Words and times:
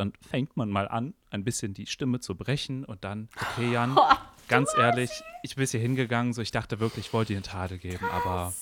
dann 0.00 0.12
fängt 0.28 0.56
man 0.56 0.68
mal 0.70 0.88
an, 0.88 1.14
ein 1.30 1.44
bisschen 1.44 1.74
die 1.74 1.86
Stimme 1.86 2.18
zu 2.20 2.34
brechen 2.34 2.84
und 2.84 3.04
dann, 3.04 3.28
okay, 3.40 3.72
Jan, 3.72 3.96
ganz 4.48 4.72
ehrlich, 4.76 5.10
ich 5.44 5.54
bin 5.56 5.66
hier 5.66 5.80
hingegangen, 5.80 6.32
so 6.32 6.42
ich 6.42 6.50
dachte 6.50 6.80
wirklich, 6.80 7.06
ich 7.06 7.12
wollte 7.12 7.32
dir 7.32 7.36
eine 7.38 7.42
Tadel 7.46 7.78
geben, 7.78 8.06
aber 8.10 8.52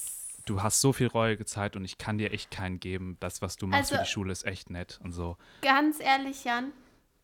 du 0.45 0.63
hast 0.63 0.81
so 0.81 0.93
viel 0.93 1.07
Reue 1.07 1.37
gezeigt 1.37 1.77
und 1.77 1.85
ich 1.85 1.97
kann 1.99 2.19
dir 2.19 2.33
echt 2.33 2.51
keinen 2.51 2.81
geben. 2.81 3.17
Das, 3.21 3.41
was 3.43 3.57
du 3.57 3.67
machst 3.67 3.85
Also- 3.93 3.97
für 3.97 4.03
die 4.03 4.09
Schule, 4.11 4.33
ist 4.33 4.45
echt 4.45 4.69
nett 4.71 4.99
und 5.03 5.13
so. 5.13 5.37
Ganz 5.63 6.01
ehrlich, 6.01 6.45
Jan, 6.45 6.73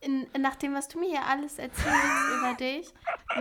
in, 0.01 0.27
nach 0.39 0.57
dem, 0.57 0.75
was 0.75 0.89
du 0.89 0.99
mir 1.01 1.09
hier 1.09 1.25
alles 1.27 1.59
erzählst 1.59 1.89
über 2.39 2.55
dich, 2.59 2.93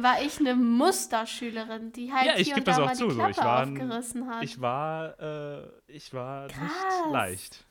war 0.02 0.22
ich 0.22 0.40
eine 0.40 0.56
Musterschülerin, 0.56 1.92
die 1.92 2.14
halt 2.14 2.26
Ja, 2.26 2.36
ich 2.38 2.48
hier 2.48 2.58
und 2.58 2.68
das 2.68 2.78
da 2.78 2.84
auch 2.84 2.86
mal 2.88 2.96
zu, 2.96 3.08
die 3.10 3.12
so. 3.16 3.18
Klappe 3.18 3.32
Ich 3.32 3.42
war 3.44 3.64
aufgerissen 3.64 4.28
hat. 4.30 4.44
Ich 4.44 4.62
war, 4.62 5.20
äh, 5.20 5.68
ich 5.88 6.14
war 6.14 6.48
Krass. 6.48 6.62
nicht 6.62 7.12
leicht. 7.12 7.66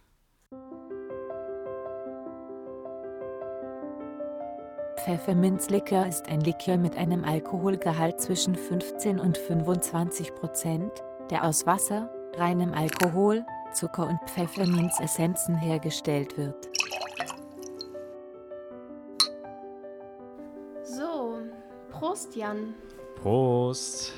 Pfefferminzlikör 5.04 6.06
ist 6.06 6.28
ein 6.28 6.42
Likör 6.42 6.76
mit 6.76 6.96
einem 6.96 7.24
Alkoholgehalt 7.24 8.20
zwischen 8.20 8.54
15 8.54 9.18
und 9.18 9.36
25 9.36 10.32
Prozent, 10.36 10.92
der 11.28 11.42
aus 11.44 11.66
Wasser, 11.66 12.08
reinem 12.36 12.72
Alkohol, 12.72 13.44
Zucker 13.74 14.06
und 14.06 14.20
Pfefferminzessenzen 14.30 15.56
hergestellt 15.56 16.38
wird. 16.38 16.68
so, 20.84 21.38
Prost, 21.90 22.36
Jan. 22.36 22.74
Prost. 23.20 24.12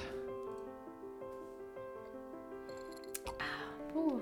Uh, 3.94 4.20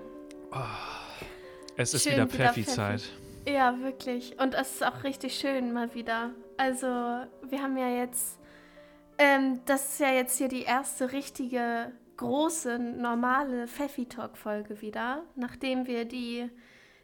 Es 1.77 1.95
ist 1.95 2.05
Schön 2.05 2.13
wieder 2.13 2.33
wieder 2.33 2.53
Pfeffi-Zeit. 2.53 3.03
Ja, 3.47 3.79
wirklich. 3.81 4.39
Und 4.41 4.55
es 4.55 4.73
ist 4.75 4.85
auch 4.85 5.05
richtig 5.05 5.39
schön 5.39 5.73
mal 5.73 5.95
wieder. 5.95 6.31
Also, 6.57 6.87
wir 6.87 7.63
haben 7.63 7.77
ja 7.77 7.89
jetzt, 7.89 8.39
ähm, 9.19 9.61
das 9.67 9.93
ist 9.93 10.01
ja 10.01 10.13
jetzt 10.13 10.39
hier 10.39 10.49
die 10.49 10.63
erste 10.63 11.13
richtige, 11.13 11.93
große, 12.17 12.79
normale 12.79 13.67
Pfeffi-Talk-Folge 13.67 14.81
wieder, 14.81 15.25
nachdem 15.35 15.87
wir 15.87 16.05
die, 16.05 16.49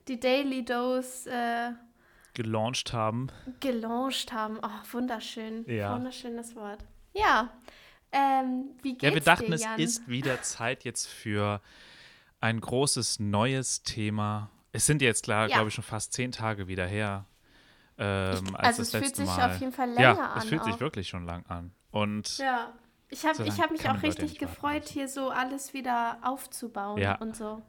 die 0.06 0.20
Daily 0.20 0.64
Dose 0.64 1.30
äh, 1.30 1.72
Gelauncht 2.34 2.92
haben. 2.92 3.28
gelauncht 3.58 4.32
haben. 4.32 4.58
Oh, 4.62 4.92
wunderschön. 4.92 5.64
Ja. 5.66 5.96
Wunderschönes 5.96 6.54
Wort. 6.54 6.84
Ja. 7.12 7.50
Ähm, 8.12 8.70
wie 8.80 8.92
geht's 8.92 9.02
Ja, 9.02 9.14
wir 9.14 9.20
dachten, 9.20 9.46
dir, 9.46 9.54
es 9.54 9.66
ist 9.76 10.08
wieder 10.08 10.40
Zeit 10.42 10.84
jetzt 10.84 11.06
für 11.06 11.60
ein 12.40 12.60
großes 12.60 13.18
neues 13.18 13.82
Thema. 13.82 14.50
Es 14.78 14.86
sind 14.86 15.02
jetzt 15.02 15.24
klar, 15.24 15.48
Ja. 15.48 15.56
glaube 15.56 15.68
ich, 15.68 15.74
schon 15.74 15.84
fast 15.84 16.12
zehn 16.12 16.30
Tage 16.32 16.68
wieder 16.68 16.86
her. 16.86 17.24
Ähm, 17.98 18.32
Ich- 18.46 18.54
als 18.54 18.78
also 18.78 18.82
es 18.82 18.90
fühlt 18.94 19.16
sich 19.16 19.26
Mal. 19.26 19.50
auf 19.50 19.58
jeden 19.60 19.72
Fall 19.72 19.88
länger 19.88 20.00
ja, 20.00 20.26
an 20.32 20.38
es 20.38 20.44
fühlt 20.44 20.62
sich 20.64 20.74
auch. 20.74 20.80
wirklich 20.80 21.08
schon 21.08 21.24
lang 21.26 21.44
an. 21.46 21.72
Und 21.90 22.38
Ja. 22.38 22.72
Ich 23.10 23.24
habe 23.24 23.34
So 23.36 23.44
ich 23.44 23.58
hab 23.60 23.70
mich 23.70 23.88
auch 23.88 24.02
richtig 24.02 24.32
warten 24.32 24.38
gefreut, 24.38 24.82
lassen. 24.82 24.92
hier 24.92 25.08
so 25.08 25.30
alles 25.30 25.72
wieder 25.74 26.18
aufzubauen 26.22 26.98
Ja. 26.98 27.16
und 27.16 27.34
so. 27.34 27.62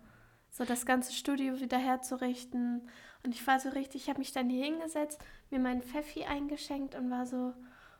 So 0.52 0.66
das 0.66 0.86
ganze 0.86 1.14
Studio 1.14 1.60
wieder 1.62 1.78
herzurichten. 1.78 2.88
Und 3.24 3.34
ich 3.34 3.46
war 3.48 3.60
so 3.60 3.70
richtig, 3.70 4.04
ich 4.04 4.10
habe 4.10 4.20
mich 4.20 4.34
dann 4.34 4.50
hier 4.50 4.66
hingesetzt, 4.66 5.20
mir 5.50 5.60
meinen 5.60 5.82
Pfeffi 5.82 6.26
eingeschenkt 6.26 6.94
und 6.94 7.10
war 7.10 7.26
so, 7.26 7.54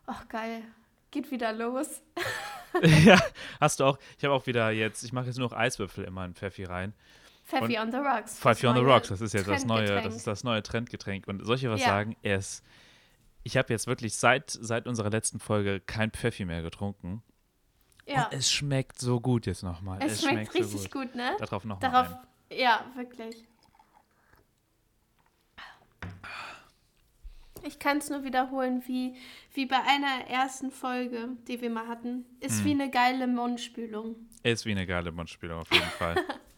ach 0.06 0.28
geil, 0.28 0.62
geht 1.12 1.32
wieder 1.32 1.52
los. 1.54 2.02
ja, 2.84 3.20
hast 3.60 3.80
du 3.80 3.86
auch. 3.86 3.98
Ich 4.18 4.24
habe 4.26 4.34
auch 4.34 4.46
wieder 4.46 4.70
jetzt, 4.72 5.04
ich 5.04 5.14
mache 5.14 5.26
jetzt 5.28 5.38
nur 5.40 5.50
noch 5.50 5.58
Eiswürfel 5.58 6.04
immer 6.04 6.26
in 6.26 6.36
Pfeffi 6.36 6.66
rein. 6.66 6.94
Pfeffi 7.50 7.80
on 7.80 7.92
the 7.92 7.98
Rocks. 7.98 8.38
Pfeffi 8.40 8.62
das 8.64 8.70
on 8.70 8.76
the 8.78 8.82
Rocks, 8.84 9.08
das 9.10 9.22
ist 9.22 9.34
jetzt 9.34 9.48
das 9.48 9.66
neue, 9.66 9.78
Trendgetränk. 9.86 10.04
das 10.06 10.16
ist 10.16 10.28
das 10.28 10.44
neue 10.44 10.64
Trendgetränk. 10.64 11.28
Und 11.28 11.46
dir 11.62 11.72
was 11.72 11.82
Ja. 11.82 11.88
sagen? 11.88 12.16
Es, 12.22 12.64
ich 13.44 13.58
habe 13.58 13.74
jetzt 13.74 13.88
wirklich 13.88 14.16
seit, 14.16 14.50
seit 14.52 14.88
unserer 14.88 15.10
letzten 15.10 15.40
Folge 15.40 15.80
kein 15.80 16.12
Pfeffi 16.12 16.46
mehr 16.46 16.62
getrunken. 16.62 17.24
Ja, 18.06 18.26
Und 18.26 18.34
es 18.34 18.52
schmeckt 18.52 19.00
so 19.00 19.20
gut 19.20 19.46
jetzt 19.46 19.64
nochmal. 19.64 20.00
es, 20.02 20.22
schmeckt, 20.24 20.54
so 20.54 20.60
richtig 20.60 20.92
gut, 20.92 21.16
ne? 21.16 21.36
Darauf 21.40 21.64
noch 21.66 21.80
Darauf, 21.80 22.10
mal 22.10 22.22
ja, 22.52 22.86
wirklich. 22.96 23.44
Ich 27.64 27.78
kann 27.78 27.98
es 27.98 28.10
nur 28.10 28.24
wiederholen, 28.24 28.84
wie, 28.88 29.16
wie 29.54 29.66
bei 29.66 29.78
einer 29.82 30.28
ersten 30.30 30.72
Folge, 30.72 31.30
die 31.48 31.60
wir 31.62 31.70
mal 31.70 31.88
hatten. 31.88 32.26
Ist 32.40 32.60
Hm. 32.60 32.66
wie 32.66 32.72
eine 32.72 32.90
geile 32.90 33.28
Mundspülung. 33.28 34.16
ein. 34.44 34.52
Ist 34.54 34.66
wie 34.66 34.72
eine 34.72 34.88
geile 34.88 35.12
Mundspülung 35.12 35.60
auf 35.60 35.72
jeden 35.72 35.86
Fall. 35.86 36.16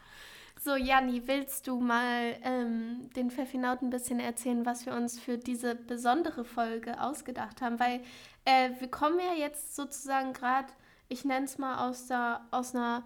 So, 0.63 0.75
Janni, 0.75 1.23
willst 1.25 1.66
du 1.66 1.79
mal 1.79 2.38
ähm, 2.44 3.09
den 3.16 3.31
Pfeffinauten 3.31 3.88
ein 3.88 3.89
bisschen 3.89 4.19
erzählen, 4.19 4.63
was 4.63 4.85
wir 4.85 4.94
uns 4.94 5.19
für 5.19 5.39
diese 5.39 5.73
besondere 5.73 6.45
Folge 6.45 7.01
ausgedacht 7.01 7.61
haben? 7.61 7.79
Weil 7.79 8.01
äh, 8.45 8.69
wir 8.79 8.88
kommen 8.88 9.17
ja 9.17 9.33
jetzt 9.33 9.75
sozusagen 9.75 10.33
gerade, 10.33 10.67
ich 11.09 11.25
nenne 11.25 11.45
es 11.45 11.57
mal 11.57 11.89
aus, 11.89 12.05
der, 12.05 12.45
aus 12.51 12.75
einer 12.75 13.03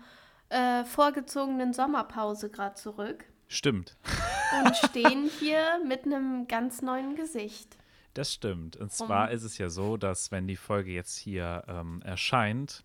äh, 0.50 0.84
vorgezogenen 0.84 1.72
Sommerpause 1.72 2.50
gerade 2.50 2.76
zurück 2.76 3.24
Stimmt. 3.48 3.96
und 4.62 4.76
stehen 4.90 5.30
hier 5.40 5.80
mit 5.88 6.04
einem 6.04 6.50
ganz 6.50 6.82
neuen 6.82 7.16
Gesicht. 7.16 7.78
Das 8.16 8.34
stimmt. 8.34 8.76
Und 8.76 8.92
zwar 8.92 9.32
ist 9.32 9.44
es 9.44 9.58
ja 9.58 9.70
so, 9.70 9.96
dass 9.96 10.30
wenn 10.30 10.46
die 10.46 10.58
Folge 10.58 10.92
jetzt 10.92 11.16
hier 11.16 11.64
ähm, 11.70 12.02
erscheint, 12.04 12.84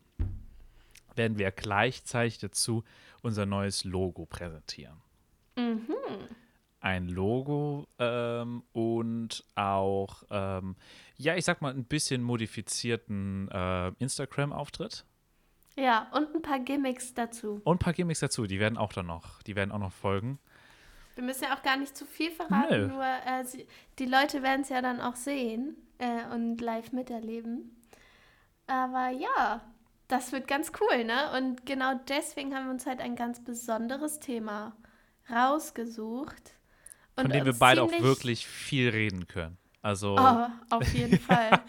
werden 1.16 1.38
wir 1.38 1.50
gleichzeitig 1.50 2.38
dazu 2.38 2.84
unser 3.22 3.46
neues 3.46 3.84
Logo 3.84 4.26
präsentieren. 4.26 4.96
Mhm. 5.56 5.94
Ein 6.80 7.08
Logo 7.08 7.86
ähm, 7.98 8.62
und 8.72 9.44
auch, 9.54 10.22
ähm, 10.30 10.76
ja, 11.16 11.36
ich 11.36 11.44
sag 11.44 11.60
mal, 11.60 11.74
ein 11.74 11.84
bisschen 11.84 12.22
modifizierten 12.22 13.48
äh, 13.52 13.88
Instagram-Auftritt. 13.98 15.04
Ja, 15.76 16.08
und 16.12 16.34
ein 16.34 16.42
paar 16.42 16.58
Gimmicks 16.58 17.12
dazu. 17.14 17.60
Und 17.64 17.76
ein 17.76 17.78
paar 17.78 17.92
Gimmicks 17.92 18.20
dazu, 18.20 18.46
die 18.46 18.58
werden 18.58 18.78
auch 18.78 18.92
dann 18.92 19.06
noch, 19.06 19.42
die 19.42 19.56
werden 19.56 19.72
auch 19.72 19.78
noch 19.78 19.92
folgen. 19.92 20.38
Wir 21.14 21.24
müssen 21.24 21.44
ja 21.44 21.54
auch 21.54 21.62
gar 21.62 21.76
nicht 21.76 21.96
zu 21.96 22.06
viel 22.06 22.30
verraten, 22.30 22.80
Nö. 22.80 22.86
nur 22.88 23.04
äh, 23.04 23.44
sie, 23.44 23.66
die 23.98 24.06
Leute 24.06 24.42
werden 24.42 24.62
es 24.62 24.70
ja 24.70 24.80
dann 24.80 25.00
auch 25.00 25.16
sehen 25.16 25.76
äh, 25.98 26.24
und 26.34 26.60
live 26.60 26.92
miterleben. 26.92 27.76
Aber 28.66 29.10
ja, 29.10 29.60
das 30.10 30.32
wird 30.32 30.48
ganz 30.48 30.72
cool, 30.80 31.04
ne? 31.04 31.36
Und 31.36 31.64
genau 31.66 31.94
deswegen 32.08 32.54
haben 32.54 32.66
wir 32.66 32.72
uns 32.72 32.86
halt 32.86 33.00
ein 33.00 33.16
ganz 33.16 33.42
besonderes 33.42 34.20
Thema 34.20 34.76
rausgesucht. 35.30 36.54
Und 37.16 37.24
Von 37.24 37.30
dem 37.32 37.44
wir 37.44 37.54
beide 37.58 37.82
auch 37.82 37.92
wirklich 38.00 38.46
viel 38.46 38.88
reden 38.88 39.26
können. 39.26 39.58
Also, 39.82 40.16
Oh, 40.18 40.46
auf 40.70 40.92
jeden 40.92 41.18
Fall. 41.20 41.60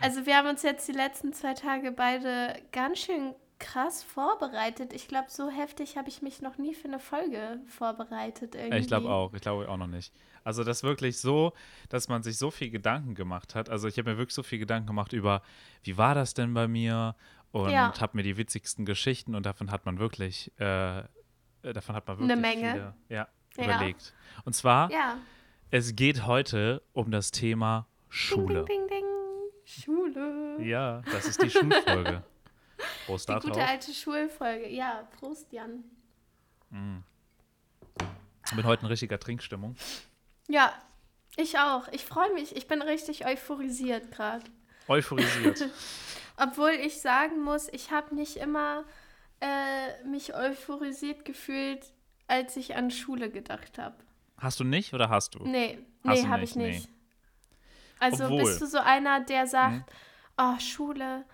Also 0.00 0.24
wir 0.24 0.36
haben 0.36 0.48
uns 0.48 0.62
jetzt 0.62 0.88
die 0.88 0.92
letzten 0.92 1.32
zwei 1.32 1.54
Tage 1.54 1.92
beide 1.92 2.60
ganz 2.72 3.00
schön 3.00 3.34
krass 3.58 4.02
vorbereitet. 4.02 4.94
Ich 4.94 5.06
glaube, 5.06 5.26
so 5.28 5.50
heftig 5.50 5.98
habe 5.98 6.08
ich 6.08 6.22
mich 6.22 6.40
noch 6.40 6.56
nie 6.56 6.74
für 6.74 6.88
eine 6.88 6.98
Folge 6.98 7.60
vorbereitet. 7.66 8.54
Irgendwie. 8.54 8.78
Ich 8.78 8.86
glaube 8.86 9.10
auch, 9.10 9.34
ich 9.34 9.42
glaube 9.42 9.68
auch 9.68 9.76
noch 9.76 9.86
nicht. 9.86 10.12
Also 10.42 10.64
das 10.64 10.82
wirklich 10.82 11.18
so, 11.18 11.52
dass 11.90 12.08
man 12.08 12.22
sich 12.22 12.38
so 12.38 12.50
viel 12.50 12.70
Gedanken 12.70 13.14
gemacht 13.14 13.54
hat. 13.54 13.68
Also 13.68 13.86
ich 13.86 13.98
habe 13.98 14.12
mir 14.12 14.16
wirklich 14.16 14.34
so 14.34 14.42
viel 14.42 14.58
Gedanken 14.58 14.86
gemacht 14.86 15.12
über, 15.12 15.42
wie 15.82 15.98
war 15.98 16.14
das 16.14 16.32
denn 16.32 16.54
bei 16.54 16.66
mir? 16.66 17.14
Und 17.52 17.70
Ja. 17.70 17.92
habe 18.00 18.16
mir 18.16 18.22
die 18.22 18.36
witzigsten 18.36 18.84
Geschichten 18.84 19.34
und 19.34 19.44
davon 19.44 19.70
hat 19.70 19.84
man 19.86 19.98
wirklich, 19.98 20.52
äh, 20.60 20.98
äh, 21.00 21.04
davon 21.62 21.94
hat 21.96 22.06
man 22.06 22.18
Eine 22.18 22.28
wirklich 22.40 22.56
Menge. 22.62 22.72
viele 22.72 22.94
ja, 23.08 23.28
Ja. 23.56 23.64
überlegt. 23.64 24.14
Und 24.44 24.54
zwar, 24.54 24.90
es 25.70 25.96
geht 25.96 26.26
heute 26.26 26.82
um 26.92 27.10
das 27.10 27.30
Thema 27.32 27.86
Schule. 28.08 28.64
Ding, 28.64 28.86
ding, 28.86 28.88
ding. 28.88 29.04
Schule. 29.64 30.56
Ja, 30.62 31.02
das 31.12 31.26
ist 31.26 31.42
die 31.42 31.50
Schulfolge. 31.50 32.22
Prost 33.06 33.28
Die 33.28 33.34
gute 33.34 33.62
alte 33.64 33.92
Schulfolge. 33.92 34.68
Ja, 34.68 35.06
Prost, 35.18 35.52
Jan. 35.52 35.84
Ich 38.46 38.56
bin 38.56 38.64
heute 38.64 38.82
in 38.82 38.88
richtiger 38.88 39.18
Trinkstimmung. 39.20 39.76
Ja, 40.48 40.72
ich 41.36 41.58
auch. 41.58 41.86
Ich 41.88 42.04
freue 42.04 42.32
mich. 42.34 42.56
Ich 42.56 42.66
bin 42.66 42.82
richtig 42.82 43.26
euphorisiert 43.26 44.10
gerade. 44.12 44.44
Euphorisiert. 44.88 45.68
Obwohl 46.42 46.70
ich 46.70 47.00
sagen 47.00 47.40
muss, 47.42 47.68
ich 47.68 47.90
habe 47.90 48.14
nicht 48.14 48.36
immer 48.36 48.84
äh, 49.40 50.04
mich 50.04 50.34
euphorisiert 50.34 51.24
gefühlt, 51.24 51.92
als 52.26 52.56
ich 52.56 52.76
an 52.76 52.90
Schule 52.90 53.30
gedacht 53.30 53.78
habe. 53.78 53.96
Hast 54.38 54.60
du 54.60 54.64
nicht 54.64 54.94
oder 54.94 55.08
hast 55.10 55.34
du? 55.34 55.46
Nee, 55.46 55.78
Hast 56.04 56.22
nee, 56.22 56.28
habe 56.28 56.44
ich 56.44 56.56
nicht. 56.56 56.88
nee. 56.88 56.94
Also 57.98 58.24
Obwohl. 58.24 58.38
bist 58.38 58.60
du 58.62 58.66
so 58.66 58.78
einer, 58.78 59.20
der 59.20 59.46
sagt, 59.46 59.92
oh, 60.38 60.58
Schule, 60.58 61.24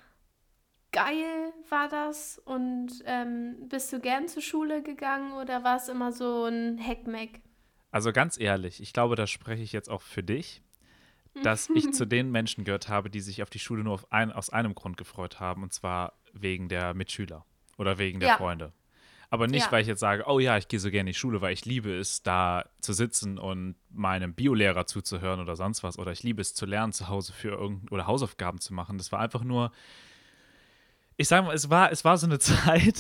geil 0.90 1.52
war 1.68 1.88
das 1.88 2.38
und 2.44 2.88
ähm, 3.04 3.68
bist 3.68 3.92
du 3.92 4.00
gern 4.00 4.26
zur 4.26 4.42
Schule 4.42 4.82
gegangen 4.82 5.32
oder 5.34 5.62
war 5.62 5.76
es 5.76 5.88
immer 5.88 6.10
so 6.10 6.46
ein 6.46 6.78
Heckmeck? 6.78 7.42
Also 7.92 8.12
ganz 8.12 8.38
ehrlich, 8.40 8.80
ich 8.80 8.92
glaube, 8.92 9.14
da 9.14 9.26
spreche 9.26 9.62
ich 9.62 9.72
jetzt 9.72 9.88
auch 9.88 10.02
für 10.02 10.24
dich, 10.24 10.62
dass 11.42 11.68
ich 11.70 11.92
zu 11.92 12.04
den 12.06 12.30
Menschen 12.30 12.64
gehört 12.64 12.88
habe, 12.88 13.10
die 13.10 13.20
sich 13.20 13.42
auf 13.42 13.50
die 13.50 13.58
Schule 13.58 13.84
nur 13.84 13.94
auf 13.94 14.12
ein, 14.12 14.32
aus 14.32 14.50
einem 14.50 14.74
Grund 14.74 14.96
gefreut 14.96 15.40
haben, 15.40 15.62
und 15.62 15.72
zwar 15.72 16.14
wegen 16.32 16.68
der 16.68 16.94
Mitschüler 16.94 17.44
oder 17.78 17.98
wegen 17.98 18.20
der 18.20 18.30
Ja. 18.30 18.36
Freunde. 18.36 18.72
Aber 19.28 19.48
nicht, 19.48 19.66
Ja. 19.66 19.72
weil 19.72 19.82
ich 19.82 19.88
jetzt 19.88 20.00
sage, 20.00 20.24
oh 20.28 20.38
ja, 20.38 20.56
ich 20.56 20.68
gehe 20.68 20.78
so 20.78 20.88
gerne 20.88 21.10
in 21.10 21.14
die 21.14 21.18
Schule, 21.18 21.40
weil 21.40 21.52
ich 21.52 21.64
liebe 21.64 21.92
es, 21.92 22.22
da 22.22 22.64
zu 22.80 22.92
sitzen 22.92 23.38
und 23.38 23.74
meinem 23.90 24.34
Biolehrer 24.34 24.86
zuzuhören 24.86 25.40
oder 25.40 25.56
sonst 25.56 25.82
was. 25.82 25.98
Oder 25.98 26.12
ich 26.12 26.22
liebe 26.22 26.40
es 26.40 26.54
zu 26.54 26.64
lernen 26.64 26.92
zu 26.92 27.08
Hause 27.08 27.32
für 27.32 27.48
irgend 27.48 27.90
oder 27.90 28.06
Hausaufgaben 28.06 28.60
zu 28.60 28.72
machen. 28.72 28.98
Das 28.98 29.10
war 29.10 29.18
einfach 29.18 29.42
nur, 29.42 29.72
ich 31.16 31.26
sage 31.28 31.46
mal, 31.46 31.54
es 31.54 31.70
war, 31.70 31.90
es 31.90 32.04
war 32.04 32.16
so 32.18 32.26
eine 32.26 32.38
Zeit, 32.38 32.96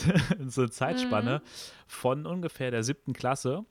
so 0.46 0.62
eine 0.62 0.70
Zeitspanne 0.70 1.42
von 1.86 2.26
ungefähr 2.26 2.70
der 2.72 2.82
siebten 2.82 3.12
Klasse 3.12 3.64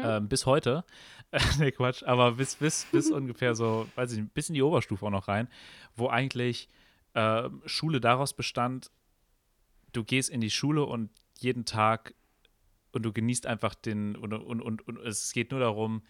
Mhm. 0.00 0.04
ähm, 0.04 0.28
bis 0.28 0.46
heute. 0.46 0.84
nee, 1.58 1.72
Quatsch, 1.72 2.02
aber 2.04 2.32
bis, 2.32 2.56
bis, 2.56 2.86
bis 2.92 3.10
ungefähr 3.10 3.54
so, 3.54 3.88
weiß 3.96 4.12
ich 4.12 4.18
nicht, 4.20 4.34
bis 4.34 4.48
in 4.48 4.54
die 4.54 4.62
Oberstufe 4.62 5.04
auch 5.06 5.10
noch 5.10 5.28
rein, 5.28 5.48
wo 5.96 6.08
eigentlich 6.08 6.68
ähm, 7.14 7.62
Schule 7.66 8.00
daraus 8.00 8.34
bestand, 8.34 8.90
du 9.92 10.04
gehst 10.04 10.30
in 10.30 10.40
die 10.40 10.50
Schule 10.50 10.84
und 10.84 11.10
jeden 11.38 11.64
Tag 11.64 12.14
und 12.92 13.02
du 13.02 13.12
genießt 13.12 13.46
einfach 13.46 13.74
den, 13.74 14.16
und, 14.16 14.32
und, 14.32 14.60
und, 14.62 14.86
und 14.86 14.98
es 14.98 15.32
geht 15.32 15.50
nur 15.50 15.60
darum, 15.60 16.02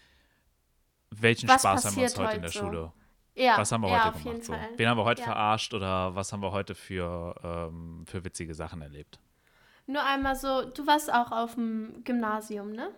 welchen 1.10 1.48
Was 1.48 1.62
Spaß 1.62 1.84
haben 1.86 1.96
wir 1.96 2.02
uns 2.02 2.12
passiert 2.14 2.26
heute 2.28 2.36
in 2.36 2.42
der 2.42 2.50
heute 2.50 2.58
so? 2.58 2.66
Schule? 2.66 2.92
Ja, 3.34 3.58
Was 3.58 3.70
haben 3.70 3.82
wir 3.82 3.90
ja, 3.90 4.04
heute 4.04 4.18
gemacht? 4.18 4.44
So? 4.44 4.54
Wen 4.76 4.88
haben 4.88 4.98
wir 4.98 5.04
heute 5.04 5.20
Ja. 5.20 5.26
verarscht 5.26 5.74
oder 5.74 6.14
was 6.14 6.32
haben 6.32 6.42
wir 6.42 6.52
heute 6.52 6.74
für, 6.74 7.34
ähm, 7.42 8.04
für 8.06 8.24
witzige 8.24 8.54
Sachen 8.54 8.80
erlebt? 8.80 9.20
Nur 9.86 10.02
einmal 10.04 10.34
so, 10.36 10.68
du 10.70 10.86
warst 10.86 11.12
auch 11.12 11.30
auf 11.32 11.54
dem 11.54 12.02
Gymnasium, 12.02 12.72
ne? 12.72 12.90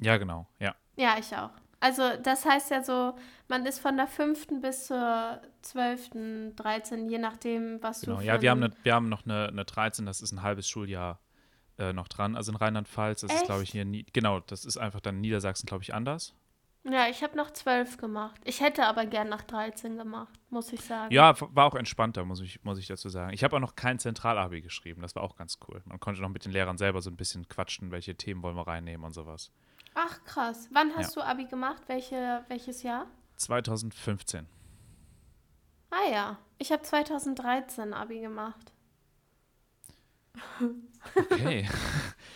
Ja, 0.00 0.16
genau, 0.16 0.48
ja. 0.58 0.74
Ja, 0.96 1.16
ich 1.18 1.34
auch. 1.34 1.50
Also 1.80 2.02
das 2.22 2.44
heißt 2.44 2.70
ja 2.70 2.82
so, 2.82 3.14
man 3.46 3.64
ist 3.64 3.78
von 3.78 3.96
der 3.96 4.08
fünften 4.08 4.60
bis 4.60 4.86
zur 4.86 5.40
zwölften, 5.62 6.56
13, 6.56 7.08
je 7.08 7.18
nachdem, 7.18 7.82
was 7.82 8.00
Genau, 8.00 8.18
du 8.18 8.24
ja, 8.24 8.36
für 8.36 8.42
wir 8.42 8.50
haben, 8.50 8.64
eine, 8.64 8.72
wir 8.82 8.94
haben 8.94 9.08
noch 9.08 9.24
eine, 9.24 9.48
eine 9.48 9.64
13, 9.64 10.04
das 10.06 10.20
ist 10.20 10.32
ein 10.32 10.42
halbes 10.42 10.68
Schuljahr 10.68 11.20
äh, 11.78 11.92
noch 11.92 12.08
dran. 12.08 12.34
Also 12.34 12.50
in 12.50 12.56
Rheinland-Pfalz, 12.56 13.20
das 13.20 13.32
ist, 13.32 13.44
glaube 13.44 13.62
ich, 13.62 13.68
Echt? 13.68 13.74
hier, 13.74 13.84
nie, 13.84 14.04
genau, 14.12 14.40
das 14.40 14.64
ist 14.64 14.76
einfach 14.76 15.00
dann 15.00 15.16
in 15.16 15.20
Niedersachsen, 15.20 15.66
glaube 15.66 15.84
ich, 15.84 15.94
anders. 15.94 16.34
Ja, 16.84 17.08
ich 17.08 17.22
habe 17.22 17.36
noch 17.36 17.50
zwölf 17.50 17.96
gemacht. 17.98 18.40
Ich 18.44 18.60
hätte 18.60 18.86
aber 18.86 19.04
gern 19.06 19.28
nach 19.28 19.42
13 19.42 19.98
gemacht, 19.98 20.32
muss 20.48 20.72
ich 20.72 20.80
sagen. 20.80 21.12
Ja, 21.12 21.34
war 21.54 21.66
auch 21.66 21.74
entspannter, 21.74 22.24
muss 22.24 22.40
ich, 22.40 22.64
muss 22.64 22.78
ich 22.78 22.86
dazu 22.86 23.08
sagen. 23.08 23.32
Ich 23.32 23.44
habe 23.44 23.54
auch 23.56 23.60
noch 23.60 23.76
kein 23.76 23.98
Zentralabi 23.98 24.62
geschrieben, 24.62 25.02
das 25.02 25.14
war 25.14 25.22
auch 25.22 25.36
ganz 25.36 25.58
cool. 25.68 25.82
Man 25.84 26.00
konnte 26.00 26.22
noch 26.22 26.28
mit 26.30 26.44
den 26.44 26.52
Lehrern 26.52 26.78
selber 26.78 27.02
so 27.02 27.10
ein 27.10 27.16
bisschen 27.16 27.48
quatschen, 27.48 27.90
welche 27.90 28.16
Themen 28.16 28.42
wollen 28.42 28.56
wir 28.56 28.66
reinnehmen 28.66 29.04
und 29.04 29.12
sowas. 29.12 29.52
Ach 30.00 30.22
krass. 30.24 30.68
Wann 30.70 30.94
hast 30.94 31.16
du 31.16 31.20
Abi 31.22 31.46
gemacht? 31.46 31.82
Welche, 31.88 32.44
welches 32.46 32.84
Jahr? 32.84 33.06
2015. 33.36 34.46
Ah 35.90 36.08
ja, 36.08 36.38
ich 36.58 36.70
habe 36.70 36.82
2013 36.82 37.92
Abi 37.92 38.20
gemacht. 38.20 38.72
Okay. 41.16 41.68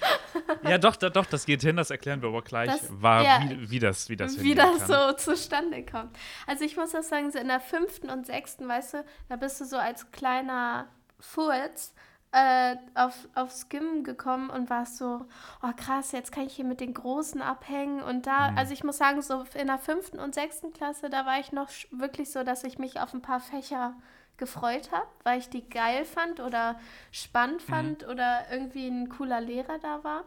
ja, 0.65 0.79
doch, 0.79 0.97
da- 0.97 1.11
doch, 1.11 1.27
das 1.27 1.47
geht 1.47 1.63
hin, 1.63 1.77
das 1.77 1.91
erklären 1.91 2.21
wir 2.21 2.31
aber 2.31 2.43
gleich, 2.43 2.69
Das- 2.69 2.89
war, 3.01 3.23
ja, 3.23 3.41
wie, 3.49 3.71
wie 3.71 3.79
das, 3.79 4.09
wie 4.09 4.17
das 4.17 4.41
wie 4.43 4.57
das 4.57 4.89
so 4.89 5.13
zustande 5.13 5.85
kommt. 5.87 6.17
Also 6.49 6.65
ich 6.65 6.77
muss 6.77 6.91
das 6.91 7.09
sagen, 7.09 7.31
so 7.31 7.39
in 7.39 7.47
der 7.47 7.61
fünften 7.61 8.11
und 8.11 8.27
sechsten, 8.27 8.67
weißt 8.67 8.95
du, 8.95 9.05
da 9.29 9.37
bist 9.37 9.61
du 9.61 9.65
so 9.67 9.77
als 9.77 10.11
kleiner 10.11 10.89
Furz 11.21 11.95
äh, 12.33 12.77
auf, 12.95 13.29
aufs 13.35 13.69
Gym 13.69 14.05
gekommen 14.05 14.51
und 14.51 14.71
warst 14.71 14.97
so, 14.97 15.27
oh 15.63 15.71
krass, 15.77 16.13
jetzt 16.13 16.33
kann 16.33 16.47
ich 16.47 16.55
hier 16.57 16.65
mit 16.65 16.81
den 16.81 16.95
Großen 16.95 17.43
abhängen 17.43 18.03
und 18.03 18.27
da, 18.27 18.51
Mhm. 18.51 18.59
also 18.59 18.73
ich 18.73 18.85
muss 18.85 18.97
sagen, 18.99 19.21
so 19.23 19.45
in 19.55 19.67
der 19.67 19.79
fünften 19.79 20.19
und 20.19 20.35
sechsten 20.35 20.73
Klasse, 20.73 21.11
da 21.11 21.27
war 21.27 21.39
ich 21.41 21.53
noch 21.53 21.69
wirklich 21.91 22.31
so, 22.31 22.43
dass 22.43 22.65
ich 22.65 22.79
mich 22.79 23.01
auf 23.01 23.13
ein 23.15 23.23
paar 23.23 23.41
Fächer 23.41 23.95
gefreut 24.39 24.91
habe, 24.93 25.07
weil 25.25 25.39
ich 25.39 25.51
die 25.51 25.69
geil 25.69 26.05
fand 26.05 26.41
oder 26.41 26.81
spannend 27.13 27.63
fand 27.63 28.09
oder 28.09 28.51
irgendwie 28.51 28.89
ein 28.89 29.09
cooler 29.11 29.41
Lehrer 29.41 29.79
da 29.79 30.03
war. 30.03 30.25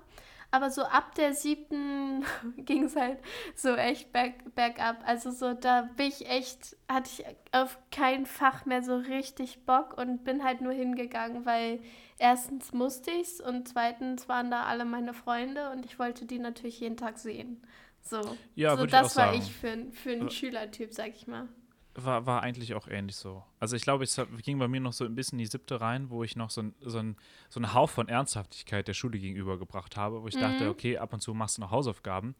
Aber 0.55 0.69
so 0.69 0.83
ab 0.83 1.13
der 1.15 1.33
siebten 1.33 2.23
ging 2.59 2.85
es 2.85 2.95
halt 2.95 3.19
so 3.55 3.75
echt 3.75 4.13
berg, 4.13 4.55
bergab. 4.55 5.03
Also 5.05 5.31
so, 5.31 5.53
da 5.53 5.81
bin 5.97 6.07
ich 6.07 6.29
echt, 6.29 6.77
hatte 6.87 7.09
ich 7.11 7.25
auf 7.51 7.77
kein 7.91 8.25
Fach 8.25 8.65
mehr 8.65 8.81
so 8.81 8.95
richtig 8.95 9.65
Bock 9.65 9.97
und 9.97 10.23
bin 10.23 10.45
halt 10.45 10.61
nur 10.61 10.71
hingegangen, 10.71 11.45
weil 11.45 11.81
erstens 12.19 12.71
musste 12.71 13.11
ich's 13.11 13.41
und 13.41 13.67
zweitens 13.67 14.29
waren 14.29 14.49
da 14.49 14.63
alle 14.63 14.85
meine 14.85 15.13
Freunde 15.13 15.71
und 15.71 15.85
ich 15.85 15.99
wollte 15.99 16.25
die 16.25 16.39
natürlich 16.39 16.79
jeden 16.79 16.95
Tag 16.95 17.17
sehen. 17.17 17.61
So, 18.01 18.21
Ja, 18.55 18.77
so 18.77 18.77
würd 18.83 18.91
ich 18.91 18.91
das 18.93 19.17
war 19.17 19.33
ich 19.33 19.51
für, 19.51 19.91
für 19.91 20.11
einen 20.11 20.29
Schülertyp, 20.29 20.93
sag 20.93 21.09
ich 21.09 21.27
mal. 21.27 21.49
War, 21.97 22.25
war 22.25 22.43
eigentlich 22.43 22.73
auch 22.73 22.87
ähnlich 22.89 23.15
so. 23.15 23.41
Also 23.59 23.75
ich 23.77 23.83
glaube, 23.83 24.03
es 24.03 24.19
ging 24.43 24.59
bei 24.59 24.67
mir 24.67 24.81
noch 24.81 24.91
so 24.91 25.05
ein 25.05 25.15
bisschen 25.15 25.39
in 25.39 25.45
die 25.45 25.49
siebte 25.49 25.79
rein, 25.79 26.09
wo 26.09 26.23
ich 26.25 26.35
noch 26.35 26.49
so, 26.49 26.61
ein, 26.61 26.75
so, 26.81 26.97
ein, 26.99 27.15
so 27.49 27.59
einen 27.59 27.73
Hauch 27.73 27.89
von 27.89 28.09
Ernsthaftigkeit 28.09 28.85
der 28.87 28.93
Schule 28.93 29.17
gegenübergebracht 29.17 29.95
habe, 29.95 30.21
wo 30.21 30.27
ich 30.27 30.35
dachte, 30.37 30.69
okay, 30.69 30.97
ab 30.97 31.13
und 31.13 31.21
zu 31.21 31.33
machst 31.33 31.57
du 31.57 31.61
noch 31.61 31.71
Hausaufgaben. 31.71 32.35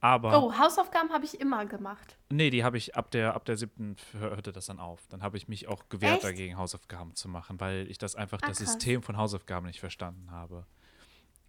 Aber 0.00 0.30
Mhm. 0.40 0.44
Oh, 0.46 0.58
Hausaufgaben 0.58 1.10
habe 1.10 1.24
ich 1.24 1.40
immer 1.40 1.64
gemacht. 1.64 2.18
nee, 2.28 2.50
die 2.50 2.64
habe 2.64 2.76
ich 2.76 2.94
ab 2.96 3.10
der, 3.12 3.34
ab 3.34 3.44
der 3.46 3.56
siebten 3.56 3.96
hörte 4.18 4.52
das 4.52 4.66
dann 4.66 4.78
auf. 4.80 5.00
Dann 5.08 5.22
habe 5.22 5.36
ich 5.38 5.48
mich 5.48 5.68
auch 5.68 5.88
gewehrt 5.88 6.16
Echt? 6.16 6.24
dagegen, 6.24 6.58
Hausaufgaben 6.58 7.14
zu 7.14 7.28
machen, 7.28 7.60
weil 7.60 7.88
ich 7.90 7.96
das 7.98 8.14
einfach, 8.16 8.40
Ah, 8.42 8.48
das 8.48 8.58
krass. 8.58 8.72
System 8.72 9.02
von 9.02 9.16
Hausaufgaben 9.16 9.66
nicht 9.68 9.80
verstanden 9.80 10.30
habe. 10.32 10.66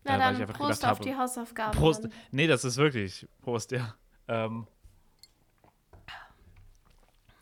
Na 0.05 0.15
Äh, 0.15 0.19
dann 0.19 0.35
ich 0.35 0.41
einfach 0.41 0.55
Prost 0.57 0.85
auf 0.85 0.91
habe- 0.99 1.03
die 1.03 1.15
Hausaufgaben. 1.15 1.77
Prost. 1.77 2.07
Nee, 2.31 2.47
das 2.47 2.63
ist 2.63 2.77
wirklich 2.77 3.27
Prost, 3.41 3.71
ja. 3.71 3.95
Ähm, 4.27 4.67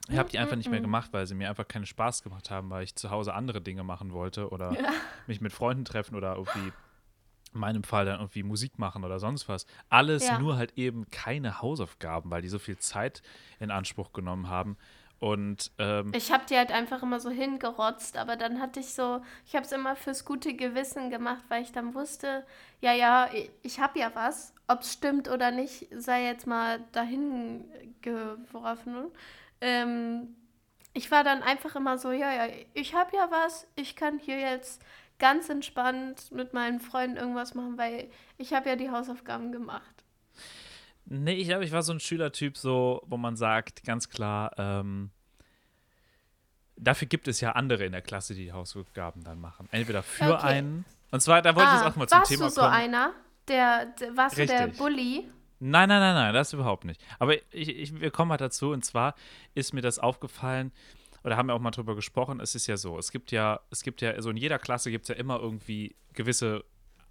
ich 0.09 0.18
habe 0.18 0.30
die 0.30 0.39
einfach 0.39 0.56
nicht 0.57 0.69
mehr 0.71 0.81
gemacht, 0.81 1.13
weil 1.13 1.25
sie 1.27 1.36
mir 1.36 1.50
einfach 1.50 1.68
keinen 1.68 1.86
Spaß 1.86 2.24
gemacht 2.24 2.50
haben, 2.50 2.69
weil 2.69 2.83
ich 2.83 2.95
zu 2.95 3.12
Hause 3.12 3.33
andere 3.33 3.62
Dinge 3.62 3.83
machen 3.83 4.12
wollte 4.13 4.50
oder 4.50 4.75
mich 5.27 5.42
mit 5.42 5.53
Freunden 5.53 5.86
treffen 5.86 6.15
oder 6.15 6.36
irgendwie 6.36 6.71
in 7.53 7.59
meinem 7.59 7.83
Fall 7.83 8.06
dann 8.06 8.19
irgendwie 8.19 8.44
Musik 8.44 8.80
machen 8.80 9.03
oder 9.03 9.19
sonst 9.19 9.48
was. 9.50 9.65
Alles 9.89 10.27
Ja. 10.27 10.39
nur 10.39 10.56
halt 10.57 10.77
eben 10.77 11.09
keine 11.12 11.62
Hausaufgaben, 11.62 12.31
weil 12.31 12.42
die 12.42 12.48
so 12.50 12.59
viel 12.59 12.77
Zeit 12.77 13.21
in 13.59 13.71
Anspruch 13.71 14.13
genommen 14.13 14.50
haben. 14.50 14.77
Und 15.19 15.71
ähm, 15.77 16.12
Ich 16.15 16.31
habe 16.31 16.45
die 16.50 16.57
halt 16.57 16.71
einfach 16.71 17.04
immer 17.04 17.19
so 17.19 17.30
hingerotzt, 17.30 18.18
aber 18.18 18.38
dann 18.38 18.59
hatte 18.59 18.80
ich 18.80 18.94
so, 18.95 19.21
ich 19.45 19.56
habe 19.56 19.65
es 19.65 19.71
immer 19.71 19.95
fürs 19.95 20.25
gute 20.25 20.56
Gewissen 20.56 21.12
gemacht, 21.12 21.44
weil 21.50 21.62
ich 21.62 21.71
dann 21.74 21.94
wusste, 21.94 22.44
ja, 22.80 22.92
ja, 22.94 23.30
ich- 23.31 23.51
ich 23.62 23.80
habe 23.80 24.00
ja 24.00 24.09
was, 24.15 24.56
ob 24.68 24.80
es 24.81 24.94
stimmt 24.94 25.30
oder 25.30 25.51
nicht, 25.51 25.88
sei 25.95 26.24
jetzt 26.25 26.47
mal 26.47 26.80
dahin 26.94 27.65
geworfen. 28.01 29.12
Ähm, 29.62 30.36
ich 30.94 31.10
war 31.12 31.24
dann 31.24 31.42
einfach 31.44 31.75
immer 31.75 31.98
so, 31.98 32.12
ja, 32.12 32.34
ja, 32.34 32.54
ich 32.74 32.94
habe 32.94 33.16
ja 33.16 33.30
was, 33.31 33.68
ich 33.75 33.96
kann 33.96 34.19
hier 34.19 34.40
jetzt 34.40 34.81
ganz 35.19 35.50
entspannt 35.50 36.31
mit 36.31 36.54
meinen 36.54 36.80
Freunden 36.80 37.16
irgendwas 37.18 37.54
machen, 37.54 37.78
weil 37.78 38.10
ich 38.38 38.54
habe 38.54 38.69
ja 38.69 38.75
die 38.75 38.90
Hausaufgaben 38.90 39.52
gemacht. 39.52 40.04
Nee, 41.06 41.34
ich 41.36 41.48
glaube, 41.48 41.63
ich 41.63 41.72
war 41.72 41.84
so 41.84 41.94
ein 41.94 42.00
Schülertyp, 42.00 42.58
so, 42.58 43.02
wo 43.06 43.18
man 43.18 43.36
sagt, 43.36 43.84
ganz 43.84 44.10
klar, 44.10 44.52
ähm, 44.58 45.12
dafür 46.76 47.07
gibt 47.07 47.28
es 47.28 47.42
ja 47.42 47.52
andere 47.54 47.85
in 47.85 47.92
der 47.92 48.02
Klasse, 48.02 48.33
die 48.33 48.45
die 48.45 48.52
Hausaufgaben 48.52 49.24
dann 49.24 49.40
machen. 49.40 49.68
Entweder 49.71 50.04
für 50.04 50.35
Okay. 50.38 50.45
einen. 50.47 50.85
Und 51.12 51.21
zwar, 51.21 51.42
da 51.42 51.56
wollte 51.56 51.69
ich 51.69 51.76
Ah, 51.76 51.83
jetzt 51.83 51.94
auch 51.94 51.95
mal 51.97 52.07
zum 52.07 52.18
warst 52.19 52.30
Thema 52.31 52.45
du 52.45 52.50
so 52.52 52.62
kommen. 52.62 52.74
einer? 52.74 53.14
Der, 53.47 53.85
der 53.88 54.18
warst 54.18 54.38
du 54.38 54.45
der 54.45 54.66
Richtig. 54.68 54.78
Bully? 54.78 55.31
Nein, 55.63 55.89
nein, 55.89 55.99
nein, 55.99 56.15
nein, 56.15 56.33
das 56.33 56.53
überhaupt 56.53 56.85
nicht. 56.85 56.99
Aber 57.19 57.35
ich, 57.53 57.69
ich, 57.69 58.01
wir 58.01 58.09
kommen 58.09 58.30
mal 58.30 58.37
dazu. 58.37 58.71
Und 58.71 58.83
zwar 58.83 59.13
ist 59.53 59.73
mir 59.73 59.81
das 59.81 59.99
aufgefallen, 59.99 60.71
oder 61.23 61.37
haben 61.37 61.47
wir 61.47 61.53
auch 61.53 61.59
mal 61.59 61.69
drüber 61.69 61.95
gesprochen, 61.95 62.39
es 62.39 62.56
ist 62.56 62.65
ja 62.65 62.77
so, 62.77 62.97
es 62.97 63.11
gibt 63.11 63.31
ja, 63.31 63.59
es 63.69 63.83
gibt 63.83 64.01
ja, 64.01 64.19
so 64.19 64.31
in 64.31 64.37
jeder 64.37 64.57
Klasse 64.57 64.89
gibt 64.89 65.03
es 65.03 65.09
ja 65.09 65.15
immer 65.15 65.39
irgendwie 65.39 65.95
gewisse 66.13 66.63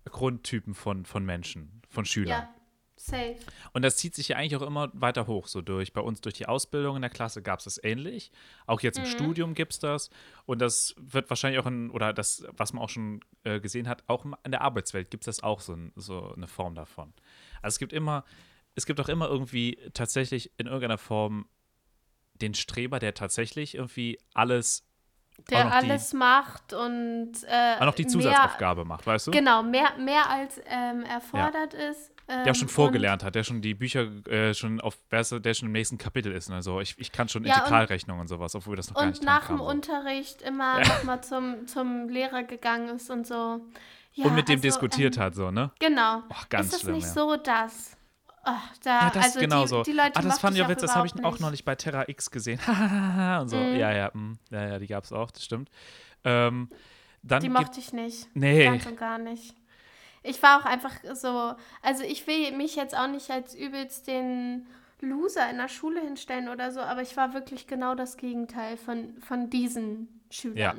Grundtypen 0.05 0.75
von, 0.75 1.05
von 1.05 1.25
Menschen, 1.25 1.83
von 1.89 2.05
Schülern. 2.05 2.43
Ja, 2.43 2.55
safe. 2.97 3.37
Und 3.73 3.83
das 3.83 3.99
zieht 3.99 4.17
sich 4.17 4.29
ja 4.29 4.37
eigentlich 4.37 4.57
auch 4.57 4.67
immer 4.67 4.91
weiter 4.95 5.29
hoch, 5.29 5.47
so 5.47 5.63
durch. 5.63 5.93
Bei 5.93 6.01
uns 6.01 6.21
durch 6.21 6.35
die 6.35 6.47
Ausbildung 6.47 6.97
in 6.97 7.03
der 7.03 7.11
Klasse 7.11 7.43
gab 7.43 7.61
es 7.61 7.67
das 7.67 7.85
ähnlich. 7.85 8.33
Auch 8.67 8.81
jetzt 8.81 8.99
im 8.99 9.07
Studium 9.07 9.55
gibt 9.55 9.75
es 9.75 9.79
das. 9.79 10.11
Und 10.45 10.61
das 10.61 10.97
wird 10.99 11.31
wahrscheinlich 11.31 11.61
auch 11.61 11.67
in, 11.67 11.91
oder 11.91 12.13
das, 12.13 12.45
was 12.57 12.73
man 12.73 12.83
auch 12.83 12.89
schon 12.89 13.21
äh, 13.45 13.61
gesehen 13.61 13.87
hat, 13.89 14.03
auch 14.09 14.25
in 14.25 14.51
der 14.51 14.63
Arbeitswelt 14.63 15.11
gibt 15.11 15.23
es 15.29 15.37
das 15.37 15.45
auch 15.45 15.61
so, 15.61 15.77
so 15.95 16.35
eine 16.35 16.49
Form 16.49 16.75
davon. 16.75 17.13
Also 17.63 17.75
es 17.75 17.79
gibt 17.79 17.93
immer, 17.93 18.25
es 18.75 18.87
gibt 18.87 19.01
auch 19.01 19.09
immer 19.09 19.29
irgendwie 19.29 19.79
tatsächlich 19.95 20.53
in 20.57 20.67
irgendeiner 20.67 20.99
Form 20.99 21.47
den 22.35 22.55
Streber, 22.55 22.99
der 22.99 23.15
tatsächlich 23.15 23.75
irgendwie 23.75 24.19
alles, 24.35 24.87
Der 25.51 25.65
noch 25.65 25.71
die- 25.81 25.91
alles 25.91 26.13
macht 26.15 26.73
und 26.73 27.33
äh, 27.47 27.77
auch 27.81 27.87
noch 27.87 27.95
die 27.95 28.03
mehr- 28.05 28.11
Zusatzaufgabe 28.13 28.85
macht, 28.85 29.07
weißt 29.07 29.27
du? 29.27 29.31
Genau, 29.31 29.63
mehr, 29.63 29.97
mehr 29.99 30.29
als 30.31 30.61
ähm, 30.67 31.03
erfordert 31.05 31.75
ist. 31.75 32.11
Ähm, 32.29 32.45
Der 32.45 32.53
auch 32.53 32.57
schon 32.57 32.69
und- 32.69 32.73
vorgelernt 32.75 33.25
hat, 33.25 33.35
der 33.35 33.43
schon 33.45 33.61
die 33.61 33.75
Bücher 33.75 34.03
äh, 34.29 34.55
schon 34.55 34.81
auf, 34.81 34.97
weißt 35.11 35.33
du, 35.33 35.39
der 35.41 35.53
schon 35.53 35.67
im 35.67 35.73
nächsten 35.73 35.99
Kapitel 35.99 36.33
ist. 36.33 36.49
Ne? 36.49 36.63
So, 36.63 36.81
ich, 36.81 36.95
ich 36.99 37.11
kann 37.13 37.29
schon 37.29 37.45
Ja, 37.45 37.55
und- 37.55 37.59
Integralrechnung 37.61 38.21
und, 38.21 38.29
sowas, 38.29 38.55
obwohl 38.55 38.77
das 38.77 38.89
noch 38.89 38.95
gar 38.97 39.03
Und 39.05 39.11
nicht 39.11 39.23
nach 39.25 39.47
dran 39.49 39.57
dem. 39.59 39.67
Unterricht 39.67 40.41
immer 40.43 40.81
nochmal 40.81 41.23
zum, 41.25 41.67
zum 41.67 42.09
Lehrer 42.09 42.45
gegangen 42.45 42.89
ist 42.97 43.11
und 43.11 43.27
so. 43.27 43.61
Ja, 44.13 44.27
und 44.27 44.35
mit 44.35 44.49
dem 44.49 44.57
also, 44.57 44.63
diskutiert 44.63 45.17
ähm, 45.17 45.23
hat, 45.23 45.35
so, 45.35 45.51
ne? 45.51 45.71
Genau. 45.79 46.23
Och, 46.29 46.49
ganz 46.49 46.67
ist 46.67 46.75
das 46.75 46.81
schlimm, 46.83 46.95
nicht 46.97 47.07
ja. 47.07 47.13
so 47.13 47.37
das? 47.37 47.97
Ach, 48.43 48.77
da, 48.83 49.03
Ja, 49.03 49.11
das 49.11 49.25
also 49.25 49.41
genau 49.41 49.63
die, 49.63 49.69
so. 49.69 49.83
die 49.83 49.93
Leute 49.93 50.17
ah, 50.17 50.23
das 50.23 50.39
fand 50.39 50.57
ich 50.57 50.63
auch 50.63 50.69
witzig, 50.69 50.89
das 50.89 50.97
habe 50.97 51.07
ich 51.07 51.25
auch 51.25 51.39
noch 51.39 51.51
nicht 51.51 51.65
bei 51.65 51.75
Terra 51.75 52.09
X 52.09 52.31
gesehen. 52.31 52.59
und 53.41 53.49
so, 53.49 53.57
ja, 53.57 53.93
ja, 53.93 54.11
mm, 54.13 54.39
ja, 54.51 54.69
ja, 54.69 54.79
die 54.79 54.87
gab 54.87 55.05
es 55.05 55.13
auch, 55.13 55.31
das 55.31 55.45
stimmt. 55.45 55.71
Ähm, 56.25 56.69
dann 57.23 57.43
Die 57.43 57.49
mochte 57.49 57.81
ich 57.81 57.93
nicht. 57.93 58.29
Nee. 58.35 58.65
Ganz 58.65 58.87
und 58.87 58.97
gar 58.97 59.19
nicht. 59.19 59.55
ich 60.23 60.43
war 60.43 60.61
auch 60.61 60.65
einfach 60.65 60.95
so, 61.15 61.55
also 61.83 62.03
ich 62.03 62.27
will 62.27 62.53
mich 62.57 62.77
jetzt 62.77 62.97
auch 62.97 63.09
nicht 63.09 63.31
als 63.31 63.55
übelst 63.55 64.07
den 64.07 64.67
Loser 65.01 65.49
in 65.51 65.59
der 65.59 65.69
Schule 65.69 66.01
hinstellen 66.01 66.49
oder 66.49 66.73
so, 66.73 66.81
aber 66.81 67.03
ich 67.03 67.17
war 67.17 67.35
wirklich 67.35 67.67
genau 67.67 67.95
das 67.95 68.17
Gegenteil 68.17 68.77
von, 68.77 69.15
von 69.21 69.51
diesen 69.51 70.21
Schülern. 70.31 70.57
Ja. 70.57 70.75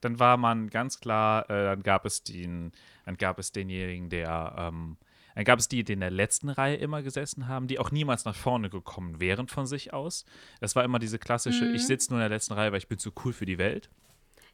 Dann 0.00 0.18
war 0.18 0.36
man 0.36 0.70
ganz 0.70 1.00
klar, 1.00 1.48
äh, 1.50 1.64
dann 1.64 1.82
gab 1.82 2.04
es 2.06 2.22
den, 2.22 2.72
dann 3.04 3.16
gab 3.16 3.38
es 3.38 3.52
denjenigen, 3.52 4.08
der, 4.08 4.54
ähm, 4.58 4.96
dann 5.34 5.44
gab 5.44 5.58
es 5.58 5.68
die, 5.68 5.84
die 5.84 5.92
in 5.92 6.00
der 6.00 6.10
letzten 6.10 6.48
Reihe 6.48 6.76
immer 6.76 7.02
gesessen 7.02 7.46
haben, 7.48 7.66
die 7.66 7.78
auch 7.78 7.90
niemals 7.90 8.24
nach 8.24 8.34
vorne 8.34 8.68
gekommen 8.70 9.20
wären 9.20 9.46
von 9.48 9.66
sich 9.66 9.92
aus. 9.92 10.24
Das 10.60 10.74
war 10.76 10.84
immer 10.84 10.98
diese 10.98 11.18
klassische, 11.18 11.66
Mhm. 11.66 11.74
ich 11.74 11.86
sitze 11.86 12.10
nur 12.10 12.18
in 12.18 12.22
der 12.28 12.36
letzten 12.36 12.54
Reihe, 12.54 12.72
weil 12.72 12.78
ich 12.78 12.88
bin 12.88 12.98
zu 12.98 13.12
cool 13.24 13.32
für 13.32 13.46
die 13.46 13.58
Welt. 13.58 13.90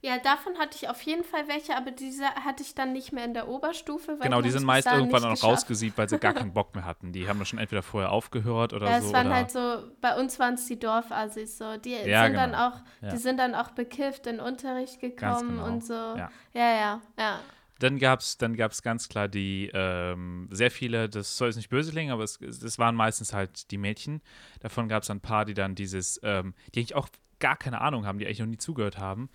Ja, 0.03 0.19
davon 0.19 0.59
hatte 0.59 0.77
ich 0.81 0.89
auf 0.89 1.01
jeden 1.03 1.25
Fall 1.25 1.49
welche, 1.49 1.77
aber 1.77 1.91
diese 1.91 2.25
hatte 2.27 2.63
ich 2.63 2.75
dann 2.75 2.93
nicht 2.93 3.13
mehr 3.13 3.25
in 3.25 3.35
der 3.35 3.49
Oberstufe. 3.49 4.13
Weil 4.13 4.19
genau, 4.21 4.43
die 4.43 4.51
sind 4.51 4.61
es 4.61 4.67
meist 4.67 4.87
irgendwann 4.87 5.25
auch 5.25 5.43
rausgesiebt, 5.43 5.97
weil 5.99 6.09
sie 6.09 6.19
gar 6.19 6.35
keinen 6.35 6.53
Bock 6.55 6.75
mehr 6.75 6.85
hatten. 6.85 7.13
Die 7.13 7.29
haben 7.29 7.39
das 7.39 7.49
schon 7.49 7.59
entweder 7.59 7.83
vorher 7.83 8.13
aufgehört 8.13 8.73
oder 8.73 8.89
Ja, 8.91 9.01
so. 9.01 9.09
es 9.09 9.13
waren 9.13 9.33
halt 9.33 9.51
so, 9.51 9.85
bei 10.01 10.17
uns 10.19 10.39
waren 10.39 10.55
es 10.55 10.67
die 10.67 10.79
Dorfassis 10.79 11.59
so. 11.59 11.77
Die 11.79 11.91
Ja, 11.93 12.25
sind 12.25 12.35
dann 12.35 12.51
genau. 12.53 12.69
auch, 12.69 12.81
Ja. 13.01 13.11
die 13.11 13.17
sind 13.17 13.39
dann 13.39 13.55
auch 13.55 13.71
bekifft 13.71 14.27
in 14.27 14.39
Unterricht 14.41 15.01
gekommen 15.01 15.57
genau. 15.57 15.67
und 15.67 15.85
so. 15.85 15.95
Ja. 15.95 16.31
Ja, 16.53 16.75
ja, 16.75 17.01
ja. 17.19 17.41
Dann 17.79 17.99
gab 17.99 18.21
es 18.21 18.39
dann 18.39 18.57
gab's 18.57 18.83
ganz 18.83 19.09
klar 19.09 19.29
die, 19.29 19.71
ähm, 19.75 20.49
sehr 20.51 20.71
viele, 20.71 21.11
das 21.11 21.37
soll 21.37 21.49
jetzt 21.49 21.57
nicht 21.57 21.69
böse 21.69 21.91
klingen, 21.93 22.11
aber 22.11 22.23
es, 22.25 22.39
das 22.39 22.79
waren 22.79 22.95
meistens 22.95 23.35
halt 23.35 23.71
die 23.71 23.77
Mädchen. 23.77 24.23
Davon 24.61 24.89
gab 24.89 25.03
es 25.03 25.11
ein 25.11 25.21
paar, 25.21 25.45
die 25.45 25.53
dann 25.53 25.75
dieses, 25.75 26.19
ähm, 26.23 26.55
die 26.75 26.81
eigentlich 26.81 26.95
auch 26.95 27.09
gar 27.39 27.57
keine 27.57 27.83
Ahnung 27.83 28.07
haben, 28.07 28.19
die 28.19 28.25
eigentlich 28.25 28.39
noch 28.39 28.47
nie 28.47 28.57
zugehört 28.57 28.97
haben, 28.97 29.29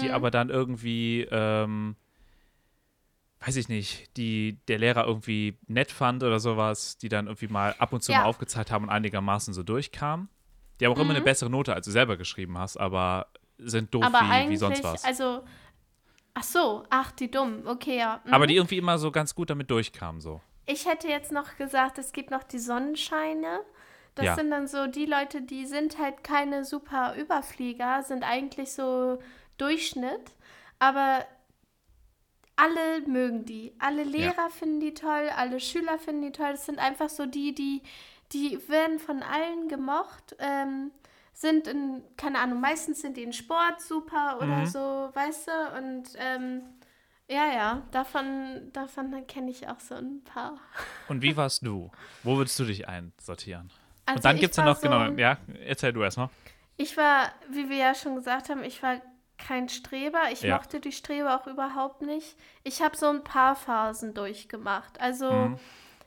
die 0.00 0.08
Mhm. 0.08 0.14
aber 0.14 0.30
dann 0.30 0.48
irgendwie, 0.50 1.26
ähm, 1.30 1.96
weiß 3.44 3.56
ich 3.56 3.68
nicht, 3.68 4.16
die 4.16 4.58
der 4.68 4.78
Lehrer 4.78 5.06
irgendwie 5.06 5.58
nett 5.66 5.90
fand 5.90 6.22
oder 6.22 6.38
sowas, 6.38 6.96
die 6.98 7.08
dann 7.08 7.26
irgendwie 7.26 7.48
mal 7.48 7.74
ab 7.78 7.92
und 7.92 8.02
zu 8.02 8.12
Ja. 8.12 8.18
mal 8.20 8.24
aufgezeigt 8.24 8.70
haben 8.70 8.84
und 8.84 8.90
einigermaßen 8.90 9.52
so 9.52 9.62
durchkamen. 9.62 10.28
Die 10.80 10.86
haben 10.86 10.92
auch 10.92 10.98
immer 11.00 11.10
eine 11.10 11.20
Mhm. 11.20 11.24
bessere 11.24 11.50
Note, 11.50 11.74
als 11.74 11.84
du 11.86 11.90
selber 11.92 12.16
geschrieben 12.16 12.56
hast, 12.58 12.76
aber 12.76 13.26
sind 13.58 13.92
doof 13.94 14.04
Aber 14.04 14.20
wie, 14.20 14.50
wie 14.50 14.56
sonst 14.56 14.82
was. 14.84 15.04
also, 15.04 15.42
ach 16.34 16.42
so, 16.42 16.84
ach, 16.90 17.12
die 17.12 17.30
dummen, 17.30 17.66
okay, 17.66 17.98
ja. 17.98 18.20
mhm. 18.24 18.32
aber 18.32 18.46
die 18.46 18.56
irgendwie 18.56 18.78
immer 18.78 18.98
so 18.98 19.10
ganz 19.10 19.34
gut 19.34 19.50
damit 19.50 19.70
durchkamen, 19.70 20.20
so. 20.20 20.40
Ich 20.66 20.86
hätte 20.86 21.08
jetzt 21.08 21.32
noch 21.32 21.56
gesagt, 21.56 21.98
es 21.98 22.12
gibt 22.12 22.30
noch 22.30 22.44
die 22.44 22.58
Sonnenscheine. 22.60 23.60
Das 24.14 24.26
Ja. 24.26 24.34
sind 24.36 24.50
dann 24.50 24.68
so 24.68 24.86
die 24.86 25.06
Leute, 25.06 25.42
die 25.42 25.66
sind 25.66 25.98
halt 25.98 26.22
keine 26.22 26.64
super 26.64 27.16
Überflieger, 27.16 28.02
sind 28.04 28.22
eigentlich 28.22 28.70
so 28.72 29.18
Durchschnitt, 29.58 30.32
aber 30.78 31.24
alle 32.56 33.00
mögen 33.06 33.44
die. 33.44 33.72
Alle 33.78 34.04
Lehrer 34.04 34.50
finden 34.50 34.80
die 34.80 34.94
toll, 34.94 35.28
alle 35.36 35.58
Schüler 35.60 35.98
finden 35.98 36.22
die 36.22 36.32
toll. 36.32 36.52
Das 36.52 36.66
sind 36.66 36.78
einfach 36.78 37.08
so 37.08 37.26
die, 37.26 37.54
die, 37.54 37.82
die 38.32 38.58
werden 38.68 38.98
von 38.98 39.22
allen 39.22 39.68
gemocht. 39.68 40.36
Ähm, 40.38 40.90
sind 41.34 41.66
in, 41.66 42.02
keine 42.16 42.38
Ahnung, 42.40 42.60
meistens 42.60 43.00
sind 43.00 43.16
die 43.16 43.22
in 43.22 43.32
Sport 43.32 43.80
super 43.80 44.36
oder 44.38 44.58
Mhm. 44.58 44.66
so, 44.66 44.78
weißt 45.14 45.48
du? 45.48 45.78
Und 45.78 46.04
ähm, 46.16 46.62
ja, 47.28 47.46
ja, 47.52 47.82
davon, 47.90 48.70
davon 48.72 49.26
kenne 49.26 49.50
ich 49.50 49.66
auch 49.66 49.80
so 49.80 49.94
ein 49.94 50.22
paar. 50.24 50.58
Und 51.08 51.22
wie 51.22 51.36
warst 51.36 51.66
du? 51.66 51.90
Wo 52.22 52.36
würdest 52.36 52.58
du 52.58 52.64
dich 52.64 52.86
einsortieren? 52.86 53.70
Also 54.04 54.16
und 54.18 54.24
dann 54.24 54.36
gibt 54.38 54.50
es 54.52 54.56
ja 54.58 54.64
noch, 54.64 54.80
genau, 54.80 55.06
so- 55.10 55.18
ja, 55.18 55.38
erzähl 55.64 55.92
du 55.92 56.02
erstmal. 56.02 56.28
Ich 56.76 56.96
war, 56.96 57.30
wie 57.50 57.68
wir 57.68 57.76
ja 57.76 57.94
schon 57.94 58.14
gesagt 58.16 58.48
haben, 58.50 58.62
ich 58.64 58.82
war 58.82 59.00
kein 59.46 59.68
Streber. 59.68 60.20
Ich 60.32 60.42
Ja. 60.42 60.56
mochte 60.56 60.80
die 60.80 60.92
Streber 60.92 61.36
auch 61.40 61.46
überhaupt 61.46 62.02
nicht. 62.02 62.36
Ich 62.64 62.80
habe 62.82 62.96
so 62.96 63.08
ein 63.08 63.24
paar 63.24 63.54
Phasen 63.56 64.14
durchgemacht. 64.14 65.00
Also 65.00 65.30
Mhm. 65.32 65.58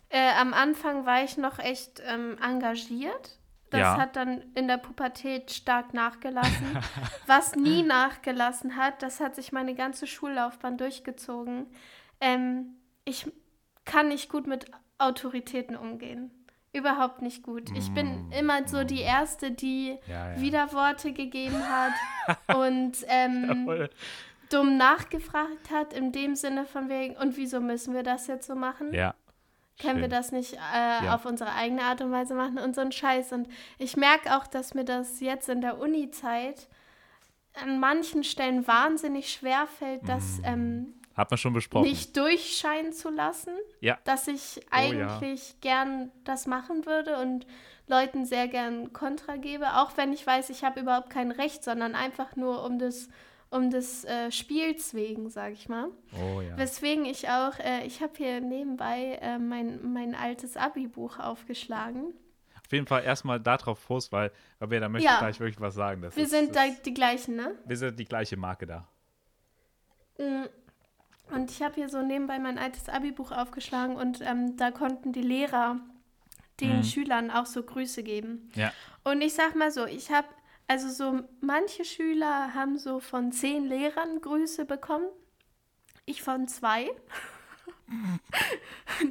äh, 0.10 0.32
am 0.40 0.54
Anfang 0.54 1.06
war 1.06 1.24
ich 1.24 1.38
noch 1.38 1.60
echt 1.60 2.02
ähm, 2.06 2.38
engagiert. 2.42 3.40
Das 3.72 3.80
Ja. 3.82 3.98
hat 3.98 4.16
dann 4.16 4.44
in 4.56 4.68
der 4.68 4.78
Pubertät 4.78 5.52
stark 5.52 5.94
nachgelassen. 5.94 6.78
Was 7.28 7.56
nie 7.56 7.82
nachgelassen 7.84 8.76
hat, 8.78 9.02
das 9.02 9.20
hat 9.20 9.36
sich 9.36 9.52
meine 9.52 9.76
ganze 9.76 10.08
Schullaufbahn 10.08 10.78
durchgezogen. 10.78 11.66
Ähm, 12.22 12.76
ich 13.04 13.30
kann 13.84 14.08
nicht 14.10 14.30
gut 14.30 14.48
mit 14.48 14.66
Autoritäten 14.98 15.76
umgehen. 15.76 16.32
Überhaupt 16.76 17.22
nicht 17.22 17.42
gut. 17.44 17.70
Ich 17.78 17.94
bin 17.94 18.32
immer 18.38 18.68
so 18.68 18.84
die 18.84 19.02
Erste, 19.02 19.52
die 19.52 19.98
Mm. 20.08 20.12
Ja, 20.12 20.32
ja. 20.34 20.42
Widerworte 20.42 21.14
gegeben 21.14 21.62
hat 21.70 21.94
und 22.58 22.94
ähm, 23.08 23.88
dumm 24.50 24.78
nachgefragt 24.78 25.72
hat, 25.72 25.94
in 25.94 26.12
dem 26.12 26.36
Sinne 26.36 26.66
von 26.66 26.90
wegen, 26.90 27.16
und 27.18 27.38
wieso 27.38 27.60
müssen 27.62 27.94
wir 27.94 28.04
das 28.04 28.28
jetzt 28.28 28.48
so 28.48 28.56
machen? 28.56 28.94
Ja. 28.94 29.16
Können 29.82 29.98
wir 29.98 30.04
schön. 30.04 30.10
das 30.12 30.32
nicht 30.32 30.54
äh, 30.54 31.06
Ja. 31.06 31.16
auf 31.16 31.26
unsere 31.26 31.54
eigene 31.54 31.82
Art 31.84 32.02
und 32.02 32.12
Weise 32.12 32.34
machen 32.36 32.58
und 32.60 32.76
so 32.76 32.82
ein 32.82 32.92
Scheiß. 32.92 33.32
Und 33.34 33.48
ich 33.78 33.98
merke 33.98 34.38
auch, 34.38 34.48
dass 34.48 34.74
mir 34.74 34.86
das 34.86 35.20
jetzt 35.20 35.50
in 35.50 35.62
der 35.62 35.80
Uni-Zeit 35.80 36.68
an 37.62 37.80
manchen 37.80 38.24
Stellen 38.26 38.68
wahnsinnig 38.68 39.32
schwer 39.32 39.66
fällt, 39.80 40.08
das 40.10 40.40
Mm. 40.40 40.46
ähm, 40.46 40.94
Hat 41.16 41.32
man 41.32 41.38
schon 41.38 41.54
besprochen. 41.54 41.88
nicht 41.88 42.16
durchscheinen 42.18 42.92
zu 42.94 43.10
lassen, 43.10 43.54
Ja. 43.80 43.98
dass 44.04 44.28
ich 44.28 44.58
Oh, 44.58 44.62
ja. 44.94 45.18
eigentlich 45.18 45.56
gern 45.62 46.12
das 46.26 46.46
machen 46.46 46.86
würde 46.86 47.18
und 47.20 47.46
Leuten 47.88 48.26
sehr 48.26 48.48
gern 48.48 48.92
Kontra 48.94 49.38
gebe, 49.38 49.76
auch 49.78 49.96
wenn 49.96 50.12
ich 50.12 50.26
weiß, 50.26 50.50
ich 50.50 50.64
habe 50.64 50.80
überhaupt 50.80 51.10
kein 51.10 51.32
Recht, 51.32 51.64
sondern 51.64 51.96
einfach 51.96 52.36
nur 52.36 52.64
um 52.66 52.80
des, 52.80 53.10
um 53.52 53.70
des 53.70 54.04
äh, 54.06 54.32
Spiels 54.32 54.94
wegen, 54.96 55.30
sage 55.30 55.54
ich 55.54 55.70
mal. 55.70 55.90
Oh 56.20 56.42
ja. 56.42 56.58
Weswegen 56.58 57.06
ich 57.06 57.30
auch, 57.30 57.58
äh, 57.60 57.86
ich 57.86 58.02
habe 58.02 58.14
hier 58.18 58.42
nebenbei 58.42 59.20
äh, 59.22 59.38
mein, 59.38 59.94
mein 59.94 60.16
altes 60.16 60.58
Abi-Buch 60.58 61.20
aufgeschlagen. 61.20 62.14
Auf 62.66 62.72
jeden 62.74 62.88
Fall 62.88 63.04
erstmal 63.04 63.40
darauf 63.40 63.86
Prost, 63.86 64.12
weil 64.12 64.32
Rabea 64.60 64.90
möchte 64.90 65.08
Ja. 65.08 65.20
gleich 65.20 65.40
wirklich 65.40 65.62
was 65.62 65.76
sagen. 65.76 66.02
Das 66.02 66.16
Wir 66.18 66.24
ist, 66.24 66.32
sind 66.32 66.56
da 66.56 66.66
das, 66.66 66.82
die 66.82 66.94
gleichen, 66.96 67.36
ne? 67.36 67.56
wir 67.64 67.78
sind 67.78 68.00
die 68.00 68.06
gleiche 68.06 68.36
Marke 68.36 68.66
da. 68.66 68.88
Und 71.32 71.50
ich 71.52 71.62
habe 71.62 71.76
hier 71.76 71.90
so 71.90 72.02
nebenbei 72.02 72.38
mein 72.40 72.58
altes 72.58 72.88
Abi-Buch 72.90 73.32
aufgeschlagen 73.32 73.96
und 73.96 74.22
ähm, 74.22 74.58
da 74.58 74.72
konnten 74.72 75.12
die 75.12 75.22
Lehrer 75.22 75.80
den 76.60 76.78
Mhm. 76.78 76.84
Schülern 76.84 77.32
auch 77.32 77.46
so 77.46 77.64
Grüße 77.64 78.04
geben. 78.04 78.50
Ja. 78.56 78.72
Und 79.04 79.22
ich 79.22 79.34
sag 79.34 79.56
mal 79.56 79.72
so, 79.72 79.86
ich 79.86 80.12
habe, 80.12 80.28
also 80.68 80.90
so 80.90 81.24
manche 81.42 81.84
Schüler 81.84 82.54
haben 82.54 82.78
so 82.78 83.00
von 83.00 83.32
zehn 83.32 83.66
Lehrern 83.66 84.22
Grüße 84.22 84.66
bekommen. 84.66 85.08
Ich 86.06 86.22
von 86.22 86.48
zwei. 86.48 86.90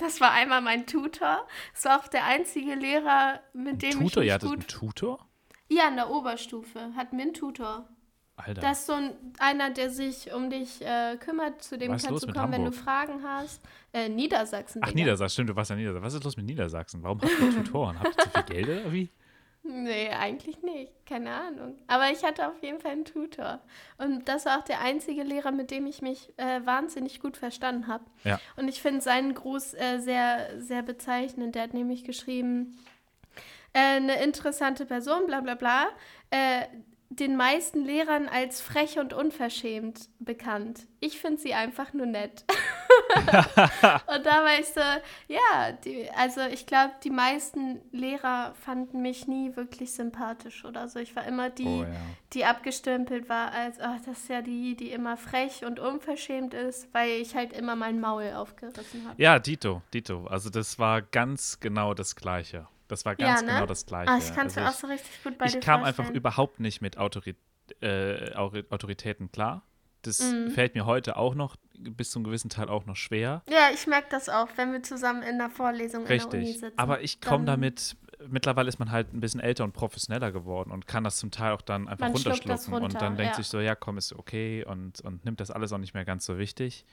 Das 0.01 0.21
war 0.21 0.33
einmal 0.33 0.61
mein 0.63 0.87
Tutor. 0.87 1.47
Das 1.75 1.85
war 1.85 2.01
auch 2.01 2.09
der 2.09 2.25
einzige 2.25 2.75
Lehrer, 2.75 3.41
mit 3.53 3.83
dem 3.83 3.93
Tutor, 3.93 4.07
ich 4.07 4.17
ihr 4.17 4.23
mich 4.23 4.33
hattet 4.33 4.49
einen 4.49 4.61
gut... 4.61 4.69
Tutor? 4.69 5.29
Ja, 5.69 5.89
in 5.89 5.97
der 5.97 6.11
Oberstufe 6.11 6.93
hatten 6.97 7.17
wir 7.17 7.25
einen 7.25 7.35
Tutor. 7.35 7.89
Alter. 8.37 8.61
Das 8.61 8.81
ist 8.81 8.87
so 8.87 8.95
ein, 8.95 9.13
einer, 9.39 9.71
der 9.71 9.91
sich 9.91 10.33
um 10.33 10.51
dich 10.51 10.83
äh, 10.85 11.17
kümmert, 11.19 11.63
zu 11.63 11.79
dem 11.79 11.91
kannst 11.93 12.11
du 12.11 12.33
kommen, 12.33 12.53
wenn 12.53 12.65
du 12.65 12.71
Hamburg? 12.71 12.75
Fragen 12.75 13.23
hast. 13.23 13.63
Äh, 13.93 14.09
Niedersachsen. 14.09 14.81
Ach, 14.83 14.89
Digga. 14.89 15.01
Niedersachsen, 15.01 15.33
stimmt, 15.35 15.51
du 15.51 15.57
warst 15.57 15.71
ja 15.71 15.77
Niedersachsen. 15.77 16.05
Was 16.05 16.15
ist 16.15 16.25
los 16.25 16.37
mit 16.37 16.47
Niedersachsen? 16.47 17.03
Warum 17.03 17.21
habt 17.21 17.31
ihr 17.31 17.65
Tutoren? 17.65 17.99
Habt 17.99 18.17
ihr 18.17 18.23
zu 18.25 18.31
viel 18.31 18.43
Geld 18.65 18.69
oder 18.69 18.93
wie? 18.93 19.11
Nee, 19.67 20.11
eigentlich 20.11 20.63
nicht. 20.63 20.93
Keine 21.07 21.33
Ahnung. 21.33 21.79
Aber 21.87 22.11
ich 22.11 22.23
hatte 22.23 22.49
auf 22.49 22.63
jeden 22.63 22.81
Fall 22.81 22.91
einen 22.91 23.07
Tutor. 23.07 23.61
Und 23.97 24.29
das 24.29 24.45
war 24.45 24.59
auch 24.59 24.65
der 24.65 24.81
einzige 24.81 25.23
Lehrer, 25.23 25.53
mit 25.53 25.71
dem 25.71 25.87
ich 25.87 26.03
mich 26.03 26.35
äh, 26.37 26.61
wahnsinnig 26.67 27.21
gut 27.21 27.39
verstanden 27.39 27.87
habe. 27.87 28.05
Ja. 28.25 28.39
Und 28.57 28.69
ich 28.69 28.83
finde 28.83 29.01
seinen 29.01 29.33
Gruß 29.33 29.73
äh, 29.75 30.01
sehr, 30.01 30.61
sehr 30.61 30.83
bezeichnend. 30.83 31.55
Der 31.55 31.63
hat 31.63 31.73
nämlich 31.73 32.05
geschrieben, 32.05 32.77
äh, 33.73 33.97
eine 33.97 34.23
interessante 34.23 34.85
Person, 34.85 35.27
bla 35.27 35.41
bla 35.41 35.55
bla, 35.55 35.87
äh, 36.31 36.67
den 37.17 37.37
meisten 37.37 37.85
Lehrern 37.85 38.29
als 38.29 38.61
frech 38.61 38.99
und 38.99 39.13
unverschämt 39.13 40.09
bekannt. 40.19 40.87
Ich 41.01 41.21
finde 41.21 41.41
sie 41.41 41.55
einfach 41.55 41.93
nur 41.93 42.07
nett. 42.07 42.45
und 43.17 44.27
da 44.27 44.45
war 44.45 44.59
ich 44.59 44.67
so, 44.67 44.81
ja, 45.29 45.73
die, 45.85 46.09
also 46.17 46.41
ich 46.43 46.67
glaube, 46.67 46.95
die 47.05 47.11
meisten 47.11 47.81
Lehrer 47.93 48.55
fanden 48.55 49.03
mich 49.03 49.27
nie 49.29 49.55
wirklich 49.55 49.93
sympathisch 49.93 50.65
oder 50.65 50.89
so. 50.89 50.99
Ich 50.99 51.15
war 51.15 51.27
immer 51.27 51.51
die, 51.51 51.67
Oh 51.67 51.83
ja. 51.83 51.95
die 52.33 52.45
abgestempelt 52.45 53.29
war 53.29 53.53
als, 53.53 53.79
ach, 53.81 53.99
das 54.07 54.19
ist 54.21 54.29
ja 54.29 54.43
die, 54.43 54.75
die 54.77 54.91
immer 54.91 55.17
frech 55.17 55.65
und 55.65 55.79
unverschämt 55.79 56.55
ist, 56.55 56.93
weil 56.93 57.11
ich 57.21 57.35
halt 57.35 57.53
immer 57.53 57.77
mein 57.77 58.01
Maul 58.01 58.33
aufgerissen 58.35 59.07
habe. 59.07 59.23
Ja, 59.23 59.39
Dito, 59.39 59.83
Dito. 59.93 60.27
Also 60.27 60.51
das 60.51 60.79
war 60.79 61.03
ganz 61.03 61.61
genau 61.61 61.95
das 61.95 62.17
Gleiche. 62.17 62.67
Das 62.95 63.05
war 63.05 63.17
ganz 63.17 63.41
Ja, 63.41 63.47
ne? 63.47 63.53
genau 63.55 63.67
das 63.67 63.85
Gleiche. 63.87 64.13
Ah, 64.13 64.19
ich 64.19 64.33
kann 64.35 64.47
es 64.47 64.57
Also 64.57 64.61
mir 64.61 64.69
auch 64.69 64.73
so 64.73 64.87
richtig 64.87 65.23
gut 65.25 65.37
bei 65.39 65.47
ich 65.47 65.53
dir 65.55 65.61
kam 65.61 65.81
vorstellen. 65.81 66.07
einfach 66.07 66.15
überhaupt 66.15 66.61
nicht 66.61 66.81
mit 66.81 66.97
Autori 66.97 67.35
äh, 67.81 68.33
Autoritäten 68.35 69.33
klar. 69.33 69.63
Das 70.03 70.21
Mhm. 70.21 70.51
fällt 70.51 70.75
mir 70.75 70.85
heute 70.87 71.17
auch 71.17 71.35
noch, 71.35 71.57
bis 71.79 72.11
zum 72.11 72.23
gewissen 72.25 72.51
Teil 72.51 72.69
auch 72.69 72.85
noch 72.87 72.95
schwer. 72.97 73.43
Ja, 73.49 73.71
ich 73.73 73.87
merke 73.87 74.09
das 74.11 74.29
auch, 74.29 74.49
wenn 74.57 74.71
wir 74.73 74.83
zusammen 74.83 75.23
in 75.23 75.39
der 75.39 75.51
Vorlesung 75.51 76.03
in 76.07 76.09
der 76.19 76.27
Uni 76.29 76.37
Richtig. 76.39 76.61
sitzen. 76.61 76.79
Aber 76.79 77.01
ich 77.01 77.21
komme 77.23 77.47
damit, 77.47 77.97
mittlerweile 78.29 78.69
ist 78.69 78.79
man 78.79 78.91
halt 78.91 79.13
ein 79.15 79.21
bisschen 79.21 79.41
älter 79.41 79.65
und 79.65 79.73
professioneller 79.73 80.31
geworden 80.31 80.71
und 80.71 80.87
kann 80.87 81.05
das 81.05 81.17
zum 81.17 81.31
Teil 81.31 81.53
auch 81.53 81.63
dann 81.63 81.89
einfach 81.89 82.13
runterschlucken 82.13 82.75
und 82.75 82.83
runter, 82.83 82.99
dann 82.99 83.17
denkt 83.17 83.33
ja. 83.33 83.37
sich 83.43 83.49
so, 83.49 83.61
ja 83.61 83.75
komm, 83.75 83.97
ist 83.99 84.13
okay 84.13 84.65
und, 84.65 85.01
und 85.01 85.25
nimmt 85.25 85.41
das 85.41 85.51
alles 85.51 85.73
auch 85.73 85.79
nicht 85.79 85.95
mehr 85.95 86.05
ganz 86.05 86.27
so 86.27 86.39
wichtig. 86.39 86.85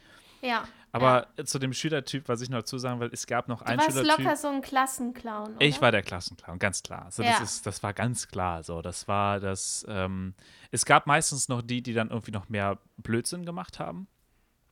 Ja. 0.41 0.67
Aber 0.93 1.27
ja. 1.37 1.45
zu 1.45 1.57
dem 1.59 1.71
Schülertyp, 1.71 2.27
was 2.27 2.41
ich 2.41 2.49
noch 2.49 2.59
dazu 2.59 2.77
sagen 2.77 2.99
will, 2.99 3.09
es 3.13 3.25
gab 3.25 3.47
noch 3.47 3.59
du 3.61 3.65
einen 3.67 3.79
warst 3.79 3.97
Schülertyp. 3.97 4.25
locker 4.25 4.35
so 4.35 4.47
ein 4.49 4.61
Klassenclown, 4.61 5.55
oder? 5.55 5.61
Ich 5.65 5.81
war 5.81 5.91
der 5.91 6.01
Klassenclown, 6.01 6.59
ganz 6.59 6.83
klar. 6.83 7.05
Also 7.05 7.23
das, 7.23 7.37
Ja. 7.37 7.43
ist, 7.43 7.65
das 7.65 7.81
war 7.81 7.93
ganz 7.93 8.27
klar 8.27 8.63
so. 8.63 8.81
Das 8.81 9.07
war 9.07 9.39
das, 9.39 9.85
ähm, 9.87 10.33
es 10.71 10.83
gab 10.85 11.07
meistens 11.07 11.47
noch 11.47 11.61
die, 11.61 11.81
die 11.81 11.93
dann 11.93 12.09
irgendwie 12.09 12.31
noch 12.31 12.49
mehr 12.49 12.77
Blödsinn 12.97 13.45
gemacht 13.45 13.79
haben. 13.79 14.07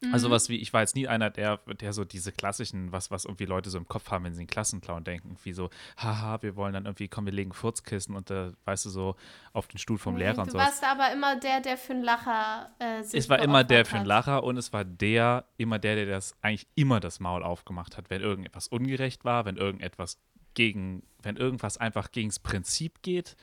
Mhm. 0.01 0.13
Also 0.13 0.29
was 0.29 0.47
wie, 0.49 0.55
ich 0.57 0.71
war 0.71 0.81
jetzt 0.81 0.95
nie 0.95 1.07
einer, 1.07 1.29
der, 1.29 1.57
der 1.57 1.91
so 1.91 2.05
diese 2.05 2.31
klassischen, 2.31 2.91
was, 2.91 3.11
was 3.11 3.25
irgendwie 3.25 3.45
Leute 3.45 3.69
so 3.69 3.77
im 3.77 3.87
Kopf 3.87 4.09
haben, 4.11 4.23
wenn 4.23 4.33
sie 4.33 4.39
einen 4.41 4.47
Klassenclown 4.47 5.03
denken, 5.03 5.35
wie 5.43 5.51
so, 5.51 5.69
haha, 5.97 6.41
wir 6.41 6.55
wollen 6.55 6.73
dann 6.73 6.85
irgendwie, 6.85 7.07
komm, 7.09 7.25
wir 7.25 7.33
legen 7.33 7.51
Furzkissen 7.51 8.15
und 8.15 8.31
äh, 8.31 8.51
weißt 8.65 8.85
du, 8.85 8.89
so 8.89 9.15
auf 9.51 9.67
den 9.67 9.77
Stuhl 9.77 9.97
vom 9.97 10.15
Lehrer 10.15 10.39
und 10.39 10.47
Du 10.47 10.51
sowas. 10.53 10.67
warst 10.67 10.83
aber 10.83 11.11
immer 11.11 11.35
der, 11.37 11.59
der 11.59 11.77
für 11.77 11.93
einen 11.93 12.03
Lacher 12.03 12.69
äh, 12.79 13.03
sich 13.03 13.19
Es 13.19 13.29
war 13.29 13.39
immer 13.39 13.63
der 13.63 13.79
geopfert 13.79 13.87
für 13.87 13.95
einen 13.97 14.01
hat. 14.11 14.25
Lacher 14.25 14.43
und 14.43 14.57
es 14.57 14.71
war 14.71 14.85
der, 14.85 15.45
immer 15.57 15.79
der, 15.79 15.95
der 15.95 16.05
das 16.05 16.33
eigentlich 16.41 16.67
immer 16.75 16.99
das 16.99 17.19
Maul 17.19 17.43
aufgemacht 17.43 17.97
hat, 17.97 18.09
wenn 18.09 18.21
irgendetwas 18.21 18.67
ungerecht 18.69 19.25
war, 19.25 19.45
wenn 19.45 19.57
irgendetwas 19.57 20.17
gegen, 20.53 21.03
wenn 21.21 21.35
irgendwas 21.35 21.77
einfach 21.77 22.11
gegens 22.11 22.39
Prinzip 22.39 23.01
geht, 23.01 23.35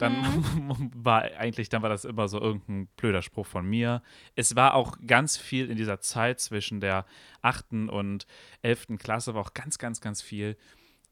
dann 0.00 0.20
Mhm. 0.20 0.90
war 0.94 1.22
eigentlich, 1.22 1.68
dann 1.68 1.82
war 1.82 1.88
das 1.90 2.04
immer 2.04 2.28
so 2.28 2.40
irgendein 2.40 2.86
blöder 2.96 3.22
Spruch 3.22 3.46
von 3.46 3.64
mir. 3.66 4.02
Es 4.34 4.56
war 4.56 4.74
auch 4.74 4.96
ganz 5.06 5.36
viel 5.36 5.70
in 5.70 5.76
dieser 5.76 6.00
Zeit 6.00 6.40
zwischen 6.40 6.80
der 6.80 7.04
achten 7.42 7.88
und 7.88 8.26
elften 8.62 8.98
Klasse, 8.98 9.34
war 9.34 9.42
auch 9.42 9.54
ganz, 9.54 9.78
ganz, 9.78 10.00
ganz 10.00 10.22
viel 10.22 10.56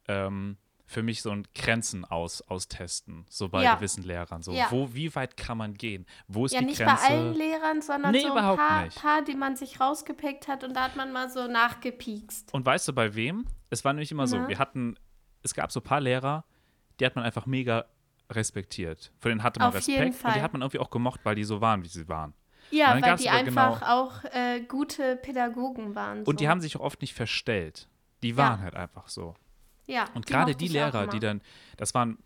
ähm, 0.09 0.57
für 0.87 1.03
mich 1.03 1.21
so 1.21 1.31
ein 1.31 1.47
Grenzen 1.55 2.07
aus, 2.07 2.41
austesten, 2.49 3.27
so 3.29 3.51
bei 3.51 3.63
Ja. 3.63 3.75
gewissen 3.75 4.05
Lehrern. 4.05 4.41
So, 4.43 4.53
Ja. 4.53 4.69
wo, 4.71 4.95
wie 4.95 5.15
weit 5.15 5.37
kann 5.37 5.59
man 5.59 5.75
gehen? 5.75 6.07
Wo 6.29 6.47
ist 6.47 6.53
Ja, 6.53 6.61
die 6.61 6.65
nicht 6.67 6.79
Grenze? 6.79 7.03
bei 7.03 7.09
allen 7.15 7.35
Lehrern, 7.35 7.83
sondern 7.83 8.13
Nee, 8.13 8.23
so 8.23 8.33
ein 8.35 8.57
paar, 8.57 8.85
nicht. 8.85 8.97
paar, 8.99 9.21
die 9.23 9.35
man 9.35 9.55
sich 9.55 9.81
rausgepickt 9.81 10.49
hat 10.49 10.65
und 10.65 10.73
da 10.75 10.85
hat 10.85 10.97
man 10.97 11.13
mal 11.13 11.29
so 11.29 11.47
nachgepiekst. 11.47 12.55
Und 12.55 12.65
weißt 12.65 12.89
du 12.89 12.95
bei 12.95 13.15
wem? 13.15 13.45
Es 13.69 13.85
war 13.85 13.93
nämlich 13.93 14.11
immer 14.11 14.27
so, 14.27 14.39
Na? 14.39 14.49
wir 14.49 14.59
hatten, 14.59 14.97
es 15.43 15.53
gab 15.53 15.71
so 15.73 15.81
ein 15.81 15.85
paar 15.85 16.01
Lehrer, 16.01 16.47
die 17.01 17.05
hat 17.05 17.17
man 17.17 17.25
einfach 17.27 17.45
mega 17.45 17.85
respektiert. 18.31 19.13
Von 19.19 19.31
denen 19.31 19.43
hatte 19.43 19.61
man 19.61 19.69
Auf 19.71 19.75
Respekt 19.75 20.25
und 20.25 20.35
die 20.35 20.41
hat 20.43 20.53
man 20.53 20.63
irgendwie 20.63 20.79
auch 20.79 20.91
gemocht, 20.91 21.21
weil 21.25 21.35
die 21.35 21.45
so 21.45 21.61
waren, 21.61 21.83
wie 21.85 21.89
sie 21.89 22.09
waren. 22.09 22.35
Ja, 22.71 23.01
weil 23.01 23.17
die 23.17 23.31
aber 23.31 23.45
genau- 23.45 23.73
einfach 23.75 23.89
auch 23.89 24.25
äh, 24.33 24.61
gute 24.69 25.17
Pädagogen 25.17 25.95
waren. 25.95 26.25
So. 26.25 26.31
Und 26.31 26.41
die 26.41 26.49
haben 26.49 26.61
sich 26.61 26.77
auch 26.77 26.81
oft 26.83 27.01
nicht 27.01 27.15
verstellt. 27.15 27.89
Die 28.23 28.37
waren 28.37 28.61
halt 28.61 28.75
einfach 28.75 29.09
so. 29.09 29.35
ja, 29.87 30.05
Und 30.15 30.29
die 30.29 30.33
gerade 30.33 30.55
die 30.55 30.69
auch 30.69 30.73
Lehrer, 30.73 31.07
die 31.07 31.19
dann, 31.21 31.41
das 31.79 31.95
waren 31.95 32.19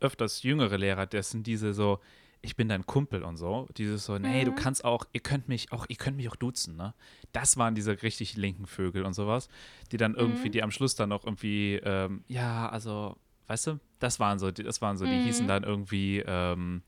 öfters 0.00 0.42
jüngere 0.42 0.76
Lehrer, 0.76 1.06
das 1.06 1.30
sind 1.30 1.46
diese 1.46 1.72
so, 1.72 2.00
ich 2.42 2.56
bin 2.56 2.68
dein 2.68 2.84
Kumpel 2.84 3.22
und 3.22 3.38
so. 3.38 3.66
Dieses 3.78 4.04
so, 4.04 4.18
nee, 4.18 4.44
du 4.44 4.50
Mhm. 4.50 4.56
kannst 4.56 4.84
auch, 4.84 5.06
ihr 5.12 5.20
könnt 5.20 5.48
mich 5.48 5.72
auch, 5.72 5.86
ihr 5.88 5.96
könnt 5.96 6.18
mich 6.18 6.28
auch 6.28 6.36
duzen, 6.36 6.76
ne? 6.76 6.92
Das 7.32 7.56
waren 7.56 7.74
diese 7.74 8.02
richtig 8.02 8.36
linken 8.36 8.66
Vögel 8.66 9.04
und 9.06 9.14
sowas, 9.14 9.48
die 9.92 9.96
dann 9.96 10.14
irgendwie, 10.14 10.48
Mhm. 10.48 10.52
die 10.52 10.62
am 10.62 10.70
Schluss 10.70 10.94
dann 10.94 11.08
noch 11.08 11.24
irgendwie, 11.24 11.76
ähm, 11.82 12.22
ja, 12.28 12.68
also, 12.68 13.16
weißt 13.48 13.66
du, 13.68 13.80
das 13.98 14.20
waren 14.20 14.38
so, 14.38 14.50
die, 14.50 14.62
das 14.62 14.80
waren 14.82 14.96
so, 14.96 15.04
die 15.06 15.12
Mhm. 15.16 15.22
hießen 15.22 15.46
dann 15.48 15.62
irgendwie, 15.64 16.22
ähm, 16.26 16.82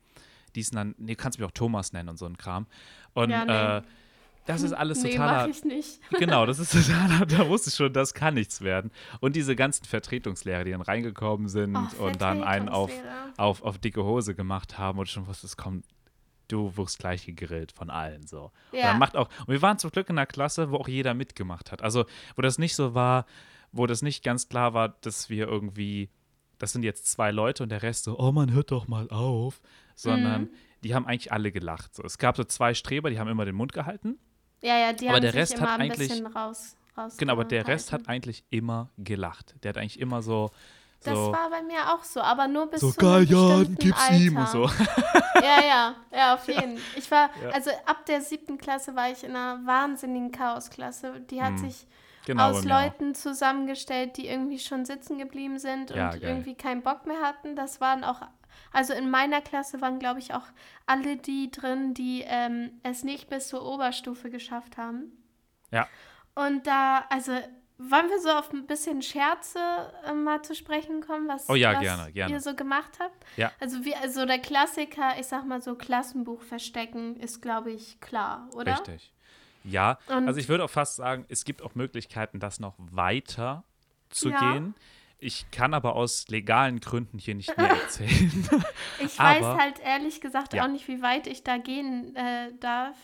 die 0.55 0.61
hießen 0.61 0.77
dann, 0.77 0.95
nee, 0.99 1.13
du 1.15 1.17
kannst 1.17 1.39
mich 1.39 1.47
auch 1.47 1.53
Thomas 1.53 1.93
nennen 1.93 2.09
und 2.09 2.19
so 2.19 2.27
ein 2.27 2.37
Kram. 2.37 2.67
Und 3.15 3.31
Ja, 3.31 3.45
nee. 3.45 3.79
äh, 3.79 3.83
das 4.47 4.63
ist 4.63 4.73
alles 4.73 5.03
nee, 5.05 5.11
totaler, 5.11 5.47
mach 5.47 5.55
ich 5.55 5.65
nicht. 5.65 6.01
Genau, 6.19 6.47
das 6.47 6.59
ist 6.59 6.73
total, 6.73 7.27
da 7.27 7.49
wusste 7.49 7.69
ich 7.71 7.77
schon, 7.77 7.93
das 7.93 8.15
kann 8.15 8.35
nichts 8.35 8.63
werden. 8.63 8.91
Und 9.21 9.37
diese 9.37 9.55
ganzen 9.57 9.85
Vertretungslehrer, 9.85 10.65
die 10.65 10.71
dann 10.73 10.81
reingekommen 10.83 11.49
sind 11.49 11.77
Oh, 12.01 12.05
und 12.07 12.21
dann 12.23 12.43
einen 12.43 12.69
auf, 12.69 12.91
auf, 13.37 13.63
auf 13.63 13.79
dicke 13.79 14.03
Hose 14.05 14.35
gemacht 14.35 14.79
haben 14.79 14.99
und 14.99 15.09
schon 15.09 15.27
wusste, 15.27 15.47
es 15.47 15.57
kommt, 15.59 15.85
du 16.49 16.75
wirst 16.79 16.99
gleich 16.99 17.27
gegrillt 17.27 17.73
von 17.73 17.91
allen 17.91 18.27
so. 18.27 18.51
Ja. 18.73 18.85
dann 18.85 18.99
macht 18.99 19.17
auch, 19.17 19.29
und 19.41 19.49
wir 19.49 19.61
waren 19.61 19.79
zum 19.79 19.91
Glück 19.91 20.09
in 20.09 20.17
einer 20.19 20.25
Klasse, 20.27 20.71
wo 20.71 20.77
auch 20.79 20.89
jeder 20.89 21.13
mitgemacht 21.13 21.71
hat. 21.71 21.83
Also, 21.83 22.07
wo 22.37 22.41
das 22.43 22.57
nicht 22.57 22.75
so 22.75 22.95
war, 22.95 23.27
wo 23.71 23.87
das 23.87 24.01
nicht 24.01 24.25
ganz 24.25 24.49
klar 24.49 24.73
war, 24.73 24.89
dass 25.03 25.29
wir 25.29 25.47
irgendwie, 25.47 26.09
das 26.59 26.73
sind 26.73 26.83
jetzt 26.83 27.07
zwei 27.11 27.31
Leute 27.31 27.63
und 27.63 27.69
der 27.71 27.83
Rest 27.83 28.05
so, 28.05 28.19
oh 28.19 28.33
man, 28.33 28.53
hört 28.53 28.71
doch 28.71 28.89
mal 28.89 29.09
auf, 29.11 29.61
sondern 29.95 30.43
Mhm. 30.43 30.49
die 30.85 30.95
haben 30.95 31.07
eigentlich 31.07 31.33
alle 31.33 31.53
gelacht. 31.53 31.95
So. 31.95 32.03
Es 32.05 32.19
gab 32.19 32.37
so 32.37 32.45
zwei 32.45 32.75
Streber, 32.75 33.11
die 33.11 33.19
haben 33.19 33.29
immer 33.29 33.45
den 33.45 33.55
Mund 33.55 33.73
gehalten. 33.73 34.19
Ja, 34.63 34.77
ja, 34.79 34.93
die 34.93 35.07
Aber 35.07 35.17
haben 35.17 35.23
der 35.23 35.35
Rest 35.35 35.55
immer 35.55 35.63
hat 35.73 35.81
ein 35.81 35.91
eigentlich- 35.91 36.09
bisschen 36.09 36.27
raus, 36.27 36.77
raus 36.97 37.17
Genau, 37.17 37.33
aber 37.35 37.45
der 37.45 37.67
Rest 37.69 37.93
hat 37.93 38.09
eigentlich 38.09 38.45
immer 38.51 38.91
gelacht. 38.99 39.55
Der 39.63 39.69
hat 39.71 39.79
eigentlich 39.79 40.01
immer 40.01 40.21
so. 40.23 40.51
Das 41.05 41.15
so 41.15 41.31
war 41.31 41.49
bei 41.49 41.63
mir 41.63 41.95
auch 41.95 42.03
so, 42.03 42.21
aber 42.21 42.49
nur 42.49 42.69
bis 42.69 42.81
so 42.81 42.91
zu 42.91 42.99
geil, 42.99 43.23
ja, 43.23 43.63
gib's 43.63 44.01
Alter. 44.01 44.15
ihm 44.17 44.37
und 44.37 44.49
so. 44.49 44.65
Ja, 45.37 45.61
ja, 45.65 45.95
ja, 46.13 46.35
auf 46.35 46.45
jeden. 46.49 46.77
Ich 46.97 47.09
war, 47.09 47.31
Ja. 47.41 47.51
also 47.51 47.71
ab 47.87 48.05
der 48.07 48.21
siebten 48.21 48.59
Klasse 48.59 48.97
war 48.97 49.09
ich 49.13 49.23
in 49.23 49.31
einer 49.37 49.65
wahnsinnigen 49.65 50.33
Chaosklasse. 50.33 51.21
Die 51.31 51.41
hat 51.41 51.51
Hm, 51.51 51.59
sich 51.71 51.87
Genau, 52.29 52.51
aus. 52.51 52.65
Leuten 52.65 53.15
zusammengestellt, 53.15 54.17
die 54.17 54.29
irgendwie 54.29 54.59
schon 54.59 54.85
sitzen 54.85 55.19
geblieben 55.19 55.59
sind 55.59 55.91
Ja, 55.91 56.07
und 56.11 56.21
geil. 56.21 56.31
irgendwie 56.31 56.55
keinen 56.55 56.83
Bock 56.83 57.07
mehr 57.07 57.21
hatten. 57.21 57.57
Das 57.57 57.81
waren 57.81 58.05
auch, 58.05 58.21
also 58.73 58.93
in 58.93 59.11
meiner 59.11 59.41
Klasse 59.41 59.81
waren, 59.81 59.99
glaube 59.99 60.21
ich, 60.21 60.35
auch 60.35 60.45
alle 60.87 61.17
die 61.17 61.51
drin, 61.51 61.95
die 61.95 62.23
ähm, 62.27 62.81
es 62.83 63.03
nicht 63.03 63.29
bis 63.29 63.49
zur 63.49 63.65
Oberstufe 63.65 64.31
geschafft 64.31 64.77
haben. 64.77 65.13
Ja. 65.71 65.89
Und 66.35 66.67
da, 66.67 67.05
also 67.11 67.33
wollen 67.79 68.09
wir 68.11 68.21
so 68.21 68.31
auf 68.31 68.53
ein 68.53 68.67
bisschen 68.67 69.03
Scherze 69.03 69.61
äh, 70.05 70.13
mal 70.13 70.43
zu 70.43 70.55
sprechen 70.55 71.01
kommen, 71.01 71.29
was, 71.29 71.49
Oh 71.49 71.55
ja, 71.55 71.75
was 71.75 71.81
gerne, 71.81 72.13
gerne. 72.13 72.33
ihr 72.35 72.41
so 72.41 72.55
gemacht 72.55 72.99
habt? 73.01 73.25
Ja. 73.37 73.53
Also 73.61 73.85
wie, 73.85 73.95
also 73.95 74.27
der 74.27 74.41
Klassiker, 74.41 75.19
ich 75.19 75.27
sag 75.27 75.47
mal 75.47 75.63
so 75.63 75.77
Klassenbuch 75.77 76.43
verstecken, 76.43 77.17
ist, 77.17 77.41
glaube 77.41 77.71
ich, 77.71 78.01
klar, 78.01 78.49
oder? 78.55 78.73
Richtig. 78.73 79.13
Ja, 79.71 79.99
Und- 80.09 80.27
also 80.27 80.41
ich 80.41 80.49
würde 80.49 80.65
auch 80.65 80.71
fast 80.71 80.97
sagen, 80.97 81.25
es 81.29 81.45
gibt 81.45 81.63
auch 81.63 81.75
Möglichkeiten, 81.75 82.41
das 82.41 82.61
noch 82.61 82.75
weiter 82.79 83.65
zu 84.11 84.31
Ja. 84.31 84.53
gehen. 84.53 84.75
Ich 85.21 85.51
kann 85.51 85.75
aber 85.75 85.97
aus 85.97 86.29
legalen 86.29 86.79
Gründen 86.81 87.19
hier 87.19 87.35
nicht 87.35 87.57
mehr 87.57 87.71
erzählen. 87.83 88.49
Ich 89.01 89.19
Aber- 89.19 89.41
weiß 89.57 89.61
halt 89.61 89.81
ehrlich 89.81 90.21
gesagt 90.21 90.55
Ja. 90.55 90.65
auch 90.65 90.69
nicht, 90.69 90.87
wie 90.89 91.03
weit 91.03 91.27
ich 91.27 91.43
da 91.43 91.59
gehen 91.59 92.15
äh, 92.17 92.53
darf. 92.61 92.97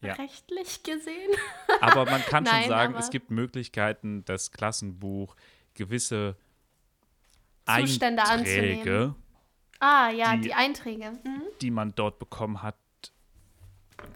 Ja. 0.00 0.14
Rechtlich 0.14 0.84
gesehen. 0.84 1.30
aber 1.80 2.04
man 2.04 2.22
kann 2.22 2.46
schon 2.46 2.54
Nein, 2.54 2.68
sagen, 2.68 2.94
aber- 2.94 3.02
es 3.02 3.10
gibt 3.10 3.32
Möglichkeiten, 3.32 4.24
das 4.24 4.52
Klassenbuch 4.52 5.34
gewisse 5.74 6.36
Zustände 7.66 8.22
Einträge, 8.24 8.80
anzunehmen. 8.80 9.14
Ah, 9.80 10.10
ja, 10.10 10.34
Die- 10.36 10.42
die, 10.42 10.54
Einträge. 10.54 11.10
Mhm. 11.24 11.42
die 11.60 11.70
man 11.70 11.92
dort 11.94 12.18
bekommen 12.18 12.62
hat, 12.62 12.76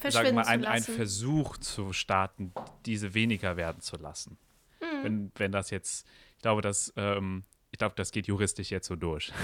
sagen 0.09 0.27
wir 0.29 0.33
mal, 0.35 0.45
ein, 0.47 0.65
ein. 0.65 0.83
Versuch 0.83 1.57
zu 1.59 1.93
starten, 1.93 2.53
diese 2.87 3.15
weniger 3.15 3.57
werden 3.57 3.81
zu 3.81 3.97
lassen. 3.97 4.39
Mhm. 4.81 5.03
Wenn, 5.05 5.33
wenn 5.37 5.53
das 5.53 5.71
jetzt, 5.71 6.07
ich 6.37 6.43
glaube, 6.43 6.63
das, 6.63 6.93
ähm, 6.97 7.45
ich 7.71 7.79
glaube, 7.79 7.95
das 7.97 8.11
geht 8.11 8.27
juristisch 8.27 8.71
jetzt 8.71 8.87
so 8.89 8.97
durch. 8.97 9.33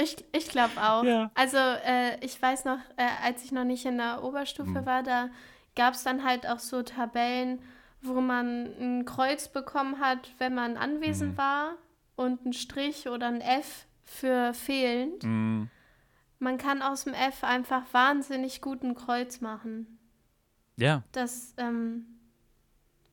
Ich, 0.00 0.16
ich 0.32 0.48
glaube 0.48 0.74
auch. 0.80 1.02
Ja. 1.04 1.30
Also 1.34 1.56
äh, 1.56 2.22
ich 2.24 2.40
weiß 2.40 2.66
noch, 2.66 2.78
äh, 2.98 3.06
als 3.24 3.42
ich 3.44 3.50
noch 3.50 3.64
nicht 3.64 3.84
in 3.86 3.96
der 3.96 4.22
Oberstufe 4.22 4.82
Mhm. 4.82 4.86
war, 4.86 5.02
da 5.02 5.30
gab 5.74 5.94
es 5.94 6.04
dann 6.04 6.22
halt 6.22 6.46
auch 6.46 6.58
so 6.60 6.82
Tabellen, 6.82 7.60
wo 8.02 8.20
man 8.20 8.66
ein 8.78 9.04
Kreuz 9.06 9.48
bekommen 9.48 9.98
hat, 10.00 10.30
wenn 10.38 10.54
man 10.54 10.76
anwesend 10.76 11.32
Mhm. 11.32 11.38
war 11.38 11.74
und 12.14 12.44
ein 12.46 12.52
Strich 12.52 13.08
oder 13.08 13.26
ein 13.26 13.40
F 13.40 13.86
für 14.04 14.52
fehlend. 14.54 15.24
Mm, 15.24 15.64
Man 16.38 16.56
kann 16.58 16.82
aus 16.82 17.04
dem 17.04 17.14
F 17.14 17.42
einfach 17.44 17.82
wahnsinnig 17.92 18.60
gut 18.60 18.82
ein 18.82 18.94
Kreuz 18.94 19.40
machen. 19.40 19.98
ja, 20.76 21.02
Das 21.12 21.54
ähm, 21.56 22.06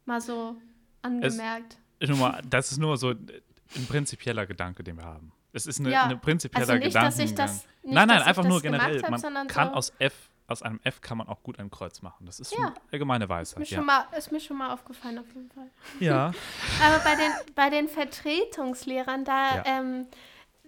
mal 0.05 0.21
so 0.21 0.55
angemerkt. 1.01 1.77
nur 2.01 2.17
mal, 2.17 2.41
das 2.47 2.71
ist 2.71 2.77
nur 2.77 2.97
so 2.97 3.09
ein 3.09 3.85
prinzipieller 3.87 4.45
Gedanke, 4.45 4.83
den 4.83 4.97
wir 4.97 5.05
haben. 5.05 5.31
Es 5.53 5.65
ist 5.65 5.79
eine, 5.79 5.89
Ja, 5.89 6.03
eine 6.03 6.17
prinzipieller 6.17 6.61
also 6.61 6.73
nicht, 6.73 6.83
Gedanke. 6.87 7.07
dass 7.09 7.19
ich 7.19 7.33
das- 7.33 7.65
nicht, 7.81 7.95
nein, 7.95 8.07
nein, 8.07 8.21
einfach 8.21 8.43
nur 8.43 8.61
generell. 8.61 9.01
hab, 9.01 9.09
man 9.09 9.47
kann 9.47 9.69
so- 9.69 9.73
aus 9.73 9.93
F, 9.99 10.13
aus 10.47 10.61
einem 10.61 10.79
F 10.83 11.01
kann 11.01 11.17
man 11.17 11.27
auch 11.27 11.41
gut 11.41 11.57
ein 11.57 11.71
Kreuz 11.71 12.01
machen. 12.03 12.25
Das 12.27 12.39
ist 12.39 12.51
Ja. 12.51 12.67
eine 12.67 12.73
allgemeine 12.91 13.23
Ist 13.23 13.29
mir, 13.29 13.35
Weisheit. 13.35 13.67
schon 13.69 13.77
Ja. 13.77 13.83
mal, 13.83 14.05
ist 14.17 14.31
mir 14.31 14.39
schon 14.39 14.57
mal 14.57 14.71
aufgefallen 14.71 15.17
auf 15.17 15.27
jeden 15.33 15.49
Fall. 15.49 15.71
ja. 15.99 16.31
Aber 16.83 16.99
bei 16.99 17.15
den, 17.15 17.31
bei 17.55 17.69
den 17.71 17.87
Vertretungslehrern, 17.87 19.25
da, 19.25 19.55
Ja. 19.55 19.63
ähm, 19.65 20.07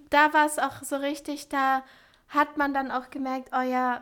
da 0.10 0.34
war 0.34 0.46
es 0.48 0.58
auch 0.58 0.82
so 0.84 0.96
richtig, 0.96 1.50
da 1.50 1.84
hat 2.30 2.58
man 2.58 2.74
dann 2.74 2.92
auch 2.92 3.10
gemerkt, 3.10 3.50
oh 3.54 3.62
ja, 3.62 4.02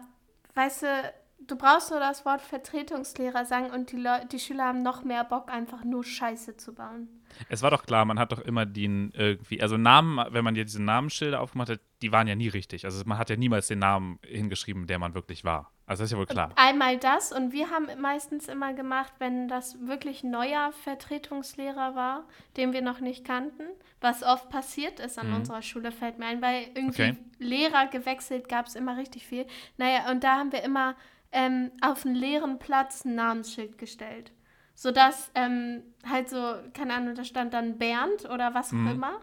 weißt 0.56 0.84
du, 0.84 1.14
du 1.48 1.56
brauchst 1.56 1.92
nur 1.92 2.00
das 2.00 2.26
Wort 2.26 2.42
Vertretungslehrer 2.42 3.46
sagen 3.46 3.72
und 3.72 3.92
die, 3.92 3.98
Leu 3.98 4.26
die 4.32 4.40
Schüler 4.40 4.66
haben 4.66 4.82
noch 4.82 5.04
mehr 5.04 5.24
Bock, 5.24 5.52
einfach 5.52 5.84
nur 5.84 6.04
Scheiße 6.04 6.58
zu 6.58 6.74
bauen. 6.74 7.08
Es 7.50 7.62
war 7.62 7.72
doch 7.72 7.86
klar, 7.86 8.06
man 8.06 8.20
hat 8.20 8.32
doch 8.32 8.40
immer 8.40 8.66
den 8.66 9.12
irgendwie, 9.12 9.62
also 9.62 9.78
Namen, 9.78 10.26
wenn 10.32 10.44
man 10.44 10.56
ja 10.56 10.64
diese 10.64 10.82
Namensschilder 10.82 11.42
aufgemacht 11.42 11.70
hat, 11.70 11.82
die 12.02 12.12
waren 12.12 12.28
ja 12.28 12.36
nie 12.36 12.48
richtig. 12.48 12.86
Also 12.86 13.04
man 13.06 13.18
hat 13.18 13.30
ja 13.30 13.36
niemals 13.36 13.68
den 13.68 13.80
Namen 13.80 14.20
hingeschrieben, 14.26 14.88
der 14.88 15.00
man 15.00 15.14
wirklich 15.14 15.44
war. 15.44 15.72
Also 15.88 16.02
das 16.02 16.08
ist 16.08 16.12
ja 16.14 16.18
wohl 16.18 16.26
klar. 16.26 16.50
Einmal 16.56 16.98
das 16.98 17.32
und 17.32 17.52
wir 17.52 17.70
haben 17.70 17.88
meistens 18.02 18.48
immer 18.48 18.74
gemacht, 18.74 19.14
wenn 19.20 19.48
das 19.48 19.86
wirklich 19.86 20.24
neuer 20.24 20.72
Vertretungslehrer 20.72 21.94
war, 21.96 22.24
den 22.58 22.74
wir 22.74 22.82
noch 22.82 23.00
nicht 23.02 23.24
kannten, 23.26 23.64
was 24.02 24.24
oft 24.24 24.50
passiert 24.50 25.00
ist 25.00 25.20
an 25.20 25.28
Mhm. 25.30 25.36
unserer 25.36 25.62
Schule, 25.62 25.92
fällt 25.92 26.18
mir 26.18 26.26
ein, 26.26 26.42
weil 26.42 26.64
irgendwie 26.74 26.90
Okay. 27.12 27.16
Lehrer 27.38 27.88
gewechselt 27.88 28.50
gab 28.50 28.66
es 28.66 28.76
immer 28.76 28.98
richtig 28.98 29.28
viel. 29.28 29.46
Naja, 29.78 30.10
und 30.12 30.24
da 30.24 30.38
haben 30.38 30.52
wir 30.52 30.64
immer 30.64 30.96
ähm, 31.32 31.72
auf 31.82 32.06
einen 32.06 32.16
leeren 32.16 32.60
Platz 32.60 33.06
ein 33.06 33.16
Namensschild 33.16 33.78
gestellt. 33.78 34.32
Sodass 34.74 35.32
ähm, 35.36 35.84
halt 36.10 36.30
so, 36.30 36.56
keine 36.74 36.94
Ahnung, 36.96 37.16
da 37.16 37.24
stand 37.24 37.54
dann 37.54 37.78
Bernd 37.78 38.26
oder 38.30 38.54
was 38.54 38.70
auch 38.74 38.78
Mhm. 38.78 38.88
immer. 38.88 39.22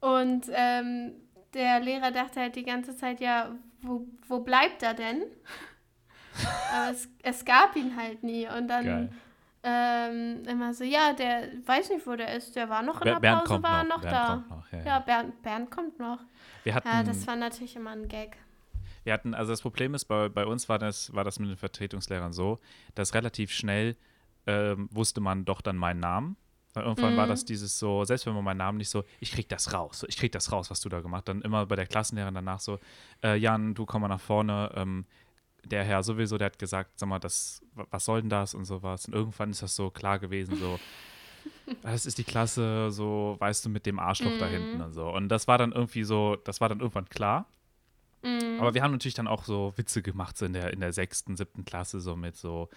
Und 0.00 0.46
ähm, 0.52 1.12
der 1.54 1.80
Lehrer 1.80 2.10
dachte 2.12 2.40
halt 2.40 2.56
die 2.56 2.62
ganze 2.64 2.94
Zeit, 2.96 3.20
ja, 3.20 3.54
wo, 3.82 4.06
wo 4.28 4.40
bleibt 4.40 4.82
er 4.82 4.94
denn? 4.94 5.22
Aber 6.72 6.90
es, 6.92 7.08
es 7.22 7.44
gab 7.44 7.74
ihn 7.76 7.96
halt 7.96 8.22
nie. 8.22 8.46
Und 8.48 8.68
dann 8.68 9.10
ähm, 9.62 10.42
immer 10.46 10.72
so, 10.74 10.84
ja, 10.84 11.12
der 11.12 11.48
weiß 11.66 11.90
nicht, 11.90 12.06
wo 12.06 12.14
der 12.14 12.34
ist. 12.34 12.54
Der 12.54 12.68
war 12.68 12.82
noch 12.82 13.00
in 13.00 13.06
der 13.06 13.20
Bernd 13.20 13.44
Pause, 13.44 13.62
war 13.62 13.84
noch. 13.84 13.96
noch, 13.96 14.02
da. 14.02 14.36
noch. 14.48 14.72
Ja, 14.72 14.78
Ja, 14.78 14.84
ja. 14.84 14.98
Bernd, 15.00 15.42
Bernd 15.42 15.70
kommt 15.70 15.98
noch. 15.98 16.20
Wir 16.64 16.74
hatten, 16.74 16.88
Ja, 16.88 17.02
das 17.02 17.26
war 17.26 17.36
natürlich 17.36 17.74
immer 17.76 17.90
ein 17.90 18.06
Gag. 18.08 18.36
wir 19.04 19.12
hatten, 19.12 19.34
also 19.34 19.52
das 19.52 19.62
Problem 19.62 19.94
ist, 19.94 20.04
bei, 20.06 20.28
bei 20.28 20.46
uns 20.46 20.68
war 20.68 20.78
das, 20.78 21.12
war 21.14 21.24
das 21.24 21.38
mit 21.38 21.48
den 21.50 21.56
Vertretungslehrern 21.56 22.32
so, 22.32 22.58
dass 22.94 23.14
relativ 23.14 23.50
schnell 23.52 23.96
ähm, 24.46 24.88
wusste 24.92 25.20
man 25.20 25.44
doch 25.44 25.60
dann 25.60 25.76
meinen 25.76 26.00
Namen. 26.00 26.36
Irgendwann 26.76 27.16
war 27.16 27.24
Mhm. 27.24 27.30
das 27.30 27.44
dieses 27.46 27.78
so, 27.78 28.04
selbst 28.04 28.26
wenn 28.26 28.34
man 28.34 28.44
meinen 28.44 28.58
Namen 28.58 28.76
nicht 28.78 28.90
so, 28.90 29.02
ich 29.18 29.32
krieg 29.32 29.48
das 29.48 29.72
raus, 29.72 30.04
ich 30.08 30.16
krieg 30.18 30.30
das 30.32 30.52
raus, 30.52 30.70
was 30.70 30.80
du 30.80 30.88
da 30.90 31.00
gemacht 31.00 31.26
Dann 31.26 31.40
immer 31.42 31.64
bei 31.66 31.74
der 31.74 31.86
Klassenlehrerin 31.86 32.34
danach 32.34 32.60
so, 32.60 32.78
äh, 33.24 33.34
Jan, 33.36 33.74
du 33.74 33.86
komm 33.86 34.02
mal 34.02 34.08
nach 34.08 34.20
vorne. 34.20 34.70
Ähm, 34.76 35.06
der 35.70 35.84
Herr 35.84 36.02
sowieso, 36.02 36.38
der 36.38 36.46
hat 36.46 36.58
gesagt, 36.58 36.98
sag 36.98 37.08
mal, 37.08 37.18
das, 37.18 37.60
wa- 37.74 37.86
was 37.90 38.04
soll 38.04 38.20
denn 38.20 38.30
das 38.30 38.54
und 38.54 38.64
sowas. 38.64 39.06
Und 39.06 39.14
irgendwann 39.14 39.50
ist 39.50 39.62
das 39.62 39.74
so 39.76 39.90
klar 39.90 40.18
gewesen, 40.18 40.56
so, 40.56 40.78
das 41.82 42.06
ist 42.06 42.18
die 42.18 42.24
Klasse, 42.24 42.90
so, 42.90 43.36
weißt 43.38 43.64
du, 43.64 43.68
mit 43.68 43.86
dem 43.86 43.98
Arschloch 43.98 44.36
da 44.38 44.46
Mhm. 44.46 44.52
hinten 44.52 44.80
und 44.80 44.92
so. 44.92 45.08
Und 45.12 45.28
das 45.28 45.46
war 45.48 45.58
dann 45.58 45.72
irgendwie 45.72 46.04
so, 46.04 46.36
das 46.36 46.60
war 46.60 46.68
dann 46.68 46.80
irgendwann 46.80 47.08
klar. 47.08 47.46
Mhm. 48.22 48.58
Aber 48.58 48.74
wir 48.74 48.82
haben 48.82 48.92
natürlich 48.92 49.14
dann 49.14 49.28
auch 49.28 49.44
so 49.44 49.72
Witze 49.76 50.02
gemacht, 50.02 50.36
so 50.38 50.46
in 50.46 50.52
der, 50.52 50.72
in 50.72 50.80
der 50.80 50.92
sechsten, 50.92 51.36
siebten 51.36 51.64
Klasse, 51.64 52.00
so 52.00 52.16
mit 52.16 52.36
so 52.36 52.68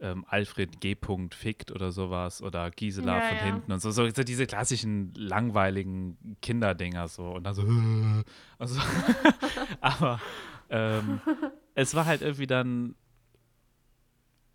ähm, 0.00 0.24
Alfred 0.28 0.80
G. 0.80 0.96
fickt 1.30 1.70
oder 1.70 1.92
sowas 1.92 2.42
oder 2.42 2.70
Gisela 2.70 3.14
Ja, 3.16 3.20
von 3.22 3.38
ja. 3.38 3.44
hinten 3.44 3.72
und 3.72 3.80
so, 3.80 3.90
so, 3.92 4.08
so 4.10 4.22
diese 4.24 4.46
klassischen 4.46 5.14
langweiligen 5.14 6.36
Kinderdinger 6.42 7.06
so 7.08 7.30
und 7.30 7.44
dann 7.44 7.54
so, 7.54 7.62
also, 8.58 8.80
aber 9.80 10.20
ähm, 10.70 11.20
es 11.74 11.94
war 11.94 12.06
halt 12.06 12.22
irgendwie 12.22 12.46
dann 12.46 12.94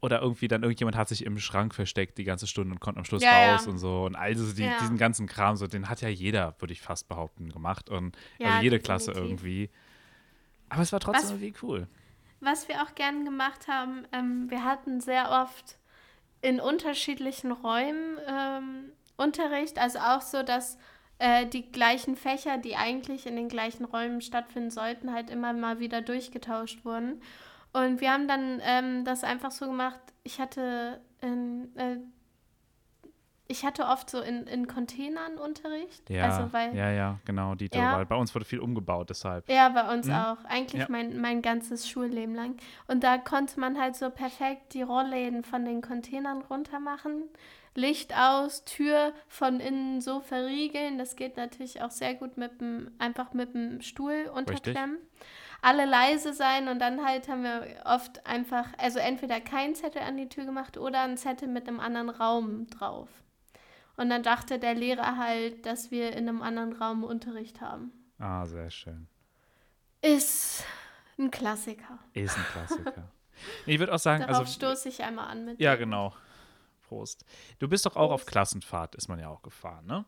oder 0.02 0.22
irgendwie 0.22 0.48
dann 0.48 0.64
irgendjemand 0.64 0.96
hat 0.96 1.10
sich 1.10 1.26
im 1.26 1.38
Schrank 1.40 1.76
versteckt 1.76 2.18
die 2.18 2.24
ganze 2.24 2.48
Stunde 2.48 2.72
und 2.74 2.80
kommt 2.80 2.98
am 2.98 3.04
Schluss 3.04 3.24
Ja, 3.24 3.32
ja. 3.32 3.52
raus 3.52 3.68
und 3.68 3.80
so 3.80 4.06
und 4.06 4.16
also 4.16 4.54
die, 4.54 4.64
Ja. 4.64 4.78
diesen 4.80 4.98
ganzen 4.98 5.28
Kram, 5.28 5.58
so 5.58 5.68
den 5.68 5.90
hat 5.90 6.02
ja 6.02 6.08
jeder, 6.10 6.56
würde 6.60 6.72
ich 6.72 6.82
fast 6.82 7.10
behaupten, 7.10 7.50
gemacht 7.50 7.90
und 7.90 8.18
Ja, 8.40 8.48
also 8.48 8.64
jede 8.64 8.80
Klasse 8.80 9.12
definitiv. 9.12 9.44
irgendwie. 9.44 9.70
Aber 10.70 10.82
es 10.84 10.94
war 10.94 11.00
trotzdem 11.00 11.30
Was- 11.32 11.32
irgendwie 11.42 11.54
cool. 11.64 11.88
Was 12.42 12.70
wir 12.70 12.82
auch 12.84 12.96
gern 12.96 13.26
gemacht 13.26 13.68
haben, 13.68 14.06
ähm, 14.14 14.50
wir 14.50 14.64
hatten 14.64 15.02
sehr 15.02 15.30
oft 15.44 15.78
in 16.42 16.62
unterschiedlichen 16.62 17.52
Räumen 17.52 18.18
ähm, 18.26 18.92
Unterricht, 19.18 19.78
also 19.78 20.00
auch 20.00 20.22
so, 20.22 20.44
dass 20.44 20.78
äh, 21.20 21.46
die 21.46 21.72
gleichen 21.72 22.16
Fächer, 22.16 22.58
die 22.58 22.76
eigentlich 22.76 23.28
in 23.28 23.36
den 23.36 23.50
gleichen 23.50 23.86
Räumen 23.86 24.22
stattfinden 24.22 24.72
sollten, 24.72 25.14
halt 25.14 25.30
immer 25.30 25.54
mal 25.54 25.80
wieder 25.80 26.02
durchgetauscht 26.02 26.84
wurden. 26.86 27.22
Und 27.74 28.02
wir 28.02 28.12
haben 28.12 28.28
dann 28.28 28.60
ähm, 28.64 29.06
das 29.06 29.24
einfach 29.24 29.52
so 29.52 29.68
gemacht, 29.68 30.00
ich 30.24 30.40
hatte 30.40 31.00
in, 31.22 31.76
äh, 31.78 31.98
ich 33.52 33.66
hatte 33.66 33.86
oft 33.86 34.10
so 34.12 34.22
in, 34.22 34.46
in 34.46 34.68
Containern 34.68 35.38
Unterricht. 35.38 36.08
Ja, 36.10 36.26
also 36.26 36.54
weil 36.54 36.76
ja, 36.76 36.92
ja, 36.92 37.20
genau, 37.26 37.56
Dito, 37.56 37.80
Ja. 37.80 37.94
weil 37.98 38.06
bei 38.06 38.16
uns 38.16 38.34
wurde 38.36 38.46
viel 38.46 38.60
umgebaut, 38.60 39.10
deshalb. 39.10 39.50
Ja, 39.50 39.70
bei 39.70 39.92
uns 39.92 40.06
Mhm. 40.08 40.14
auch. 40.14 40.38
Eigentlich 40.46 40.82
Ja. 40.82 40.88
mein, 40.90 41.20
mein 41.20 41.42
ganzes 41.42 41.90
Schulleben 41.90 42.36
lang. 42.36 42.58
Und 42.88 43.04
da 43.04 43.18
konnte 43.18 43.60
man 43.60 43.80
halt 43.80 43.96
so 43.96 44.12
perfekt 44.12 44.74
die 44.76 44.84
Rollläden 44.84 45.44
von 45.44 45.66
den 45.66 45.82
Containern 45.82 46.44
runter 46.44 46.80
machen. 46.80 47.24
Licht 47.80 48.16
aus, 48.16 48.66
Tür 48.66 49.14
von 49.28 49.60
innen 49.60 50.02
so 50.02 50.20
verriegeln. 50.20 50.98
Das 50.98 51.16
geht 51.16 51.38
natürlich 51.38 51.82
auch 51.82 51.92
sehr 51.92 52.14
gut 52.14 52.38
mit 52.38 52.62
dem, 52.62 52.92
einfach 53.00 53.34
mit 53.34 53.54
dem 53.54 53.82
Stuhl 53.82 54.30
unterklemmen. 54.34 54.98
Alle 55.62 55.86
leise 55.86 56.34
sein 56.34 56.68
und 56.68 56.80
dann 56.80 57.06
halt 57.06 57.28
haben 57.28 57.44
wir 57.44 57.82
oft 57.86 58.26
einfach, 58.26 58.68
also 58.78 59.00
entweder 59.00 59.42
keinen 59.42 59.76
Zettel 59.76 60.02
an 60.02 60.16
die 60.16 60.30
Tür 60.30 60.46
gemacht 60.46 60.78
oder 60.78 61.02
einen 61.02 61.18
Zettel 61.18 61.48
mit 61.48 61.68
einem 61.68 61.80
anderen 61.80 62.10
Raum 62.10 62.68
drauf. 62.68 63.10
Und 63.98 64.10
dann 64.10 64.24
dachte 64.24 64.60
der 64.60 64.76
Lehrer 64.76 65.18
halt, 65.18 65.66
dass 65.66 65.92
wir 65.92 66.14
in 66.14 66.30
einem 66.30 66.42
anderen 66.42 66.74
Raum 66.74 67.04
Unterricht 67.04 67.60
haben. 67.60 67.92
Ah, 68.18 68.46
sehr 68.46 68.70
schön. 68.70 69.08
Ist 70.02 70.64
ein 71.18 71.30
Klassiker. 71.30 72.00
Ist 72.14 72.38
ein 72.38 72.46
Klassiker. 72.54 73.12
Ich 73.66 73.80
würde 73.80 73.94
auch 73.94 74.00
sagen, 74.00 74.22
Darauf 74.22 74.40
also. 74.40 74.54
stoße 74.54 74.90
ich 74.90 75.04
einmal 75.04 75.28
an 75.28 75.46
mit. 75.46 75.60
Ja, 75.60 75.76
genau. 75.76 76.14
Prost. 76.90 77.24
Du 77.60 77.68
bist 77.68 77.86
doch 77.86 77.96
auch 77.96 78.12
auf 78.12 78.22
Prost. 78.22 78.32
Klassenfahrt, 78.32 78.96
ist 78.96 79.08
man 79.08 79.20
ja 79.20 79.30
auch 79.30 79.42
gefahren, 79.44 79.86
ne? 79.86 80.06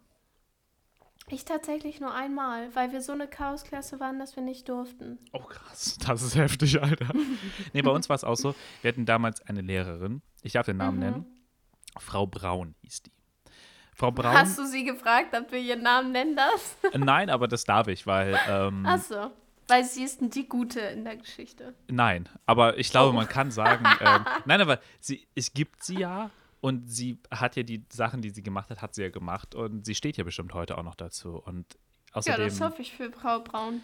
Ich 1.28 1.46
tatsächlich 1.46 2.02
nur 2.02 2.14
einmal, 2.14 2.74
weil 2.76 2.92
wir 2.92 3.02
so 3.02 3.14
eine 3.14 3.28
Chaosklasse 3.28 4.00
waren, 4.00 4.20
dass 4.20 4.36
wir 4.36 4.44
nicht 4.44 4.68
durften. 4.68 5.20
Oh, 5.32 5.40
krass. 5.40 5.98
Das 6.06 6.22
ist 6.24 6.36
heftig, 6.36 6.82
Alter. 6.82 7.08
nee, 7.74 7.82
bei 7.82 7.92
uns 7.92 8.10
war 8.10 8.16
es 8.16 8.24
auch 8.24 8.36
so. 8.36 8.54
Wir 8.82 8.90
hatten 8.90 9.06
damals 9.06 9.42
eine 9.48 9.62
Lehrerin, 9.62 10.22
ich 10.42 10.54
darf 10.54 10.66
den 10.66 10.78
Namen 10.78 10.98
Mhm. 10.98 11.04
nennen. 11.04 11.26
Frau 12.00 12.26
Braun 12.26 12.76
hieß 12.82 13.04
die. 13.04 13.12
Frau 13.94 14.12
Braun. 14.12 14.34
Hast 14.34 14.58
du 14.58 14.66
sie 14.66 14.84
gefragt, 14.84 15.36
ob 15.38 15.52
wir 15.52 15.60
ihren 15.60 15.84
Namen 15.84 16.12
nennen 16.12 16.36
darfst? 16.36 16.76
Äh, 16.92 16.98
Nein, 16.98 17.30
aber 17.30 17.48
das 17.48 17.64
darf 17.66 17.88
ich, 17.88 18.08
weil. 18.08 18.38
Ähm, 18.50 18.86
Achso. 18.86 19.32
Weil 19.68 19.86
sie 19.86 20.04
ist 20.04 20.20
die 20.22 20.50
Gute 20.50 20.80
in 20.82 21.06
der 21.06 21.16
Geschichte. 21.18 21.76
Nein, 21.88 22.28
aber 22.46 22.78
ich 22.78 22.90
glaube, 22.90 23.12
Oh. 23.12 23.14
man 23.14 23.28
kann 23.30 23.52
sagen, 23.52 23.86
ähm, 24.02 24.26
nein, 24.46 24.60
aber 24.60 24.80
sie, 25.00 25.28
es 25.36 25.54
gibt 25.54 25.84
sie 25.84 26.00
ja 26.00 26.30
und 26.62 26.88
sie 26.90 27.18
hat 27.32 27.56
ja 27.56 27.64
die 27.64 27.84
Sachen, 27.92 28.22
die 28.22 28.30
sie 28.30 28.44
gemacht 28.44 28.70
hat, 28.70 28.82
hat 28.82 28.96
sie 28.96 29.02
ja 29.02 29.10
gemacht 29.10 29.56
und 29.56 29.86
sie 29.86 29.96
steht 29.96 30.18
ja 30.18 30.24
bestimmt 30.24 30.54
heute 30.54 30.78
auch 30.78 30.84
noch 30.84 30.96
dazu. 30.96 31.38
Und 31.38 31.66
Ja, 32.10 32.16
außerdem 32.18 32.46
das 32.46 32.62
hoffe 32.62 32.82
ich 32.82 32.94
für 32.94 33.12
Frau 33.12 33.40
Braun. 33.40 33.82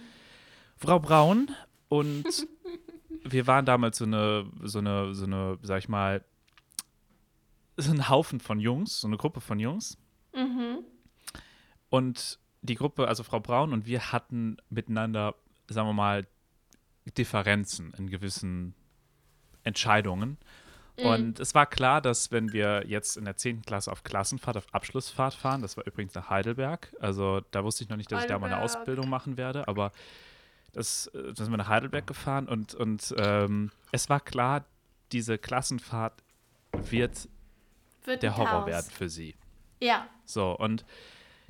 Frau 0.77 0.99
Braun 0.99 1.49
und 1.89 2.47
wir 3.23 3.47
waren 3.47 3.65
damals 3.65 3.97
so 3.97 4.05
eine, 4.05 4.49
so 4.61 4.79
eine, 4.79 5.13
so 5.15 5.25
eine, 5.25 5.57
sag 5.63 5.79
ich 5.79 5.89
mal, 5.89 6.23
so 7.77 7.91
ein 7.91 8.09
Haufen 8.09 8.39
von 8.39 8.59
Jungs, 8.59 9.01
so 9.01 9.07
eine 9.07 9.17
Gruppe 9.17 9.41
von 9.41 9.59
Jungs. 9.59 9.97
Mhm. 10.33 10.79
Und 11.89 12.39
die 12.61 12.75
Gruppe, 12.75 13.07
also 13.07 13.23
Frau 13.23 13.39
Braun 13.39 13.73
und 13.73 13.85
wir 13.85 14.11
hatten 14.11 14.57
miteinander, 14.69 15.35
sagen 15.67 15.87
wir 15.87 15.93
mal, 15.93 16.27
Differenzen 17.17 17.93
in 17.97 18.09
gewissen 18.09 18.75
Entscheidungen. 19.63 20.37
Mhm. 20.99 21.05
Und 21.05 21.39
es 21.39 21.53
war 21.53 21.65
klar, 21.65 22.01
dass 22.01 22.31
wenn 22.31 22.53
wir 22.53 22.83
jetzt 22.87 23.17
in 23.17 23.25
der 23.25 23.37
10. 23.37 23.63
Klasse 23.63 23.91
auf 23.91 24.03
Klassenfahrt, 24.03 24.57
auf 24.57 24.73
Abschlussfahrt 24.73 25.33
fahren, 25.33 25.61
das 25.61 25.77
war 25.77 25.85
übrigens 25.85 26.13
nach 26.15 26.29
Heidelberg, 26.29 26.93
also 26.99 27.41
da 27.51 27.63
wusste 27.63 27.83
ich 27.83 27.89
noch 27.89 27.97
nicht, 27.97 28.11
dass 28.11 28.21
ich 28.23 28.27
da 28.27 28.39
meine 28.39 28.55
Heidelberg. 28.55 28.77
Ausbildung 28.79 29.09
machen 29.09 29.37
werde, 29.37 29.67
aber 29.67 29.91
das, 30.73 31.07
äh, 31.07 31.33
da 31.33 31.43
sind 31.43 31.51
wir 31.51 31.57
nach 31.57 31.67
Heidelberg 31.69 32.07
gefahren 32.07 32.47
und, 32.47 32.73
und 32.73 33.13
ähm, 33.17 33.71
es 33.91 34.09
war 34.09 34.19
klar, 34.19 34.65
diese 35.11 35.37
Klassenfahrt 35.37 36.13
wird 36.73 37.29
Wird 38.05 38.23
der 38.23 38.35
Horror 38.37 38.49
Chaos. 38.61 38.67
werden 38.67 38.91
für 38.91 39.09
sie. 39.09 39.35
Ja. 39.79 40.07
So, 40.25 40.51
und 40.57 40.85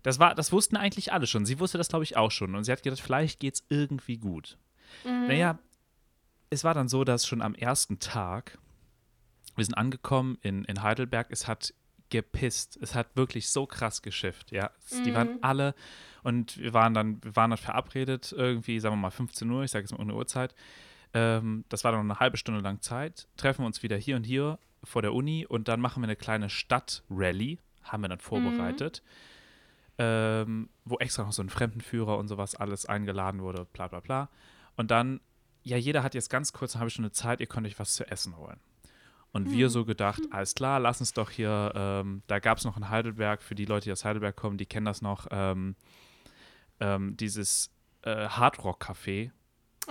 das 0.03 0.19
war, 0.19 0.35
das 0.35 0.51
wussten 0.51 0.77
eigentlich 0.77 1.11
alle 1.11 1.27
schon. 1.27 1.45
Sie 1.45 1.59
wusste 1.59 1.77
das, 1.77 1.89
glaube 1.89 2.03
ich, 2.03 2.15
auch 2.17 2.31
schon. 2.31 2.55
Und 2.55 2.63
sie 2.63 2.71
hat 2.71 2.83
gedacht, 2.83 3.01
vielleicht 3.01 3.39
geht 3.39 3.55
es 3.55 3.63
irgendwie 3.69 4.17
gut. 4.17 4.57
Mhm. 5.03 5.27
Naja, 5.27 5.59
es 6.49 6.63
war 6.63 6.73
dann 6.73 6.87
so, 6.87 7.03
dass 7.03 7.25
schon 7.25 7.41
am 7.41 7.55
ersten 7.55 7.99
Tag, 7.99 8.57
wir 9.57 9.65
sind 9.65 9.73
angekommen 9.75 10.37
in, 10.41 10.63
in 10.65 10.81
Heidelberg, 10.83 11.27
es 11.29 11.47
hat 11.47 11.73
gepisst. 12.09 12.77
Es 12.81 12.95
hat 12.95 13.15
wirklich 13.15 13.49
so 13.49 13.65
krass 13.65 14.01
geschifft, 14.01 14.51
ja. 14.51 14.71
Es, 14.89 15.01
Die 15.03 15.13
waren 15.13 15.33
Mhm. 15.33 15.39
alle 15.41 15.75
und 16.23 16.57
wir 16.57 16.73
waren 16.73 16.93
dann, 16.93 17.21
wir 17.23 17.35
waren 17.35 17.49
dann 17.49 17.57
verabredet, 17.57 18.33
irgendwie, 18.35 18.79
sagen 18.79 18.93
wir 18.95 19.01
mal 19.01 19.09
15 19.11 19.49
Uhr, 19.51 19.63
ich 19.63 19.71
sage 19.71 19.83
jetzt 19.83 19.91
mal 19.91 19.99
ohne 19.99 20.15
Uhrzeit. 20.15 20.55
Ähm, 21.13 21.65
das 21.69 21.83
war 21.83 21.91
dann 21.91 22.05
noch 22.07 22.13
eine 22.15 22.19
halbe 22.21 22.37
Stunde 22.37 22.61
lang 22.61 22.81
Zeit. 22.81 23.27
Treffen 23.35 23.63
wir 23.63 23.65
uns 23.67 23.83
wieder 23.83 23.97
hier 23.97 24.15
und 24.15 24.23
hier 24.25 24.57
vor 24.83 25.01
der 25.01 25.13
Uni 25.13 25.45
und 25.45 25.67
dann 25.67 25.81
machen 25.81 26.01
wir 26.01 26.05
eine 26.07 26.15
kleine 26.15 26.49
Stadtrallye, 26.49 27.59
haben 27.83 28.01
wir 28.03 28.07
dann 28.09 28.19
vorbereitet. 28.19 29.01
Ähm, 29.99 30.69
wo 30.85 30.97
extra 30.99 31.23
noch 31.23 31.31
so 31.33 31.41
ein 31.41 31.49
Fremdenführer 31.49 32.17
und 32.19 32.27
sowas 32.27 32.53
alles 32.55 32.85
eingeladen 32.85 33.41
wurde, 33.41 33.65
bla 33.73 33.87
bla 33.87 33.99
bla. 33.99 34.29
Und 34.75 34.91
dann, 34.91 35.19
ja, 35.63 35.75
jeder 35.75 36.03
hat 36.03 36.13
jetzt 36.13 36.29
ganz 36.29 36.53
kurz 36.53 36.73
eine 36.75 36.81
halbe 36.81 36.91
Stunde 36.91 37.11
Zeit, 37.11 37.39
ihr 37.39 37.47
könnt 37.47 37.65
euch 37.65 37.79
was 37.79 37.95
zu 37.95 38.09
essen 38.09 38.37
holen. 38.37 38.59
Und 39.37 39.51
wir 39.51 39.69
so 39.69 39.85
gedacht, 39.85 40.21
alles 40.31 40.55
klar, 40.55 40.79
lass 40.79 40.99
uns 40.99 41.13
doch 41.13 41.29
hier, 41.29 41.71
ähm, 41.75 42.23
da 42.27 42.39
gab 42.39 42.57
es 42.57 42.65
noch 42.65 42.75
in 42.77 42.89
Heidelberg, 42.89 43.41
für 43.41 43.55
die 43.55 43.65
Leute, 43.65 43.85
die 43.85 43.91
aus 43.91 44.03
Heidelberg 44.03 44.35
kommen, 44.35 44.57
die 44.57 44.65
kennen 44.65 44.85
das 44.85 45.01
noch, 45.01 45.27
ähm, 45.31 45.75
ähm, 46.79 47.15
dieses 47.17 47.71
äh, 48.03 48.27
Hardrock-Café 48.27 49.23
in 49.25 49.31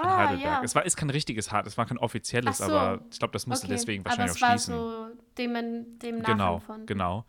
Ah, 0.03 0.17
Heidelberg. 0.19 0.45
ja. 0.45 0.63
Es 0.63 0.75
war 0.75 0.85
ist 0.85 0.97
kein 0.97 1.11
richtiges 1.11 1.51
Hard, 1.53 1.67
es 1.67 1.79
war 1.79 1.87
kein 1.87 1.97
offizielles, 1.99 2.59
so. 2.59 2.65
aber 2.65 3.03
ich 3.11 3.19
glaube, 3.19 3.33
das 3.33 3.47
musste 3.47 3.67
Okay. 3.67 3.75
deswegen 3.75 4.03
Aber 4.05 4.11
wahrscheinlich 4.11 4.37
es 4.37 4.43
auch 4.43 4.47
war 4.49 4.51
schließen. 4.59 4.75
so 4.75 5.07
dem, 5.39 5.99
dem 5.99 6.23
Genau, 6.23 6.59
von. 6.61 6.85
genau. 6.87 7.25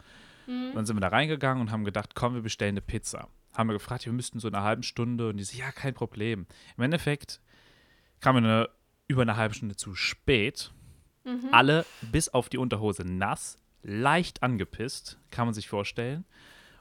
Mhm. 0.47 0.71
Dann 0.75 0.85
sind 0.85 0.95
wir 0.95 1.01
da 1.01 1.07
reingegangen 1.09 1.61
und 1.61 1.71
haben 1.71 1.83
gedacht, 1.85 2.15
komm, 2.15 2.33
wir 2.35 2.41
bestellen 2.41 2.73
eine 2.73 2.81
Pizza. 2.81 3.27
Haben 3.55 3.69
wir 3.69 3.73
gefragt, 3.73 4.05
wir 4.05 4.13
müssten 4.13 4.39
so 4.39 4.47
eine 4.47 4.61
halbe 4.63 4.83
Stunde 4.83 5.29
und 5.29 5.37
die 5.37 5.43
so, 5.43 5.57
ja, 5.57 5.71
kein 5.71 5.93
Problem. 5.93 6.45
Im 6.77 6.83
Endeffekt 6.83 7.41
kamen 8.21 8.43
wir 8.43 8.49
eine, 8.49 8.69
über 9.07 9.21
eine 9.23 9.35
halbe 9.37 9.55
Stunde 9.55 9.75
zu 9.75 9.95
spät. 9.95 10.71
Mhm. 11.27 11.49
Alle 11.51 11.85
bis 12.01 12.29
auf 12.29 12.49
die 12.49 12.57
Unterhose 12.57 13.03
nass, 13.03 13.57
leicht 13.83 14.41
angepisst, 14.41 15.19
kann 15.29 15.45
man 15.45 15.53
sich 15.53 15.67
vorstellen. 15.67 16.25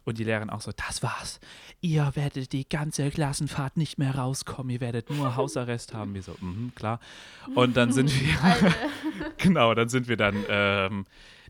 Und 0.05 0.19
die 0.19 0.25
Lehrerin 0.25 0.51
auch 0.51 0.61
so, 0.61 0.71
das 0.71 1.03
war's. 1.03 1.41
Ihr 1.81 2.13
werdet 2.15 2.53
die 2.53 2.69
ganze 2.69 3.11
Klassenfahrt 3.11 3.77
nicht 3.77 3.99
mehr 3.99 4.15
rauskommen. 4.15 4.71
Ihr 4.71 4.81
werdet 4.81 5.11
nur 5.11 5.35
Hausarrest 5.37 5.95
haben. 5.95 6.15
Wir 6.15 6.23
so, 6.23 6.37
mhm, 6.41 6.73
klar. 6.77 7.01
Und 7.57 7.77
dann 7.77 7.91
sind 7.93 8.13
wir, 8.15 8.73
genau, 9.37 9.75
dann 9.75 9.89
sind 9.89 10.07
wir 10.07 10.17
dann 10.17 10.45
ähm, 10.49 11.07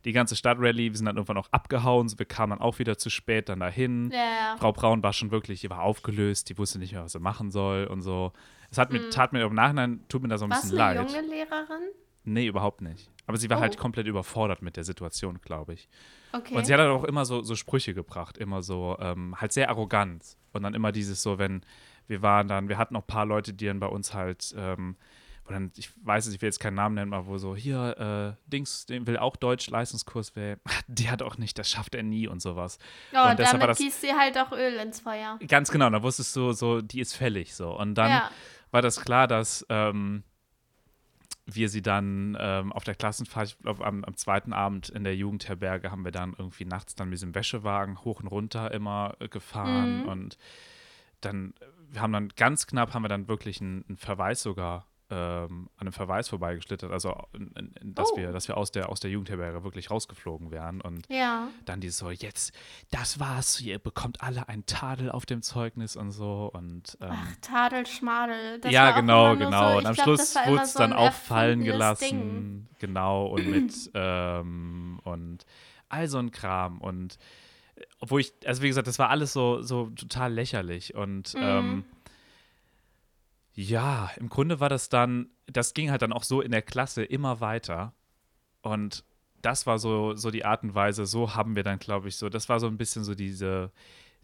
die 0.06 0.12
ganze 0.12 0.37
Stadtrallye, 0.37 0.90
wir 0.92 0.96
sind 0.96 1.04
dann 1.04 1.16
irgendwann 1.16 1.37
auch 1.37 1.48
abgehauen. 1.50 2.11
Wir 2.16 2.24
kamen 2.24 2.50
dann 2.50 2.61
auch 2.61 2.78
wieder 2.78 2.96
zu 2.96 3.11
spät 3.11 3.50
dann 3.50 3.61
dahin. 3.61 4.11
Ja. 4.11 4.56
Frau 4.59 4.72
Braun 4.72 5.02
war 5.02 5.12
schon 5.12 5.30
wirklich, 5.30 5.61
die 5.61 5.68
war 5.68 5.82
aufgelöst, 5.82 6.48
die 6.48 6.56
wusste 6.56 6.78
nicht 6.78 6.92
mehr, 6.92 7.04
was 7.04 7.12
sie 7.12 7.20
machen 7.20 7.50
soll 7.50 7.85
und 7.85 8.00
so. 8.00 8.32
Es 8.70 8.78
hat 8.78 8.90
mir, 8.90 9.11
tat 9.11 9.35
mir 9.35 9.44
im 9.44 9.54
Nachhinein, 9.54 10.00
tut 10.09 10.22
mir 10.22 10.28
da 10.28 10.38
so 10.38 10.46
ein 10.46 10.50
Warst 10.50 10.62
bisschen 10.62 10.78
du 10.78 10.85
eine 10.85 11.00
leid. 11.02 11.11
junge 11.11 11.28
Lehrerin? 11.28 11.82
Nee, 12.26 12.46
überhaupt 12.46 12.80
nicht. 12.82 13.10
Aber 13.26 13.38
sie 13.38 13.48
war 13.50 13.58
Oh. 13.58 13.60
halt 13.62 13.78
komplett 13.78 14.06
überfordert 14.06 14.60
mit 14.62 14.76
der 14.76 14.84
Situation, 14.84 15.40
glaube 15.40 15.74
ich. 15.74 15.88
Okay. 16.32 16.54
Und 16.54 16.66
sie 16.66 16.72
hat 16.74 16.80
halt 16.80 16.90
auch 16.90 17.04
immer 17.04 17.24
so, 17.24 17.42
so 17.42 17.54
Sprüche 17.56 17.94
gebracht, 17.94 18.36
immer 18.36 18.62
so, 18.62 18.96
ähm, 19.00 19.34
halt 19.40 19.52
sehr 19.52 19.68
arrogant. 19.70 20.36
Und 20.52 20.62
dann 20.62 20.74
immer 20.74 20.92
dieses 20.92 21.22
so, 21.22 21.38
wenn 21.38 21.62
wir 22.08 22.22
waren 22.22 22.46
dann, 22.46 22.68
wir 22.68 22.78
hatten 22.78 22.94
noch 22.94 23.02
ein 23.02 23.06
paar 23.06 23.26
Leute, 23.26 23.52
die 23.52 23.66
dann 23.66 23.80
bei 23.80 23.86
uns 23.88 24.14
halt, 24.14 24.54
ähm, 24.56 24.96
wo 25.44 25.52
dann, 25.52 25.72
ich 25.76 25.90
weiß 26.04 26.26
es, 26.26 26.34
ich 26.34 26.42
will 26.42 26.48
jetzt 26.48 26.60
keinen 26.60 26.74
Namen 26.74 26.94
nennen, 26.96 27.12
aber 27.14 27.26
wo 27.26 27.38
so, 27.38 27.56
hier, 27.56 28.36
äh, 28.36 28.48
Dings, 28.50 28.86
den 28.86 29.06
will 29.08 29.16
auch 29.16 29.34
Deutsch, 29.36 29.68
Leistungskurs, 29.70 30.34
wer, 30.36 30.58
die 30.88 31.10
hat 31.10 31.22
auch 31.22 31.36
nicht, 31.38 31.58
das 31.58 31.68
schafft 31.70 31.94
er 31.96 32.02
nie 32.04 32.26
und 32.28 32.40
sowas. 32.42 32.78
ja, 33.12 33.24
und 33.24 33.30
und 33.30 33.40
damit 33.40 33.68
das- 33.68 33.78
gießt 33.78 34.00
sie 34.02 34.12
halt 34.12 34.36
auch 34.38 34.52
Öl 34.52 34.74
ins 34.74 35.00
Feuer. 35.00 35.38
Ganz 35.48 35.70
genau, 35.70 35.90
da 35.90 36.02
wusstest 36.02 36.34
du 36.36 36.52
so, 36.52 36.80
die 36.80 37.00
ist 37.00 37.14
fällig 37.14 37.54
so. 37.54 37.76
Und 37.76 37.94
dann 37.94 38.10
ja. 38.10 38.30
war 38.70 38.82
das 38.82 39.00
klar, 39.00 39.26
dass 39.26 39.64
ähm, 39.68 40.22
wir 41.46 41.68
sie 41.68 41.80
dann 41.82 42.37
ähm, 42.40 42.72
auf 42.72 42.82
der 42.85 42.96
Klassenfahrt, 42.96 43.48
ich 43.48 43.59
glaube 43.59 43.87
am, 43.87 44.04
am 44.04 44.16
zweiten 44.16 44.52
Abend 44.52 44.88
in 44.88 45.04
der 45.04 45.14
Jugendherberge 45.14 45.90
haben 45.92 46.04
wir 46.04 46.11
dann 46.12 46.35
irgendwie 46.37 46.64
nachts 46.64 46.96
dann 46.96 47.09
mit 47.09 47.18
diesem 47.18 47.35
Wäschewagen 47.35 48.02
hoch 48.04 48.20
und 48.20 48.26
runter 48.26 48.72
immer 48.72 49.14
äh, 49.20 49.28
gefahren 49.28 50.02
Mhm. 50.02 50.09
und 50.09 50.38
dann, 51.20 51.54
wir 51.88 52.00
haben 52.00 52.12
dann 52.12 52.28
ganz 52.37 52.66
knapp, 52.66 52.92
haben 52.94 53.02
wir 53.02 53.09
dann 53.09 53.28
wirklich 53.28 53.61
einen, 53.61 53.85
einen 53.88 53.96
Verweis 53.96 54.42
sogar 54.42 54.87
ähm, 55.08 55.68
an 55.76 55.82
einem 55.86 55.92
Verweis 55.92 56.28
vorbeigeschlittert, 56.28 56.90
also 56.90 57.16
dass, 57.82 58.10
Oh. 58.12 58.16
wir, 58.16 58.32
dass 58.32 58.48
wir 58.48 58.56
aus 58.56 58.72
der, 58.72 58.88
aus 58.88 58.98
der 58.98 59.10
Jugendherberge 59.10 59.62
wirklich 59.62 59.90
rausgeflogen 59.90 60.50
wären 60.50 60.80
und 60.80 61.06
Ja. 61.08 61.48
dann 61.64 61.80
die 61.80 61.90
so, 61.90 62.10
jetzt, 62.10 62.52
das 62.90 63.20
war's, 63.20 63.60
ihr 63.60 63.78
bekommt 63.78 64.20
alle 64.20 64.48
ein 64.48 64.66
Tadel 64.66 65.10
auf 65.10 65.24
dem 65.24 65.42
Zeugnis 65.42 65.94
und 65.96 66.10
so 66.10 66.50
und 66.52 66.98
ähm, 67.00 67.08
Ach, 67.12 67.36
Tadel, 67.40 67.86
Schmadel. 67.86 68.58
Das 68.60 68.72
ja, 68.72 68.90
genau, 68.98 69.36
genau. 69.36 69.72
So, 69.72 69.78
und 69.78 69.86
am 69.86 69.94
glaub, 69.94 70.04
Schluss 70.06 70.34
wurde 70.46 70.62
es 70.62 70.72
so 70.72 70.78
dann 70.80 70.92
auch 70.92 71.12
fallen 71.12 71.62
gelassen. 71.62 72.08
Ding. 72.08 72.68
Genau, 72.80 73.26
und 73.26 73.46
mit 73.50 73.90
ähm, 73.94 75.00
und 75.04 75.46
all 75.88 76.08
so 76.08 76.18
ein 76.18 76.32
Kram. 76.32 76.80
Und 76.80 77.16
äh, 77.76 77.82
obwohl 78.00 78.20
ich, 78.22 78.32
also 78.44 78.62
wie 78.62 78.68
gesagt, 78.68 78.88
das 78.88 78.98
war 78.98 79.10
alles 79.10 79.32
so, 79.32 79.62
so 79.62 79.90
total 79.90 80.32
lächerlich. 80.32 80.94
Und 80.96 81.34
Mhm. 81.34 81.84
Ja, 83.56 84.10
im 84.16 84.28
Grunde 84.28 84.60
war 84.60 84.68
das 84.68 84.90
dann, 84.90 85.30
das 85.46 85.72
ging 85.74 85.90
halt 85.90 86.02
dann 86.02 86.12
auch 86.12 86.22
so 86.22 86.42
in 86.42 86.52
der 86.52 86.62
Klasse 86.62 87.02
immer 87.02 87.40
weiter. 87.40 87.94
Und 88.60 89.02
das 89.40 89.66
war 89.66 89.78
so, 89.78 90.14
so 90.14 90.30
die 90.30 90.44
Art 90.44 90.62
und 90.62 90.74
Weise, 90.74 91.06
so 91.06 91.34
haben 91.34 91.56
wir 91.56 91.62
dann, 91.62 91.78
glaube 91.78 92.08
ich, 92.08 92.16
so, 92.16 92.28
das 92.28 92.48
war 92.50 92.60
so 92.60 92.66
ein 92.66 92.76
bisschen 92.76 93.02
so 93.02 93.14
diese, 93.14 93.72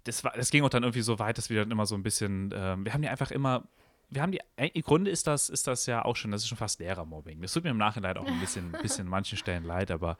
das 0.04 0.22
war, 0.22 0.32
das 0.36 0.50
ging 0.50 0.62
auch 0.64 0.68
dann 0.68 0.82
irgendwie 0.82 1.00
so 1.00 1.18
weit, 1.18 1.38
dass 1.38 1.48
wir 1.48 1.60
dann 1.60 1.70
immer 1.70 1.86
so 1.86 1.94
ein 1.94 2.02
bisschen, 2.02 2.50
ähm, 2.54 2.84
wir 2.84 2.92
haben 2.92 3.00
die 3.00 3.08
einfach 3.08 3.30
immer, 3.30 3.66
wir 4.10 4.20
haben 4.20 4.32
die, 4.32 4.40
äh, 4.56 4.68
im 4.74 4.82
Grunde 4.82 5.10
ist 5.10 5.26
das, 5.26 5.48
ist 5.48 5.66
das 5.66 5.86
ja 5.86 6.04
auch 6.04 6.16
schon, 6.16 6.30
das 6.30 6.42
ist 6.42 6.48
schon 6.48 6.58
fast 6.58 6.78
Lehrermobbing. 6.80 7.40
Das 7.40 7.54
tut 7.54 7.64
mir 7.64 7.70
im 7.70 7.78
Nachhinein 7.78 8.18
auch 8.18 8.26
ein 8.26 8.40
bisschen, 8.40 8.70
bisschen 8.82 9.06
an 9.06 9.10
manchen 9.10 9.38
Stellen 9.38 9.64
leid, 9.64 9.90
aber 9.90 10.18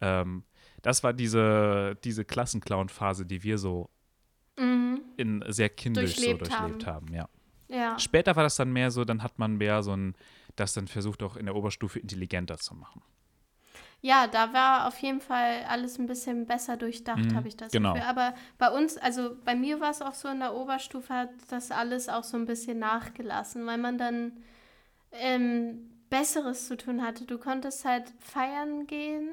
ähm, 0.00 0.42
das 0.82 1.04
war 1.04 1.12
diese, 1.12 1.96
diese 2.02 2.24
Klassenclown-Phase, 2.24 3.26
die 3.26 3.44
wir 3.44 3.58
so 3.58 3.90
Mhm. 4.58 5.00
in 5.16 5.44
sehr 5.48 5.68
kindisch 5.68 6.16
Durchlebt 6.16 6.46
so 6.46 6.50
durchlebt 6.50 6.86
haben, 6.86 7.14
ja. 7.14 7.28
Ja. 7.70 7.98
Später 7.98 8.34
war 8.36 8.42
das 8.42 8.56
dann 8.56 8.72
mehr 8.72 8.90
so, 8.90 9.04
dann 9.04 9.22
hat 9.22 9.38
man 9.38 9.56
mehr 9.56 9.82
so 9.82 9.94
ein, 9.96 10.14
das 10.56 10.74
dann 10.74 10.88
versucht 10.88 11.22
auch 11.22 11.36
in 11.36 11.46
der 11.46 11.54
Oberstufe 11.54 11.98
intelligenter 12.00 12.58
zu 12.58 12.74
machen. 12.74 13.02
Ja, 14.02 14.26
da 14.26 14.52
war 14.54 14.88
auf 14.88 14.98
jeden 14.98 15.20
Fall 15.20 15.64
alles 15.68 15.98
ein 15.98 16.06
bisschen 16.06 16.46
besser 16.46 16.76
durchdacht, 16.78 17.18
Mhm, 17.18 17.34
habe 17.36 17.48
ich 17.48 17.56
das 17.56 17.70
genau. 17.70 17.92
Gefühl. 17.92 18.08
Aber 18.08 18.34
bei 18.58 18.70
uns, 18.70 18.96
also 18.96 19.36
bei 19.44 19.54
mir 19.54 19.78
war 19.80 19.90
es 19.90 20.00
auch 20.00 20.14
so 20.14 20.28
in 20.28 20.40
der 20.40 20.54
Oberstufe, 20.54 21.12
hat 21.14 21.28
das 21.50 21.70
alles 21.70 22.08
auch 22.08 22.24
so 22.24 22.36
ein 22.38 22.46
bisschen 22.46 22.78
nachgelassen, 22.78 23.66
weil 23.66 23.76
man 23.78 23.98
dann 23.98 24.32
ähm, 25.12 25.90
Besseres 26.08 26.66
zu 26.66 26.76
tun 26.76 27.02
hatte. 27.02 27.24
Du 27.26 27.38
konntest 27.38 27.84
halt 27.84 28.10
feiern 28.20 28.86
gehen 28.86 29.28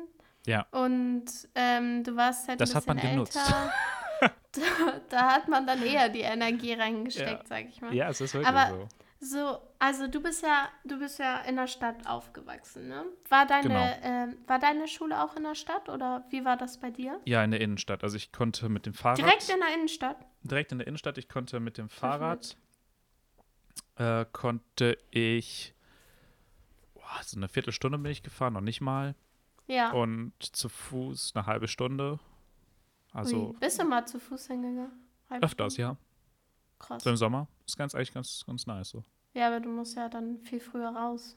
Ja. 0.45 0.65
und 0.71 1.25
ähm, 1.55 2.03
du 2.03 2.15
warst 2.17 2.47
halt 2.49 2.59
Das 2.59 2.71
ein 2.71 2.75
hat 2.75 2.87
man 2.87 2.97
bisschen 2.97 3.11
genutzt. 3.13 3.39
da, 4.51 4.99
da 5.09 5.31
hat 5.33 5.47
man 5.47 5.65
dann 5.67 5.81
eher 5.83 6.09
die 6.09 6.21
Energie 6.21 6.73
reingesteckt, 6.73 7.29
Ja. 7.43 7.45
sag 7.47 7.65
ich 7.69 7.81
mal. 7.81 7.93
Ja, 7.93 8.09
es 8.09 8.21
ist 8.21 8.33
wirklich 8.33 8.47
Aber- 8.55 8.69
so. 8.69 8.87
So, 9.19 9.57
also 9.79 10.07
du 10.07 10.21
bist 10.21 10.43
ja, 10.43 10.69
du 10.85 10.99
bist 10.99 11.17
ja 11.17 11.39
in 11.39 11.55
der 11.55 11.65
Stadt 11.65 12.05
aufgewachsen, 12.05 12.87
ne? 12.87 13.03
War 13.29 13.47
deine, 13.47 13.63
Genau. 13.63 13.95
ähm, 14.03 14.37
war 14.45 14.59
deine 14.59 14.87
Schule 14.87 15.23
auch 15.23 15.35
in 15.35 15.41
der 15.41 15.55
Stadt 15.55 15.89
oder 15.89 16.23
wie 16.29 16.45
war 16.45 16.55
das 16.55 16.79
bei 16.79 16.91
dir? 16.91 17.19
Ja, 17.25 17.43
in 17.43 17.49
der 17.49 17.59
Innenstadt. 17.59 18.03
Also 18.03 18.15
ich 18.15 18.31
konnte 18.31 18.69
mit 18.69 18.85
dem 18.85 18.93
Fahrrad. 18.93 19.17
Direkt 19.17 19.49
in 19.49 19.59
der 19.59 19.73
Innenstadt. 19.73 20.17
direkt 20.43 20.71
in 20.71 20.77
der 20.77 20.85
Innenstadt. 20.85 21.17
Ich 21.17 21.29
konnte 21.29 21.59
mit 21.59 21.79
dem 21.79 21.89
Fahrrad, 21.89 22.57
äh, 23.95 24.25
konnte 24.31 24.99
ich, 25.09 25.73
boah, 26.93 27.19
so 27.23 27.37
eine 27.37 27.47
Viertelstunde 27.47 27.97
bin 27.97 28.11
ich 28.11 28.21
gefahren, 28.21 28.53
noch 28.53 28.61
nicht 28.61 28.81
mal. 28.81 29.15
Ja. 29.65 29.93
Und 29.93 30.33
zu 30.39 30.69
Fuß 30.69 31.31
eine 31.35 31.47
halbe 31.47 31.67
Stunde. 31.67 32.19
Also 33.17 33.49
Ui, 33.49 33.57
bist 33.59 33.79
du 33.81 33.85
mal 33.85 34.05
zu 34.05 34.19
Fuß 34.19 34.47
hingegangen? 34.47 34.91
Halbe 35.29 35.45
öfters, 35.45 35.73
Stunde? 35.73 35.91
ja. 35.91 35.97
Krass. 36.79 37.03
So 37.03 37.09
im 37.09 37.17
Sommer. 37.17 37.47
Ist 37.65 37.75
ganz 37.77 37.95
eigentlich 37.95 38.13
ganz, 38.13 38.43
ganz 38.45 38.67
nice 38.67 38.89
so. 38.89 39.03
Ja, 39.33 39.47
aber 39.47 39.59
du 39.59 39.69
musst 39.69 39.95
ja 39.97 40.07
dann 40.09 40.37
viel 40.41 40.59
früher 40.59 40.89
raus, 40.89 41.35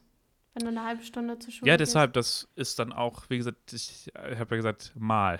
wenn 0.55 0.63
du 0.65 0.69
eine 0.69 0.85
halbe 0.85 1.03
Stunde 1.03 1.39
zur 1.39 1.53
Schule 1.53 1.71
Ja, 1.71 1.77
gehst. 1.77 1.91
deshalb, 1.93 2.13
das 2.13 2.49
ist 2.55 2.79
dann 2.79 2.93
auch, 2.93 3.25
wie 3.31 3.39
gesagt, 3.39 3.73
ich 3.73 4.11
habe 4.15 4.55
ja 4.55 4.57
gesagt, 4.57 4.93
mal. 4.97 5.39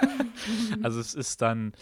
also 0.82 1.00
es 1.00 1.14
ist 1.14 1.42
dann, 1.42 1.72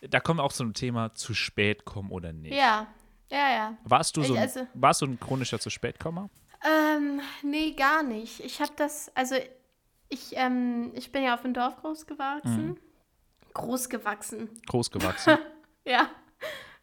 da 0.00 0.20
kommen 0.20 0.38
wir 0.40 0.44
auch 0.44 0.52
zu 0.52 0.62
einem 0.62 0.74
Thema, 0.74 1.12
zu 1.12 1.34
spät 1.34 1.84
kommen 1.84 2.10
oder 2.10 2.32
nicht. 2.32 2.54
Ja, 2.54 2.86
ja, 3.30 3.50
ja. 3.52 3.76
Warst 3.84 4.16
du 4.16 4.22
so, 4.22 4.32
Ich- 4.34 4.38
ein, 4.40 4.42
also- 4.48 4.66
warst 4.74 5.02
du 5.02 5.06
ein 5.06 5.20
chronischer 5.20 5.58
zu 5.60 5.68
Spätkommer? 5.70 6.30
Ähm, 6.64 7.20
nee, 7.42 7.72
gar 7.72 8.02
nicht. 8.02 8.40
Ich 8.40 8.60
habe 8.60 8.72
das, 8.76 9.14
also 9.14 9.34
ich, 10.08 10.32
ähm, 10.36 10.90
ich 10.94 11.12
bin 11.12 11.22
ja 11.22 11.34
auf 11.34 11.42
dem 11.42 11.54
Dorf 11.54 11.76
groß 11.76 12.06
gewachsen. 12.06 12.68
Mhm. 12.68 12.76
Groß 13.54 13.88
gewachsen. 13.88 14.48
Groß 14.66 14.90
gewachsen. 14.90 15.38
Ja. 15.86 16.10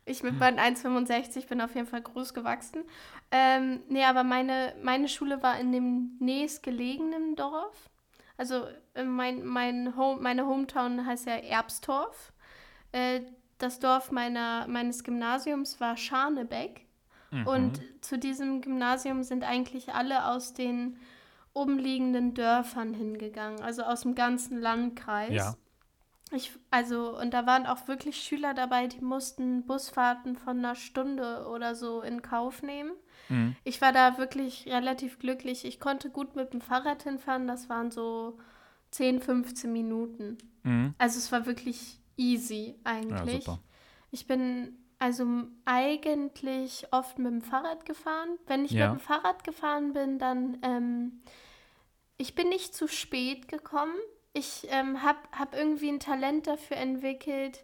Ich 0.06 0.24
mit 0.24 0.40
meinen 0.40 0.58
1,65 0.58 1.48
bin 1.48 1.62
auf 1.62 1.76
jeden 1.76 1.86
Fall 1.86 2.02
groß 2.02 2.34
gewachsen. 2.34 2.84
Ähm, 3.30 3.82
nee, 3.90 4.04
aber 4.04 4.24
meine, 4.24 4.74
meine 4.82 5.08
Schule 5.08 5.44
war 5.44 5.60
in 5.60 5.72
dem 5.72 6.18
nächstgelegenen 6.20 7.36
Dorf. 7.36 7.90
Also 8.38 8.68
äh, 8.96 9.04
mein, 9.04 9.46
mein 9.46 9.96
Home, 9.96 10.22
meine 10.22 10.48
Hometown 10.48 11.06
heißt 11.06 11.28
ja 11.28 11.36
Erbstorf. 11.36 12.34
Äh, 12.92 13.22
das 13.58 13.80
Dorf 13.80 14.12
meiner, 14.12 14.68
meines 14.68 15.04
Gymnasiums 15.04 15.80
war 15.80 15.98
Scharnebeck. 15.98 16.86
Mhm. 17.32 17.48
Und 17.48 17.82
zu 18.02 18.18
diesem 18.18 18.62
Gymnasium 18.62 19.24
sind 19.24 19.44
eigentlich 19.44 19.94
alle 19.94 20.26
aus 20.26 20.54
den 20.54 20.98
umliegenden 21.54 22.34
Dörfern 22.34 22.94
hingegangen, 22.94 23.62
also 23.62 23.82
aus 23.84 24.02
dem 24.02 24.16
ganzen 24.16 24.62
Landkreis. 24.62 25.34
Ja. 25.34 25.56
Ich, 26.32 26.52
also, 26.72 27.18
und 27.18 27.34
da 27.34 27.46
waren 27.46 27.66
auch 27.66 27.88
wirklich 27.88 28.18
Schüler 28.22 28.54
dabei, 28.54 28.88
die 28.88 29.00
mussten 29.02 29.66
Busfahrten 29.66 30.36
von 30.36 30.58
einer 30.58 30.76
Stunde 30.76 31.48
oder 31.48 31.74
so 31.74 32.02
in 32.02 32.22
Kauf 32.22 32.62
nehmen. 32.63 32.92
Mhm. 33.30 33.56
Ich 33.63 33.82
war 33.82 33.94
da 33.94 34.18
wirklich 34.18 34.66
relativ 34.68 35.20
glücklich. 35.20 35.63
Ich 35.66 35.80
konnte 35.80 36.10
gut 36.10 36.36
mit 36.36 36.54
dem 36.54 36.62
Fahrrad 36.62 37.04
hinfahren, 37.04 37.48
das 37.48 37.70
waren 37.70 37.92
so 37.92 38.38
10, 38.92 39.22
15 39.22 39.72
Minuten. 39.72 40.38
Mhm. 40.63 40.94
Also 40.98 41.18
es 41.18 41.32
war 41.32 41.46
wirklich 41.46 42.00
easy 42.18 42.76
Ja, 42.84 42.92
eigentlich. 42.92 43.46
super. 43.46 43.60
Ich 44.12 44.28
bin 44.28 44.78
also 45.00 45.26
eigentlich 45.66 46.88
oft 46.92 47.20
mit 47.20 47.32
dem 47.32 47.42
Fahrrad 47.42 47.86
gefahren. 47.86 48.38
Wenn 48.48 48.66
ich 48.66 48.72
Ja. 48.72 48.92
mit 48.92 49.00
dem 49.00 49.04
Fahrrad 49.06 49.44
gefahren 49.44 49.94
bin, 49.94 50.18
dann 50.20 50.58
ähm, 50.63 51.22
ich 52.18 52.34
bin 52.36 52.50
nicht 52.50 52.74
zu 52.76 52.88
spät 52.88 53.48
gekommen. 53.48 53.94
Ich 54.38 54.67
ähm, 54.69 55.02
habe 55.04 55.19
hab 55.32 55.56
irgendwie 55.56 55.89
ein 55.89 56.00
Talent 56.00 56.47
dafür 56.47 56.78
entwickelt, 56.78 57.63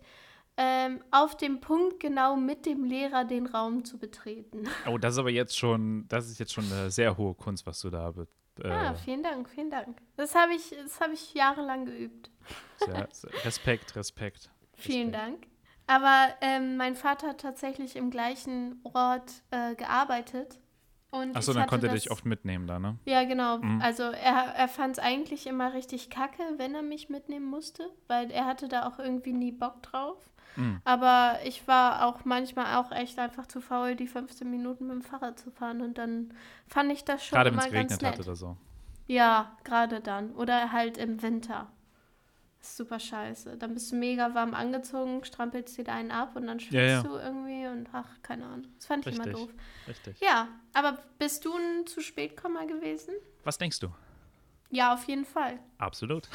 ähm, 0.58 1.04
auf 1.12 1.36
dem 1.38 1.60
Punkt 1.62 2.00
genau 2.00 2.36
mit 2.36 2.66
dem 2.66 2.84
Lehrer 2.84 3.26
den 3.26 3.46
Raum 3.48 3.86
zu 3.86 3.98
betreten. 3.98 4.64
Oh, 4.88 4.98
das 4.98 5.14
ist 5.14 5.20
aber 5.20 5.30
jetzt 5.32 5.58
schon, 5.58 6.08
das 6.10 6.30
ist 6.30 6.40
jetzt 6.40 6.54
schon 6.54 6.66
eine 6.72 6.92
sehr 6.92 7.18
hohe 7.18 7.34
Kunst, 7.34 7.66
was 7.66 7.80
du 7.82 7.90
da 7.90 8.12
be- 8.12 8.28
äh, 8.64 8.70
Ja, 8.70 8.94
vielen 8.94 9.24
Dank, 9.24 9.50
vielen 9.50 9.70
Dank. 9.72 9.98
Das 10.16 10.36
habe 10.36 10.54
ich, 10.54 10.70
das 10.84 11.00
habe 11.02 11.14
ich 11.14 11.34
jahrelang 11.34 11.86
geübt. 11.86 12.30
sehr, 12.78 13.08
sehr, 13.12 13.32
Respekt, 13.46 13.96
Respekt. 13.96 14.50
Vielen 14.76 15.10
Respekt. 15.10 15.16
Dank. 15.16 15.48
Aber 15.88 16.34
ähm, 16.42 16.78
mein 16.78 16.96
Vater 16.96 17.30
hat 17.30 17.42
tatsächlich 17.42 17.96
im 17.96 18.10
gleichen 18.10 18.80
Ort 18.94 19.32
äh, 19.52 19.76
gearbeitet. 19.76 20.60
Achso, 21.34 21.54
dann 21.54 21.68
konnte 21.68 21.88
er 21.88 21.94
dich 21.94 22.12
oft 22.12 22.26
mitnehmen 22.26 22.68
da, 22.68 22.80
ne? 22.80 22.98
Ja, 23.06 23.24
genau. 23.24 23.60
Mhm. 23.60 23.82
Also 23.82 24.04
er, 24.04 24.54
er 24.56 24.68
fand 24.68 24.98
es 24.98 25.04
eigentlich 25.04 25.48
immer 25.48 25.74
richtig 25.74 26.10
kacke, 26.10 26.44
wenn 26.58 26.76
er 26.76 26.82
mich 26.82 27.10
mitnehmen 27.10 27.46
musste, 27.46 27.90
weil 28.08 28.32
er 28.32 28.46
hatte 28.46 28.68
da 28.68 28.88
auch 28.88 29.00
irgendwie 29.00 29.34
nie 29.34 29.52
Bock 29.52 29.84
drauf. 29.84 30.18
Mhm. 30.56 30.82
Aber 30.84 31.40
ich 31.46 31.68
war 31.68 32.06
auch 32.06 32.26
manchmal 32.26 32.78
auch 32.78 32.92
echt 32.92 33.20
einfach 33.20 33.48
zu 33.48 33.62
faul, 33.62 33.96
die 33.96 34.08
15 34.08 34.50
Minuten 34.50 34.88
mit 34.88 34.96
dem 34.96 35.02
Fahrrad 35.02 35.40
zu 35.40 35.52
fahren. 35.52 35.82
Und 35.82 35.98
dann 35.98 36.34
fand 36.68 36.92
ich 36.92 37.06
das 37.06 37.26
schon 37.26 37.38
Gerade 37.38 37.52
wenn 37.52 37.60
es 37.60 37.66
geregnet 37.66 38.02
nett. 38.02 38.14
hat 38.14 38.20
oder 38.20 38.36
so. 38.36 38.58
Ja, 39.08 39.58
gerade 39.64 40.00
dann. 40.00 40.32
Oder 40.32 40.72
halt 40.72 40.98
im 40.98 41.22
Winter. 41.22 41.68
Ist 42.64 42.78
super 42.78 42.98
scheiße. 42.98 43.58
Dann 43.58 43.74
bist 43.74 43.92
du 43.92 43.98
mega 43.98 44.34
warm 44.34 44.54
angezogen, 44.54 45.26
strampelst 45.26 45.78
dir 45.78 45.90
einen 45.90 46.12
ab 46.12 46.38
und 46.38 46.48
dann 46.48 46.62
schwitzt 46.62 46.74
Ja, 46.76 46.82
ja. 46.84 47.04
du 47.04 47.18
irgendwie 47.18 47.68
und 47.68 47.90
ach, 47.92 48.08
keine 48.22 48.46
Ahnung. 48.46 48.68
Das 48.78 48.86
fand 48.86 49.06
ich 49.06 49.16
immer 49.16 49.26
Richtig. 49.26 49.44
doof. 49.48 49.54
Richtig. 49.86 50.20
Ja, 50.22 50.48
aber 50.72 50.98
bist 51.20 51.44
du 51.44 51.54
ein 51.54 51.86
zu 51.86 52.00
spätkommer 52.00 52.66
gewesen? 52.66 53.16
Was 53.44 53.58
denkst 53.58 53.82
du? 53.82 53.90
Ja, 54.70 54.94
auf 54.94 55.04
jeden 55.10 55.26
Fall. 55.26 55.60
Absolut. 55.78 56.30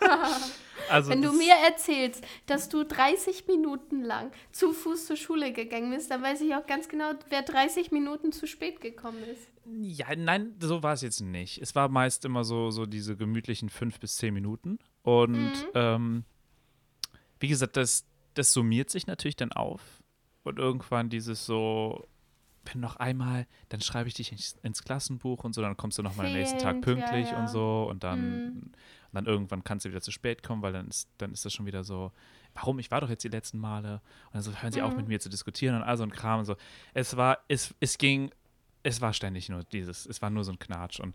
also 0.88 1.10
Wenn 1.10 1.22
du 1.22 1.32
mir 1.32 1.54
erzählst, 1.66 2.24
dass 2.46 2.68
du 2.68 2.84
30 2.84 3.48
Minuten 3.48 4.02
lang 4.04 4.30
zu 4.52 4.72
Fuß 4.72 5.06
zur 5.06 5.16
Schule 5.16 5.52
gegangen 5.52 5.90
bist, 5.90 6.12
dann 6.12 6.22
weiß 6.22 6.40
ich 6.42 6.54
auch 6.54 6.66
ganz 6.66 6.88
genau, 6.88 7.14
wer 7.30 7.42
30 7.42 7.90
Minuten 7.90 8.30
zu 8.30 8.46
spät 8.46 8.80
gekommen 8.80 9.22
ist. 9.24 9.48
Ja, 9.66 10.06
nein, 10.16 10.54
so 10.60 10.84
war 10.84 10.92
es 10.92 11.02
jetzt 11.02 11.20
nicht. 11.20 11.60
Es 11.60 11.74
war 11.74 11.88
meist 11.88 12.24
immer 12.24 12.44
so, 12.44 12.70
so 12.70 12.86
diese 12.86 13.16
gemütlichen 13.16 13.70
fünf 13.70 13.98
bis 13.98 14.16
zehn 14.16 14.32
Minuten. 14.32 14.78
Und 15.02 15.52
Mhm. 15.52 15.66
ähm, 15.74 16.24
wie 17.40 17.48
gesagt, 17.48 17.76
das, 17.76 18.04
das 18.34 18.52
summiert 18.52 18.90
sich 18.90 19.06
natürlich 19.06 19.36
dann 19.36 19.52
auf. 19.52 19.80
Und 20.44 20.58
irgendwann 20.58 21.08
dieses 21.08 21.44
so, 21.46 22.06
wenn 22.64 22.80
noch 22.80 22.96
einmal, 22.96 23.46
dann 23.68 23.80
schreibe 23.80 24.08
ich 24.08 24.14
dich 24.14 24.30
ins, 24.32 24.56
ins 24.62 24.82
Klassenbuch 24.84 25.42
und 25.44 25.52
so, 25.54 25.60
dann 25.62 25.76
kommst 25.76 25.98
du 25.98 26.02
nochmal 26.02 26.26
am 26.26 26.32
nächsten 26.32 26.58
Tag 26.58 26.76
Fehlt, 26.84 26.86
ja, 26.86 26.94
pünktlich 26.94 27.30
ja. 27.32 27.38
und 27.38 27.48
so. 27.48 27.86
Und 27.90 28.04
dann, 28.04 28.36
Mhm. 28.36 28.52
und 28.62 28.72
dann 29.12 29.26
irgendwann 29.26 29.64
kannst 29.64 29.84
du 29.84 29.90
wieder 29.90 30.00
zu 30.00 30.12
spät 30.12 30.42
kommen, 30.42 30.62
weil 30.62 30.72
dann 30.72 30.88
ist, 30.88 31.08
dann 31.18 31.32
ist 31.32 31.44
das 31.44 31.52
schon 31.52 31.66
wieder 31.66 31.82
so, 31.84 32.12
warum? 32.54 32.78
Ich 32.78 32.90
war 32.90 33.00
doch 33.00 33.10
jetzt 33.10 33.24
die 33.24 33.28
letzten 33.28 33.58
Male. 33.58 34.00
Und 34.26 34.34
dann 34.34 34.42
so, 34.42 34.52
hören 34.52 34.72
Sie 34.72 34.82
auf 34.82 34.92
Mhm. 34.92 34.98
mit 34.98 35.08
mir 35.08 35.20
zu 35.20 35.28
diskutieren 35.28 35.74
und 35.76 35.82
all 35.82 35.96
so 35.96 36.04
ein 36.04 36.10
Kram 36.12 36.40
und 36.40 36.44
so. 36.44 36.56
Es 36.94 37.16
war, 37.16 37.38
es, 37.48 37.74
es 37.80 37.98
ging 37.98 38.30
es 38.84 39.00
war 39.00 39.12
ständig 39.12 39.48
nur 39.48 39.62
dieses, 39.62 40.06
es 40.06 40.20
war 40.22 40.30
nur 40.30 40.42
so 40.42 40.50
ein 40.50 40.58
Knatsch. 40.58 40.98
Und 40.98 41.14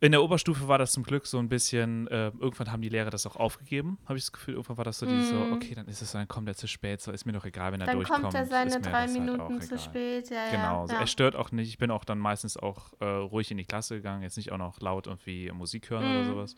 in 0.00 0.12
der 0.12 0.22
Oberstufe 0.22 0.68
war 0.68 0.78
das 0.78 0.92
zum 0.92 1.02
Glück 1.04 1.26
so 1.26 1.38
ein 1.38 1.48
bisschen, 1.48 2.06
äh, 2.08 2.26
irgendwann 2.38 2.70
haben 2.70 2.82
die 2.82 2.88
Lehrer 2.90 3.10
das 3.10 3.26
auch 3.26 3.36
aufgegeben, 3.36 3.98
habe 4.06 4.18
ich 4.18 4.24
das 4.24 4.32
Gefühl. 4.32 4.54
Irgendwann 4.54 4.76
war 4.76 4.84
das 4.84 4.98
so 4.98 5.06
dieses 5.06 5.30
so, 5.30 5.36
Mhm. 5.36 5.52
okay, 5.54 5.74
dann 5.74 5.86
ist 5.88 6.02
es 6.02 6.12
so, 6.12 6.18
dann 6.18 6.28
kommt 6.28 6.48
er 6.48 6.54
zu 6.54 6.68
spät, 6.68 7.00
so 7.00 7.12
ist 7.12 7.24
mir 7.24 7.32
doch 7.32 7.44
egal, 7.46 7.72
wenn 7.72 7.80
er 7.80 7.86
Dann 7.86 7.96
durchkommt. 7.96 8.22
kommt 8.22 8.34
er 8.34 8.46
seine 8.46 8.80
drei 8.80 8.90
halt 9.06 9.12
Minuten 9.12 9.40
auch 9.40 9.48
zu 9.60 9.66
egal. 9.74 9.78
spät. 9.78 10.30
Ja, 10.30 10.50
Genau, 10.50 10.80
ja, 10.82 10.86
so. 10.88 10.92
ja. 10.94 11.00
er 11.00 11.06
stört 11.06 11.34
auch 11.36 11.50
nicht. 11.50 11.68
Ich 11.68 11.78
bin 11.78 11.90
auch 11.90 12.04
dann 12.04 12.18
meistens 12.18 12.56
auch 12.56 12.92
äh, 13.00 13.04
ruhig 13.06 13.50
in 13.50 13.56
die 13.56 13.64
Klasse 13.64 13.96
gegangen, 13.96 14.22
jetzt 14.22 14.36
nicht 14.36 14.52
auch 14.52 14.58
noch 14.58 14.80
laut 14.80 15.06
irgendwie 15.06 15.50
Musik 15.52 15.88
hören 15.90 16.04
oder 16.04 16.22
Mhm. 16.24 16.26
sowas. 16.26 16.56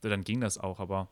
So, 0.00 0.08
dann 0.08 0.24
ging 0.24 0.40
das 0.40 0.56
auch, 0.58 0.80
aber 0.80 1.08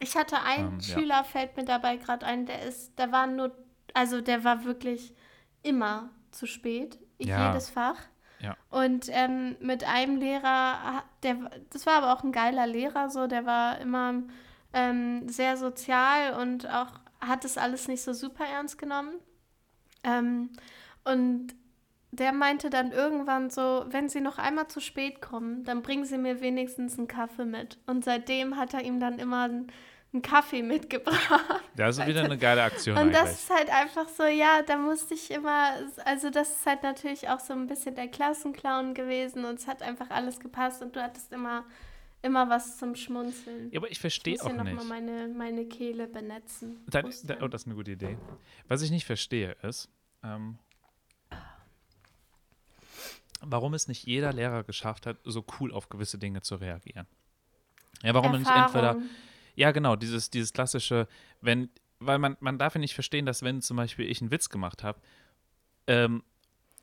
Ich 0.00 0.16
hatte 0.16 0.42
einen 0.42 0.72
Ähm, 0.74 0.78
ja. 0.80 0.98
Schüler, 0.98 1.24
fällt 1.24 1.56
mir 1.56 1.64
dabei 1.64 1.96
gerade 1.98 2.26
ein, 2.26 2.46
der 2.46 2.62
ist, 2.62 2.98
der 2.98 3.12
war 3.12 3.28
nur, 3.28 3.52
also 3.94 4.20
der 4.20 4.42
war 4.42 4.64
wirklich 4.64 5.14
immer 5.62 6.10
zu 6.32 6.46
spät. 6.46 6.98
Ja. 7.20 7.48
Jedes 7.52 7.70
Fach. 7.70 7.96
Ja. 8.44 8.56
Und 8.70 9.06
ähm, 9.10 9.56
mit 9.60 9.84
einem 9.84 10.16
Lehrer, 10.16 11.02
der, 11.22 11.36
das 11.70 11.86
war 11.86 11.94
aber 11.94 12.12
auch 12.12 12.22
ein 12.22 12.32
geiler 12.32 12.66
Lehrer, 12.66 13.10
so, 13.10 13.26
der 13.26 13.46
war 13.46 13.78
immer 13.80 14.22
ähm, 14.72 15.28
sehr 15.28 15.56
sozial 15.56 16.34
und 16.40 16.68
auch 16.68 17.00
hat 17.20 17.44
das 17.44 17.56
alles 17.56 17.88
nicht 17.88 18.02
so 18.02 18.12
super 18.12 18.44
ernst 18.44 18.78
genommen. 18.78 19.14
Ähm, 20.02 20.50
und 21.04 21.54
der 22.12 22.32
meinte 22.32 22.70
dann 22.70 22.92
irgendwann 22.92 23.50
so, 23.50 23.84
wenn 23.88 24.08
Sie 24.08 24.20
noch 24.20 24.38
einmal 24.38 24.68
zu 24.68 24.80
spät 24.80 25.20
kommen, 25.20 25.64
dann 25.64 25.82
bringen 25.82 26.04
Sie 26.04 26.18
mir 26.18 26.40
wenigstens 26.40 26.98
einen 26.98 27.08
Kaffee 27.08 27.44
mit. 27.44 27.78
Und 27.86 28.04
seitdem 28.04 28.56
hat 28.56 28.74
er 28.74 28.82
ihm 28.82 29.00
dann 29.00 29.18
immer 29.18 29.44
einen, 29.44 29.66
einen 30.14 30.22
Kaffee 30.22 30.62
mitgebracht. 30.62 31.62
das 31.76 31.98
ist 31.98 32.06
wieder 32.06 32.24
eine 32.24 32.38
geile 32.38 32.62
Aktion 32.62 32.96
Und 32.96 33.12
das 33.12 33.32
ist 33.32 33.50
halt 33.50 33.68
einfach 33.68 34.08
so, 34.08 34.24
ja, 34.24 34.62
da 34.62 34.76
musste 34.76 35.14
ich 35.14 35.30
immer, 35.30 35.72
also 36.04 36.30
das 36.30 36.50
ist 36.50 36.66
halt 36.66 36.82
natürlich 36.82 37.28
auch 37.28 37.40
so 37.40 37.52
ein 37.52 37.66
bisschen 37.66 37.94
der 37.94 38.08
Klassenclown 38.08 38.94
gewesen 38.94 39.44
und 39.44 39.58
es 39.58 39.66
hat 39.66 39.82
einfach 39.82 40.10
alles 40.10 40.40
gepasst 40.40 40.82
und 40.82 40.96
du 40.96 41.02
hattest 41.02 41.32
immer, 41.32 41.64
immer 42.22 42.48
was 42.48 42.78
zum 42.78 42.94
Schmunzeln. 42.94 43.70
ja, 43.72 43.80
aber 43.80 43.88
ich 43.88 43.92
ich 43.92 44.00
verstehe 44.00 44.34
muss 44.34 44.42
auch 44.42 44.46
hier 44.46 44.56
nochmal 44.56 44.74
nicht. 44.74 44.88
meine, 44.88 45.28
meine 45.28 45.64
Kehle 45.66 46.06
benetzen. 46.06 46.82
Da, 46.86 47.02
Prost. 47.02 47.28
da, 47.28 47.36
oh, 47.42 47.48
das 47.48 47.62
ist 47.62 47.66
eine 47.66 47.74
gute 47.74 47.90
Idee. 47.90 48.16
Was 48.68 48.80
ich 48.82 48.90
nicht 48.90 49.04
verstehe 49.04 49.56
ist, 49.62 49.90
ähm, 50.22 50.58
warum 53.40 53.74
es 53.74 53.88
nicht 53.88 54.06
jeder 54.06 54.32
Lehrer 54.32 54.64
geschafft 54.64 55.06
hat, 55.06 55.18
so 55.24 55.44
cool 55.60 55.72
auf 55.72 55.88
gewisse 55.88 56.18
Dinge 56.18 56.40
zu 56.40 56.56
reagieren. 56.56 57.06
Ja, 58.02 58.14
warum 58.14 58.32
man 58.32 58.40
nicht 58.40 58.50
entweder, 58.50 58.88
Erfahrung. 58.88 59.10
Ja 59.54 59.70
genau, 59.72 59.96
dieses, 59.96 60.30
dieses 60.30 60.52
klassische, 60.52 61.06
wenn, 61.40 61.68
weil 61.98 62.18
man, 62.18 62.36
man 62.40 62.58
darf 62.58 62.74
ja 62.74 62.80
nicht 62.80 62.94
verstehen, 62.94 63.26
dass 63.26 63.42
wenn 63.42 63.62
zum 63.62 63.76
Beispiel 63.76 64.08
ich 64.10 64.20
einen 64.20 64.30
Witz 64.30 64.48
gemacht 64.48 64.82
habe, 64.82 65.00
ähm, 65.86 66.22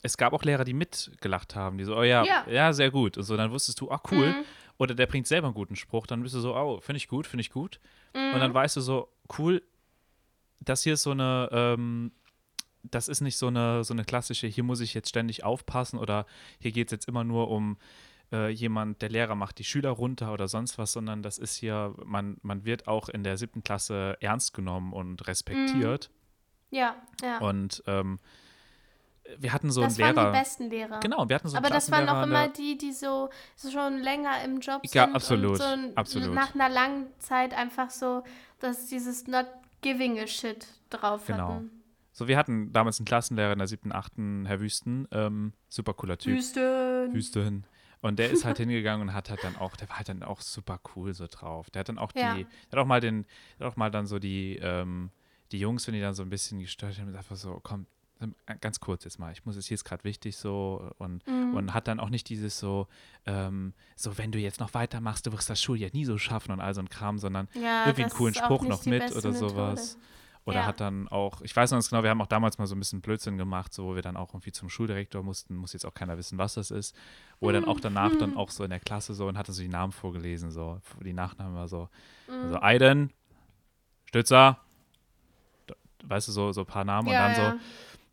es 0.04 0.18
gab 0.18 0.34
auch 0.34 0.44
Lehrer, 0.44 0.64
die 0.64 0.74
mitgelacht 0.74 1.56
haben, 1.56 1.78
die 1.78 1.84
so, 1.84 1.96
oh 1.96 2.04
ja, 2.04 2.24
ja, 2.26 2.46
Ja. 2.50 2.74
sehr 2.74 2.90
gut. 2.90 3.18
Und 3.18 3.24
so, 3.24 3.38
dann 3.38 3.52
wusstest 3.52 3.80
du, 3.82 3.92
ach 3.92 4.02
cool. 4.12 4.30
Mhm. 4.30 4.44
Oder 4.78 4.96
der 4.96 5.06
bringt 5.06 5.28
selber 5.28 5.48
einen 5.48 5.54
guten 5.54 5.76
Spruch, 5.76 6.08
dann 6.08 6.24
bist 6.24 6.34
du 6.34 6.40
so, 6.40 6.56
oh, 6.56 6.80
finde 6.82 6.98
ich 6.98 7.08
gut, 7.08 7.28
finde 7.28 7.42
ich 7.42 7.52
gut. 7.52 7.80
Mhm. 8.16 8.34
Und 8.34 8.40
dann 8.40 8.54
weißt 8.54 8.78
du 8.78 8.82
so, 8.82 9.10
cool, 9.38 9.62
das 10.60 10.82
hier 10.84 10.94
ist 10.94 11.04
so 11.04 11.12
eine, 11.12 11.50
ähm, 11.52 12.12
das 12.84 13.08
ist 13.08 13.22
nicht 13.22 13.38
so 13.38 13.48
eine, 13.48 13.84
so 13.84 13.94
eine 13.94 14.04
klassische, 14.04 14.48
hier 14.48 14.64
muss 14.64 14.80
ich 14.80 14.96
jetzt 14.96 15.10
ständig 15.10 15.44
aufpassen 15.44 16.00
oder 16.00 16.26
hier 16.60 16.72
geht 16.72 16.88
es 16.88 16.92
jetzt 16.92 17.08
immer 17.08 17.24
nur 17.24 17.50
um 17.50 17.78
äh, 18.32 18.50
jemand, 18.50 19.02
der 19.02 19.10
Lehrer 19.10 19.36
macht 19.36 19.60
die 19.60 19.64
Schüler 19.64 19.90
runter 19.92 20.32
oder 20.34 20.48
sonst 20.48 20.78
was, 20.78 20.92
sondern 20.94 21.22
das 21.24 21.38
ist 21.38 21.56
hier, 21.56 21.94
man, 22.06 22.38
man 22.42 22.66
wird 22.66 22.88
auch 22.88 23.10
in 23.10 23.24
der 23.24 23.38
siebten 23.38 23.64
Klasse 23.64 24.18
ernst 24.22 24.54
genommen 24.54 24.94
und 24.94 25.28
respektiert. 25.28 26.10
Ja, 26.70 26.96
ja. 27.22 27.40
Und 27.40 27.84
ähm, 27.88 28.20
wir 29.38 29.54
hatten 29.54 29.72
so 29.72 29.82
das 29.82 30.00
einen 30.00 30.08
waren 30.08 30.16
Lehrer. 30.16 30.32
die 30.32 30.40
besten 30.40 30.70
Lehrer. 30.70 31.00
Genau, 31.00 31.28
wir 31.30 31.36
hatten 31.36 31.48
so 31.48 31.56
einen 31.58 31.66
Aber 31.66 31.74
das 31.74 31.92
waren 31.92 32.10
auch 32.10 32.24
immer 32.24 32.48
die, 32.48 32.78
die 32.78 32.92
so, 32.92 33.30
so 33.56 33.70
schon 33.70 34.00
länger 34.00 34.44
im 34.44 34.60
Job 34.60 34.82
sind. 34.86 34.96
Ja, 34.96 35.12
absolut, 35.12 35.52
Und 35.52 35.58
so 35.58 35.96
absolut. 35.96 36.34
nach 36.34 36.56
einer 36.56 36.70
langen 36.70 37.08
Zeit 37.20 37.54
einfach 37.54 37.90
so, 37.90 38.24
dass 38.60 38.88
dieses 38.88 39.28
Not 39.28 39.48
Giving 39.82 40.20
a 40.20 40.28
Shit 40.28 40.68
drauf 40.90 41.26
Genau. 41.26 41.50
hatten. 41.56 41.72
So, 42.14 42.28
wir 42.28 42.38
hatten 42.38 42.74
damals 42.74 43.00
einen 43.00 43.06
Klassenlehrer 43.06 43.54
in 43.54 43.60
der 43.60 43.68
siebten, 43.68 43.92
achten, 43.94 44.46
Herr 44.46 44.60
Wüsten, 44.60 45.08
ähm, 45.12 45.54
super 45.70 45.94
cooler 45.94 46.18
Typ. 46.18 46.36
Wüsten. 46.36 47.14
Wüsten. 47.14 47.66
Und 48.02 48.18
der 48.18 48.32
ist 48.32 48.46
halt 48.46 48.58
hingegangen 48.58 49.10
und 49.10 49.14
hat 49.14 49.30
halt 49.30 49.44
dann 49.44 49.56
auch, 49.56 49.76
der 49.76 49.88
war 49.90 49.98
halt 49.98 50.10
dann 50.10 50.24
auch 50.24 50.42
super 50.42 50.80
cool 50.96 51.14
so 51.14 51.28
drauf. 51.30 51.70
Der 51.70 51.82
hat 51.82 51.90
dann 51.90 52.00
auch 52.00 52.12
die, 52.12 52.20
Ja. 52.20 52.34
der 52.36 52.46
hat 52.72 52.80
auch 52.80 52.86
mal 52.88 53.00
den, 53.00 53.26
der 53.60 53.68
hat 53.68 53.74
auch 53.74 53.78
mal 53.78 53.92
dann 53.92 54.08
so 54.08 54.18
die, 54.18 54.58
ähm, 54.62 55.12
die 55.52 55.60
Jungs, 55.60 55.86
wenn 55.86 55.94
die 55.94 56.02
dann 56.02 56.14
so 56.16 56.24
ein 56.24 56.30
bisschen 56.30 56.60
gestört 56.60 56.98
haben, 57.00 57.16
einfach 57.16 57.36
so, 57.36 57.60
komm, 57.62 57.86
ganz 58.60 58.80
kurz 58.80 59.04
jetzt 59.04 59.18
mal, 59.18 59.32
ich 59.32 59.46
muss 59.46 59.56
es 59.56 59.66
hier 59.66 59.76
ist 59.76 59.84
gerade 59.84 60.04
wichtig 60.04 60.38
so 60.38 60.92
und, 61.00 61.26
Mhm. 61.28 61.56
und 61.56 61.74
hat 61.74 61.88
dann 61.88 62.00
auch 62.00 62.10
nicht 62.10 62.30
dieses 62.30 62.60
so, 62.60 62.88
ähm, 63.26 63.74
so 63.96 64.18
wenn 64.20 64.32
du 64.32 64.38
jetzt 64.40 64.60
noch 64.60 64.74
weitermachst, 64.76 65.26
du 65.26 65.32
wirst 65.32 65.50
das 65.50 65.62
Schuljahr 65.62 65.90
nie 65.94 66.06
so 66.06 66.18
schaffen 66.20 66.52
und 66.52 66.60
all 66.62 66.74
so 66.76 66.82
ein 66.82 66.90
Kram, 66.90 67.18
sondern 67.18 67.48
Ja, 67.56 67.86
irgendwie 67.86 68.04
einen 68.04 68.12
coolen 68.12 68.34
Spruch 68.36 68.64
noch 68.64 68.82
die 68.84 68.90
mit 68.92 69.12
oder 69.12 69.32
Methode. 69.32 69.82
Oder 70.46 70.62
Ja. 70.62 70.66
hat 70.66 70.80
dann 70.80 71.08
auch, 71.08 71.42
ich 71.42 71.56
weiß 71.56 71.70
noch 71.72 71.76
ganz 71.76 71.90
genau, 71.90 72.02
wir 72.02 72.10
haben 72.10 72.22
auch 72.22 72.26
damals 72.28 72.58
mal 72.58 72.66
so 72.66 72.76
ein 72.76 72.80
bisschen 72.80 73.02
Blödsinn 73.02 73.38
gemacht, 73.38 73.74
so 73.74 73.86
wo 73.86 73.96
wir 73.96 74.02
dann 74.02 74.18
auch 74.18 74.34
irgendwie 74.34 74.52
zum 74.52 74.70
Schuldirektor 74.70 75.22
mussten, 75.22 75.56
muss 75.56 75.74
jetzt 75.74 75.86
auch 75.86 75.94
keiner 75.94 76.18
wissen, 76.18 76.38
was 76.40 76.56
das 76.56 76.72
ist. 76.72 76.96
Wo 77.40 77.48
er 77.50 77.54
dann 77.54 77.66
auch 77.66 77.80
danach 77.80 78.16
dann 78.16 78.36
auch 78.36 78.50
so 78.50 78.64
in 78.64 78.72
der 78.72 78.80
Klasse 78.80 79.14
so 79.14 79.28
und 79.28 79.38
hatte 79.38 79.54
so 79.54 79.62
die 79.62 79.68
Namen 79.70 79.92
vorgelesen, 79.92 80.50
so 80.52 80.82
die 81.04 81.14
Nachnamen 81.14 81.56
war 81.56 81.68
so, 81.68 81.90
Mhm. 82.28 82.34
also 82.46 82.60
Aiden, 82.62 83.14
Stützer, 84.06 84.58
weißt 86.04 86.28
du, 86.28 86.32
so, 86.32 86.52
so 86.52 86.62
ein 86.62 86.66
paar 86.68 86.86
Namen 86.86 87.08
ja, 87.10 87.14
und 87.14 87.20
dann 87.20 87.32
ja. 87.44 87.52
so, 87.52 87.58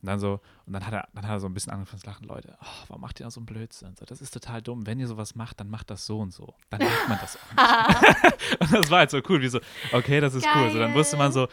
und 0.01 0.07
dann 0.07 0.21
so, 0.21 0.41
und 0.67 0.73
dann 0.75 0.87
hat 0.87 0.93
er, 0.93 1.09
dann 1.15 1.25
hat 1.27 1.33
er 1.33 1.41
so 1.41 1.47
ein 1.49 1.55
bisschen 1.55 1.73
angefangen 1.73 2.01
zu 2.01 2.07
lachen, 2.07 2.27
Leute, 2.29 2.57
oh, 2.63 2.67
warum 2.89 3.01
macht 3.01 3.19
ihr 3.21 3.25
da 3.27 3.31
so 3.31 3.41
einen 3.41 3.47
Blödsinn? 3.47 3.97
So, 3.97 4.05
das 4.05 4.21
ist 4.21 4.33
total 4.33 4.63
dumm. 4.63 4.87
Wenn 4.87 5.01
ihr 5.01 5.09
sowas 5.09 5.35
macht, 5.35 5.59
dann 5.61 5.71
macht 5.71 5.91
das 5.91 6.07
so 6.07 6.21
und 6.21 6.33
so. 6.33 6.55
Dann 6.71 6.81
macht 6.83 7.09
man 7.09 7.19
das 7.21 7.37
auch 7.37 7.51
nicht. 7.51 8.61
und 8.61 8.73
das 8.73 8.91
war 8.91 8.99
halt 8.99 9.11
so 9.11 9.21
cool, 9.29 9.41
wie 9.41 9.49
so, 9.49 9.61
okay, 9.93 10.21
das 10.21 10.35
ist 10.35 10.47
cool. 10.55 10.71
So, 10.71 10.79
dann 10.79 10.95
wusste 10.95 11.17
man 11.17 11.33
so, 11.33 11.49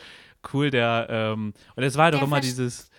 cool, 0.53 0.69
der, 0.71 1.07
ähm, 1.09 1.53
und 1.75 1.83
es 1.83 1.95
war 1.97 2.05
halt 2.05 2.15
Der 2.15 2.21
immer 2.23 2.37
verst- 2.37 2.41
dieses, 2.41 2.89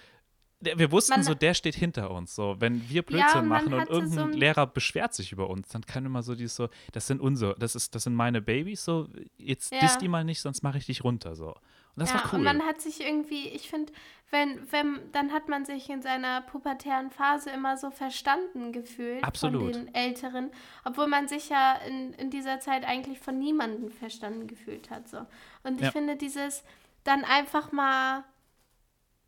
der, 0.60 0.78
wir 0.78 0.90
wussten 0.90 1.12
Man- 1.14 1.22
so, 1.22 1.34
der 1.34 1.54
steht 1.54 1.74
hinter 1.74 2.10
uns. 2.10 2.34
So, 2.34 2.56
wenn 2.58 2.88
wir 2.88 3.02
Blödsinn 3.02 3.46
man 3.46 3.48
machen 3.48 3.74
und 3.74 3.88
irgendein 3.90 4.10
so 4.18 4.24
ein- 4.24 4.32
Lehrer 4.32 4.66
beschwert 4.66 5.12
sich 5.14 5.32
über 5.32 5.50
uns, 5.50 5.68
dann 5.68 5.82
kann 5.84 6.06
immer 6.06 6.22
so 6.22 6.34
dieses 6.34 6.56
so, 6.56 6.68
das 6.92 7.06
sind 7.06 7.20
unsere, 7.20 7.54
das 7.58 7.74
ist, 7.74 7.94
das 7.94 8.04
sind 8.04 8.14
meine 8.14 8.40
Babys, 8.40 8.84
so, 8.84 9.08
jetzt 9.36 9.72
Ja. 9.72 9.80
disst 9.80 10.00
die 10.00 10.08
mal 10.08 10.24
nicht, 10.24 10.40
sonst 10.40 10.62
mache 10.62 10.78
ich 10.78 10.86
dich 10.86 11.04
runter, 11.04 11.34
so. 11.36 11.48
Und 11.48 12.02
das 12.02 12.10
ja, 12.10 12.16
war 12.16 12.24
cool. 12.32 12.38
Und 12.40 12.44
man 12.44 12.62
hat 12.62 12.80
sich 12.82 13.00
irgendwie, 13.00 13.48
ich 13.48 13.70
finde, 13.70 13.90
wenn, 14.30 14.60
wenn, 14.70 14.98
dann 15.12 15.32
hat 15.32 15.48
man 15.48 15.64
sich 15.64 15.88
in 15.88 16.02
seiner 16.02 16.42
pubertären 16.42 17.10
Phase 17.10 17.48
immer 17.50 17.78
so 17.78 17.90
verstanden 17.90 18.72
gefühlt 18.72 19.24
Absolut. 19.24 19.62
von 19.62 19.86
den 19.86 19.94
Älteren, 19.94 20.50
obwohl 20.84 21.06
man 21.06 21.26
sich 21.28 21.48
ja 21.48 21.74
in, 21.88 22.12
in 22.14 22.28
dieser 22.30 22.60
Zeit 22.60 22.84
eigentlich 22.84 23.18
von 23.20 23.38
niemandem 23.38 23.90
verstanden 23.90 24.46
gefühlt 24.46 24.90
hat. 24.90 25.08
So. 25.08 25.18
Und 25.62 25.76
ich 25.76 25.82
Ja. 25.86 25.90
finde, 25.90 26.16
dieses 26.16 26.64
dann 27.06 27.24
einfach 27.24 27.72
mal 27.72 28.24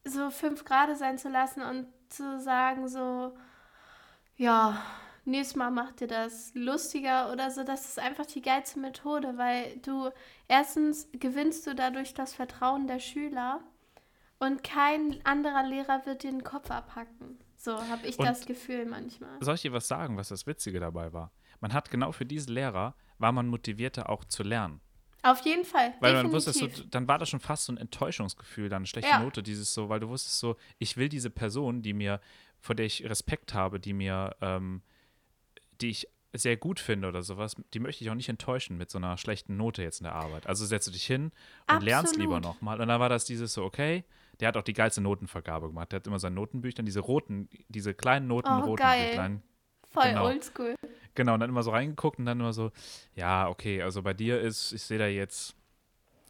so 0.05 0.31
fünf 0.31 0.65
Grade 0.65 0.97
sein 0.97 1.19
zu 1.19 1.29
lassen 1.29 1.63
und 1.63 1.87
zu 2.09 2.41
sagen, 2.41 2.89
so, 2.89 3.37
ja, 4.37 4.83
nächstes 5.25 5.57
Mal 5.57 5.71
macht 5.71 6.01
ihr 6.01 6.07
das 6.07 6.53
lustiger 6.55 7.33
oder 7.33 7.51
so. 7.51 7.63
Das 7.63 7.87
ist 7.87 7.99
einfach 7.99 8.27
die 8.27 8.43
geilste 8.43 8.81
Methode, 8.81 9.37
weil 9.37 9.77
du 9.79 10.11
erstens 10.49 11.09
gewinnst 11.13 11.67
du 11.67 11.75
dadurch 11.75 12.15
das 12.15 12.35
Vertrauen 12.35 12.87
der 12.87 12.99
Schüler 12.99 13.61
und 14.39 14.65
kein 14.65 15.21
anderer 15.25 15.65
Lehrer 15.65 16.07
wird 16.07 16.23
dir 16.23 16.31
den 16.31 16.45
Kopf 16.45 16.71
abhacken. 16.71 17.39
So 17.57 17.77
habe 17.89 18.07
ich 18.07 18.19
Und 18.19 18.27
das 18.27 18.47
Gefühl 18.47 18.87
manchmal. 18.87 19.37
Soll 19.41 19.57
ich 19.57 19.63
dir 19.63 19.73
was 19.73 19.89
sagen, 19.89 20.17
was 20.17 20.29
das 20.29 20.47
Witzige 20.47 20.81
dabei 20.81 21.13
war? 21.13 21.33
Man 21.61 21.73
hat 21.73 21.91
genau 21.91 22.13
für 22.13 22.25
diesen 22.25 22.55
Lehrer, 22.55 22.95
war 23.19 23.33
man 23.33 23.49
motivierter 23.49 24.09
auch 24.09 24.25
zu 24.25 24.45
lernen. 24.45 24.81
Auf 25.23 25.45
jeden 25.45 25.65
Fall. 25.65 25.95
Weil 26.01 26.13
definitiv. 26.13 26.23
man 26.23 26.33
wusste, 26.33 26.53
so, 26.53 26.69
dann 26.91 27.09
war 27.09 27.19
das 27.19 27.29
schon 27.29 27.41
fast 27.41 27.65
so 27.65 27.73
ein 27.73 27.77
Enttäuschungsgefühl, 27.77 28.69
dann 28.69 28.79
eine 28.79 28.87
schlechte 28.87 29.11
Ja. 29.11 29.21
Note, 29.21 29.43
dieses 29.43 29.75
so, 29.75 29.89
weil 29.89 30.01
du 30.01 30.09
wusstest 30.09 30.39
so, 30.39 30.57
ich 30.79 30.97
will 30.97 31.09
diese 31.09 31.31
Person, 31.31 31.83
die 31.83 31.93
mir, 31.93 32.21
vor 32.61 32.75
der 32.75 32.87
ich 32.87 33.09
Respekt 33.09 33.55
habe, 33.55 33.81
die 33.81 33.93
mir, 33.93 34.37
ähm, 34.41 34.83
die 35.81 35.91
ich 35.91 36.09
sehr 36.33 36.57
gut 36.57 36.79
finde 36.79 37.09
oder 37.09 37.23
sowas, 37.23 37.57
die 37.73 37.79
möchte 37.81 38.05
ich 38.05 38.11
auch 38.11 38.15
nicht 38.15 38.29
enttäuschen 38.29 38.77
mit 38.77 38.91
so 38.91 38.99
einer 38.99 39.17
schlechten 39.17 39.57
Note 39.57 39.83
jetzt 39.83 40.01
in 40.01 40.05
der 40.05 40.15
Arbeit. 40.15 40.47
Also 40.47 40.67
setzt 40.67 40.87
du 40.87 40.93
dich 40.93 41.07
hin 41.07 41.33
und 41.71 41.83
lernst 41.83 42.17
lieber 42.17 42.37
Absolut. 42.37 42.57
nochmal. 42.57 42.81
Und 42.81 42.89
dann 42.89 43.01
war 43.01 43.09
das 43.09 43.25
dieses 43.25 43.55
so, 43.55 43.65
okay, 43.65 44.05
der 44.41 44.49
hat 44.49 44.57
auch 44.57 44.63
die 44.63 44.75
geilste 44.75 45.01
Notenvergabe 45.01 45.69
gemacht. 45.69 45.91
Der 45.91 46.01
hat 46.01 46.07
immer 46.07 46.19
sein 46.19 46.35
Notenbüchlein, 46.35 46.85
diese 46.87 47.01
roten, 47.01 47.49
diese 47.69 47.95
kleinen 47.95 48.29
Noten, 48.29 48.51
Oh, 48.51 48.61
roten 48.61 48.77
geil. 48.83 49.07
Büchlein. 49.09 49.43
Voll 50.01 50.11
genau. 50.11 50.27
oldschool. 50.27 50.75
Genau, 51.15 51.35
und 51.35 51.41
dann 51.41 51.51
immer 51.51 51.63
so 51.63 51.71
reingeguckt 51.71 52.19
und 52.19 52.27
dann 52.27 52.39
immer 52.39 52.53
so, 52.53 52.71
ja, 53.15 53.49
okay, 53.49 53.83
also 53.83 54.03
bei 54.03 54.15
dir 54.15 54.41
ist, 54.41 54.73
ich 54.73 54.83
sehe 54.83 54.99
da 54.99 55.07
jetzt 55.07 55.55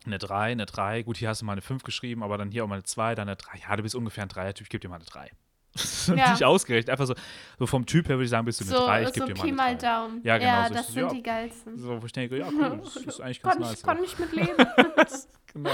eine 0.07 0.19
3, 0.19 0.53
eine 0.53 0.67
3, 0.67 1.03
gut, 1.03 1.19
hier 1.19 1.29
hast 1.29 1.43
du 1.43 1.45
mal 1.45 1.53
eine 1.53 1.61
5 1.61 1.83
geschrieben, 1.83 2.23
aber 2.23 2.39
dann 2.39 2.51
hier 2.51 2.65
auch 2.65 2.69
mal 2.69 2.77
eine 2.77 2.85
2, 2.85 3.15
dann 3.15 3.29
eine 3.29 3.37
3. 3.37 3.59
Ja, 3.69 3.77
du 3.77 3.83
bist 3.83 3.95
ungefähr 3.95 4.25
ein 4.25 4.31
3er-Typ, 4.31 4.63
ich 4.63 4.71
gebe 4.71 4.81
dir 4.81 4.89
mal 4.89 4.97
eine 4.97 5.05
3. 5.05 5.31
Ja. 6.17 6.31
Nicht 6.31 6.43
ausgerechnet, 6.43 6.89
einfach 6.89 7.07
so, 7.07 7.15
so 7.59 7.67
vom 7.67 7.85
Typ 7.85 8.09
her 8.09 8.17
würde 8.17 8.25
ich 8.25 8.31
sagen, 8.31 8.47
bist 8.47 8.61
du 8.61 8.65
eine 8.65 8.73
So, 8.73 8.87
3, 8.87 9.03
ich 9.03 9.09
so 9.09 9.27
gebe 9.27 9.35
dir 9.35 9.53
mal 9.53 9.65
eine 9.65 9.79
3. 9.79 9.87
Daumen. 9.87 10.21
Ja, 10.25 10.39
genau, 10.39 10.69
so 10.69 10.75
das 10.75 10.89
es, 10.89 10.95
sind 10.95 11.03
ja. 11.03 11.09
die 11.11 11.23
geilsten. 11.23 11.79
So, 11.79 12.03
wo 12.03 12.07
ich 12.07 12.13
denke, 12.13 12.39
ja, 12.39 12.49
cool, 12.49 12.81
das 12.83 12.97
ist 12.97 13.21
eigentlich 13.21 13.43
ganz 13.43 13.55
Kann 13.55 13.63
nice. 13.63 13.75
ich, 13.75 13.83
kann 13.83 13.99
so. 13.99 14.05
ich 14.05 14.19
mit 14.19 14.33
leben. 14.33 14.57
Genau. 15.55 15.71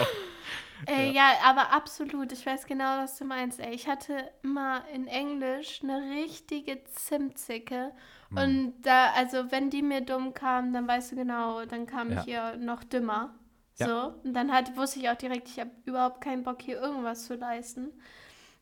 Äh, 0.89 1.11
ja. 1.13 1.33
aber 1.45 1.73
absolut. 1.73 2.33
Ich 2.33 2.45
weiß 2.45 2.67
genau, 2.67 2.99
was 3.03 3.19
du 3.19 3.25
meinst. 3.25 3.61
Ey. 3.61 3.75
Ich 3.75 3.89
hatte 3.89 4.31
immer 4.43 4.83
in 4.93 5.07
Englisch 5.07 5.83
eine 5.83 6.01
richtige 6.17 6.85
Zimtzicke. 6.85 7.93
Hm. 8.31 8.37
Und 8.39 8.83
da, 8.83 9.13
also 9.13 9.51
wenn 9.51 9.71
die 9.71 9.83
mir 9.83 10.01
dumm 10.01 10.35
kam, 10.35 10.73
dann 10.73 10.87
weißt 10.89 11.13
du 11.13 11.17
genau, 11.17 11.65
dann 11.65 11.87
kam 11.87 12.11
Ja. 12.13 12.21
ich 12.21 12.29
ihr 12.29 12.57
noch 12.57 12.85
dümmer. 12.85 13.35
Ja. 13.77 13.87
So. 13.87 14.15
Und 14.25 14.35
dann 14.35 14.53
hat, 14.53 14.77
wusste 14.77 15.01
ich 15.01 15.09
auch 15.09 15.17
direkt, 15.17 15.49
ich 15.49 15.59
habe 15.59 15.71
überhaupt 15.85 16.21
keinen 16.21 16.43
Bock, 16.45 16.63
hier 16.63 16.81
irgendwas 16.81 17.27
zu 17.27 17.35
leisten. 17.35 17.93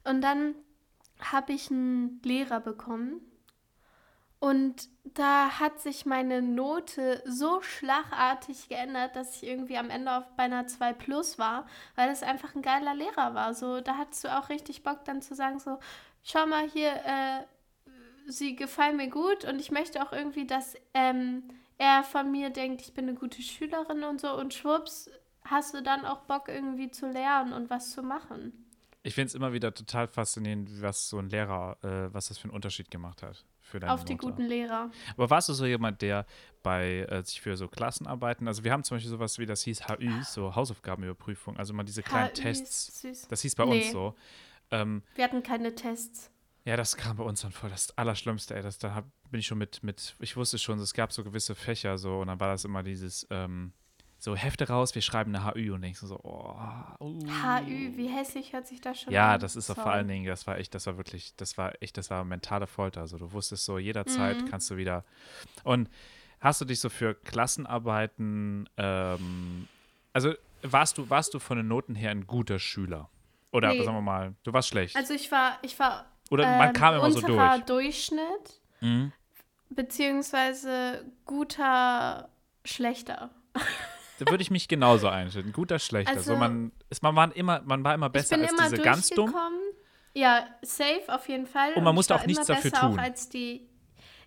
Und 0.05 0.21
dann 0.23 0.55
habe 1.21 1.53
ich 1.53 1.71
einen 1.71 2.21
Lehrer 2.25 2.61
bekommen. 2.61 3.21
Und 4.43 4.89
da 5.05 5.61
hat 5.61 5.79
sich 5.79 6.05
meine 6.05 6.43
Note 6.43 7.23
so 7.25 7.63
schlagartig 7.63 8.69
geändert, 8.69 9.15
dass 9.15 9.37
ich 9.37 9.49
irgendwie 9.49 9.79
am 9.79 9.89
Ende 9.89 10.17
auf 10.17 10.25
bei 10.37 10.43
einer 10.43 10.67
2 10.67 10.95
plus 10.95 11.39
war, 11.39 11.65
weil 11.95 12.11
es 12.11 12.25
einfach 12.25 12.57
ein 12.57 12.63
geiler 12.63 12.93
Lehrer 12.93 13.35
war. 13.35 13.55
So, 13.55 13.81
da 13.81 13.99
hattest 13.99 14.25
du 14.25 14.37
auch 14.37 14.49
richtig 14.49 14.83
Bock 14.83 15.05
dann 15.05 15.23
zu 15.23 15.37
sagen, 15.37 15.61
so, 15.61 15.79
schau 16.25 16.45
mal 16.47 16.69
hier, 16.69 16.91
äh, 16.91 17.45
sie 18.27 18.57
gefallen 18.57 18.97
mir 18.97 19.11
gut 19.11 19.45
und 19.45 19.61
ich 19.61 19.71
möchte 19.71 20.03
auch 20.05 20.13
irgendwie, 20.13 20.45
dass 20.45 20.75
ähm, 20.93 21.45
er 21.79 22.03
von 22.03 22.29
mir 22.33 22.51
denkt, 22.51 22.81
ich 22.81 22.95
bin 22.95 23.09
eine 23.09 23.17
gute 23.17 23.43
Schülerin 23.43 24.03
und 24.03 24.21
so 24.21 24.37
und 24.37 24.55
schwupps 24.55 25.09
hast 25.45 25.73
du 25.73 25.85
dann 25.85 26.05
auch 26.05 26.23
Bock 26.23 26.49
irgendwie 26.49 26.91
zu 26.91 27.09
lernen 27.09 27.53
und 27.53 27.71
was 27.71 27.93
zu 27.93 28.03
machen. 28.03 28.67
Ich 29.05 29.15
finde 29.15 29.29
es 29.29 29.35
immer 29.37 29.53
wieder 29.53 29.73
total 29.73 30.09
faszinierend, 30.09 30.83
was 30.83 31.09
so 31.09 31.19
ein 31.19 31.29
Lehrer, 31.29 31.77
äh, 31.85 32.13
was 32.13 32.27
das 32.27 32.39
für 32.39 32.47
einen 32.47 32.55
Unterschied 32.55 32.91
gemacht 32.91 33.23
hat 33.23 33.45
für 33.73 33.81
deine 33.81 33.93
Auf 33.93 34.05
die 34.05 34.15
Note. 34.15 34.27
guten 34.27 34.43
Lehrer. 34.43 34.91
Aber 35.17 35.31
warst 35.31 35.49
du 35.49 35.53
so 35.55 35.67
jemand, 35.67 36.01
der 36.03 36.25
bei 36.63 37.01
äh, 37.11 37.23
sich 37.25 37.41
für 37.41 37.57
so 37.57 37.67
Klassenarbeiten, 37.69 38.47
also 38.47 38.63
wir 38.63 38.73
haben 38.73 38.85
zum 38.85 38.97
Beispiel 38.97 39.11
sowas 39.11 39.39
wie 39.39 39.47
das 39.47 39.63
hieß 39.63 39.89
HÜ, 39.89 40.23
so 40.23 40.55
Hausaufgabenüberprüfung, 40.55 41.57
also 41.57 41.75
mal 41.75 41.83
diese 41.83 42.03
kleinen 42.03 42.29
HÜ 42.31 42.35
Tests. 42.35 43.01
süß. 43.03 43.29
Das 43.29 43.43
hieß 43.43 43.55
bei 43.57 43.65
Nee. 43.65 43.83
uns 43.85 43.91
so. 43.93 44.15
Ähm, 44.71 45.03
Wir 45.17 45.25
hatten 45.25 45.43
keine 45.43 45.75
Tests. 45.75 46.31
ja, 46.65 46.77
das 46.77 46.97
kam 46.97 47.17
bei 47.17 47.25
uns 47.25 47.41
dann 47.43 47.51
voll 47.53 47.71
das 47.71 47.97
Allerschlimmste, 47.99 48.55
ey. 48.55 48.63
Das, 48.63 48.79
da 48.79 48.95
hab, 48.95 49.07
bin 49.31 49.41
ich 49.41 49.47
schon 49.47 49.59
mit, 49.59 49.83
mit, 49.83 50.15
ich 50.21 50.37
wusste 50.37 50.59
schon, 50.59 50.79
es 50.79 50.95
gab 50.95 51.13
so 51.13 51.25
gewisse 51.25 51.55
Fächer 51.55 51.99
so 51.99 52.21
und 52.21 52.29
dann 52.29 52.39
war 52.41 52.49
das 52.49 52.65
immer 52.65 52.83
dieses, 52.83 53.27
ähm, 53.31 53.73
so 54.25 54.37
Hefte 54.37 54.69
raus, 54.69 54.95
wir 54.95 55.03
schreiben 55.03 55.35
eine 55.35 55.53
HÜ 55.53 55.73
und 55.75 55.83
denkst 55.83 55.99
du 55.99 56.07
so, 56.07 56.21
oh, 56.23 56.55
uh. 57.01 57.19
HÜ, 57.27 57.97
wie 57.97 58.07
hässlich 58.07 58.53
hört 58.53 58.69
sich 58.69 58.81
das 58.81 59.01
schon 59.01 59.13
Ja, 59.13 59.35
an? 59.35 59.41
das 59.41 59.57
ist 59.57 59.69
doch 59.69 59.75
vor 59.75 59.83
Sorry. 59.85 59.97
allen 59.97 60.07
Dingen, 60.07 60.27
das 60.27 60.47
war 60.47 60.59
echt, 60.59 60.73
das 60.77 60.87
war 60.87 60.97
wirklich, 60.97 61.35
das 61.35 61.59
war 61.59 61.73
echt, 61.83 61.97
das 61.99 62.09
war 62.09 62.23
mentale 62.25 62.69
Folter. 62.69 63.01
Also 63.01 63.19
du 63.19 63.33
wusstest 63.33 63.65
so, 63.65 63.79
jederzeit 63.79 64.43
Mhm. 64.43 64.45
kannst 64.49 64.71
du 64.71 64.77
wieder. 64.77 65.05
Und 65.65 65.91
hast 66.39 66.61
du 66.61 66.65
dich 66.65 66.79
so 66.79 66.89
für 66.89 67.17
Klassenarbeiten, 67.17 68.69
ähm, 68.77 69.67
also 70.13 70.35
warst 70.63 70.99
du, 70.99 71.11
warst 71.11 71.35
du 71.35 71.41
von 71.41 71.57
den 71.57 71.67
Noten 71.67 71.97
her 71.97 72.13
ein 72.13 72.29
guter 72.29 72.61
Schüler? 72.61 73.11
Oder 73.51 73.71
Nee. 73.73 73.83
sagen 73.83 73.97
wir 73.97 74.03
mal, 74.03 74.35
du 74.45 74.53
warst 74.53 74.69
schlecht. 74.69 74.95
Also 74.95 75.15
ich 75.15 75.33
war, 75.33 75.59
ich 75.63 75.77
war 75.81 76.07
Oder 76.31 76.47
man 76.59 76.69
ähm, 76.69 76.73
kam 76.75 76.95
immer 76.95 77.11
so 77.11 77.21
durch. 77.23 77.61
Durchschnitt, 77.65 78.61
Mhm. 78.81 79.13
beziehungsweise 79.69 81.05
guter, 81.25 82.29
schlechter. 82.65 83.31
Da 84.19 84.31
würde 84.31 84.43
ich 84.43 84.51
mich 84.51 84.69
genauso 84.69 85.09
einschätzen. 85.09 85.53
Guter, 85.53 85.79
schlechter. 85.79 86.13
Also- 86.13 86.35
so 86.35 86.37
man, 86.37 86.73
ist, 86.91 87.03
man, 87.03 87.17
war 87.17 87.35
immer, 87.35 87.63
man 87.65 87.83
war 87.85 87.95
immer 87.95 88.11
besser 88.11 88.37
als 88.37 88.53
immer 88.53 88.71
diese 88.71 88.83
ganz 88.83 89.09
dumm. 89.11 89.35
Ja, 90.15 90.47
safe 90.63 91.03
auf 91.09 91.29
jeden 91.29 91.47
Fall. 91.47 91.73
Und 91.75 91.85
man 91.85 91.95
musste 91.95 92.15
auch 92.15 92.27
nichts 92.27 92.47
dafür 92.47 92.71
tun. 92.73 93.01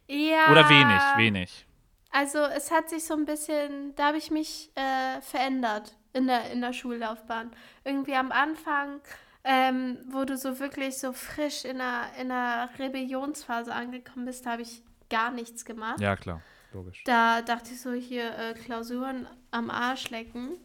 Ja, 0.08 0.52
Oder 0.52 0.70
wenig, 0.70 1.02
wenig. 1.18 1.66
Also 2.12 2.40
es 2.40 2.72
hat 2.72 2.90
sich 2.90 3.04
so 3.04 3.14
ein 3.14 3.26
bisschen, 3.26 3.94
da 3.96 4.08
habe 4.08 4.18
ich 4.18 4.32
mich 4.32 4.72
äh, 4.76 5.22
verändert 5.22 5.96
in 6.14 6.28
der, 6.28 6.52
in 6.52 6.62
der 6.62 6.72
Schullaufbahn. 6.74 7.52
Irgendwie 7.84 8.16
am 8.16 8.32
Anfang, 8.32 9.02
ähm, 9.44 9.98
wo 10.10 10.24
du 10.24 10.38
so 10.38 10.60
wirklich 10.60 10.98
so 10.98 11.12
frisch 11.12 11.66
in 11.66 11.82
einer, 11.82 12.06
in 12.20 12.32
einer 12.32 12.70
Rebellionsphase 12.80 13.74
angekommen 13.74 14.26
bist, 14.26 14.46
da 14.46 14.52
habe 14.52 14.62
ich 14.62 14.82
gar 15.10 15.32
nichts 15.32 15.66
gemacht. 15.66 16.00
Ja, 16.00 16.16
klar. 16.16 16.42
Logisch. 16.76 17.04
Da 17.06 17.42
dachte 17.42 17.72
ich 17.74 17.82
so, 17.82 17.94
hier 17.94 18.38
äh, 18.38 18.54
Klausuren 18.54 19.28
am 19.52 19.70
Arsch 19.70 20.10
lecken. 20.10 20.58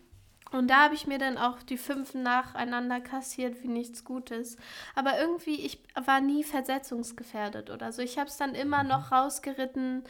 Und 0.51 0.69
da 0.69 0.83
habe 0.85 0.95
ich 0.95 1.07
mir 1.07 1.19
dann 1.19 1.39
auch 1.39 1.63
die 1.63 1.79
fünf 1.79 2.15
nacheinander 2.15 3.01
kassiert 3.01 3.63
wie 3.63 3.69
nichts 3.69 4.05
Gutes. 4.05 4.57
Aber 4.97 5.17
irgendwie, 5.21 5.55
ich 5.65 5.79
war 6.05 6.21
nie 6.21 6.43
versetzungsgefährdet 6.43 7.71
oder 7.71 7.93
so. 7.93 8.03
Ich 8.03 8.19
habe 8.19 8.29
es 8.29 8.37
dann 8.37 8.57
immer 8.57 8.83
noch 8.83 9.13
rausgeritten, 9.13 10.03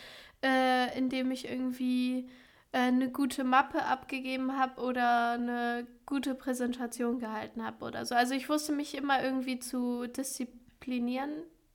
äh, 0.42 0.96
indem 0.96 1.30
ich 1.30 1.46
irgendwie 1.46 2.30
äh, 2.72 2.78
eine 2.78 3.10
gute 3.10 3.44
Mappe 3.44 3.84
abgegeben 3.84 4.56
habe 4.58 4.80
oder 4.80 5.32
eine 5.32 5.86
gute 6.06 6.34
Präsentation 6.34 7.18
gehalten 7.18 7.62
habe 7.62 7.84
oder 7.84 8.06
so. 8.06 8.14
Also 8.14 8.32
ich 8.34 8.48
wusste 8.48 8.72
mich 8.72 8.96
immer 8.96 9.22
irgendwie 9.22 9.58
zu 9.58 10.06
disziplinieren 10.06 11.30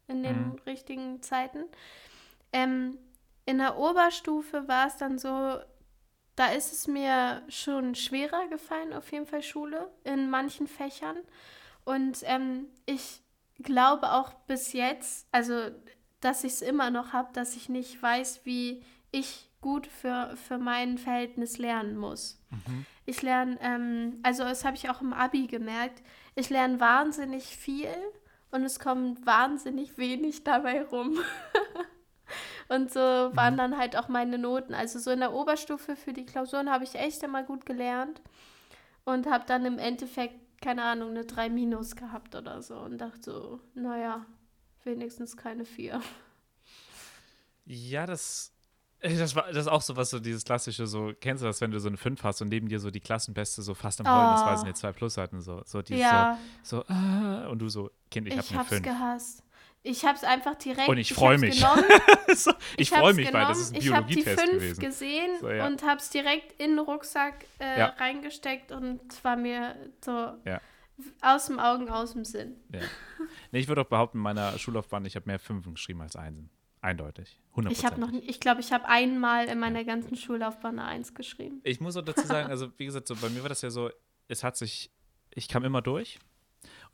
in 0.08 0.24
den 0.24 0.48
Mhm. 0.54 0.60
richtigen 0.66 1.22
Zeiten. 1.22 1.66
Ähm, 2.52 2.98
in 3.46 3.60
der 3.60 3.78
Oberstufe 3.78 4.68
war 4.68 4.88
es 4.88 4.98
dann 4.98 5.18
so, 5.18 5.60
da 6.36 6.48
ist 6.48 6.74
es 6.74 6.88
mir 6.88 7.44
schon 7.48 7.96
schwerer 7.96 8.48
gefallen, 8.48 8.94
auf 8.94 9.12
jeden 9.12 9.26
Fall 9.28 9.44
Schule, 9.44 9.92
in 10.04 10.30
manchen 10.30 10.68
Fächern. 10.68 11.18
Und 11.84 12.20
ähm, 12.24 12.68
ich 12.86 13.22
glaube 13.60 14.12
auch 14.12 14.34
bis 14.48 14.74
jetzt, 14.74 15.28
also 15.32 15.70
dass 16.20 16.44
ich 16.44 16.54
es 16.54 16.62
immer 16.62 16.90
noch 16.90 17.14
habe, 17.14 17.32
dass 17.34 17.56
ich 17.56 17.70
nicht 17.70 18.02
weiß, 18.02 18.42
wie 18.46 18.84
ich 19.12 19.50
gut 19.62 19.88
für, 19.88 20.36
für 20.36 20.58
mein 20.58 20.98
Verhältnis 20.98 21.58
lernen 21.58 21.98
muss. 21.98 22.42
Mhm. 22.50 22.86
Ich 23.06 23.22
lerne, 23.22 23.58
ähm, 23.62 24.20
also 24.24 24.44
das 24.44 24.66
habe 24.66 24.76
ich 24.76 24.90
auch 24.90 25.02
im 25.02 25.14
Abi 25.14 25.48
gemerkt, 25.48 26.02
ich 26.34 26.50
lerne 26.50 26.80
wahnsinnig 26.80 27.46
viel 27.46 27.94
und 28.52 28.64
es 28.64 28.80
kommt 28.80 29.26
wahnsinnig 29.26 29.98
wenig 29.98 30.44
dabei 30.44 30.84
rum. 30.84 31.20
und 32.68 32.92
so 32.92 33.00
waren 33.00 33.58
dann 33.58 33.78
halt 33.78 33.96
auch 33.98 34.08
meine 34.08 34.38
Noten. 34.38 34.74
Also 34.74 35.00
so 35.00 35.12
in 35.12 35.20
der 35.20 35.34
Oberstufe 35.34 35.96
für 35.96 36.14
die 36.14 36.26
Klausuren 36.26 36.70
habe 36.72 36.84
ich 36.84 36.96
echt 36.96 37.24
immer 37.24 37.44
gut 37.44 37.66
gelernt 37.66 38.22
und 39.04 39.28
habe 39.28 39.46
dann 39.48 39.66
im 39.66 39.78
Endeffekt, 39.80 40.36
keine 40.62 40.84
Ahnung, 40.84 41.12
eine 41.12 41.26
3 41.26 41.50
minus 41.50 41.96
gehabt 41.96 42.36
oder 42.36 42.62
so 42.62 42.78
und 42.80 42.98
dachte 42.98 43.22
so, 43.22 43.60
naja, 43.76 44.26
wenigstens 44.84 45.38
keine 45.38 45.66
4. 45.66 46.02
Ja, 47.66 48.06
das, 48.06 48.52
äh, 49.00 49.16
das 49.18 49.36
war 49.36 49.48
das 49.48 49.58
ist 49.66 49.68
auch 49.68 49.82
so 49.82 49.96
was, 49.96 50.10
so 50.12 50.20
dieses 50.20 50.44
klassische, 50.44 50.86
so, 50.88 51.14
kennst 51.20 51.42
du 51.44 51.48
das, 51.48 51.62
wenn 51.62 51.72
du 51.72 51.80
so 51.80 51.88
eine 51.88 51.98
5 51.98 52.24
hast 52.24 52.42
und 52.42 52.50
neben 52.50 52.68
dir 52.70 52.80
so 52.80 52.92
die 52.92 53.00
Klassenbeste 53.00 53.62
so 53.62 53.74
fast 53.74 54.00
am 54.02 54.12
Heulen 54.12 54.32
ist, 54.32 54.46
weil 54.46 54.58
sie 54.58 54.64
Oh. 54.64 54.66
eine 54.66 54.74
2 54.76 54.92
plus 54.94 55.18
hatten, 55.18 55.42
so, 55.42 55.62
so 55.66 55.82
dieses 55.82 56.02
Ja, 56.02 56.38
so, 56.62 56.78
so 56.78 56.86
ah, 56.88 57.48
und 57.48 57.60
du 57.60 57.70
so, 57.70 57.90
Kind, 58.12 58.28
ich, 58.28 58.34
ich, 58.34 58.40
hab 58.40 58.50
eine 58.50 58.60
hab's 58.60 58.70
5. 58.70 58.84
gehasst. 58.84 59.44
Ich 59.88 60.04
hab's 60.04 60.24
einfach 60.24 60.56
direkt. 60.56 60.90
Und 60.90 60.98
ich 60.98 61.14
freu 61.14 61.34
hab's 61.34 61.42
mich. 61.42 61.60
Genommen, 61.62 61.84
so, 62.36 62.52
ich 62.78 62.92
hab's 62.92 63.00
freue 63.02 63.14
mich, 63.14 63.32
weil 63.32 63.46
das 63.46 63.58
genommen, 63.58 63.62
ist 63.62 63.74
ein 63.76 63.82
Ich 63.82 63.94
habe 63.94 64.08
die 64.08 64.16
Biologietest 64.16 64.50
5 64.50 64.52
gewesen. 64.62 64.80
gesehen 64.82 65.32
So, 65.40 65.50
ja. 65.50 65.68
und 65.68 65.84
hab's 65.84 66.10
direkt 66.10 66.60
in 66.60 66.72
den 66.72 66.80
Rucksack 66.80 67.46
äh, 67.60 67.80
Ja. 67.80 67.86
reingesteckt 67.98 68.72
und 68.72 69.00
es 69.12 69.24
war 69.24 69.36
mir 69.38 69.76
so 70.04 70.12
Ja. 70.44 70.60
aus 71.22 71.46
dem 71.46 71.60
Augen, 71.60 71.90
aus 71.90 72.14
dem 72.14 72.26
Sinn. 72.26 72.56
Nee, 72.70 73.60
ich 73.60 73.68
würde 73.68 73.82
auch 73.82 73.86
behaupten, 73.86 74.18
in 74.18 74.24
meiner 74.24 74.58
Schullaufbahn, 74.58 75.06
ich 75.06 75.16
habe 75.16 75.28
mehr 75.28 75.40
Fünfen 75.40 75.74
geschrieben 75.76 76.02
als 76.02 76.16
Einsen. 76.16 76.50
Eindeutig. 76.82 77.40
100%. 77.56 77.72
Ich 77.72 77.86
habe 77.86 78.00
noch, 78.00 78.12
ich 78.12 78.40
glaube, 78.40 78.62
ich 78.62 78.72
habe 78.72 78.88
einmal 78.88 79.48
in 79.48 79.58
meiner 79.60 79.84
ganzen 79.84 80.16
Schullaufbahn 80.16 80.78
eine 80.80 80.88
Eins 80.88 81.14
geschrieben. 81.16 81.60
Ich 81.64 81.80
muss 81.80 81.96
auch 81.98 82.04
dazu 82.04 82.26
sagen, 82.28 82.50
also 82.50 82.70
wie 82.78 82.86
gesagt, 82.86 83.08
so 83.08 83.16
bei 83.16 83.30
mir 83.30 83.42
war 83.42 83.50
das 83.50 83.62
ja 83.64 83.70
so, 83.72 83.90
es 84.28 84.44
hat 84.44 84.56
sich, 84.58 84.92
ich 85.32 85.48
kam 85.48 85.64
immer 85.64 85.82
durch. 85.82 86.20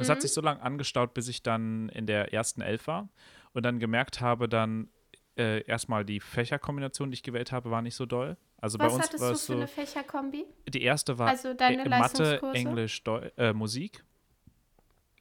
Es 0.02 0.10
hat 0.10 0.18
Mhm. 0.18 0.22
sich 0.22 0.34
so 0.34 0.41
lange 0.41 0.62
angestaut, 0.62 1.14
bis 1.14 1.28
ich 1.28 1.43
dann 1.43 1.89
in 1.89 2.06
der 2.08 2.34
ersten 2.34 2.62
Elf 2.62 2.88
war 2.88 3.10
und 3.54 3.64
dann 3.64 3.80
gemerkt 3.80 4.22
habe, 4.22 4.47
dann 4.49 4.89
äh, 5.38 5.64
erstmal 5.66 6.04
die 6.04 6.20
Fächerkombination, 6.20 7.10
die 7.10 7.16
ich 7.16 7.24
gewählt 7.24 7.52
habe, 7.52 7.72
war 7.72 7.82
nicht 7.82 7.95
so 7.95 8.06
doll. 8.06 8.38
Also 8.58 8.78
bei 8.78 8.86
Was 8.86 8.93
uns 8.93 9.04
hattest 9.06 9.22
war 9.22 9.30
du 9.30 9.36
für 9.36 9.39
so, 9.45 9.54
eine 9.54 9.68
Fächerkombi? 9.68 10.45
die 10.68 10.82
erste 10.84 11.18
war 11.18 11.30
Also 11.30 11.54
deine 11.54 11.84
äh, 11.84 11.89
Mathe? 11.89 12.41
Englisch, 12.54 13.04
Deu 13.04 13.30
äh, 13.38 13.54
Musik, 13.54 14.04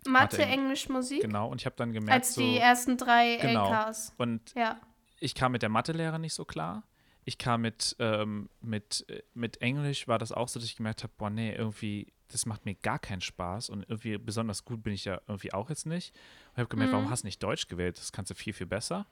Mathe, 0.07 0.39
Mathe, 0.39 0.43
Englisch, 0.43 0.89
Musik? 0.89 1.20
genau. 1.22 1.49
Und 1.49 1.61
ich 1.61 1.66
habe 1.66 1.76
dann 1.76 1.93
gemerkt, 1.93 2.24
Als 2.24 2.35
so, 2.35 2.41
die 2.43 2.57
ersten 2.59 2.97
drei 2.97 3.37
Genau. 3.41 3.70
LKs. 3.70 4.14
und 4.18 4.53
Ja. 4.57 4.81
ich 5.20 5.35
kam 5.35 5.53
mit 5.53 5.62
der 5.62 5.68
Mathelehrer 5.68 6.18
nicht 6.18 6.35
so 6.35 6.45
klar. 6.45 6.85
Ich 7.24 7.37
kam 7.39 7.61
mit, 7.61 7.95
ähm, 7.99 8.49
mit, 8.61 9.05
äh, 9.09 9.22
mit 9.35 9.61
Englisch, 9.61 10.09
war 10.09 10.18
das 10.18 10.33
auch 10.33 10.49
so, 10.49 10.59
dass 10.59 10.68
ich 10.68 10.76
gemerkt 10.76 11.03
habe, 11.03 11.12
boah, 11.18 11.31
nee, 11.31 11.55
irgendwie, 11.55 12.12
das 12.33 12.47
macht 12.47 12.64
mir 12.64 12.74
gar 12.74 12.99
keinen 12.99 13.20
Spaß 13.20 13.70
und 13.70 13.83
irgendwie 13.89 14.16
besonders 14.18 14.64
gut 14.64 14.83
bin 14.83 14.93
ich 14.93 15.05
ja 15.05 15.20
irgendwie 15.26 15.53
auch 15.53 15.68
jetzt 15.70 15.87
nicht. 15.87 16.14
Und 16.14 16.53
ich 16.55 16.59
habe 16.59 16.68
gemerkt, 16.68 16.93
Mhm. 16.93 16.97
warum 16.97 17.11
hast 17.11 17.22
du 17.22 17.26
nicht 17.26 17.43
Deutsch 17.43 17.68
gewählt? 17.68 17.99
Das 17.99 18.12
kannst 18.12 18.31
du 18.31 18.35
viel, 18.35 18.53
viel 18.53 18.66
besser. 18.66 19.07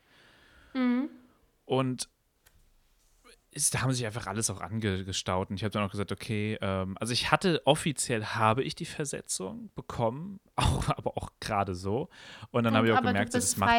Mhm. 0.75 1.09
Und 1.65 2.09
es, 3.59 3.71
da 3.71 3.83
haben 3.83 3.93
sich 3.93 4.07
einfach 4.07 4.27
alles 4.27 4.49
auch 4.51 4.61
angestaut. 4.61 5.51
Und 5.51 5.57
ich 5.57 5.65
habe 5.65 5.71
dann 5.73 5.85
auch 5.85 5.91
gesagt, 5.91 6.13
okay, 6.13 6.57
ähm, 6.61 6.97
also 6.99 7.13
ich 7.13 7.31
hatte, 7.31 7.63
offiziell 7.67 8.25
habe 8.25 8.63
ich 8.63 8.75
die 8.75 8.85
Versetzung 8.87 9.71
bekommen, 9.75 10.41
auch, 10.57 10.89
aber 10.89 11.17
auch 11.17 11.31
gerade 11.41 11.75
so. 11.75 12.09
Und 12.51 12.65
dann 12.65 12.75
habe 12.75 12.87
ich 12.87 12.93
auch 12.93 13.03
gemerkt, 13.03 13.33
so, 13.33 13.39
das 13.39 13.57
macht 13.57 13.71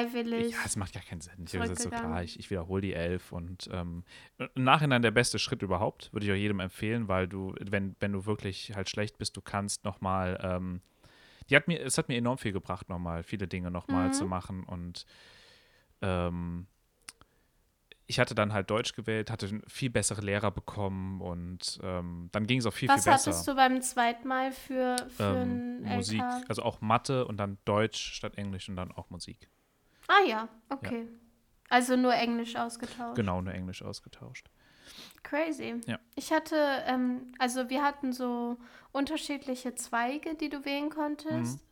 ja, 0.52 0.58
es 0.66 0.76
macht 0.76 0.94
gar 0.94 1.04
keinen 1.04 1.22
Sinn. 1.22 1.46
Ich 1.46 1.54
habe 1.56 1.68
gesagt, 1.68 1.82
so 1.82 1.90
klar, 1.90 2.24
ich, 2.24 2.40
ich 2.40 2.50
wiederhole 2.52 2.82
die 2.82 2.94
elf 2.94 3.32
und 3.32 3.70
ähm, 3.72 4.04
im 4.38 4.64
Nachhinein 4.64 5.02
der 5.02 5.12
beste 5.12 5.40
Schritt 5.40 5.62
überhaupt, 5.62 6.12
würde 6.14 6.26
ich 6.26 6.32
auch 6.32 6.36
jedem 6.36 6.60
empfehlen, 6.60 7.08
weil 7.08 7.28
du, 7.28 7.56
wenn, 7.60 7.96
wenn 8.00 8.12
du 8.14 8.26
wirklich 8.26 8.74
halt 8.76 8.90
schlecht 8.90 9.18
bist, 9.18 9.36
du 9.38 9.42
kannst 9.42 9.84
nochmal, 9.86 10.40
ähm, 10.44 10.82
die 11.50 11.56
hat 11.56 11.68
mir, 11.68 11.82
es 11.82 11.98
hat 11.98 12.10
mir 12.10 12.18
enorm 12.18 12.38
viel 12.38 12.52
gebracht, 12.52 12.90
nochmal, 12.90 13.24
viele 13.24 13.48
Dinge 13.48 13.72
nochmal 13.72 14.08
Mhm. 14.08 14.14
zu 14.14 14.26
machen 14.26 14.64
und 14.64 15.06
ähm, 16.02 16.68
ich 18.10 18.20
hatte 18.20 18.34
dann 18.34 18.54
halt 18.54 18.72
Deutsch 18.72 18.96
gewählt, 18.96 19.30
hatte 19.30 19.62
viel 19.68 19.92
bessere 19.92 20.22
Lehrer 20.22 20.50
bekommen 20.50 21.22
und 21.22 21.80
ähm, 21.84 22.30
dann 22.32 22.48
ging 22.48 22.58
es 22.58 22.66
auch 22.66 22.74
viel, 22.74 22.90
Was 22.90 23.04
viel 23.04 23.12
besser. 23.14 23.30
hattest 23.32 23.48
du 23.48 23.56
beim 23.56 23.82
zweiten 23.84 24.28
Mal 24.28 24.52
für, 24.52 24.96
für 25.16 25.24
ähm, 25.44 25.84
Musik, 25.84 26.20
LK? 26.20 26.50
also 26.50 26.64
auch 26.64 26.82
Mathe 26.82 27.28
und 27.28 27.38
dann 27.38 27.60
Deutsch 27.66 28.14
statt 28.14 28.36
Englisch 28.36 28.68
und 28.68 28.78
dann 28.78 28.92
auch 28.92 29.12
Musik. 29.12 29.48
Ah 30.08 30.26
ja, 30.28 30.50
okay. 30.70 31.08
Also 31.70 31.96
nur 31.96 32.16
Englisch 32.16 32.56
ausgetauscht. 32.56 33.16
Genau, 33.16 33.44
nur 33.44 33.54
Englisch 33.54 33.84
ausgetauscht. 33.84 34.50
Crazy. 35.22 35.80
Ja. 35.86 36.00
Ich 36.16 36.32
hatte, 36.32 36.56
ähm, 36.88 37.32
also 37.38 37.70
wir 37.70 37.84
hatten 37.84 38.12
so 38.12 38.58
unterschiedliche 38.92 39.76
Zweige, 39.76 40.34
die 40.34 40.50
du 40.50 40.66
wählen 40.66 40.90
konntest. 40.90 41.62
Mhm. 41.62 41.69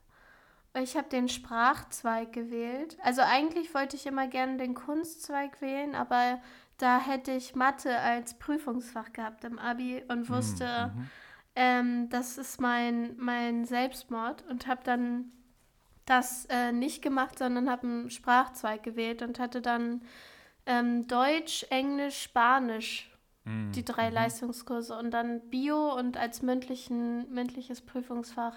Ich 0.82 0.96
habe 0.98 1.10
den 1.10 1.30
Sprachzweig 1.30 2.34
gewählt. 2.34 2.98
Also 3.02 3.22
eigentlich 3.22 3.74
wollte 3.74 3.96
ich 3.96 4.06
immer 4.06 4.28
gerne 4.28 4.58
den 4.58 4.74
Kunstzweig 4.74 5.62
wählen, 5.62 5.96
aber 5.96 6.40
da 6.78 7.00
hätte 7.00 7.32
ich 7.32 7.56
Mathe 7.56 7.98
als 8.00 8.36
Prüfungsfach 8.36 9.12
gehabt 9.14 9.44
im 9.44 9.58
Abi 9.60 10.04
und 10.08 10.30
wusste, 10.30 10.92
Mhm. 10.96 11.10
ähm, 11.56 12.10
das 12.10 12.38
ist 12.38 12.62
mein, 12.62 13.16
mein 13.18 13.66
Selbstmord 13.66 14.44
und 14.50 14.68
habe 14.68 14.82
dann 14.84 15.32
das 16.06 16.46
äh, 16.46 16.72
nicht 16.72 17.02
gemacht, 17.02 17.38
sondern 17.40 17.70
habe 17.70 17.88
einen 17.88 18.10
Sprachzweig 18.10 18.84
gewählt 18.84 19.22
und 19.22 19.40
hatte 19.40 19.62
dann 19.62 20.02
ähm, 20.66 21.08
Deutsch, 21.08 21.66
Englisch, 21.70 22.22
Spanisch, 22.22 23.12
Mhm. 23.46 23.72
die 23.72 23.86
drei 23.86 24.10
Leistungskurse 24.10 24.98
und 24.98 25.12
dann 25.12 25.40
Bio 25.50 25.94
und 25.98 26.18
als 26.18 26.42
mündlichen, 26.42 27.34
mündliches 27.34 27.80
Prüfungsfach. 27.82 28.56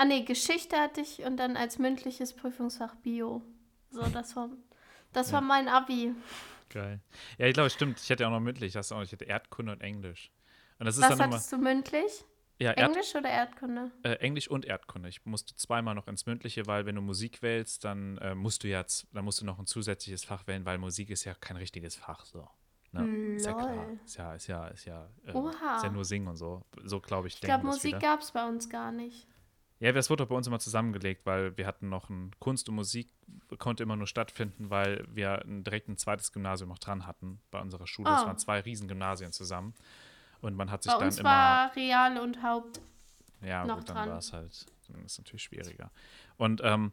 Ah 0.00 0.06
nee, 0.06 0.22
Geschichte 0.22 0.76
hatte 0.78 1.02
ich 1.02 1.24
und 1.24 1.36
dann 1.36 1.58
als 1.58 1.78
mündliches 1.78 2.32
Prüfungsfach 2.32 2.94
Bio. 2.96 3.42
So, 3.90 4.02
das 4.08 4.34
war, 4.34 4.48
das 5.12 5.30
war 5.30 5.42
Ja. 5.42 5.46
mein 5.46 5.68
Abi. 5.68 6.14
Geil. 6.70 7.00
Ja, 7.36 7.46
ich 7.46 7.52
glaube, 7.52 7.66
es 7.66 7.74
stimmt. 7.74 8.00
Ich 8.00 8.10
hatte 8.10 8.22
ja 8.22 8.28
auch 8.28 8.32
noch 8.32 8.40
mündlich. 8.40 8.72
Das 8.72 8.92
auch, 8.92 9.02
ich 9.02 9.12
hatte 9.12 9.24
Erdkunde 9.26 9.72
und 9.72 9.82
Englisch. 9.82 10.32
Und 10.78 10.86
das 10.86 10.96
ist 10.96 11.02
Was 11.02 11.10
dann 11.10 11.26
immer. 11.26 11.34
hattest 11.36 11.52
du 11.52 11.58
mündlich? 11.58 12.24
Ja, 12.58 12.72
Erd, 12.72 12.90
Englisch 12.96 13.14
oder 13.14 13.28
Erdkunde? 13.28 13.90
äh, 14.02 14.12
Englisch 14.14 14.48
und 14.48 14.64
Erdkunde. 14.64 15.10
Ich 15.10 15.24
musste 15.26 15.54
zweimal 15.56 15.94
noch 15.94 16.06
ins 16.08 16.24
Mündliche, 16.24 16.66
weil 16.66 16.86
wenn 16.86 16.94
du 16.94 17.02
Musik 17.02 17.42
wählst, 17.42 17.84
dann 17.84 18.16
äh, 18.18 18.34
musst 18.34 18.64
du 18.64 18.68
jetzt, 18.68 19.06
dann 19.12 19.24
musst 19.26 19.42
du 19.42 19.44
noch 19.44 19.58
ein 19.58 19.66
zusätzliches 19.66 20.24
Fach 20.24 20.46
wählen, 20.46 20.64
weil 20.64 20.78
Musik 20.78 21.10
ist 21.10 21.24
ja 21.24 21.34
kein 21.34 21.56
richtiges 21.56 21.96
Fach. 21.96 22.24
So. 22.24 22.48
Ne? 22.92 23.34
Ist 23.36 23.44
ja 23.46 23.52
klar. 23.52 23.86
Ist 24.04 24.16
ja, 24.16 24.34
ist 24.34 24.46
ja, 24.46 24.68
ist 24.68 24.84
ja, 24.86 25.08
äh, 25.26 25.30
ist 25.76 25.84
ja 25.84 25.90
nur 25.90 26.04
singen 26.06 26.28
und 26.28 26.36
so. 26.36 26.62
So 26.84 27.00
glaube 27.00 27.28
ich, 27.28 27.34
Ich 27.34 27.40
glaube, 27.42 27.66
Musik 27.66 28.00
gab 28.00 28.20
es 28.20 28.30
bei 28.30 28.46
uns 28.48 28.68
gar 28.70 28.92
nicht. 28.92 29.26
Ja, 29.80 29.92
das 29.92 30.10
wurde 30.10 30.22
doch 30.24 30.28
bei 30.28 30.34
uns 30.36 30.46
immer 30.46 30.58
zusammengelegt, 30.58 31.24
weil 31.24 31.56
wir 31.56 31.66
hatten 31.66 31.88
noch 31.88 32.10
ein 32.10 32.32
Kunst 32.38 32.68
und 32.68 32.74
Musik 32.74 33.08
konnte 33.58 33.82
immer 33.82 33.96
nur 33.96 34.06
stattfinden, 34.06 34.68
weil 34.70 35.04
wir 35.10 35.42
direkt 35.46 35.88
ein 35.88 35.96
zweites 35.96 36.32
Gymnasium 36.32 36.68
noch 36.68 36.78
dran 36.78 37.06
hatten 37.06 37.40
bei 37.50 37.60
unserer 37.60 37.86
Schule. 37.86 38.10
Es 38.14 38.22
Oh. 38.22 38.26
waren 38.26 38.36
zwei 38.38 38.60
Riesengymnasien 38.60 39.32
zusammen. 39.32 39.74
Und 40.42 40.54
man 40.54 40.70
hat 40.70 40.82
sich 40.82 40.92
Bei 40.92 40.98
dann 40.98 41.06
uns 41.08 41.18
immer. 41.18 41.30
war 41.30 41.76
Real 41.76 42.18
und 42.18 42.42
Haupt. 42.42 42.80
ja, 43.42 43.64
noch 43.64 43.78
gut, 43.78 43.88
dann 43.88 44.08
war 44.08 44.18
es 44.18 44.32
halt. 44.34 44.66
Dann 44.88 45.04
ist 45.04 45.12
es 45.12 45.18
natürlich 45.18 45.42
schwieriger. 45.44 45.90
Und 46.36 46.60
ähm, 46.64 46.92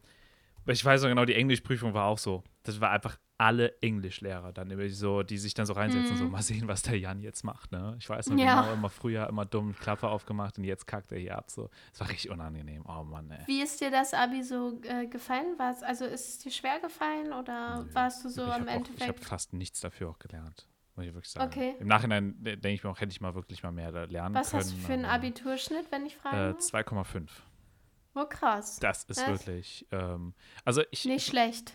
ich 0.65 0.83
weiß 0.83 1.01
noch 1.01 1.09
genau, 1.09 1.25
die 1.25 1.35
Englischprüfung 1.35 1.93
war 1.93 2.05
auch 2.05 2.17
so. 2.17 2.43
Das 2.63 2.79
war 2.79 2.91
einfach 2.91 3.17
alle 3.39 3.79
Englischlehrer 3.81 4.51
dann 4.51 4.71
immer 4.71 4.89
so, 4.89 5.21
die 5.21 5.37
sich 5.37 5.53
dann 5.53 5.65
so 5.67 5.73
reinsetzen, 5.73 6.17
so 6.17 6.25
mal 6.25 6.41
sehen, 6.41 6.67
was 6.67 6.81
der 6.81 6.97
Jan 6.97 7.21
jetzt 7.21 7.43
macht. 7.43 7.71
Ne? 7.71 7.95
Ich 7.99 8.09
weiß 8.09 8.27
noch 8.27 8.33
Mhm. 8.33 8.39
Ja. 8.39 8.61
genau, 8.61 8.73
immer 8.73 8.89
früher 8.89 9.27
immer 9.27 9.45
dumm 9.45 9.75
Klappe 9.75 10.07
aufgemacht 10.09 10.57
und 10.57 10.63
jetzt 10.63 10.87
kackt 10.87 11.11
er 11.11 11.19
hier 11.19 11.37
ab. 11.37 11.51
So. 11.51 11.69
Es 11.93 11.99
war 11.99 12.09
richtig 12.09 12.31
unangenehm. 12.31 12.83
Oh 12.87 13.03
Mann, 13.03 13.29
ey. 13.29 13.45
Wie 13.45 13.61
ist 13.61 13.79
dir 13.79 13.91
das 13.91 14.13
Abi 14.15 14.41
so 14.43 14.79
äh, 14.83 15.05
gefallen? 15.05 15.53
War's, 15.57 15.83
also 15.83 16.05
ist 16.05 16.27
es 16.27 16.37
dir 16.39 16.51
schwer 16.51 16.79
gefallen 16.79 17.31
oder 17.31 17.85
warst 17.93 18.25
du 18.25 18.29
so 18.29 18.41
ich 18.41 18.47
im 18.47 18.53
habe 18.53 18.63
ich 18.63 18.69
habe 18.71 18.85
Endeffekt? 18.85 19.25
fast 19.25 19.53
nichts 19.53 19.79
dafür 19.81 20.09
auch 20.09 20.17
gelernt, 20.19 20.67
muss 20.95 21.05
ich 21.05 21.13
wirklich 21.13 21.31
sagen. 21.31 21.45
Okay. 21.51 21.75
Im 21.79 21.87
Nachhinein 21.87 22.43
äh, 22.43 22.57
denke 22.57 22.69
ich 22.73 22.83
mir 22.83 22.89
auch, 22.89 22.99
hätte 22.99 23.11
ich 23.11 23.21
mal 23.21 23.35
wirklich 23.35 23.61
mal 23.61 23.71
mehr 23.71 23.91
lernen 24.07 24.33
Was 24.33 24.49
können. 24.49 24.63
hast 24.63 24.73
du 24.73 24.77
für 24.77 24.93
einen 24.93 25.05
Abiturschnitt, 25.05 25.91
wenn 25.91 26.07
ich 26.07 26.15
Äh, 26.15 26.19
frage? 26.19 26.57
2,5. 26.59 27.27
oh, 28.15 28.25
krass. 28.25 28.79
Das 28.79 29.03
ist 29.03 29.19
Was? 29.21 29.27
wirklich. 29.27 29.85
Ähm, 29.91 30.33
also 30.65 30.81
ich. 30.89 31.05
Nicht 31.05 31.27
schlecht. 31.27 31.73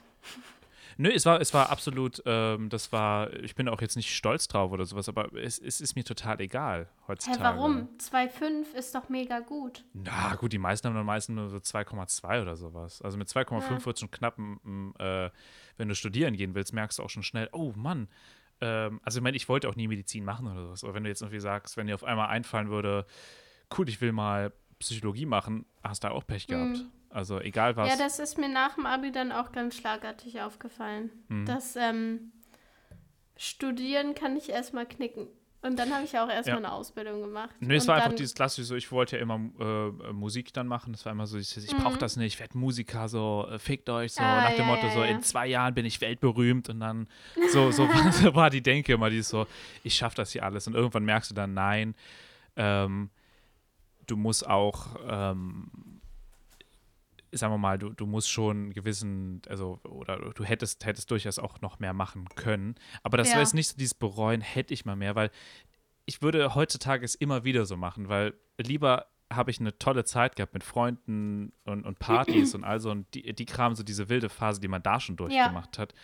Nö, 0.97 1.11
es 1.11 1.26
war, 1.26 1.40
es 1.40 1.53
war 1.55 1.70
absolut, 1.70 2.22
ähm, 2.26 2.68
das 2.68 2.93
war, 2.93 3.32
ich 3.34 3.55
bin 3.55 3.68
auch 3.68 3.80
jetzt 3.80 3.97
nicht 3.97 4.14
stolz 4.14 4.49
drauf 4.49 4.72
oder 4.72 4.84
sowas, 4.84 5.09
aber 5.09 5.32
es, 5.34 5.59
es 5.59 5.80
ist 5.80 5.97
mir 5.97 6.05
total 6.05 6.40
egal 6.40 6.84
Hä, 6.84 7.03
heutzutage. 7.09 7.43
warum? 7.43 7.88
2,5 7.99 8.74
ist 8.74 8.95
doch 8.95 9.09
mega 9.09 9.40
gut. 9.40 9.84
Na 9.95 10.34
gut, 10.36 10.53
die 10.53 10.59
meisten 10.59 10.88
haben 10.88 10.95
dann 10.95 11.07
meistens 11.07 11.34
nur 11.36 11.49
so 11.49 11.57
2,2 11.59 12.43
oder 12.43 12.57
sowas. 12.57 13.03
Also 13.03 13.18
mit 13.18 13.28
2,5 13.28 13.70
Ja. 13.70 13.84
wird 13.84 13.99
schon 13.99 14.11
knapp, 14.11 14.38
äh, 14.38 15.30
wenn 15.76 15.88
du 15.88 15.95
studieren 15.95 16.36
gehen 16.36 16.55
willst, 16.55 16.72
merkst 16.72 16.99
du 16.99 17.03
auch 17.03 17.11
schon 17.11 17.22
schnell, 17.22 17.49
oh 17.53 17.72
Mann. 17.76 18.09
Ähm, 18.61 19.01
also 19.03 19.18
ich 19.18 19.22
meine, 19.22 19.36
ich 19.36 19.49
wollte 19.49 19.68
auch 19.68 19.76
nie 19.76 19.88
Medizin 19.88 20.24
machen 20.24 20.47
oder 20.47 20.62
sowas. 20.62 20.84
Aber 20.84 20.95
wenn 20.95 21.05
du 21.05 21.09
jetzt 21.11 21.22
irgendwie 21.22 21.40
sagst, 21.40 21.76
wenn 21.76 21.86
dir 21.86 21.95
auf 21.95 22.05
einmal 22.05 22.28
einfallen 22.28 22.70
würde, 22.70 23.07
cool, 23.76 23.88
ich 23.88 24.01
will 24.01 24.12
mal 24.12 24.53
Psychologie 24.78 25.26
machen, 25.26 25.64
hast 25.82 26.05
du 26.05 26.11
auch 26.11 26.26
Pech 26.26 26.47
gehabt. 26.47 26.78
Mhm. 26.78 26.90
Also 27.12 27.38
egal 27.40 27.76
was. 27.76 27.88
Ja, 27.90 27.96
das 27.96 28.18
ist 28.18 28.38
mir 28.38 28.48
nach 28.48 28.74
dem 28.76 28.86
Abi 28.86 29.12
dann 29.12 29.32
auch 29.32 29.52
ganz 29.52 29.76
schlagartig 29.76 30.40
aufgefallen. 30.40 31.10
Mhm. 31.28 31.44
Dass 31.46 31.76
ähm, 31.76 32.32
Studieren 33.36 34.14
kann 34.14 34.36
ich 34.36 34.48
erstmal 34.50 34.86
knicken. 34.86 35.26
Und 35.62 35.78
dann 35.78 35.92
habe 35.94 36.04
ich 36.04 36.18
auch 36.18 36.28
erstmal 36.28 36.60
Ja. 36.60 36.68
eine 36.68 36.72
Ausbildung 36.72 37.20
gemacht. 37.22 37.54
Nee, 37.60 37.76
es 37.76 37.84
Und 37.84 37.88
war 37.88 37.96
einfach 37.96 38.14
dieses 38.14 38.34
klassische, 38.34 38.64
so, 38.64 38.74
ich 38.74 38.90
wollte 38.90 39.16
ja 39.16 39.22
immer 39.22 39.36
äh, 39.60 40.12
Musik 40.12 40.52
dann 40.52 40.66
machen. 40.66 40.92
Das 40.92 41.04
war 41.04 41.12
immer 41.12 41.26
so, 41.28 41.38
ich, 41.38 41.56
ich 41.56 41.76
brauche 41.76 41.94
Mhm. 41.94 41.98
das 42.00 42.16
nicht, 42.16 42.34
ich 42.34 42.40
werde 42.40 42.58
Musiker, 42.58 43.08
so, 43.08 43.46
äh, 43.48 43.58
fickt 43.60 43.88
euch, 43.88 44.12
so, 44.12 44.22
Ah, 44.24 44.40
nach 44.42 44.50
dem 44.56 44.60
ja, 44.60 44.64
Motto, 44.66 44.86
ja, 44.86 44.92
so, 44.92 45.02
in 45.04 45.22
zwei 45.22 45.46
Jahren 45.46 45.72
bin 45.74 45.84
ich 45.86 46.00
weltberühmt 46.00 46.68
und 46.68 46.80
dann, 46.80 47.06
so, 47.52 47.70
so, 47.70 47.88
so 48.10 48.34
war 48.34 48.50
die 48.50 48.60
Denke 48.62 48.92
immer, 48.94 49.08
die 49.08 49.18
ist 49.18 49.28
so, 49.28 49.46
ich 49.84 49.94
schaffe 49.94 50.16
das 50.16 50.32
hier 50.32 50.42
alles. 50.42 50.66
Und 50.66 50.74
irgendwann 50.74 51.04
merkst 51.04 51.30
du 51.30 51.34
dann, 51.36 51.54
nein, 51.54 51.94
ähm, 52.56 53.10
du 54.08 54.16
musst 54.16 54.44
auch, 54.48 54.96
ähm, 55.08 55.70
sagen 57.33 57.53
wir 57.53 57.59
mal, 57.59 57.78
du, 57.78 57.91
du 57.91 58.07
musst 58.07 58.30
schon 58.30 58.57
einen 58.57 58.72
gewissen, 58.72 59.43
also, 59.49 59.80
oder 59.85 60.18
du 60.35 60.45
hättest, 60.45 60.85
hättest 60.85 61.11
durchaus 61.11 61.39
auch 61.39 61.61
noch 61.61 61.78
mehr 61.78 61.93
machen 61.93 62.28
können. 62.35 62.74
Aber 63.03 63.16
das 63.16 63.28
Ja. 63.30 63.35
war 63.35 63.41
jetzt 63.43 63.55
nicht 63.55 63.68
so 63.68 63.76
dieses 63.76 63.95
Bereuen, 63.95 64.41
hätte 64.41 64.74
ich 64.74 64.85
mal 64.85 64.97
mehr, 64.97 65.14
weil 65.14 65.30
ich 66.05 66.20
würde 66.22 66.55
heutzutage 66.55 67.05
es 67.05 67.14
immer 67.14 67.45
wieder 67.45 67.64
so 67.64 67.76
machen, 67.76 68.09
weil 68.09 68.35
lieber 68.59 69.07
habe 69.33 69.51
ich 69.51 69.61
eine 69.61 69.78
tolle 69.78 70.05
Zeit 70.05 70.37
gehabt 70.37 70.53
mit 70.53 70.62
Freunden 70.62 71.53
und, 71.64 71.85
und 71.87 71.99
Partys 71.99 72.55
und 72.55 72.64
also 72.64 72.91
und 72.91 73.12
die, 73.14 73.33
die 73.33 73.47
Kram, 73.47 73.74
so 73.74 73.83
diese 73.83 74.09
wilde 74.09 74.28
Phase, 74.28 74.61
die 74.61 74.68
man 74.68 74.83
da 74.83 75.01
schon 75.01 75.16
durchgemacht 75.16 75.78
hat, 75.78 75.95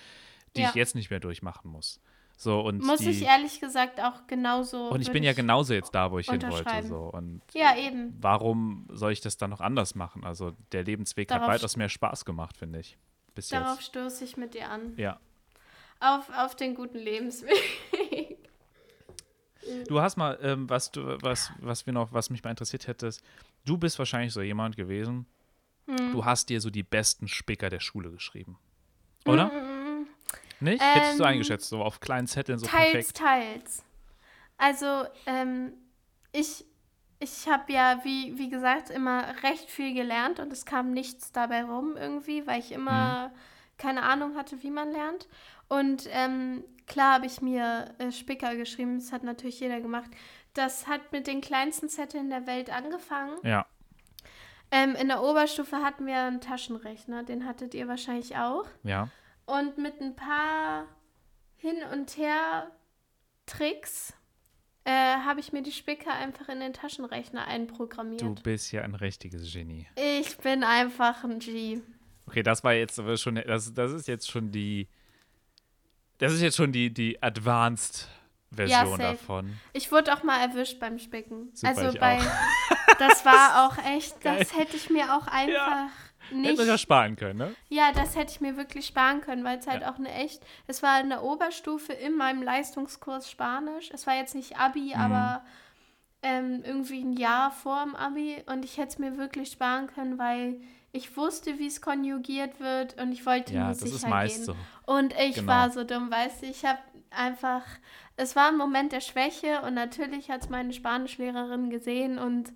die 0.56 0.62
Ja. 0.62 0.68
ich 0.70 0.74
jetzt 0.74 0.94
nicht 0.94 1.10
mehr 1.10 1.20
durchmachen 1.20 1.70
muss. 1.70 2.00
So 2.40 2.60
und 2.60 2.84
Muss 2.84 3.00
die, 3.00 3.10
ich 3.10 3.22
ehrlich 3.22 3.58
gesagt 3.58 4.00
auch 4.00 4.28
genauso. 4.28 4.90
und 4.90 5.00
ich 5.00 5.10
bin 5.10 5.24
ja 5.24 5.32
genauso 5.32 5.74
jetzt 5.74 5.92
da, 5.92 6.12
wo 6.12 6.20
ich 6.20 6.30
hin 6.30 6.40
wollte. 6.48 6.86
So. 6.86 6.98
Und 7.12 7.42
Ja, 7.52 7.76
eben. 7.76 8.16
warum 8.20 8.86
soll 8.92 9.10
ich 9.10 9.20
das 9.20 9.36
dann 9.38 9.50
noch 9.50 9.60
anders 9.60 9.96
machen? 9.96 10.22
Also 10.24 10.52
der 10.70 10.84
Lebensweg 10.84 11.26
Darauf 11.26 11.42
hat 11.48 11.48
weitaus 11.56 11.76
mehr 11.76 11.88
Spaß 11.88 12.24
gemacht, 12.24 12.56
finde 12.56 12.78
ich. 12.78 12.96
Bis 13.34 13.48
Darauf 13.48 13.78
jetzt. 13.78 13.86
stoße 13.88 14.22
ich 14.22 14.36
mit 14.36 14.54
dir 14.54 14.70
an. 14.70 14.92
Ja. 14.96 15.18
auf, 15.98 16.30
auf 16.36 16.54
den 16.54 16.74
guten 16.76 16.98
Lebensweg. 16.98 17.52
Du 19.86 20.00
hast 20.00 20.16
mal, 20.16 20.38
ähm, 20.40 20.70
was 20.70 20.90
du, 20.92 21.18
was, 21.20 21.52
was 21.60 21.84
wir 21.84 21.92
noch, 21.92 22.12
was 22.12 22.30
mich 22.30 22.42
mal 22.42 22.50
interessiert 22.50 22.86
hätte, 22.86 23.06
ist, 23.08 23.22
du 23.66 23.76
bist 23.76 23.98
wahrscheinlich 23.98 24.32
so 24.32 24.40
jemand 24.40 24.76
gewesen, 24.76 25.26
Hm. 25.86 26.12
du 26.12 26.24
hast 26.24 26.48
dir 26.48 26.60
so 26.60 26.70
die 26.70 26.82
besten 26.82 27.28
Spicker 27.28 27.68
der 27.68 27.80
Schule 27.80 28.10
geschrieben. 28.10 28.58
Oder? 29.26 29.46
Mm, 29.48 29.77
Nicht? 30.60 30.82
Hättest 30.82 31.18
du 31.18 31.24
Ähm, 31.24 31.28
eingeschätzt, 31.30 31.68
so 31.68 31.82
auf 31.82 32.00
kleinen 32.00 32.26
Zetteln 32.26 32.58
so 32.58 32.66
teils, 32.66 33.12
perfekt. 33.12 33.16
teils. 33.16 33.84
Also, 34.56 35.04
ähm, 35.26 35.72
ich, 36.32 36.64
ich 37.20 37.48
habe 37.48 37.72
ja, 37.72 38.00
wie, 38.04 38.36
wie 38.38 38.48
gesagt, 38.50 38.90
immer 38.90 39.24
recht 39.42 39.70
viel 39.70 39.94
gelernt 39.94 40.40
und 40.40 40.52
es 40.52 40.64
kam 40.64 40.92
nichts 40.92 41.30
dabei 41.32 41.64
rum 41.64 41.96
irgendwie, 41.96 42.46
weil 42.46 42.60
ich 42.60 42.72
immer 42.72 43.30
keine 43.76 44.02
Ahnung 44.02 44.36
hatte, 44.36 44.62
wie 44.62 44.70
man 44.70 44.90
lernt. 44.90 45.28
Und 45.68 46.08
ähm, 46.10 46.64
klar 46.86 47.14
habe 47.14 47.26
ich 47.26 47.40
mir 47.40 47.94
äh, 47.98 48.10
Spicker 48.10 48.56
geschrieben, 48.56 48.98
das 48.98 49.12
hat 49.12 49.22
natürlich 49.22 49.60
jeder 49.60 49.80
gemacht. 49.80 50.10
Das 50.54 50.88
hat 50.88 51.12
mit 51.12 51.28
den 51.28 51.40
kleinsten 51.40 51.88
Zetteln 51.88 52.30
der 52.30 52.46
Welt 52.48 52.70
angefangen. 52.70 53.36
Ja, 53.44 53.66
Ähm, 54.70 54.96
in 54.96 55.08
der 55.08 55.22
Oberstufe 55.22 55.76
hatten 55.78 56.04
wir 56.06 56.16
einen 56.18 56.40
Taschenrechner, 56.40 57.22
den 57.22 57.46
hattet 57.46 57.74
ihr 57.74 57.86
wahrscheinlich 57.88 58.36
auch. 58.36 58.66
ja. 58.82 59.08
Und 59.48 59.78
mit 59.78 59.98
ein 60.02 60.14
paar 60.14 60.84
Hin- 61.56 61.82
und 61.90 62.18
Her-Tricks 62.18 64.12
äh, 64.84 64.90
habe 64.90 65.40
ich 65.40 65.54
mir 65.54 65.62
die 65.62 65.72
Spicker 65.72 66.12
einfach 66.12 66.50
in 66.50 66.60
den 66.60 66.74
Taschenrechner 66.74 67.46
einprogrammiert. 67.46 68.20
Du 68.20 68.34
bist 68.34 68.70
ja 68.72 68.82
ein 68.82 68.94
richtiges 68.94 69.50
Genie. 69.50 69.86
Ich 69.96 70.36
bin 70.36 70.62
einfach 70.64 71.24
ein 71.24 71.38
G. 71.38 71.80
Okay, 72.26 72.42
das 72.42 72.62
war 72.62 72.74
jetzt 72.74 72.98
aber 72.98 73.16
schon, 73.16 73.36
das, 73.36 73.72
das 73.72 73.92
ist 73.92 74.06
jetzt 74.06 74.30
schon 74.30 74.52
die, 74.52 74.86
das 76.18 76.34
ist 76.34 76.42
jetzt 76.42 76.58
schon 76.58 76.70
die, 76.70 76.92
die 76.92 77.22
Advanced-Version 77.22 78.98
safe. 78.98 79.02
davon. 79.02 79.58
Ich 79.72 79.90
wurde 79.90 80.12
auch 80.12 80.24
mal 80.24 80.42
erwischt 80.46 80.78
beim 80.78 80.98
Spicken. 80.98 81.48
Super, 81.54 81.68
also 81.74 81.98
bei, 81.98 82.20
das 82.98 83.24
war 83.24 83.66
auch 83.66 83.78
echt, 83.78 84.20
Geil. 84.20 84.40
das 84.40 84.54
hätte 84.54 84.76
ich 84.76 84.90
mir 84.90 85.16
auch 85.16 85.26
einfach 85.26 85.88
nicht 86.30 86.58
wir 86.58 86.64
ja 86.66 86.78
sparen 86.78 87.16
können, 87.16 87.38
ne? 87.38 87.54
Ja, 87.68 87.92
das 87.92 88.16
hätte 88.16 88.32
ich 88.32 88.40
mir 88.40 88.56
wirklich 88.56 88.86
sparen 88.86 89.20
können, 89.20 89.44
weil 89.44 89.58
es 89.58 89.66
halt 89.66 89.82
Ja. 89.82 89.90
auch 89.92 89.98
eine 89.98 90.12
echt, 90.12 90.42
es 90.66 90.82
war 90.82 90.94
eine 90.94 91.22
Oberstufe 91.22 91.92
in 91.92 92.16
meinem 92.16 92.42
Leistungskurs 92.42 93.30
Spanisch. 93.30 93.90
Es 93.92 94.06
war 94.06 94.16
jetzt 94.16 94.34
nicht 94.34 94.58
Abi, 94.58 94.94
Mhm. 94.94 95.00
aber 95.00 95.42
ähm, 96.22 96.62
irgendwie 96.64 97.02
ein 97.02 97.12
Jahr 97.12 97.50
vor 97.52 97.82
dem 97.84 97.94
Abi 97.94 98.42
und 98.46 98.64
ich 98.64 98.76
hätte 98.76 98.88
es 98.88 98.98
mir 98.98 99.16
wirklich 99.18 99.50
sparen 99.52 99.86
können, 99.86 100.18
weil 100.18 100.60
ich 100.90 101.16
wusste, 101.16 101.58
wie 101.58 101.66
es 101.66 101.80
konjugiert 101.80 102.58
wird 102.60 103.00
und 103.00 103.12
ich 103.12 103.24
wollte 103.26 103.52
Ja, 103.54 103.60
nur 103.60 103.68
das 103.70 103.80
sicher 103.80 103.94
ist 103.96 104.06
meist 104.08 104.36
gehen. 104.36 104.44
so. 104.46 104.56
Und 104.92 105.14
ich 105.20 105.36
Genau. 105.36 105.46
war 105.48 105.70
so 105.70 105.84
dumm, 105.84 106.10
weißt 106.10 106.42
du, 106.42 106.46
ich 106.46 106.64
habe 106.64 106.78
einfach, 107.10 107.62
es 108.16 108.34
war 108.34 108.48
ein 108.48 108.56
Moment 108.56 108.92
der 108.92 109.00
Schwäche 109.00 109.62
und 109.62 109.74
natürlich 109.74 110.30
hat 110.30 110.42
es 110.42 110.48
meine 110.48 110.72
Spanischlehrerin 110.72 111.70
gesehen 111.70 112.18
und 112.18 112.52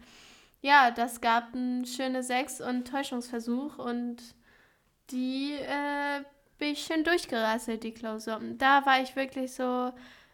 ja, 0.62 0.90
das 0.90 1.20
gab 1.20 1.54
ein 1.54 1.84
schöne 1.84 2.22
Sechs 2.22 2.60
und 2.60 2.88
Täuschungsversuch 2.88 3.78
und 3.78 4.16
die 5.10 5.52
äh, 5.54 6.22
bin 6.58 6.70
ich 6.72 6.84
schön 6.84 7.04
durchgerasselt, 7.04 7.82
die 7.82 7.92
Klausur. 7.92 8.40
Da 8.56 8.86
war 8.86 9.02
ich 9.02 9.14
wirklich 9.16 9.52
so, 9.52 9.92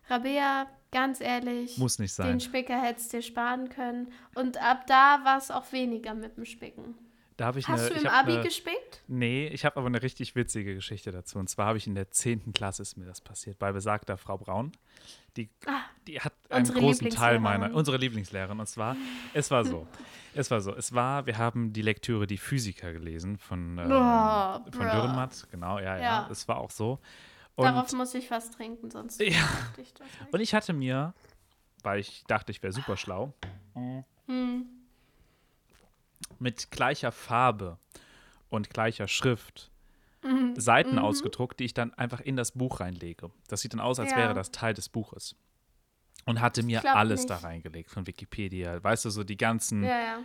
Rabea, 0.09 0.67
ganz 0.93 1.21
ehrlich, 1.21 1.79
Muss 1.79 1.99
nicht 1.99 2.13
sein. 2.13 2.29
den 2.29 2.41
Spicker 2.41 2.81
hättest 2.81 3.13
du 3.13 3.17
dir 3.17 3.23
sparen 3.23 3.69
können. 3.71 4.13
Und 4.35 4.63
ab 4.63 4.87
da 4.87 5.25
war 5.25 5.39
es 5.39 5.51
auch 5.51 5.73
weniger 5.73 6.15
mit 6.15 6.37
dem 6.37 6.45
Spicken. 6.45 6.95
Da 7.39 7.47
habe 7.47 7.61
ich 7.61 7.69
Hast 7.69 7.81
eine, 7.83 7.91
du 7.91 7.95
ich 7.97 8.03
im 8.05 8.11
hab 8.11 8.25
Abi 8.25 8.33
eine, 8.33 8.43
gespickt? 8.43 9.03
Nee, 9.07 9.47
ich 9.47 9.65
habe 9.65 9.77
aber 9.77 9.87
eine 9.87 10.03
richtig 10.03 10.35
witzige 10.35 10.75
Geschichte 10.75 11.13
dazu. 11.13 11.39
Und 11.39 11.49
zwar 11.49 11.67
habe 11.67 11.79
ich 11.79 11.87
in 11.87 11.95
der 11.95 12.11
10. 12.11 12.53
Klasse 12.53 12.83
ist 12.83 12.97
mir 12.97 13.05
das 13.07 13.21
passiert, 13.21 13.61
bei 13.61 13.71
besagter 13.71 14.17
Frau 14.19 14.37
Braun. 14.39 14.73
Die, 15.37 15.49
Ah, 15.65 15.83
die 16.09 16.21
hat 16.21 16.33
einen 16.51 16.67
großen 16.67 17.09
Teil 17.11 17.39
meiner, 17.39 17.67
Lieblingslehrerin. 17.69 17.75
unsere 17.77 17.97
Lieblingslehrerin. 17.97 18.59
Und 18.59 18.67
zwar, 18.67 18.97
es 19.33 19.51
war 19.51 19.65
so. 19.65 19.87
Es 20.35 20.51
war 20.51 20.61
so. 20.61 20.75
Es 20.75 20.93
war, 20.93 21.27
wir 21.27 21.39
haben 21.39 21.73
die 21.73 21.83
Lektüre 21.83 22.27
Die 22.27 22.39
Physiker 22.39 22.93
gelesen 22.93 23.39
von, 23.39 23.79
ähm, 23.79 23.89
Boah, 23.89 24.65
von. 24.73 24.87
Dürrenmatt. 24.89 25.47
Genau, 25.51 25.79
ja, 25.79 25.97
ja, 25.97 26.03
Ja. 26.03 26.29
Es 26.31 26.47
war 26.49 26.59
auch 26.59 26.71
so. 26.71 26.99
Und, 27.57 27.65
Darauf 27.65 27.93
muss 27.93 28.15
ich 28.15 28.31
was 28.31 28.51
trinken, 28.51 28.91
sonst 28.91 29.21
Ja. 29.23 29.27
ich 29.77 29.95
das 29.95 30.07
nicht. 30.21 30.33
und 30.35 30.41
ich 30.41 30.55
hatte 30.55 30.73
mir, 30.73 31.15
weil 31.83 31.99
ich 32.01 32.25
dachte, 32.29 32.51
ich 32.53 32.63
wäre 32.63 32.73
super 32.73 32.97
schlau, 32.97 33.33
Hm. 34.27 34.67
Mit 36.39 36.71
gleicher 36.71 37.13
Farbe 37.13 37.79
und 38.49 38.71
gleicher 38.71 39.09
Schrift 39.09 39.71
Mhm. 40.23 40.55
Seiten 40.59 40.99
ausgedruckt, 40.99 41.61
die 41.61 41.65
ich 41.65 41.75
dann 41.75 41.95
einfach 41.95 42.19
in 42.21 42.35
das 42.35 42.51
Buch 42.51 42.81
reinlege. 42.81 43.31
Das 43.47 43.61
sieht 43.61 43.73
dann 43.73 43.79
aus, 43.81 44.01
als 44.01 44.11
Ja. 44.11 44.17
wäre 44.17 44.35
das 44.35 44.51
Teil 44.51 44.75
des 44.75 44.89
Buches. 44.89 45.37
Und 46.27 46.41
hatte 46.41 46.65
mir 46.65 46.85
alles 46.97 47.21
nicht. 47.21 47.31
da 47.31 47.37
reingelegt 47.37 47.89
von 47.91 48.07
Wikipedia. 48.09 48.83
Weißt 48.83 49.05
du, 49.05 49.11
so 49.11 49.23
die 49.23 49.37
ganzen 49.37 49.85
Ja, 49.85 49.91
ja. 50.01 50.19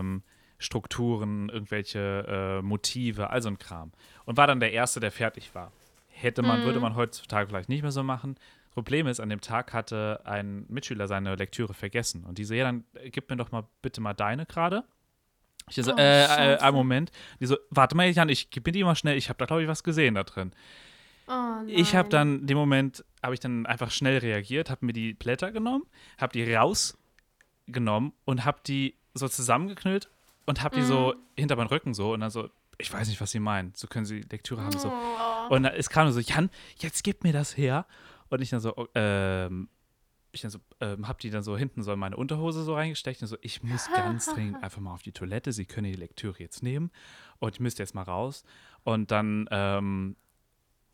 ähm, 0.00 0.24
Strukturen, 0.58 1.48
irgendwelche 1.48 2.58
äh, 2.58 2.62
Motive, 2.62 3.30
all 3.30 3.40
so 3.40 3.48
ein 3.48 3.58
Kram. 3.58 3.92
Und 4.24 4.36
war 4.36 4.46
dann 4.46 4.60
der 4.60 4.72
Erste, 4.72 4.98
der 5.00 5.12
fertig 5.12 5.54
war. 5.54 5.72
Hätte 6.08 6.42
man, 6.42 6.60
Mhm. 6.60 6.64
würde 6.64 6.80
man 6.80 6.94
heutzutage 6.96 7.48
vielleicht 7.48 7.68
nicht 7.68 7.82
mehr 7.82 7.92
so 7.92 8.02
machen. 8.02 8.34
Das 8.64 8.74
Problem 8.74 9.06
ist, 9.06 9.20
an 9.20 9.28
dem 9.30 9.40
Tag 9.40 9.72
hatte 9.72 10.20
ein 10.24 10.66
Mitschüler 10.68 11.06
seine 11.08 11.36
Lektüre 11.36 11.72
vergessen. 11.74 12.24
Und 12.24 12.38
die 12.38 12.44
so, 12.44 12.54
ja, 12.54 12.64
dann 12.64 12.84
äh, 12.94 13.10
gib 13.10 13.30
mir 13.30 13.36
doch 13.36 13.52
mal 13.52 13.64
bitte 13.80 14.00
mal 14.00 14.14
deine 14.14 14.44
gerade. 14.44 14.84
Ich 15.70 15.76
so, 15.84 15.92
Oh, 15.92 15.96
äh, 15.98 16.24
äh, 16.54 16.58
einen 16.58 16.76
Moment. 16.76 17.10
Die 17.40 17.46
so, 17.46 17.56
warte 17.70 17.96
mal, 17.96 18.10
Jan, 18.10 18.28
ich 18.28 18.50
gib 18.50 18.66
mir 18.66 18.72
die 18.72 18.84
mal 18.84 18.94
schnell. 18.96 19.16
Ich 19.16 19.28
habe 19.28 19.38
da, 19.38 19.46
glaube 19.46 19.62
ich, 19.62 19.68
was 19.68 19.82
gesehen 19.84 20.14
da 20.16 20.24
drin. 20.24 20.52
Oh. 21.28 21.62
Ich 21.68 21.94
habe 21.94 22.08
dann, 22.08 22.40
in 22.40 22.46
dem 22.48 22.56
Moment, 22.58 23.04
habe 23.22 23.34
ich 23.34 23.40
dann 23.40 23.64
einfach 23.66 23.90
schnell 23.90 24.18
reagiert, 24.18 24.68
habe 24.68 24.84
mir 24.84 24.92
die 24.92 25.14
Blätter 25.14 25.52
genommen, 25.52 25.84
habe 26.18 26.32
die 26.32 26.52
rausgenommen 26.52 28.12
und 28.24 28.44
habe 28.44 28.58
die 28.66 28.96
so 29.14 29.28
zusammengeknüllt 29.28 30.08
und 30.46 30.62
habe 30.62 30.76
die 30.76 30.82
so 30.82 31.14
Mhm. 31.14 31.20
hinter 31.36 31.56
meinen 31.56 31.68
Rücken 31.68 31.94
so 31.94 32.12
und 32.14 32.20
dann 32.20 32.30
so, 32.30 32.48
ich 32.78 32.92
weiß 32.92 33.08
nicht, 33.08 33.20
was 33.20 33.30
Sie 33.30 33.40
meinen. 33.40 33.72
So 33.76 33.86
können 33.86 34.06
Sie 34.06 34.22
Lektüre 34.22 34.62
haben, 34.62 34.76
so. 34.78 34.88
Oh. 34.90 35.54
Und 35.54 35.62
dann, 35.64 35.74
es 35.74 35.90
kam 35.90 36.10
so, 36.10 36.20
Jan, 36.20 36.50
jetzt 36.78 37.04
gib 37.04 37.22
mir 37.24 37.32
das 37.32 37.56
her. 37.56 37.86
Und 38.28 38.40
ich 38.42 38.50
dann 38.50 38.60
so, 38.60 38.74
oh, 38.76 38.86
ähm, 38.94 39.68
ich 40.32 40.40
dann 40.42 40.50
so, 40.50 40.58
ähm, 40.80 41.06
hab 41.08 41.18
die 41.18 41.30
dann 41.30 41.42
so 41.42 41.56
hinten 41.56 41.82
so 41.82 41.92
in 41.92 41.98
meine 41.98 42.16
Unterhose 42.16 42.62
so 42.62 42.74
reingesteckt 42.74 43.20
und 43.22 43.28
so, 43.28 43.36
ich 43.40 43.62
muss 43.62 43.88
ganz 43.92 44.26
dringend 44.26 44.60
einfach 44.62 44.80
mal 44.80 44.92
auf 44.92 45.02
die 45.02 45.12
Toilette. 45.12 45.52
Sie 45.52 45.64
können 45.66 45.90
die 45.90 45.98
Lektüre 45.98 46.38
jetzt 46.38 46.62
nehmen 46.62 46.90
und 47.38 47.54
ich 47.54 47.60
müsste 47.60 47.82
jetzt 47.82 47.94
mal 47.94 48.02
raus. 48.02 48.44
Und 48.84 49.10
dann, 49.10 49.46
ähm, 49.50 50.16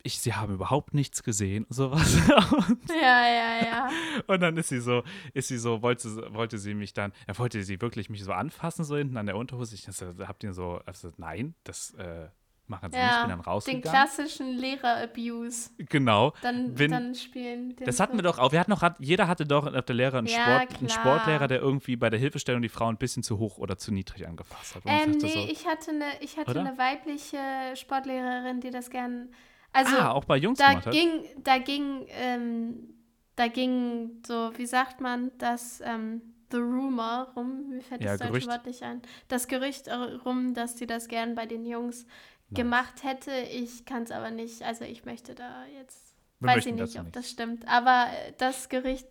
ich, 0.03 0.21
sie 0.21 0.35
haben 0.35 0.55
überhaupt 0.55 0.95
nichts 0.95 1.23
gesehen, 1.25 1.65
und 1.65 1.75
sowas. 1.75 2.17
Ja, 2.89 3.27
ja, 3.29 3.67
ja. 3.67 3.91
Und 4.29 4.41
dann 4.41 4.57
ist 4.57 4.69
sie 4.69 4.81
so, 4.81 5.03
ist 5.35 5.49
sie 5.49 5.59
so, 5.59 5.83
wollte, 5.83 6.09
sie- 6.09 6.35
wollte 6.35 6.59
sie 6.59 6.75
mich 6.75 6.93
dann, 6.95 7.13
er 7.27 7.37
wollte 7.39 7.63
sie 7.63 7.81
wirklich 7.81 8.09
mich 8.09 8.23
so 8.25 8.33
anfassen, 8.33 8.85
so 8.85 8.97
hinten 8.97 9.17
an 9.17 9.27
der 9.27 9.37
Unterhose. 9.37 9.75
Ich 9.75 9.87
habt 9.89 10.45
ihr 10.45 10.53
so, 10.53 10.81
also, 10.87 11.13
nein, 11.17 11.55
das 11.65 11.93
äh, 11.95 12.29
machen 12.69 12.91
sie 12.91 12.97
nicht. 12.99 13.07
Ich 13.07 13.11
bin 13.13 13.21
ja. 13.21 13.29
dann 13.29 13.39
Den 13.39 13.41
rausgegangen. 13.41 13.83
klassischen 13.83 14.53
Lehrer-Abuse. 14.59 15.71
Genau. 15.79 16.33
Dann, 16.43 16.79
Wenn- 16.79 16.91
dann 16.91 17.15
spielen. 17.15 17.77
den 17.77 17.85
Das 17.87 18.01
hatten 18.01 18.17
wir 18.17 18.23
doch 18.23 18.39
auch. 18.39 18.53
Wir 18.53 18.61
hatten 18.61 18.71
noch, 18.71 18.83
jeder 18.99 19.29
hatte 19.29 19.45
doch 19.47 19.73
auf 19.73 19.85
der 19.85 19.95
Lehrer 19.97 20.19
einen, 20.19 20.27
Ja, 20.27 20.61
Sport, 20.63 20.79
einen. 20.79 20.89
Sportlehrer, 20.89 21.49
der 21.49 21.61
irgendwie 21.61 21.97
bei 21.97 22.11
der 22.11 22.19
Hilfestellung 22.19 22.63
die 22.63 22.69
Frau 22.69 22.89
ein 22.89 22.97
bisschen 22.97 23.23
zu 23.23 23.39
hoch 23.39 23.59
oder 23.59 23.77
zu 23.79 23.93
niedrig 23.93 24.27
angefasst 24.27 24.75
hat. 24.75 24.83
Ähm, 24.87 25.13
ich 25.17 25.23
nee, 25.23 25.29
so, 25.29 25.39
ich 25.53 25.67
hatte 25.67 25.91
eine, 25.91 26.05
ich 26.21 26.37
hatte 26.37 26.51
Oder? 26.51 26.61
eine 26.61 26.79
weibliche 26.79 27.39
Sportlehrerin, 27.75 28.61
die 28.61 28.71
das 28.71 28.91
gern. 28.91 29.31
Also 29.73 29.97
ah, 29.99 30.13
auch 30.13 30.25
bei 30.25 30.37
Jungs 30.39 30.59
da 30.59 30.71
gemacht 30.71 30.87
hat. 30.87 30.93
ging, 30.95 31.25
da 31.43 31.59
ging, 31.59 32.07
ähm, 32.09 32.95
da 33.37 33.49
ging 33.49 34.23
so, 34.27 34.51
wie 34.57 34.65
sagt 34.67 35.01
man, 35.03 35.31
das 35.39 35.83
ähm, 35.85 36.23
The 36.51 36.59
Rumor 36.59 37.33
rum, 37.37 37.69
mir 37.71 37.83
fällt 37.83 38.01
Ja, 38.03 38.13
das 38.13 38.19
deutsche 38.21 38.31
Gerücht. 38.33 38.49
Wort 38.49 38.67
nicht 38.67 38.83
ein. 38.83 39.03
Das 39.29 39.49
Gerücht 39.49 39.89
äh, 39.89 39.95
rum, 39.95 40.55
dass 40.55 40.77
die 40.77 40.87
das 40.87 41.09
gern 41.09 41.35
bei 41.35 41.45
den 41.45 41.67
Jungs 41.67 42.07
Nice. 42.51 42.57
gemacht 42.57 43.03
hätte. 43.03 43.33
Ich 43.33 43.85
kann 43.85 44.05
es 44.05 44.11
aber 44.11 44.31
nicht, 44.31 44.63
also 44.63 44.85
ich 44.85 45.05
möchte 45.05 45.35
da 45.35 45.65
jetzt, 45.79 46.15
Wir 46.41 46.49
weiß 46.49 46.67
ich 46.67 46.75
nicht, 46.75 46.97
ob 46.99 47.05
nichts. 47.05 47.13
das 47.13 47.31
stimmt. 47.31 47.67
Aber 47.69 48.07
äh, 48.13 48.33
das 48.39 48.69
Gerücht 48.69 49.09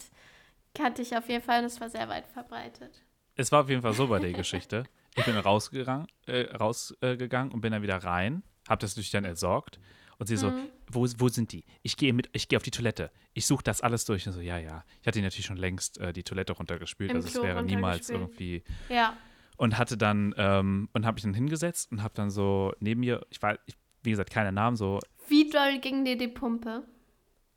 kannte 0.73 1.01
ich 1.01 1.15
auf 1.17 1.27
jeden 1.29 1.43
Fall 1.43 1.59
und 1.59 1.65
es 1.65 1.79
war 1.81 1.89
sehr 1.89 2.07
weit 2.09 2.27
verbreitet. 2.27 3.01
Es 3.35 3.51
war 3.51 3.63
auf 3.63 3.69
jeden 3.69 3.81
Fall 3.81 3.93
so 3.93 4.07
bei 4.07 4.19
der 4.19 4.31
Geschichte. 4.33 4.83
Ich 5.17 5.25
bin 5.25 5.35
rausgegangen, 5.37 6.07
äh, 6.27 6.41
rausgegangen 6.55 7.51
und 7.53 7.61
bin 7.61 7.71
dann 7.71 7.81
wieder 7.81 7.97
rein, 7.97 8.43
hab 8.67 8.79
das 8.79 8.91
natürlich 8.91 9.11
dann 9.11 9.25
entsorgt. 9.25 9.79
Und 10.17 10.27
sie 10.27 10.37
so, 10.37 10.49
Mhm. 10.51 10.69
wo, 10.89 11.05
wo 11.17 11.27
sind 11.27 11.51
die? 11.51 11.65
Ich 11.81 11.97
gehe 11.97 12.13
mit, 12.13 12.29
ich 12.31 12.47
gehe 12.47 12.55
auf 12.57 12.63
die 12.63 12.71
Toilette. 12.71 13.11
Ich 13.33 13.45
suche 13.45 13.63
das 13.63 13.81
alles 13.81 14.05
durch. 14.05 14.25
Und 14.27 14.31
so, 14.33 14.39
ja, 14.39 14.57
ja. 14.57 14.85
Ich 15.01 15.07
hatte 15.07 15.21
natürlich 15.21 15.45
schon 15.45 15.57
längst 15.57 15.97
äh, 15.97 16.13
die 16.13 16.23
Toilette 16.23 16.53
runtergespült. 16.53 17.11
Im 17.11 17.17
also 17.17 17.27
es 17.27 17.33
Klo 17.33 17.43
wäre 17.43 17.61
niemals 17.63 18.09
irgendwie 18.09 18.63
Ja. 18.87 19.17
Und 19.57 19.77
hatte 19.77 19.97
dann 19.97 20.33
ähm, 20.37 20.89
und 20.93 21.05
habe 21.05 21.15
mich 21.15 21.23
dann 21.23 21.33
hingesetzt 21.33 21.91
und 21.91 22.03
habe 22.03 22.13
dann 22.13 22.29
so 22.29 22.73
neben 22.79 23.01
mir, 23.01 23.25
ich 23.29 23.41
war, 23.41 23.57
ich, 23.65 23.75
wie 24.03 24.11
gesagt, 24.11 24.29
keine 24.29 24.51
Namen, 24.51 24.77
so 24.77 24.99
Wie 25.27 25.49
doll 25.49 25.79
ging 25.79 26.05
dir 26.05 26.17
die 26.17 26.27
Pumpe? 26.27 26.83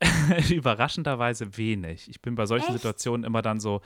überraschenderweise 0.49 1.57
wenig. 1.57 2.09
Ich 2.09 2.21
bin 2.21 2.35
bei 2.35 2.45
solchen 2.45 2.67
Echt? 2.67 2.77
Situationen 2.77 3.25
immer 3.25 3.41
dann 3.41 3.59
so, 3.59 3.81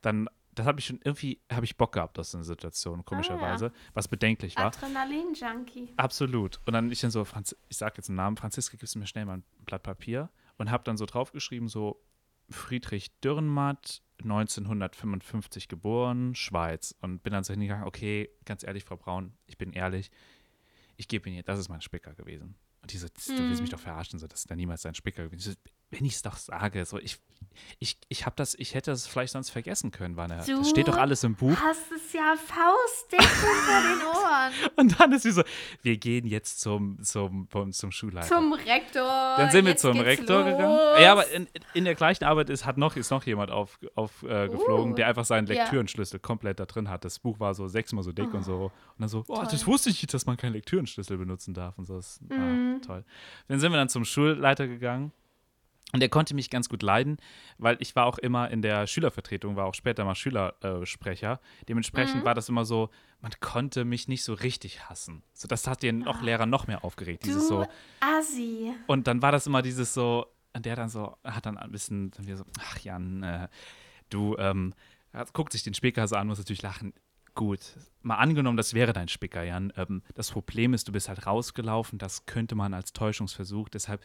dann 0.00 0.28
das 0.56 0.66
habe 0.66 0.80
ich 0.80 0.86
schon 0.86 1.00
irgendwie, 1.04 1.40
habe 1.52 1.66
ich 1.66 1.76
Bock 1.76 1.92
gehabt 1.92 2.18
aus 2.18 2.30
so 2.30 2.38
einer 2.38 2.44
Situation, 2.44 3.04
komischerweise, 3.04 3.72
was 3.92 4.08
bedenklich 4.08 4.56
war. 4.56 4.66
Adrenalin-Junkie. 4.66 5.92
Absolut. 5.98 6.60
Und 6.64 6.72
dann 6.72 6.90
ich 6.90 7.00
dann 7.00 7.10
so, 7.10 7.24
Franz 7.24 7.54
ich 7.68 7.76
sag 7.76 7.96
jetzt 7.98 8.08
einen 8.08 8.16
Namen, 8.16 8.38
Franziska, 8.38 8.78
gibst 8.78 8.94
du 8.94 8.98
mir 8.98 9.06
schnell 9.06 9.26
mal 9.26 9.38
ein 9.38 9.44
Blatt 9.66 9.82
Papier 9.82 10.30
und 10.56 10.70
habe 10.70 10.82
dann 10.84 10.96
so 10.96 11.04
draufgeschrieben, 11.04 11.68
so 11.68 12.02
Friedrich 12.48 13.20
Dürrenmatt, 13.20 14.02
1955 14.22 15.68
geboren, 15.68 16.34
Schweiz. 16.34 16.94
Und 17.00 17.22
bin 17.22 17.32
dann 17.32 17.44
so 17.44 17.52
hingegangen, 17.52 17.86
okay, 17.86 18.30
ganz 18.44 18.62
ehrlich, 18.62 18.84
Frau 18.84 18.96
Braun, 18.96 19.32
ich 19.46 19.58
bin 19.58 19.72
ehrlich, 19.72 20.10
ich 20.96 21.08
gebe 21.08 21.28
Ihnen, 21.28 21.42
das 21.44 21.58
ist 21.58 21.68
mein 21.68 21.80
Spicker 21.80 22.14
gewesen. 22.14 22.56
Und 22.82 22.92
die 22.92 22.98
so, 22.98 23.08
du 23.08 23.38
willst 23.38 23.60
mich 23.60 23.70
doch 23.70 23.80
verarschen, 23.80 24.18
so, 24.18 24.26
das 24.26 24.40
ist 24.40 24.50
ja 24.50 24.56
niemals 24.56 24.82
dein 24.82 24.94
Spicker 24.94 25.24
gewesen. 25.24 25.52
So, 25.52 25.52
wenn 25.90 26.04
ich 26.04 26.14
es 26.14 26.22
doch 26.22 26.36
sage, 26.36 26.84
so, 26.84 26.98
ich, 26.98 27.18
ich, 27.78 27.98
ich 28.08 28.26
habe 28.26 28.36
das, 28.36 28.54
ich 28.54 28.74
hätte 28.74 28.90
das 28.90 29.06
vielleicht 29.06 29.32
sonst 29.32 29.50
vergessen 29.50 29.90
können, 29.90 30.16
Wanne. 30.16 30.42
Du 30.46 30.58
Das 30.58 30.70
steht 30.70 30.88
doch 30.88 30.96
alles 30.96 31.24
im 31.24 31.34
Buch. 31.34 31.56
Hast 31.60 31.90
es 31.92 32.12
ja 32.12 32.34
faustdick 32.36 33.20
unter 33.20 33.82
den 33.82 34.06
Ohren. 34.06 34.52
Und 34.76 35.00
dann 35.00 35.12
ist 35.12 35.22
sie 35.22 35.30
so, 35.32 35.42
wir 35.82 35.96
gehen 35.96 36.26
jetzt 36.26 36.60
zum, 36.60 37.02
zum, 37.02 37.48
zum, 37.50 37.72
zum 37.72 37.90
Schulleiter. 37.92 38.28
Zum 38.28 38.52
Rektor. 38.52 39.34
Dann 39.36 39.50
sind 39.50 39.64
wir 39.64 39.72
Jetzt 39.72 39.82
zum 39.82 39.98
Rektor 40.00 40.42
los. 40.42 40.46
gegangen. 40.52 41.02
Ja, 41.02 41.12
aber 41.12 41.30
in, 41.30 41.48
in 41.74 41.84
der 41.84 41.94
gleichen 41.94 42.24
Arbeit 42.24 42.50
ist, 42.50 42.64
hat 42.66 42.78
noch, 42.78 42.96
ist 42.96 43.10
noch 43.10 43.24
jemand 43.24 43.50
aufgeflogen, 43.50 43.96
auf, 43.96 44.22
äh, 44.22 44.48
geflogen, 44.48 44.92
Uh, 44.92 44.94
der 44.94 45.06
einfach 45.08 45.24
seinen 45.24 45.46
ja. 45.46 45.54
Lektürenschlüssel 45.62 46.20
komplett 46.20 46.60
da 46.60 46.66
drin 46.66 46.88
hat. 46.88 47.04
Das 47.04 47.18
Buch 47.18 47.40
war 47.40 47.54
so 47.54 47.68
sechsmal 47.68 48.02
so 48.04 48.12
dick 48.12 48.32
und 48.34 48.42
so. 48.44 48.64
Und 48.66 48.72
dann 48.98 49.08
so, 49.08 49.24
oh, 49.28 49.36
toll. 49.36 49.48
das 49.50 49.66
wusste 49.66 49.90
ich 49.90 50.02
nicht, 50.02 50.12
dass 50.14 50.26
man 50.26 50.36
keinen 50.36 50.52
Lektürenschlüssel 50.52 51.16
benutzen 51.18 51.54
darf 51.54 51.76
und 51.78 51.84
so. 51.86 51.96
Das, 51.96 52.20
Mhm. 52.28 52.80
ah, 52.82 52.86
toll. 52.86 53.04
Dann 53.48 53.60
sind 53.60 53.72
wir 53.72 53.76
dann 53.78 53.88
zum 53.88 54.04
Schulleiter 54.04 54.66
gegangen. 54.68 55.12
Und 55.92 56.00
der 56.00 56.08
konnte 56.08 56.34
mich 56.34 56.50
ganz 56.50 56.68
gut 56.68 56.82
leiden, 56.82 57.16
weil 57.58 57.76
ich 57.80 57.94
war 57.94 58.06
auch 58.06 58.18
immer 58.18 58.50
in 58.50 58.60
der 58.60 58.86
Schülervertretung, 58.88 59.54
war 59.56 59.66
auch 59.66 59.74
später 59.74 60.04
mal 60.04 60.16
Schülersprecher. 60.16 61.40
Dementsprechend 61.68 62.22
Mhm. 62.22 62.24
war 62.24 62.34
das 62.34 62.48
immer 62.48 62.64
so, 62.64 62.90
man 63.20 63.30
konnte 63.40 63.84
mich 63.84 64.08
nicht 64.08 64.24
so 64.24 64.34
richtig 64.34 64.88
hassen. 64.90 65.22
So, 65.32 65.46
das 65.48 65.66
hat 65.66 65.82
den 65.82 66.00
noch 66.00 66.22
Lehrer 66.22 66.44
noch 66.46 66.66
mehr 66.66 66.84
aufgeregt. 66.84 67.24
Dieses 67.24 67.44
Ah. 67.44 67.48
Du 67.48 67.62
so, 67.62 67.66
Assi. 68.00 68.74
und 68.88 69.06
dann 69.06 69.22
war 69.22 69.32
das 69.32 69.46
immer 69.46 69.62
dieses 69.62 69.94
so, 69.94 70.26
und 70.54 70.66
der 70.66 70.74
dann 70.76 70.88
so, 70.88 71.16
hat 71.22 71.46
dann 71.46 71.56
ein 71.56 71.70
bisschen, 71.70 72.10
dann 72.10 72.26
wieder 72.26 72.36
so, 72.38 72.44
ach 72.60 72.78
Jan, 72.80 73.22
äh, 73.22 73.48
du, 74.10 74.36
ähm, 74.38 74.74
guckt 75.32 75.52
sich 75.52 75.62
den 75.62 75.72
Spicker 75.74 76.06
so 76.08 76.16
an, 76.16 76.26
muss 76.26 76.38
natürlich 76.38 76.62
lachen. 76.62 76.92
Gut, 77.34 77.60
mal 78.02 78.16
angenommen, 78.16 78.56
das 78.56 78.74
wäre 78.74 78.92
dein 78.92 79.08
Spicker, 79.08 79.42
Jan. 79.44 79.72
Ähm, 79.76 80.02
das 80.14 80.30
Problem 80.30 80.74
ist, 80.74 80.88
du 80.88 80.92
bist 80.92 81.08
halt 81.08 81.26
rausgelaufen, 81.26 81.98
das 81.98 82.26
könnte 82.26 82.54
man 82.54 82.74
als 82.74 82.92
Täuschungsversuch, 82.92 83.68
deshalb 83.68 84.02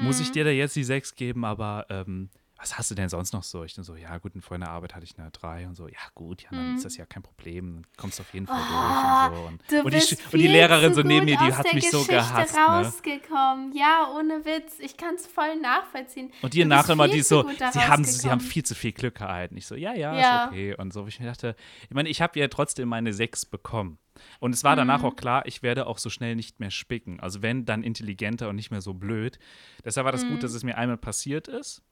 muss 0.00 0.20
ich 0.20 0.30
dir 0.32 0.44
da 0.44 0.50
jetzt 0.50 0.76
die 0.76 0.84
sechs 0.84 1.14
geben, 1.14 1.44
aber 1.44 1.86
ähm, 1.90 2.30
was 2.58 2.78
hast 2.78 2.90
du 2.90 2.94
denn 2.94 3.08
sonst 3.10 3.34
noch 3.34 3.42
so? 3.42 3.64
Ich 3.64 3.74
dann 3.74 3.84
so, 3.84 3.96
ja 3.96 4.16
gut, 4.16 4.32
vor 4.40 4.58
der 4.58 4.70
Arbeit 4.70 4.94
hatte 4.94 5.04
ich 5.04 5.18
eine 5.18 5.30
drei 5.30 5.66
und 5.66 5.74
so, 5.74 5.88
ja 5.88 5.98
gut, 6.14 6.42
ja, 6.42 6.48
dann 6.52 6.76
ist 6.76 6.86
das 6.86 6.96
ja 6.96 7.04
kein 7.04 7.22
Problem, 7.22 7.74
dann 7.74 7.86
kommst 7.98 8.18
du 8.18 8.22
auf 8.22 8.32
jeden 8.32 8.46
Fall 8.46 8.56
durch 8.56 9.30
und 9.30 9.36
so. 9.36 9.76
Und, 9.76 9.84
und, 9.84 9.92
die, 9.92 10.16
und 10.32 10.40
die 10.40 10.46
Lehrerin 10.48 10.94
so 10.94 11.02
neben 11.02 11.26
mir, 11.26 11.36
die 11.36 11.52
hat 11.52 11.72
mich 11.74 11.90
so 11.90 11.98
Geschichte 11.98 12.14
gehasst. 12.14 12.54
Ne? 12.54 12.60
rausgekommen. 12.62 13.76
Ja, 13.76 14.08
ohne 14.16 14.44
Witz. 14.46 14.78
Ich 14.78 14.96
kann 14.96 15.16
es 15.16 15.26
voll 15.26 15.56
nachvollziehen. 15.60 16.32
Und 16.40 16.54
die 16.54 16.62
Du 16.62 16.68
nachher 16.68 16.94
immer, 16.94 17.08
die 17.08 17.20
so, 17.20 17.46
sie 17.72 17.80
haben, 17.80 18.04
sie 18.04 18.30
haben 18.30 18.40
viel 18.40 18.64
zu 18.64 18.74
viel 18.74 18.92
Glück 18.92 19.16
gehalten. 19.16 19.56
Ich 19.56 19.66
so, 19.66 19.74
ja, 19.74 19.92
ja, 19.94 20.18
Ja. 20.18 20.44
ist 20.44 20.48
okay. 20.48 20.74
Und 20.76 20.94
so, 20.94 21.04
wo 21.04 21.08
ich 21.08 21.20
mir 21.20 21.26
dachte, 21.26 21.56
ich 21.82 21.94
meine, 21.94 22.08
ich 22.08 22.22
habe 22.22 22.38
ja 22.38 22.48
trotzdem 22.48 22.88
meine 22.88 23.12
sechs 23.12 23.44
bekommen. 23.44 23.98
Und 24.40 24.54
es 24.54 24.64
war 24.64 24.76
danach 24.76 25.00
Mhm. 25.00 25.04
auch 25.06 25.16
klar, 25.16 25.46
ich 25.46 25.62
werde 25.62 25.86
auch 25.86 25.98
so 25.98 26.10
schnell 26.10 26.36
nicht 26.36 26.60
mehr 26.60 26.70
spicken. 26.70 27.20
Also 27.20 27.42
wenn, 27.42 27.64
dann 27.64 27.82
intelligenter 27.82 28.48
und 28.48 28.56
nicht 28.56 28.70
mehr 28.70 28.80
so 28.80 28.94
blöd. 28.94 29.38
Deshalb 29.84 30.04
war 30.04 30.12
das 30.12 30.24
Mhm. 30.24 30.30
gut, 30.32 30.42
dass 30.42 30.52
es 30.54 30.62
mir 30.64 30.76
einmal 30.78 30.96
passiert 30.98 31.48
ist. 31.48 31.82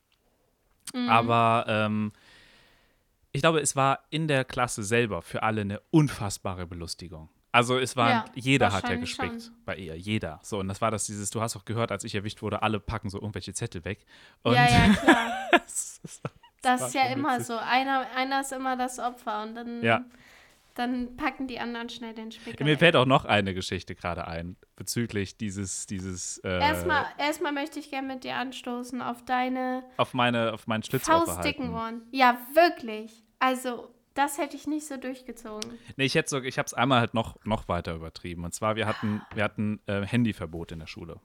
Aber 1.08 1.64
ähm, 1.68 2.12
ich 3.32 3.40
glaube, 3.40 3.60
es 3.60 3.74
war 3.74 4.00
in 4.10 4.28
der 4.28 4.44
Klasse 4.44 4.82
selber 4.84 5.22
für 5.22 5.42
alle 5.42 5.62
eine 5.62 5.80
unfassbare 5.90 6.66
Belustigung. 6.66 7.28
Also 7.52 7.78
es 7.78 7.96
war, 7.96 8.10
Ja, 8.10 8.24
jeder 8.34 8.72
hat 8.72 8.88
ja 8.88 8.96
gespickt 8.96 9.42
schon. 9.44 9.54
bei 9.64 9.76
ihr, 9.76 9.96
jeder. 9.96 10.40
So, 10.42 10.58
und 10.58 10.66
das 10.68 10.80
war 10.80 10.90
das 10.90 11.06
dieses, 11.06 11.30
du 11.30 11.40
hast 11.40 11.56
auch 11.56 11.64
gehört, 11.64 11.92
als 11.92 12.02
ich 12.04 12.14
erwischt 12.14 12.42
wurde, 12.42 12.62
alle 12.62 12.80
packen 12.80 13.10
so 13.10 13.18
irgendwelche 13.20 13.52
Zettel 13.54 13.84
weg. 13.84 14.04
Und 14.42 14.54
ja, 14.54 14.66
ja, 14.68 14.92
klar. 14.94 15.32
das 15.52 16.00
ist- 16.02 16.22
Das 16.62 16.80
war 16.80 16.88
ist 16.88 16.94
ja 16.94 17.06
immer 17.08 17.40
so. 17.40 17.56
Einer, 17.56 18.06
einer 18.16 18.40
ist 18.40 18.52
immer 18.52 18.76
das 18.76 18.98
Opfer 18.98 19.42
und 19.44 19.54
dann, 19.54 19.82
Ja. 19.82 20.04
Dann 20.74 21.16
packen 21.16 21.46
die 21.46 21.60
anderen 21.60 21.88
schnell 21.88 22.14
den 22.14 22.32
Spicker. 22.32 22.64
Mir 22.64 22.78
fällt 22.78 22.96
auch 22.96 23.06
noch 23.06 23.24
eine 23.24 23.54
Geschichte 23.54 23.94
gerade 23.94 24.26
ein, 24.26 24.56
bezüglich 24.76 25.36
dieses, 25.36 25.86
dieses 25.86 26.38
äh, 26.38 26.58
Erstmal, 26.60 27.06
erstmal 27.18 27.52
möchte 27.52 27.78
ich 27.78 27.90
gerne 27.90 28.14
mit 28.14 28.24
dir 28.24 28.36
anstoßen 28.36 29.00
auf 29.00 29.24
deine 29.24 29.84
auf 29.96 30.14
meine, 30.14 30.52
auf 30.52 30.66
meinen 30.66 30.82
faustdicken 30.82 31.00
Schlitzaufverhalten. 31.00 31.74
Ohren. 31.74 32.02
Ja, 32.10 32.38
wirklich. 32.54 33.22
Also, 33.38 33.94
das 34.14 34.38
hätte 34.38 34.56
ich 34.56 34.66
nicht 34.66 34.86
so 34.86 34.96
durchgezogen. 34.96 35.78
Nee, 35.96 36.04
ich 36.04 36.14
hätte 36.14 36.28
so, 36.28 36.40
ich 36.40 36.58
habe 36.58 36.66
es 36.66 36.74
einmal 36.74 37.00
halt 37.00 37.14
noch, 37.14 37.36
noch 37.44 37.68
weiter 37.68 37.94
übertrieben. 37.94 38.44
Und 38.44 38.54
zwar, 38.54 38.76
wir 38.76 38.86
hatten, 38.86 39.22
wir 39.34 39.44
hatten 39.44 39.80
äh, 39.86 40.02
Handyverbot 40.02 40.72
in 40.72 40.78
der 40.80 40.86
Schule. 40.86 41.20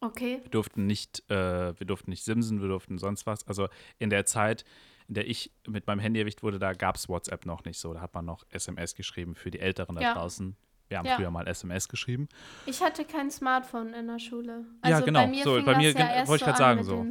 Okay. 0.00 0.40
Wir 0.42 0.50
durften 0.50 0.86
nicht, 0.86 1.28
äh, 1.30 1.78
wir 1.78 1.86
durften 1.86 2.10
nicht 2.10 2.24
simsen, 2.24 2.60
wir 2.60 2.68
durften 2.68 2.98
sonst 2.98 3.26
was. 3.26 3.46
Also 3.48 3.68
in 3.98 4.10
der 4.10 4.26
Zeit, 4.26 4.64
in 5.08 5.14
der 5.14 5.28
ich 5.28 5.50
mit 5.66 5.86
meinem 5.86 6.00
Handy 6.00 6.20
erwischt 6.20 6.42
wurde, 6.42 6.58
da 6.58 6.72
gab 6.72 6.96
es 6.96 7.08
WhatsApp 7.08 7.46
noch 7.46 7.64
nicht 7.64 7.78
so. 7.78 7.92
Da 7.94 8.00
hat 8.00 8.14
man 8.14 8.24
noch 8.24 8.44
SMS 8.50 8.94
geschrieben 8.94 9.34
für 9.34 9.50
die 9.50 9.60
Älteren 9.60 9.96
da 9.96 10.02
Ja. 10.02 10.14
draußen. 10.14 10.56
Wir 10.88 10.98
haben 10.98 11.06
Ja. 11.06 11.16
früher 11.16 11.30
mal 11.30 11.46
SMS 11.48 11.88
geschrieben. 11.88 12.28
Ich 12.66 12.82
hatte 12.82 13.04
kein 13.06 13.30
Smartphone 13.30 13.94
in 13.94 14.06
der 14.06 14.18
Schule. 14.18 14.66
Ja, 14.84 14.96
Also 14.96 15.04
genau. 15.06 15.20
Bei 15.24 15.28
mir 15.28 15.42
So, 15.44 15.62
bei 15.64 15.76
mir 15.78 15.90
ja 15.92 16.26
wollte 16.28 16.44
ich 16.44 16.46
grad 16.46 16.58
sagen, 16.58 16.84
so. 16.84 17.04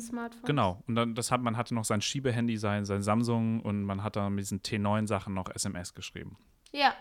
Genau. 0.46 0.84
Und 0.88 0.96
dann 0.96 1.16
das 1.16 1.32
hat, 1.32 1.42
man 1.42 1.58
hatte 1.58 1.74
noch 1.74 1.84
sein 1.86 2.00
Schiebehandy, 2.02 2.58
sein, 2.58 2.86
sein 2.86 3.02
Samsung 3.02 3.62
und 3.62 3.84
man 3.84 4.04
hat 4.04 4.16
dann 4.16 4.34
mit 4.36 4.44
diesen 4.44 4.62
T9-Sachen 4.62 5.34
noch 5.34 5.50
SMS 5.54 5.94
geschrieben. 5.96 6.38
Ja. 6.72 6.94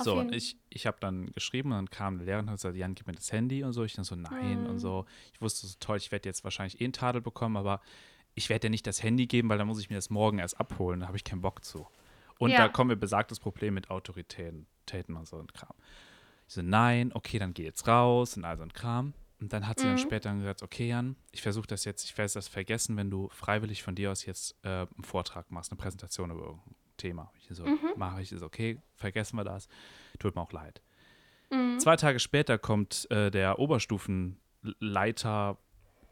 So, 0.00 0.16
und 0.16 0.32
ich, 0.32 0.56
ich 0.68 0.86
habe 0.86 0.98
dann 1.00 1.26
geschrieben 1.32 1.72
und 1.72 1.76
dann 1.78 1.90
kam 1.90 2.14
eine 2.14 2.24
Lehrerin 2.24 2.44
und 2.44 2.50
hat 2.50 2.58
gesagt, 2.58 2.76
Jan, 2.76 2.94
gib 2.94 3.06
mir 3.08 3.14
das 3.14 3.32
Handy 3.32 3.64
und 3.64 3.72
so. 3.72 3.82
Ich 3.82 3.94
dann 3.94 4.04
so, 4.04 4.14
nein 4.14 4.60
Mhm. 4.60 4.66
und 4.66 4.78
so. 4.78 5.06
Ich 5.32 5.40
wusste 5.40 5.66
so 5.66 5.74
toll, 5.80 5.96
ich 5.96 6.12
werde 6.12 6.28
jetzt 6.28 6.44
wahrscheinlich 6.44 6.80
eh 6.80 6.84
einen 6.84 6.92
Tadel 6.92 7.20
bekommen, 7.20 7.56
aber 7.56 7.80
ich 8.38 8.48
werde 8.48 8.66
dir 8.66 8.70
nicht 8.70 8.86
das 8.86 9.02
Handy 9.02 9.26
geben, 9.26 9.48
weil 9.50 9.58
dann 9.58 9.66
muss 9.66 9.80
ich 9.80 9.90
mir 9.90 9.96
das 9.96 10.08
morgen 10.10 10.38
erst 10.38 10.58
abholen. 10.58 11.00
Da 11.00 11.06
habe 11.08 11.16
ich 11.18 11.24
keinen 11.24 11.42
Bock 11.42 11.62
zu. 11.64 11.86
Und 12.38 12.52
Ja. 12.52 12.56
da 12.58 12.68
kommen 12.68 12.88
wir 12.90 12.96
besagtes 12.96 13.38
Problem 13.40 13.74
mit 13.74 13.90
Autoritäten 13.90 14.66
Täten 14.86 15.16
und 15.16 15.28
so 15.28 15.38
ein 15.38 15.48
Kram. 15.48 15.74
Ich 16.48 16.54
so, 16.54 16.62
nein, 16.62 17.12
okay, 17.14 17.38
dann 17.38 17.52
geh 17.52 17.64
jetzt 17.64 17.86
raus 17.86 18.36
und 18.38 18.44
all 18.46 18.56
so 18.56 18.62
ein 18.62 18.72
Kram. 18.72 19.12
Und 19.40 19.52
dann 19.52 19.68
hat 19.68 19.78
sie 19.78 19.86
dann 19.86 19.96
Mhm. 19.96 19.98
später 19.98 20.34
gesagt, 20.34 20.62
okay, 20.62 20.88
Jan, 20.88 21.14
ich 21.30 21.42
versuche 21.42 21.66
das 21.66 21.84
jetzt, 21.84 22.04
ich 22.04 22.16
werde 22.16 22.32
das 22.32 22.48
vergessen, 22.48 22.96
wenn 22.96 23.10
du 23.10 23.28
freiwillig 23.28 23.82
von 23.82 23.94
dir 23.94 24.10
aus 24.10 24.24
jetzt 24.24 24.56
äh, 24.64 24.68
einen 24.68 25.04
Vortrag 25.04 25.50
machst, 25.50 25.70
eine 25.70 25.78
Präsentation 25.78 26.30
über 26.30 26.40
irgendein 26.40 26.74
Thema. 26.96 27.30
Ich 27.38 27.54
so, 27.54 27.64
Mhm. 27.66 27.92
mache 27.96 28.22
ich, 28.22 28.32
ist 28.32 28.42
okay, 28.42 28.80
vergessen 28.96 29.36
wir 29.36 29.44
das. 29.44 29.68
Tut 30.18 30.34
mir 30.34 30.40
auch 30.42 30.52
leid. 30.52 30.80
Mhm. 31.50 31.78
Zwei 31.78 31.96
Tage 31.96 32.18
später 32.18 32.56
kommt 32.58 33.06
äh, 33.10 33.30
der 33.30 33.58
Oberstufenleiter 33.58 35.58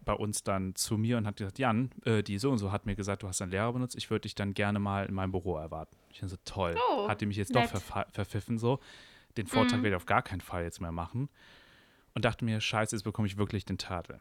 bei 0.07 0.15
uns 0.15 0.43
dann 0.43 0.75
zu 0.75 0.97
mir 0.97 1.19
und 1.19 1.27
hat 1.27 1.37
gesagt, 1.37 1.59
Jan, 1.59 1.91
äh, 2.07 2.23
die 2.23 2.39
so 2.39 2.51
und 2.51 2.57
so 2.59 2.73
hat 2.73 2.87
mir 2.87 2.95
gesagt, 2.97 3.23
du 3.23 3.29
hast 3.29 3.43
einen 3.43 3.51
Lehrer 3.51 3.73
benutzt, 3.75 3.95
ich 3.97 4.09
würde 4.09 4.23
dich 4.23 4.35
dann 4.35 4.55
gerne 4.55 4.79
mal 4.79 5.05
in 5.05 5.15
meinem 5.15 5.33
Büro 5.33 5.57
erwarten. 5.59 5.97
Ich 6.11 6.21
dachte 6.21 6.31
so, 6.31 6.37
toll, 6.47 6.75
Oh, 6.91 7.09
hat 7.09 7.21
die 7.21 7.27
mich 7.27 7.37
jetzt 7.37 7.53
nett. 7.53 7.71
doch 7.71 7.79
verfa- 7.81 8.07
verpfiffen 8.13 8.57
so. 8.57 8.79
Den 9.37 9.47
Vortrag 9.47 9.81
Mhm. 9.81 9.83
werde 9.83 9.97
ich 9.97 10.03
auf 10.03 10.07
gar 10.07 10.23
keinen 10.23 10.41
Fall 10.41 10.63
jetzt 10.63 10.81
mehr 10.81 10.93
machen. 10.93 11.29
Und 12.15 12.25
dachte 12.25 12.45
mir, 12.47 12.61
scheiße, 12.61 12.97
jetzt 12.97 13.03
bekomme 13.03 13.27
ich 13.29 13.37
wirklich 13.37 13.67
den 13.67 13.77
Tadel. 13.77 14.21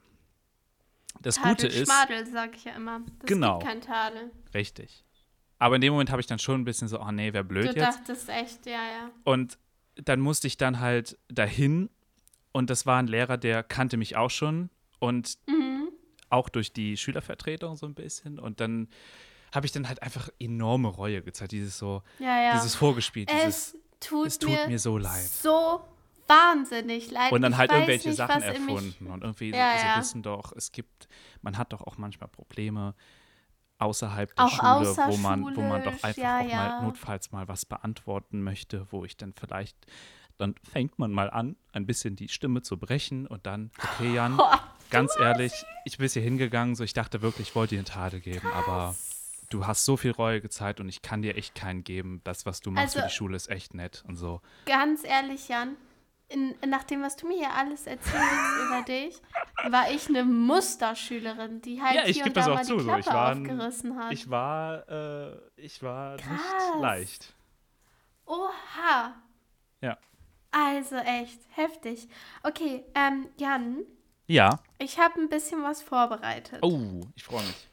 Das 1.22 1.38
Gute 1.38 1.68
Tadel, 1.68 1.70
ist, 1.82 1.86
Schmadel, 1.92 2.26
sag 2.26 2.56
ich 2.58 2.66
ja 2.66 2.74
immer. 2.76 3.00
Das 3.20 3.28
Genau. 3.30 3.60
gibt 3.60 3.70
kein 3.72 3.82
Tadel. 3.82 4.32
richtig. 4.54 5.04
Aber 5.58 5.76
in 5.76 5.82
dem 5.82 5.94
Moment 5.94 6.10
habe 6.12 6.20
ich 6.20 6.28
dann 6.28 6.40
schon 6.40 6.60
ein 6.62 6.66
bisschen 6.66 6.90
so, 6.90 7.00
oh 7.00 7.12
nee, 7.12 7.32
wer 7.32 7.44
blöd 7.44 7.64
du 7.76 7.80
jetzt. 7.80 8.00
dachtest 8.00 8.28
echt, 8.30 8.66
ja, 8.66 8.74
ja. 8.74 9.12
Und 9.24 9.58
dann 9.96 10.20
musste 10.20 10.48
ich 10.48 10.58
dann 10.58 10.82
halt 10.82 11.18
dahin 11.30 11.90
und 12.52 12.70
das 12.70 12.86
war 12.86 13.00
ein 13.00 13.08
Lehrer, 13.08 13.38
der 13.38 13.64
kannte 13.64 13.96
mich 13.96 14.18
auch 14.18 14.30
schon 14.32 14.70
und 15.00 15.38
Mhm. 15.48 15.65
Auch 16.36 16.50
durch 16.50 16.74
die 16.74 16.98
Schülervertretung 16.98 17.76
so 17.76 17.86
ein 17.86 17.94
bisschen. 17.94 18.40
Und 18.40 18.60
dann 18.60 18.88
habe 19.54 19.66
ich 19.66 19.72
dann 19.72 19.88
halt 19.88 20.04
einfach 20.04 20.30
enorme 20.40 20.90
Reue 20.90 21.22
gezeigt, 21.22 21.54
dieses 21.54 21.78
so, 21.78 22.04
Ja, 22.20 22.42
ja. 22.42 22.54
dieses 22.54 22.76
Vorgespiel, 22.76 23.26
dieses 23.26 23.74
es 23.74 23.78
tut, 24.00 24.28
es 24.28 24.40
tut 24.40 24.68
mir 24.68 24.80
so 24.80 24.98
leid. 24.98 25.24
So 25.24 25.82
wahnsinnig 26.28 27.12
leid. 27.12 27.32
und 27.32 27.42
dann 27.42 27.54
Ich 27.54 27.58
halt 27.58 27.72
irgendwelche 27.72 28.10
nicht, 28.10 28.18
Sachen 28.18 28.42
erfunden 28.42 29.08
und 29.08 29.24
irgendwie 29.24 29.52
Ja, 29.52 29.78
sie 29.78 29.86
ja. 29.86 30.00
wissen 30.00 30.24
doch, 30.24 30.52
es 30.54 30.72
gibt, 30.72 31.08
man 31.42 31.58
hat 31.58 31.72
doch 31.74 31.82
auch 31.82 31.98
manchmal 31.98 32.30
Probleme 32.30 32.96
außerhalb 33.78 34.36
der 34.36 34.46
Auch 34.46 34.50
Schule, 34.50 34.98
wo 35.12 35.18
man, 35.18 35.56
wo 35.56 35.62
man 35.62 35.84
doch 35.84 36.04
einfach 36.04 36.18
ja, 36.18 36.40
auch 36.40 36.50
ja. 36.50 36.56
mal 36.56 36.84
notfalls 36.84 37.32
mal 37.32 37.48
was 37.48 37.66
beantworten 37.66 38.42
möchte, 38.42 38.88
wo 38.92 39.06
ich 39.06 39.18
dann 39.18 39.34
vielleicht, 39.34 39.78
dann 40.38 40.56
fängt 40.64 40.98
man 40.98 41.12
mal 41.12 41.30
an, 41.30 41.56
ein 41.74 41.86
bisschen 41.86 42.16
die 42.16 42.30
Stimme 42.30 42.62
zu 42.62 42.78
brechen 42.78 43.28
und 43.28 43.46
dann, 43.46 43.72
okay, 43.78 44.14
Jan, 44.14 44.40
ganz 44.90 45.12
ehrlich, 45.20 45.52
ich 45.86 45.98
bin 45.98 46.08
hier 46.08 46.22
hingegangen, 46.22 46.76
so 46.76 46.84
ich 46.84 46.94
dachte 46.94 47.22
wirklich, 47.22 47.50
ich 47.50 47.56
wollte 47.56 47.76
dir 47.76 47.80
eine 47.80 47.86
Tadel 47.86 48.20
geben, 48.20 48.48
aber 48.54 48.96
du 49.50 49.66
hast 49.68 49.86
so 49.86 49.98
viel 49.98 50.12
Reue 50.12 50.42
gezeigt 50.42 50.80
und 50.80 50.90
ich 50.90 51.02
kann 51.02 51.22
dir 51.22 51.36
echt 51.36 51.56
keinen 51.56 51.84
geben. 51.84 52.22
Das, 52.24 52.46
was 52.46 52.62
du 52.62 52.72
machst 52.72 52.94
für 52.94 53.00
Also- 53.04 53.10
die 53.10 53.16
Schule, 53.16 53.36
ist 53.36 53.50
echt 53.50 53.74
nett 53.74 54.04
und 54.08 54.16
so. 54.16 54.42
Ganz 54.66 55.04
ehrlich, 55.04 55.48
Jan, 55.48 55.76
in, 56.28 56.56
nach 56.68 56.84
dem, 56.84 57.04
was 57.04 57.16
du 57.16 57.28
mir 57.28 57.38
hier 57.38 57.54
alles 57.54 57.86
erzählst 57.86 58.16
über 58.68 58.82
dich, 58.88 59.22
war 59.70 59.92
ich 59.92 60.10
eine 60.10 60.24
Musterschülerin, 60.26 61.62
die 61.62 61.82
halt 61.82 61.96
Ja, 61.96 62.02
ich 62.06 62.16
hier 62.18 62.24
gebe 62.24 62.30
und 62.30 62.38
das 62.38 62.46
da 62.46 62.52
auch 62.52 62.56
mal 62.56 62.64
zu, 62.66 62.74
die 62.78 62.80
so. 62.80 62.86
Klappe 62.86 63.00
Ich 63.02 63.08
war 63.12 63.32
aufgerissen 63.34 63.98
hat. 63.98 64.12
Ich 64.14 64.30
war, 64.30 64.90
äh, 64.90 65.38
ich 65.58 65.84
war 65.84 66.18
Krass. 66.18 66.30
nicht 66.30 66.82
leicht. 66.82 67.34
Oha. 68.26 69.14
Ja. 69.82 69.98
Also 70.52 70.96
echt 70.96 71.40
heftig. 71.52 72.08
Okay, 72.44 72.84
ähm, 72.96 73.28
Jan, 73.38 73.84
Ja. 74.28 74.60
ich 74.80 75.00
habe 75.00 75.20
ein 75.22 75.30
bisschen 75.30 75.64
was 75.64 75.82
vorbereitet. 75.82 76.60
Oh, 76.62 77.02
ich 77.16 77.24
freue 77.24 77.44
mich. 77.44 77.68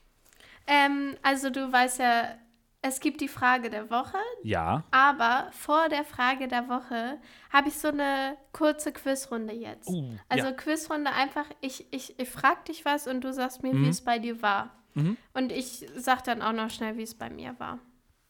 Ähm, 0.66 1.16
also 1.22 1.50
du 1.50 1.72
weißt 1.72 1.98
ja, 2.00 2.36
es 2.82 2.98
gibt 3.00 3.20
die 3.20 3.28
Frage 3.28 3.70
der 3.70 3.90
Woche, 3.90 4.18
Ja. 4.42 4.82
aber 4.90 5.48
vor 5.52 5.88
der 5.88 6.04
Frage 6.04 6.48
der 6.48 6.68
Woche 6.68 7.18
habe 7.52 7.68
ich 7.68 7.78
so 7.78 7.88
eine 7.88 8.36
kurze 8.52 8.92
Quizrunde 8.92 9.54
jetzt. 9.54 9.88
Oh, 9.88 10.12
also 10.28 10.46
ja. 10.48 10.52
Quizrunde 10.52 11.12
einfach, 11.12 11.46
ich, 11.60 11.86
ich, 11.92 12.18
ich 12.18 12.28
frage 12.28 12.64
dich 12.68 12.84
was 12.84 13.06
und 13.06 13.20
du 13.22 13.32
sagst 13.32 13.62
mir, 13.62 13.72
wie 13.72 13.76
Mhm. 13.78 13.88
es 13.88 14.00
bei 14.02 14.18
dir 14.18 14.42
war. 14.42 14.76
Mhm. 14.94 15.16
Und 15.32 15.52
ich 15.52 15.86
sag 15.96 16.24
dann 16.24 16.42
auch 16.42 16.52
noch 16.52 16.70
schnell, 16.70 16.96
wie 16.96 17.02
es 17.02 17.14
bei 17.14 17.30
mir 17.30 17.54
war. 17.58 17.78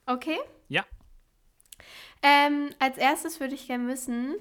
Okay? 0.06 0.38
Ja. 0.68 0.84
Ähm, 2.22 2.70
als 2.78 2.98
erstes 2.98 3.40
würde 3.40 3.54
ich 3.54 3.66
gerne 3.66 3.88
wissen, 3.88 4.34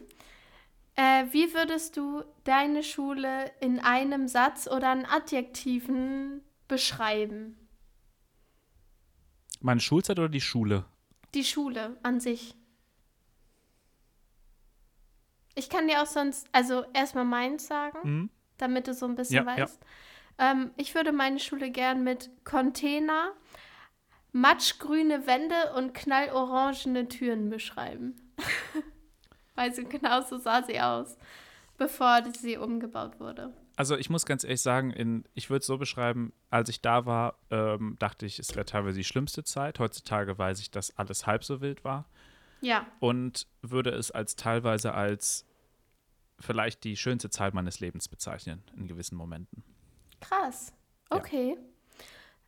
äh, 0.95 1.25
wie 1.31 1.53
würdest 1.53 1.97
du 1.97 2.23
deine 2.43 2.83
Schule 2.83 3.51
in 3.59 3.79
einem 3.79 4.27
Satz 4.27 4.67
oder 4.67 4.91
in 4.93 5.05
Adjektiven 5.05 6.41
beschreiben? 6.67 7.57
Meine 9.59 9.79
Schulzeit 9.79 10.17
oder 10.19 10.29
die 10.29 10.41
Schule? 10.41 10.85
Die 11.33 11.43
Schule 11.43 11.97
an 12.03 12.19
sich. 12.19 12.55
Ich 15.55 15.69
kann 15.69 15.87
dir 15.87 16.01
auch 16.01 16.07
sonst, 16.07 16.47
also 16.51 16.83
erstmal 16.93 17.25
meins 17.25 17.67
sagen, 17.67 17.97
Mhm. 18.03 18.29
damit 18.57 18.87
du 18.87 18.93
so 18.93 19.05
ein 19.05 19.15
bisschen 19.15 19.45
Ja, 19.45 19.57
ja. 19.57 19.63
weißt. 19.63 19.81
Ähm, 20.39 20.71
ich 20.77 20.95
würde 20.95 21.11
meine 21.11 21.39
Schule 21.39 21.69
gern 21.71 22.03
mit 22.03 22.29
Container, 22.45 23.33
matschgrüne 24.31 25.27
Wände 25.27 25.73
und 25.75 25.93
knallorangene 25.93 27.07
Türen 27.07 27.49
beschreiben. 27.49 28.15
Weil 29.61 29.73
so 29.75 29.83
genau 29.83 30.21
so 30.21 30.37
sah 30.37 30.63
sie 30.63 30.79
aus, 30.79 31.17
bevor 31.77 32.23
sie 32.33 32.57
umgebaut 32.57 33.19
wurde. 33.19 33.53
Also 33.75 33.95
ich 33.95 34.09
muss 34.09 34.25
ganz 34.25 34.43
ehrlich 34.43 34.61
sagen, 34.61 34.91
in, 34.91 35.23
ich 35.33 35.49
würde 35.49 35.61
es 35.61 35.67
so 35.67 35.77
beschreiben, 35.77 36.33
als 36.49 36.69
ich 36.69 36.81
da 36.81 37.05
war, 37.05 37.35
ähm, 37.49 37.95
dachte 37.99 38.25
ich, 38.25 38.39
es 38.39 38.55
wäre 38.55 38.65
teilweise 38.65 38.97
die 38.97 39.03
schlimmste 39.03 39.43
Zeit. 39.43 39.79
Heutzutage 39.79 40.37
weiß 40.37 40.59
ich, 40.59 40.71
dass 40.71 40.97
alles 40.97 41.25
halb 41.25 41.43
so 41.43 41.61
wild 41.61 41.83
war. 41.83 42.05
Ja, 42.61 42.85
Und 42.99 43.47
würde 43.61 43.89
es 43.91 44.11
als 44.11 44.35
teilweise 44.35 44.93
als 44.93 45.47
vielleicht 46.39 46.83
die 46.83 46.95
schönste 46.95 47.29
Zeit 47.29 47.53
meines 47.53 47.79
Lebens 47.79 48.07
bezeichnen, 48.07 48.63
in 48.75 48.87
gewissen 48.87 49.15
Momenten. 49.15 49.63
krass. 50.19 50.73
Ja. 51.11 51.17
Okay. 51.17 51.57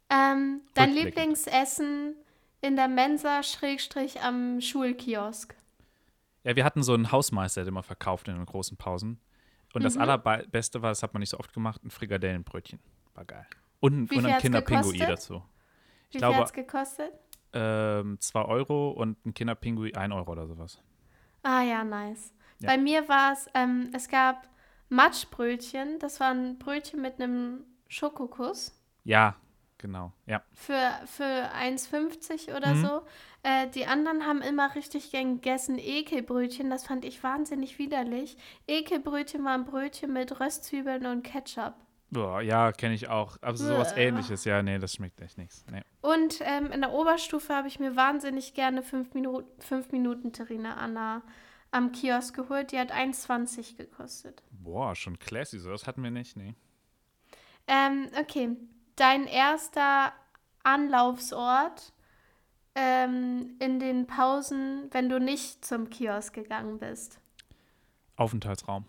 Ähm, 0.10 0.62
dein. 0.76 0.94
Lieblingsessen 0.94 2.16
in 2.62 2.76
der 2.76 2.88
Mensa 2.88 3.44
Schrägstrich 3.44 4.22
am 4.22 4.62
Schulkiosk. 4.62 5.56
Ja, 6.44 6.56
wir 6.56 6.66
hatten 6.66 6.84
so 6.84 6.94
einen 6.94 7.12
Hausmeister, 7.12 7.62
der 7.62 7.70
immer 7.70 7.84
verkauft 7.84 8.28
in 8.28 8.36
den 8.36 8.46
großen 8.46 8.78
Pausen. 8.78 9.20
Und 9.74 9.82
Mhm. 9.82 9.84
das 9.86 9.98
allerbeste 9.98 10.82
war, 10.82 10.90
das 10.92 11.02
hat 11.04 11.14
man 11.14 11.22
nicht 11.22 11.30
so 11.30 11.40
oft 11.40 11.54
gemacht, 11.54 11.84
ein 11.84 11.90
Frikadellenbrötchen. 11.90 12.80
War 13.16 13.26
geil. 13.26 13.46
Und, 13.80 14.12
Wie 14.12 14.18
und 14.18 14.26
ein 14.26 14.34
hat's 14.34 14.42
Kinderpingui 14.42 14.94
gekostet? 14.94 15.10
dazu. 15.10 15.34
Wie 15.36 15.40
Ich 15.40 16.12
viel 16.12 16.20
glaube, 16.20 16.38
hat 16.38 16.46
es 16.48 16.54
gekostet? 16.54 17.12
ähm, 17.54 18.18
2 18.20 18.42
Euro 18.46 18.92
und 18.92 19.26
ein 19.26 19.34
Kinderpingui 19.34 19.94
1 19.96 20.14
Euro 20.14 20.32
oder 20.32 20.48
sowas. 20.48 20.80
Ah 21.44 21.62
ja, 21.62 21.84
nice. 21.84 22.34
Ja. 22.60 22.70
Bei 22.70 22.78
mir 22.78 23.08
war 23.10 23.34
es, 23.34 23.48
ähm, 23.54 23.90
es 23.94 24.08
gab 24.08 24.48
Matschbrötchen. 24.90 26.00
Das 26.00 26.20
war 26.20 26.32
ein 26.32 26.58
Brötchen 26.60 27.02
mit 27.02 27.20
einem 27.22 27.64
Schokokuss 27.88 28.72
Ja, 29.04 29.36
genau. 29.78 30.14
Ja. 30.26 30.42
für, 30.54 30.92
für 31.06 31.52
1,50 31.54 32.56
oder 32.56 32.74
Mhm. 32.74 32.82
so. 32.86 33.02
Äh, 33.44 33.68
die 33.68 33.86
anderen 33.86 34.26
haben 34.26 34.42
immer 34.42 34.74
richtig 34.74 35.12
gern 35.12 35.36
gegessen 35.36 35.78
Ekelbrötchen. 35.78 36.70
Das 36.70 36.86
fand 36.88 37.04
ich 37.04 37.22
wahnsinnig 37.24 37.78
widerlich. 37.78 38.38
Ekelbrötchen 38.68 39.44
waren 39.44 39.66
Brötchen 39.66 40.14
mit 40.14 40.40
Röstzwiebeln 40.40 41.06
und 41.06 41.24
Ketchup. 41.24 41.76
Boah, 42.10 42.42
ja, 42.42 42.72
kenne 42.72 42.94
ich 42.94 43.10
auch. 43.10 43.38
Aber 43.42 43.58
sowas 43.58 43.96
Bäh. 43.96 44.08
ähnliches. 44.08 44.46
Ja, 44.46 44.62
nee, 44.62 44.78
das 44.78 44.94
schmeckt 44.94 45.20
echt 45.20 45.38
nichts. 45.38 45.66
Nee. 45.70 45.82
Und 46.02 46.40
ähm, 46.42 46.72
in 46.72 46.82
der 46.82 46.94
Oberstufe 46.94 47.54
habe 47.54 47.68
ich 47.68 47.80
mir 47.80 47.96
wahnsinnig 47.96 48.54
gerne 48.54 48.84
5 48.84 49.14
Minuten, 49.14 49.62
fünf 49.62 49.92
Minuten 49.92 50.32
Terrine 50.32 50.78
Anna 50.78 51.24
am 51.72 51.92
Kiosk 51.92 52.36
geholt. 52.36 52.72
Die 52.72 52.80
hat 52.80 52.94
1,20 52.94 53.78
gekostet. 53.78 54.44
Boah, 54.52 54.96
schon 54.96 55.18
classy. 55.18 55.60
So, 55.60 55.72
das 55.72 55.88
hatten 55.88 56.04
wir 56.04 56.12
nicht. 56.12 56.38
Nee. 56.38 56.54
Ähm, 57.68 58.10
okay. 58.20 58.56
Dein 58.96 59.26
erster 59.26 60.14
Anlaufsort 60.64 61.93
ähm, 62.76 63.56
in 63.60 63.80
den 63.80 64.08
Pausen, 64.08 64.88
wenn 64.92 65.10
du 65.10 65.20
nicht 65.20 65.64
zum 65.66 65.90
Kiosk 65.90 66.34
gegangen 66.34 66.80
bist. 66.80 67.20
Aufenthaltsraum. 68.16 68.86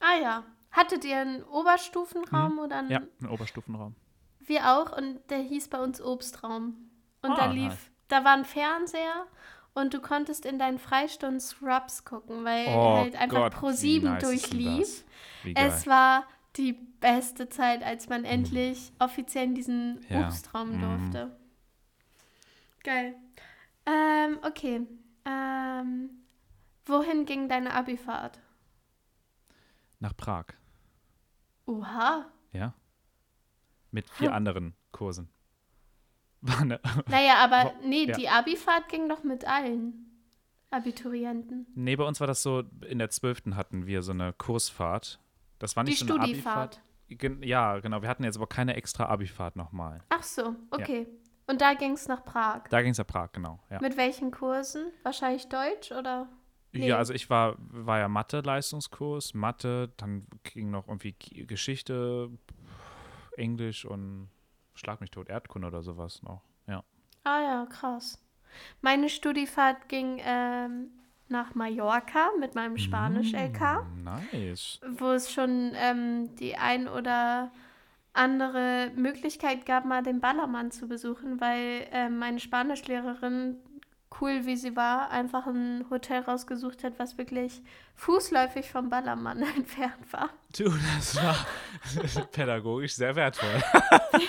Ah 0.00 0.16
ja. 0.20 0.44
Hattet 0.72 1.04
ihr 1.04 1.18
einen 1.18 1.42
Oberstufenraum 1.42 2.58
oder 2.60 2.78
einen, 2.78 2.86
Mhm. 2.88 2.92
Ja, 2.92 3.00
ein 3.22 3.28
Oberstufenraum. 3.28 3.94
Wir 4.38 4.70
auch 4.72 4.96
und 4.96 5.18
der 5.30 5.38
hieß 5.40 5.68
bei 5.68 5.82
uns 5.82 6.00
Obstraum. 6.00 6.76
Und 7.22 7.30
da 7.36 7.42
Ah, 7.48 7.52
lief, 7.52 7.68
nice. 7.68 7.90
da 8.08 8.24
war 8.24 8.32
ein 8.34 8.44
Fernseher 8.44 9.26
und 9.74 9.92
du 9.94 10.00
konntest 10.00 10.46
in 10.46 10.58
deinen 10.58 10.78
Freistunden 10.78 11.40
Scrubs 11.40 12.04
gucken, 12.04 12.44
weil 12.44 12.66
Oh 12.68 12.96
halt 12.98 13.16
einfach 13.16 13.36
Gott, 13.36 13.54
Pro 13.54 13.68
wie 13.70 13.72
7 13.74 14.04
nice 14.12 14.22
durchlief. 14.22 15.04
Es 15.54 15.86
war 15.86 16.24
die 16.56 16.72
beste 16.72 17.48
Zeit, 17.48 17.82
als 17.82 18.08
man 18.08 18.24
endlich 18.24 18.92
offiziell 18.98 19.44
in 19.44 19.54
diesen 19.54 20.00
Ja. 20.08 20.26
Obstraum 20.26 20.76
Mhm. 20.76 20.80
durfte. 20.80 21.36
Geil. 22.82 23.14
Ähm, 23.86 24.38
okay. 24.42 24.86
Ähm, 25.24 26.10
wohin 26.86 27.26
ging 27.26 27.48
deine 27.48 27.74
Abifahrt? 27.74 28.40
Nach 29.98 30.16
Prag. 30.16 30.46
Oha. 31.66 32.26
Ja. 32.52 32.74
Mit 33.90 34.08
vier 34.10 34.28
Hm. 34.28 34.34
anderen 34.34 34.74
Kursen. 34.92 35.28
War 36.40 36.60
eine, 36.60 36.80
Naja, 37.08 37.34
aber 37.36 37.74
nee, 37.84 38.04
ja. 38.06 38.16
die 38.16 38.28
Abifahrt 38.28 38.88
ging 38.88 39.08
doch 39.08 39.22
mit 39.24 39.44
allen 39.46 40.06
Abiturienten. 40.70 41.66
nee, 41.74 41.96
bei 41.96 42.04
uns 42.04 42.20
war 42.20 42.26
das 42.28 42.42
so, 42.42 42.62
in 42.88 42.98
der 42.98 43.10
12. 43.10 43.54
hatten 43.56 43.86
wir 43.86 44.02
so 44.02 44.12
eine 44.12 44.32
Kursfahrt. 44.32 45.20
Das 45.58 45.76
war 45.76 45.84
Die 45.84 45.90
nicht 45.90 46.06
so 46.06 46.14
eine. 46.14 46.22
Abifahrt. 46.22 46.80
Ja, 47.42 47.78
genau. 47.80 48.02
Wir 48.02 48.08
hatten 48.08 48.22
jetzt 48.24 48.36
aber 48.36 48.46
keine 48.46 48.74
extra 48.76 49.06
Abifahrt 49.06 49.56
nochmal. 49.56 50.00
Ach 50.10 50.22
so, 50.22 50.54
okay. 50.70 51.08
Und 51.50 51.60
da 51.60 51.74
ging 51.74 51.92
es 51.92 52.06
nach 52.08 52.24
Prag. 52.24 52.62
Da 52.70 52.80
ging 52.80 52.92
es 52.92 52.98
nach 52.98 53.06
Prag, 53.06 53.32
genau. 53.32 53.58
Ja. 53.70 53.80
Mit 53.80 53.96
welchen 53.96 54.30
Kursen? 54.30 54.92
Wahrscheinlich 55.02 55.48
Deutsch 55.48 55.90
oder? 55.90 56.28
Nee. 56.72 56.86
Ja, 56.86 56.98
also 56.98 57.12
ich 57.12 57.28
war, 57.28 57.56
war 57.58 57.98
ja 57.98 58.08
Mathe-Leistungskurs, 58.08 59.34
Mathe, 59.34 59.90
dann 59.96 60.26
ging 60.44 60.70
noch 60.70 60.86
irgendwie 60.86 61.16
Geschichte, 61.46 62.30
Englisch 63.36 63.84
und 63.84 64.28
Schlag 64.74 65.00
mich 65.00 65.10
tot, 65.10 65.28
Erdkunde 65.28 65.66
oder 65.66 65.82
sowas 65.82 66.22
noch. 66.22 66.42
Ja. 66.66 66.84
Ah 67.24 67.40
ja, 67.40 67.66
krass. 67.66 68.18
Meine 68.80 69.08
Studifahrt 69.08 69.88
ging 69.88 70.20
ähm, 70.24 70.90
nach 71.28 71.54
Mallorca 71.54 72.30
mit 72.38 72.54
meinem 72.54 72.78
Spanisch-LK, 72.78 73.82
Mm, 73.82 74.04
Nice. 74.04 74.80
wo 74.98 75.10
es 75.10 75.30
schon 75.32 75.72
ähm, 75.74 76.34
die 76.36 76.56
ein 76.56 76.88
oder 76.88 77.50
andere 78.12 78.90
Möglichkeit 78.96 79.66
gab, 79.66 79.84
mal 79.84 80.02
den 80.02 80.20
Ballermann 80.20 80.70
zu 80.70 80.88
besuchen, 80.88 81.40
weil 81.40 81.86
ähm, 81.92 82.18
meine 82.18 82.40
Spanischlehrerin, 82.40 83.56
cool 84.20 84.44
wie 84.46 84.56
sie 84.56 84.74
war, 84.74 85.10
einfach 85.10 85.46
ein 85.46 85.86
Hotel 85.90 86.22
rausgesucht 86.22 86.82
hat, 86.82 86.98
was 86.98 87.16
wirklich 87.18 87.62
fußläufig 87.94 88.70
vom 88.70 88.88
Ballermann 88.90 89.42
entfernt 89.56 90.12
war. 90.12 90.30
Du, 90.56 90.64
das 90.96 91.16
war 91.16 91.36
pädagogisch 92.32 92.94
sehr 92.94 93.14
wertvoll. 93.14 93.62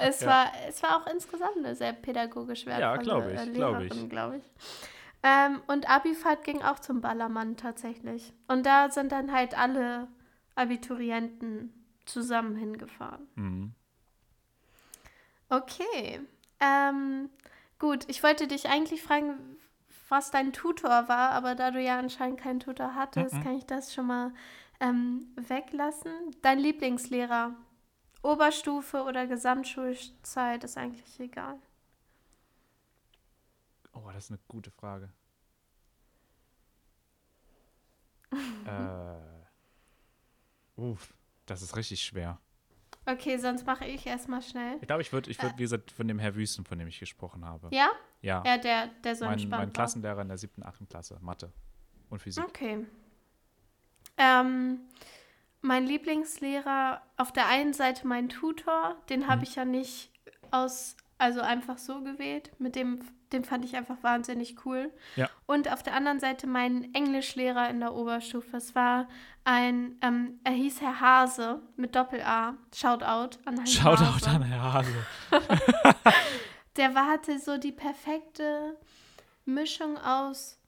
Es, 0.00 0.20
Ja. 0.20 0.28
war, 0.28 0.46
es 0.68 0.80
war 0.84 0.96
auch 0.96 1.06
insgesamt 1.12 1.56
eine 1.56 1.74
sehr 1.74 1.92
pädagogisch 1.92 2.66
wertvolle 2.66 3.02
glaub 3.02 3.26
ich, 3.28 3.40
äh, 3.40 3.46
glaub 3.52 3.80
ich. 3.80 3.88
Lehrerin, 3.90 4.08
glaube 4.08 4.36
ich. 4.36 4.44
Ähm, 5.24 5.60
und 5.66 5.90
Abifahrt 5.90 6.44
ging 6.44 6.62
auch 6.62 6.78
zum 6.78 7.00
Ballermann 7.00 7.56
tatsächlich. 7.56 8.32
Und 8.46 8.64
da 8.64 8.90
sind 8.90 9.10
dann 9.10 9.32
halt 9.32 9.58
alle 9.58 10.06
Abiturienten 10.54 11.72
zusammen 12.08 12.56
hingefahren. 12.56 13.28
Mhm. 13.36 13.74
Okay. 15.48 16.20
Ähm, 16.60 17.30
gut, 17.78 18.04
ich 18.08 18.22
wollte 18.22 18.46
dich 18.48 18.68
eigentlich 18.68 19.02
fragen, 19.02 19.34
was 20.08 20.30
dein 20.30 20.52
Tutor 20.52 21.08
war, 21.08 21.30
aber 21.32 21.54
da 21.54 21.70
du 21.70 21.80
ja 21.80 21.98
anscheinend 21.98 22.40
keinen 22.40 22.60
Tutor 22.60 22.94
hattest, 22.94 23.34
Mhm. 23.34 23.42
kann 23.42 23.56
ich 23.56 23.66
das 23.66 23.94
schon 23.94 24.06
mal 24.06 24.32
ähm, 24.80 25.28
weglassen. 25.36 26.12
Dein 26.42 26.58
Lieblingslehrer? 26.58 27.54
Oberstufe 28.22 29.04
oder 29.04 29.26
Gesamtschulzeit 29.26 30.64
ist 30.64 30.76
eigentlich 30.76 31.20
egal. 31.20 31.58
Oh, 33.92 34.10
das 34.12 34.24
ist 34.24 34.30
eine 34.30 34.40
gute 34.48 34.70
Frage. 34.70 35.10
äh. 38.66 38.98
Uff. 40.80 41.14
Das 41.48 41.62
ist 41.62 41.76
richtig 41.76 42.02
schwer. 42.02 42.38
Okay, 43.06 43.38
sonst 43.38 43.64
mache 43.66 43.86
ich 43.86 44.06
erstmal 44.06 44.42
schnell. 44.42 44.76
Ich 44.82 44.86
glaube, 44.86 45.00
ich 45.00 45.12
würde, 45.12 45.30
ich 45.30 45.42
würd, 45.42 45.54
wie 45.56 45.62
gesagt, 45.62 45.90
von 45.92 46.06
dem 46.06 46.18
Herr 46.18 46.34
Wüsten, 46.34 46.64
von 46.66 46.78
dem 46.78 46.88
ich 46.88 46.98
gesprochen 47.00 47.44
habe. 47.44 47.68
Ja? 47.72 47.88
Ja. 48.20 48.42
Ja, 48.44 48.58
der, 48.58 48.88
der 49.02 49.16
so 49.16 49.24
mein, 49.24 49.48
mein. 49.48 49.72
Klassenlehrer 49.72 50.20
in 50.22 50.28
der 50.28 50.36
siebten, 50.36 50.62
achten 50.62 50.86
Klasse, 50.88 51.18
Mathe 51.22 51.50
und 52.10 52.20
Physik. 52.20 52.44
Okay. 52.44 52.84
Ähm, 54.18 54.80
mein 55.62 55.86
Lieblingslehrer, 55.86 57.00
auf 57.16 57.32
der 57.32 57.46
einen 57.46 57.72
Seite 57.72 58.06
mein 58.06 58.28
Tutor, 58.28 58.96
den 59.08 59.26
habe 59.26 59.38
Mhm. 59.38 59.42
ich 59.44 59.54
ja 59.56 59.64
nicht 59.64 60.10
aus, 60.50 60.96
also 61.18 61.40
einfach 61.40 61.78
so 61.78 62.00
gewählt. 62.02 62.52
Mit 62.58 62.76
dem, 62.76 63.00
den 63.32 63.44
fand 63.44 63.64
ich 63.64 63.76
einfach 63.76 64.02
wahnsinnig 64.02 64.64
cool. 64.64 64.92
Ja. 65.16 65.28
Und 65.46 65.70
auf 65.70 65.82
der 65.82 65.94
anderen 65.94 66.20
Seite 66.20 66.46
mein 66.46 66.94
Englischlehrer 66.94 67.68
in 67.68 67.80
der 67.80 67.94
Oberstufe. 67.94 68.56
Es 68.56 68.74
war 68.74 69.08
ein, 69.44 69.96
ähm, 70.00 70.40
er 70.44 70.52
hieß 70.52 70.80
Herr 70.80 71.00
Hase 71.00 71.60
mit 71.76 71.94
Doppel-A. 71.94 72.54
Shoutout 72.74 73.38
an 73.44 73.56
Herrn 73.56 73.66
Schaut 73.66 73.98
auch 73.98 74.14
Hase. 74.14 74.24
dann, 74.24 74.42
Herr 74.42 74.72
Hase. 74.72 75.06
Der 76.76 76.94
war, 76.94 77.06
hatte 77.06 77.38
so 77.40 77.58
die 77.58 77.72
perfekte 77.72 78.76
Mischung 79.44 79.98
aus 79.98 80.58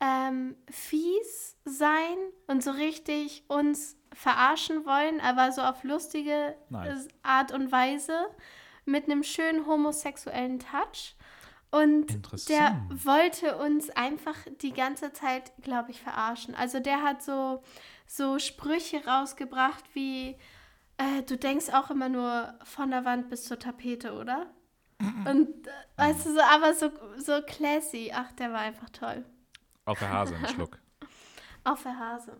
ähm, 0.00 0.56
fies 0.68 1.56
sein 1.64 2.16
und 2.46 2.62
so 2.62 2.70
richtig 2.72 3.44
uns 3.48 3.96
verarschen 4.12 4.84
wollen, 4.84 5.20
aber 5.20 5.52
so 5.52 5.62
auf 5.62 5.84
lustige 5.84 6.54
äh, 6.72 6.94
Art 7.22 7.52
und 7.52 7.70
Weise 7.70 8.16
mit 8.88 9.04
einem 9.04 9.22
schönen 9.22 9.66
homosexuellen 9.66 10.58
Touch. 10.58 11.14
Und 11.70 12.48
der 12.48 12.82
wollte 12.90 13.58
uns 13.58 13.90
einfach 13.90 14.34
die 14.62 14.72
ganze 14.72 15.12
Zeit, 15.12 15.52
glaube 15.62 15.90
ich, 15.90 16.00
verarschen. 16.00 16.54
Also 16.54 16.80
der 16.80 17.02
hat 17.02 17.22
so, 17.22 17.62
so 18.06 18.38
Sprüche 18.38 19.04
rausgebracht 19.04 19.84
wie, 19.92 20.38
äh, 20.96 21.22
du 21.26 21.36
denkst 21.36 21.68
auch 21.70 21.90
immer 21.90 22.08
nur 22.08 22.54
von 22.64 22.90
der 22.90 23.04
Wand 23.04 23.28
bis 23.28 23.44
zur 23.44 23.58
Tapete, 23.58 24.14
oder? 24.14 24.46
Und 25.00 25.66
äh, 25.66 25.70
weißt 25.96 26.26
du, 26.26 26.34
so, 26.34 26.40
aber 26.40 26.74
so, 26.74 26.90
so 27.18 27.40
classy. 27.42 28.10
Ach, 28.14 28.32
der 28.32 28.52
war 28.52 28.60
einfach 28.60 28.90
toll. 28.90 29.24
Auf 29.84 29.98
der 29.98 30.10
Hase 30.10 30.34
einen 30.34 30.48
Schluck. 30.54 30.78
Auf 31.64 31.82
der 31.82 31.98
Hase. 31.98 32.36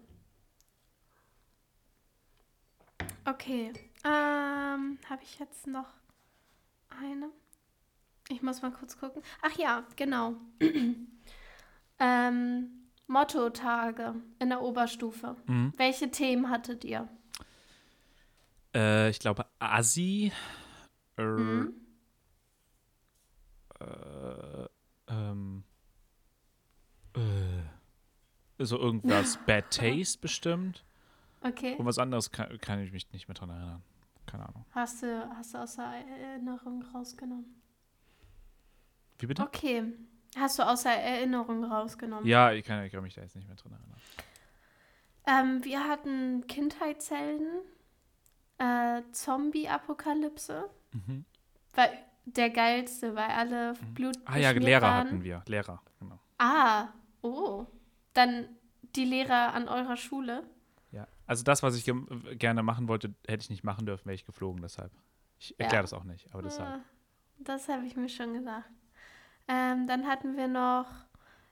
Okay. 3.24 3.72
Ähm, 4.04 4.98
habe 5.08 5.22
ich 5.22 5.38
jetzt 5.38 5.66
noch 5.66 5.97
eine? 6.98 7.30
Ich 8.28 8.42
muss 8.42 8.60
mal 8.62 8.72
kurz 8.72 8.98
gucken. 8.98 9.22
Ach 9.42 9.56
ja, 9.58 9.84
genau. 9.96 10.34
ähm, 11.98 12.70
Motto-Tage 13.06 14.14
in 14.38 14.48
der 14.50 14.60
Oberstufe. 14.60 15.36
Mhm. 15.46 15.72
Welche 15.76 16.10
Themen 16.10 16.50
hattet 16.50 16.84
ihr? 16.84 17.08
Äh, 18.74 19.08
ich 19.10 19.18
glaube, 19.18 19.46
Asi. 19.58 20.30
Äh, 21.16 21.22
Mhm. 21.22 21.72
äh, 23.80 24.66
ähm, 25.08 25.64
äh, 27.16 28.64
so 28.64 28.78
irgendwas 28.78 29.38
Bad 29.46 29.70
Taste 29.70 30.18
bestimmt. 30.20 30.84
Okay. 31.40 31.76
Und 31.76 31.86
was 31.86 31.98
anderes 31.98 32.30
kann, 32.30 32.58
kann 32.60 32.80
ich 32.80 32.92
mich 32.92 33.10
nicht 33.12 33.28
mehr 33.28 33.34
dran 33.34 33.50
erinnern. 33.50 33.82
Keine 34.30 34.46
Ahnung. 34.48 34.64
Hast 34.72 35.02
du, 35.02 35.28
hast 35.36 35.54
du 35.54 35.58
aus 35.58 35.76
der 35.76 35.84
Erinnerung 35.86 36.82
rausgenommen? 36.94 37.60
Wie 39.18 39.26
bitte? 39.26 39.42
Okay. 39.42 39.84
Hast 40.36 40.58
du 40.58 40.62
aus 40.62 40.82
der 40.82 41.02
Erinnerung 41.02 41.64
rausgenommen? 41.64 42.26
Ja, 42.26 42.52
ich 42.52 42.64
kann, 42.64 42.84
ich 42.84 42.92
kann 42.92 43.02
mich 43.02 43.14
da 43.14 43.22
jetzt 43.22 43.34
nicht 43.34 43.48
mehr 43.48 43.56
dran 43.56 43.72
erinnern. 43.72 43.98
Ähm, 45.26 45.64
wir 45.64 45.84
hatten 45.88 46.46
Kindheitshelden, 46.46 47.48
äh, 48.58 49.02
Zombie-Apokalypse, 49.12 50.68
Mhm. 50.92 51.24
war 51.74 51.88
der 52.24 52.50
geilste, 52.50 53.14
weil 53.14 53.30
alle 53.30 53.74
Blut 53.94 54.16
Ah 54.24 54.36
ja, 54.36 54.50
Lehrer 54.50 54.82
waren. 54.82 55.06
hatten 55.08 55.24
wir. 55.24 55.42
Lehrer, 55.46 55.82
genau. 55.98 56.18
Ah, 56.38 56.88
oh. 57.22 57.66
Dann 58.14 58.48
die 58.96 59.04
Lehrer 59.04 59.52
an 59.54 59.68
eurer 59.68 59.96
Schule. 59.96 60.44
Also 61.28 61.44
das, 61.44 61.62
was 61.62 61.76
ich 61.76 61.84
gerne 62.38 62.62
machen 62.64 62.88
wollte, 62.88 63.14
hätte 63.28 63.42
ich 63.44 63.50
nicht 63.50 63.62
machen 63.62 63.86
dürfen, 63.86 64.06
wäre 64.06 64.14
ich 64.16 64.24
geflogen, 64.24 64.60
deshalb. 64.62 64.90
Ich 65.38 65.50
erkläre 65.60 65.76
Ja. 65.76 65.82
das 65.82 65.92
auch 65.92 66.04
nicht, 66.04 66.26
aber 66.32 66.42
deshalb. 66.42 66.68
Ah, 66.68 66.80
das 67.38 67.68
habe 67.68 67.86
ich 67.86 67.94
mir 67.96 68.08
schon 68.08 68.34
gedacht. 68.34 68.68
Ähm, 69.46 69.86
dann 69.86 70.06
hatten 70.06 70.36
wir 70.36 70.48
noch 70.48 70.86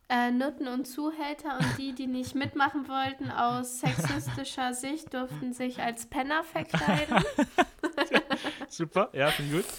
äh, 0.09 0.31
Nutten 0.31 0.67
und 0.67 0.87
Zuhälter 0.87 1.59
und 1.59 1.79
die, 1.79 1.93
die 1.95 2.07
nicht 2.07 2.35
mitmachen 2.35 2.89
wollten, 2.89 3.31
aus 3.31 3.81
sexistischer 3.81 4.73
Sicht, 4.75 5.13
durften 5.15 5.53
sich 5.53 5.81
als 5.81 6.07
Penner 6.07 6.43
verkleiden. 6.43 7.23
Super, 8.69 9.11
ja, 9.13 9.29
finde 9.31 9.59
ich 9.61 9.67
gut. 9.67 9.75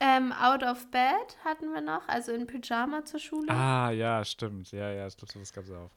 Ähm, 0.00 0.32
Out 0.32 0.62
of 0.64 0.90
Bed 0.90 1.36
hatten 1.44 1.72
wir 1.72 1.80
noch, 1.80 2.08
also 2.08 2.32
in 2.32 2.46
Pyjama 2.46 3.04
zur 3.04 3.20
Schule. 3.20 3.48
Ah, 3.52 3.90
ja, 3.90 4.24
stimmt. 4.24 4.72
Ja, 4.72 4.90
ja, 4.92 5.06
ich 5.06 5.16
glaube, 5.16 5.32
sowas 5.32 5.52
gab 5.52 5.64
es 5.64 5.70
auch. 5.70 5.90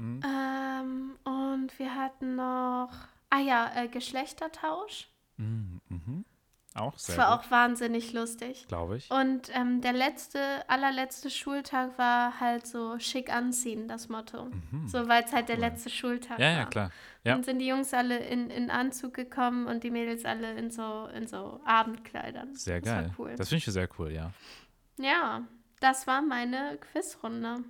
Mhm. 0.00 0.20
Ähm, 0.24 1.16
und 1.24 1.78
wir 1.78 1.94
hatten 1.94 2.36
noch, 2.36 2.90
ah 3.30 3.38
ja, 3.40 3.70
äh, 3.76 3.88
Geschlechtertausch. 3.88 5.08
Mhm. 5.36 5.80
Mhm. 5.88 6.24
Auch 6.74 6.92
Das 6.92 7.06
sehr 7.06 7.18
war 7.18 7.36
gut, 7.36 7.46
auch 7.46 7.50
wahnsinnig 7.50 8.12
lustig. 8.12 8.66
glaube 8.68 8.96
ich. 8.96 9.10
Und 9.10 9.50
ähm, 9.54 9.80
der 9.80 9.92
letzte, 9.92 10.38
allerletzte 10.70 11.28
Schultag 11.28 11.98
war 11.98 12.38
halt 12.38 12.64
so 12.66 12.96
schick 13.00 13.28
anziehen, 13.34 13.88
das 13.88 14.08
Motto. 14.08 14.44
Mhm. 14.44 14.86
So, 14.86 15.08
weil 15.08 15.24
es 15.24 15.32
halt 15.32 15.48
der 15.48 15.56
Cool. 15.56 15.62
letzte 15.62 15.90
Schultag 15.90 16.38
Ja, 16.38 16.46
war. 16.46 16.52
ja, 16.58 16.64
klar. 16.66 16.90
Ja. 17.24 17.32
Dann 17.34 17.42
sind 17.42 17.58
die 17.58 17.66
Jungs 17.66 17.92
alle 17.92 18.18
in, 18.18 18.50
in 18.50 18.70
Anzug 18.70 19.14
gekommen 19.14 19.66
und 19.66 19.82
die 19.82 19.90
Mädels 19.90 20.24
alle 20.24 20.54
in 20.54 20.70
so, 20.70 21.08
in 21.14 21.26
so 21.26 21.60
Abendkleidern. 21.64 22.54
Sehr 22.54 22.80
das 22.80 22.88
geil. 22.88 23.08
War 23.08 23.14
cool. 23.26 23.34
Das 23.36 23.48
finde 23.48 23.58
ich 23.66 23.74
sehr 23.74 23.88
cool, 23.98 24.12
ja. 24.12 24.30
ja, 24.98 25.42
das 25.80 26.06
war 26.06 26.22
meine 26.22 26.78
Quizrunde. 26.78 27.64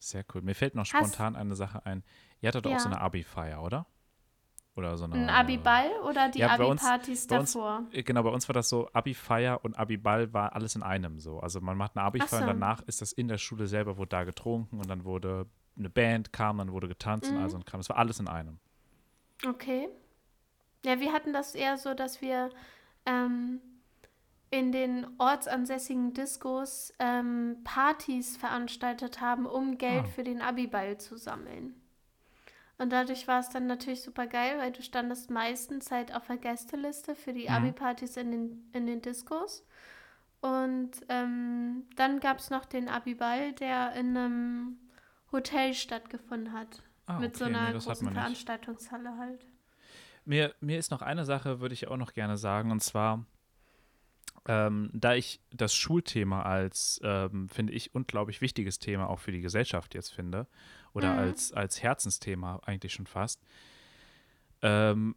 Sehr 0.00 0.24
cool. 0.34 0.40
Mir 0.42 0.54
fällt 0.54 0.74
noch 0.74 0.82
Hast- 0.84 0.90
spontan 0.96 1.36
eine 1.36 1.54
Sache 1.54 1.84
ein. 1.86 2.02
Ihr 2.40 2.48
hattet 2.48 2.66
auch 2.66 2.78
so 2.78 2.88
Ja. 2.88 2.94
eine 2.96 3.00
Abi-Feier, 3.02 3.62
oder? 3.62 3.86
Oder 4.76 4.96
so 4.96 5.04
eine. 5.04 5.14
Ein 5.14 5.28
Abi-Ball 5.30 5.90
oder 6.08 6.30
die 6.30 6.38
Ja, 6.38 6.52
Abi-Partys 6.54 7.26
bei 7.26 7.38
uns- 7.38 7.52
davor? 7.52 7.84
Äh, 7.92 8.02
Genau, 8.02 8.22
bei 8.22 8.30
uns 8.30 8.48
war 8.48 8.54
das 8.54 8.68
so, 8.68 8.88
Abi-Feier 8.92 9.62
und 9.64 9.78
Abi-Ball 9.78 10.32
war 10.32 10.54
alles 10.54 10.74
in 10.74 10.82
einem 10.82 11.18
so. 11.20 11.38
Also 11.40 11.60
man 11.60 11.76
macht 11.76 11.96
eine 11.96 12.04
Abi-Feier 12.06 12.28
so. 12.28 12.36
und 12.38 12.46
danach 12.46 12.80
ist 12.82 13.02
das 13.02 13.12
in 13.12 13.28
der 13.28 13.36
Schule 13.38 13.66
selber, 13.66 13.98
wurde 13.98 14.08
da 14.10 14.24
getrunken 14.24 14.78
und 14.80 14.88
dann 14.88 15.04
wurde 15.04 15.46
eine 15.76 15.90
Band 15.90 16.32
kam, 16.32 16.58
dann 16.58 16.72
wurde 16.72 16.88
getanzt 16.88 17.28
und 17.30 17.36
Mhm. 17.36 17.42
all 17.42 17.50
so 17.50 17.56
ein 17.58 17.64
Kram. 17.64 17.80
Das 17.80 17.88
war 17.90 17.98
alles 17.98 18.20
in 18.20 18.28
einem. 18.28 18.58
Okay. 19.46 19.88
Ja, 20.84 20.98
wir 20.98 21.12
hatten 21.12 21.32
das 21.34 21.54
eher 21.54 21.76
so, 21.76 21.92
dass 21.94 22.22
wir 22.22 22.50
ähm, 23.06 23.60
in 24.50 24.72
den 24.72 25.06
ortsansässigen 25.18 26.12
Diskos 26.12 26.92
ähm, 26.98 27.58
Partys 27.64 28.36
veranstaltet 28.36 29.20
haben, 29.20 29.46
um 29.46 29.78
Geld 29.78 30.06
Ah. 30.06 30.08
für 30.08 30.24
den 30.24 30.40
Abiball 30.42 30.98
zu 30.98 31.16
sammeln. 31.16 31.74
Und 32.78 32.90
dadurch 32.90 33.28
war 33.28 33.40
es 33.40 33.50
dann 33.50 33.66
natürlich 33.66 34.02
super 34.02 34.26
geil, 34.26 34.58
weil 34.58 34.72
du 34.72 34.82
standest 34.82 35.30
meistens 35.30 35.90
halt 35.90 36.14
auf 36.14 36.26
der 36.26 36.38
Gästeliste 36.38 37.14
für 37.14 37.32
die 37.32 37.48
Mhm. 37.48 37.54
Abi-Partys 37.54 38.16
in 38.16 38.30
den, 38.32 38.70
in 38.72 38.86
den 38.86 39.02
Diskos. 39.02 39.64
Und 40.40 40.92
ähm, 41.10 41.84
dann 41.96 42.18
gab 42.20 42.38
es 42.38 42.48
noch 42.50 42.64
den 42.64 42.88
Abiball, 42.88 43.52
der 43.52 43.92
in 43.92 44.16
einem 44.16 44.78
Hotel 45.30 45.74
stattgefunden 45.74 46.52
hat. 46.54 46.82
Ah, 47.06 47.18
mit 47.18 47.36
so 47.36 47.44
okay, 47.44 47.54
einer 47.54 47.72
nee, 47.72 47.78
großen. 47.78 48.12
Veranstaltungshalle 48.12 49.16
halt. 49.18 49.44
Mir, 50.24 50.54
mir 50.60 50.78
ist 50.78 50.90
noch 50.90 51.02
eine 51.02 51.24
Sache, 51.24 51.60
würde 51.60 51.74
ich 51.74 51.88
auch 51.88 51.96
noch 51.96 52.12
gerne 52.14 52.36
sagen, 52.36 52.70
und 52.70 52.82
zwar, 52.82 53.24
ähm, 54.46 54.90
da 54.92 55.14
ich 55.14 55.40
das 55.50 55.74
Schulthema 55.74 56.42
als, 56.42 57.00
ähm, 57.04 57.48
finde 57.48 57.72
ich, 57.72 57.94
unglaublich 57.94 58.40
wichtiges 58.40 58.78
Thema 58.78 59.08
auch 59.08 59.18
für 59.18 59.32
die 59.32 59.40
Gesellschaft 59.42 59.94
jetzt 59.94 60.12
finde, 60.12 60.46
oder 60.92 61.12
Mhm. 61.12 61.18
als, 61.18 61.52
als 61.52 61.82
Herzensthema 61.82 62.60
eigentlich 62.64 62.92
schon 62.94 63.06
fast, 63.06 63.40
ähm, 64.62 65.14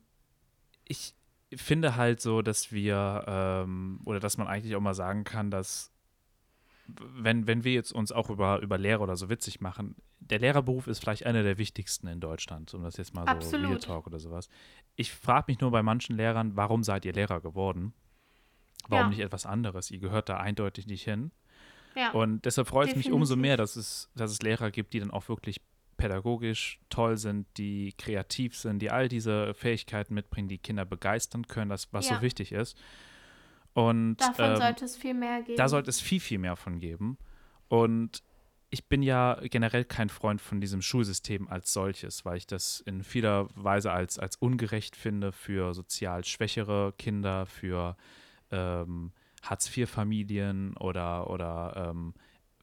ich 0.86 1.16
finde 1.56 1.96
halt 1.96 2.20
so, 2.20 2.42
dass 2.42 2.72
wir, 2.72 3.24
ähm, 3.28 4.00
oder 4.06 4.20
dass 4.20 4.38
man 4.38 4.48
eigentlich 4.48 4.76
auch 4.76 4.82
mal 4.82 4.94
sagen 4.94 5.24
kann, 5.24 5.52
dass 5.52 5.92
wenn, 6.88 7.48
wenn 7.48 7.64
wir 7.64 7.74
jetzt 7.74 7.94
uns 7.94 8.12
auch 8.12 8.30
über, 8.30 8.60
über 8.60 8.78
Lehrer 8.78 9.02
oder 9.02 9.16
so 9.16 9.30
witzig 9.30 9.62
machen, 9.62 9.96
der 10.20 10.40
Lehrerberuf 10.40 10.88
ist 10.88 11.00
vielleicht 11.00 11.26
einer 11.26 11.44
der 11.44 11.58
wichtigsten 11.58 12.08
in 12.08 12.20
Deutschland, 12.20 12.74
um 12.74 12.84
das 12.84 12.98
jetzt 12.98 13.14
mal 13.14 13.26
so 13.26 13.32
Absolut. 13.32 13.68
Real 13.68 13.80
Talk 13.80 14.08
oder 14.08 14.20
sowas. 14.20 14.50
Ich 14.96 15.14
frage 15.14 15.46
mich 15.48 15.60
nur 15.62 15.72
bei 15.72 15.82
manchen 15.84 16.16
Lehrern, 16.18 16.56
warum 16.56 16.84
seid 16.84 17.06
ihr 17.06 17.14
Lehrer 17.14 17.40
geworden? 17.40 17.94
Warum 18.90 19.06
Ja. 19.06 19.10
nicht 19.10 19.20
etwas 19.20 19.46
anderes? 19.46 19.92
Ihr 19.92 20.00
gehört 20.00 20.30
da 20.30 20.38
eindeutig 20.38 20.88
nicht 20.88 21.04
hin. 21.04 21.32
Ja. 21.96 22.12
Und 22.12 22.44
deshalb 22.46 22.68
freut 22.68 22.90
es 22.90 22.96
mich 22.96 23.12
umso 23.12 23.36
mehr, 23.36 23.56
dass 23.58 23.76
es, 23.76 24.10
dass 24.16 24.32
es 24.32 24.42
Lehrer 24.42 24.72
gibt, 24.72 24.94
die 24.94 25.00
dann 25.00 25.12
auch 25.12 25.30
wirklich 25.30 25.62
pädagogisch 25.98 26.80
toll 26.90 27.18
sind, 27.18 27.46
die 27.58 27.94
kreativ 27.98 28.58
sind, 28.58 28.80
die 28.80 28.90
all 28.90 29.08
diese 29.08 29.54
Fähigkeiten 29.54 30.14
mitbringen, 30.16 30.48
die 30.48 30.58
Kinder 30.58 30.86
begeistern 30.86 31.48
können, 31.48 31.70
das, 31.70 31.94
was 31.94 32.10
Ja. 32.10 32.16
so 32.16 32.22
wichtig 32.22 32.52
ist. 32.52 32.78
Und 33.74 34.18
Davon 34.18 34.52
ähm, 34.52 34.58
sollte 34.58 34.86
es 34.86 34.98
viel 34.98 35.14
mehr 35.14 35.42
geben. 35.42 35.58
da 35.58 35.68
sollte 35.68 35.90
es 35.90 36.00
viel, 36.00 36.20
viel 36.20 36.40
mehr 36.40 36.56
von 36.56 36.80
geben. 36.80 37.18
Und 37.70 38.22
ich 38.70 38.88
bin 38.88 39.04
ja 39.04 39.40
generell 39.44 39.86
kein 39.86 40.10
Freund 40.10 40.42
von 40.42 40.60
diesem 40.60 40.82
Schulsystem 40.82 41.48
als 41.48 41.74
solches, 41.74 42.26
weil 42.26 42.38
ich 42.38 42.48
das 42.48 42.80
in 42.82 43.04
vieler 43.04 43.48
Weise 43.56 43.92
als, 43.92 44.18
als 44.20 44.36
ungerecht 44.36 44.96
finde 44.96 45.32
für 45.32 45.74
sozial 45.76 46.24
schwächere 46.26 46.94
Kinder, 46.98 47.46
für 47.46 47.96
ähm, 48.54 49.12
Hartz-IV-Familien 49.42 50.78
oder, 50.78 51.30
oder 51.30 51.90
ähm, 51.90 52.14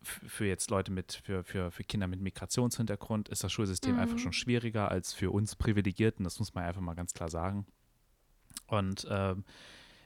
für 0.02 0.46
jetzt 0.46 0.70
Leute 0.70 0.90
mit, 0.92 1.20
für, 1.24 1.44
für, 1.44 1.70
für 1.70 1.84
Kinder 1.84 2.06
mit 2.06 2.20
Migrationshintergrund 2.20 3.28
ist 3.28 3.44
das 3.44 3.52
Schulsystem 3.52 3.94
Mhm. 3.94 4.00
einfach 4.00 4.18
schon 4.18 4.32
schwieriger 4.32 4.90
als 4.90 5.12
für 5.12 5.30
uns 5.30 5.56
Privilegierten. 5.56 6.24
Das 6.24 6.38
muss 6.38 6.54
man 6.54 6.64
einfach 6.64 6.80
mal 6.80 6.94
ganz 6.94 7.12
klar 7.12 7.28
sagen. 7.28 7.66
Und 8.66 9.06
ähm, 9.10 9.44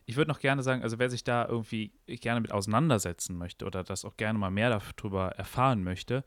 ich 0.07 0.16
würde 0.16 0.30
noch 0.30 0.41
gerne 0.41 0.62
sagen, 0.62 0.82
also 0.82 0.99
wer 0.99 1.11
sich 1.11 1.24
da 1.24 1.47
irgendwie 1.47 1.93
gerne 2.07 2.41
mit 2.41 2.53
auseinandersetzen 2.53 3.39
möchte 3.39 3.64
oder 3.64 3.85
das 3.85 4.05
auch 4.05 4.16
gerne 4.16 4.39
mal 4.39 4.51
mehr 4.51 4.70
darüber 4.70 5.28
erfahren 5.30 5.85
möchte, 5.85 6.24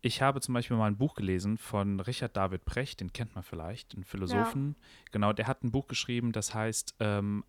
ich 0.00 0.22
habe 0.22 0.40
zum 0.40 0.54
Beispiel 0.54 0.76
mal 0.76 0.86
ein 0.86 0.96
Buch 0.98 1.14
gelesen 1.14 1.58
von 1.58 1.98
Richard 2.00 2.36
David 2.36 2.64
Precht, 2.64 3.00
den 3.00 3.12
kennt 3.12 3.34
man 3.34 3.42
vielleicht, 3.42 3.94
einen 3.94 4.04
Philosophen. 4.04 4.76
Genau, 5.10 5.32
der 5.32 5.48
hat 5.48 5.64
ein 5.64 5.72
Buch 5.72 5.88
geschrieben, 5.88 6.30
das 6.30 6.54
heißt 6.54 6.94
ähm, 7.00 7.42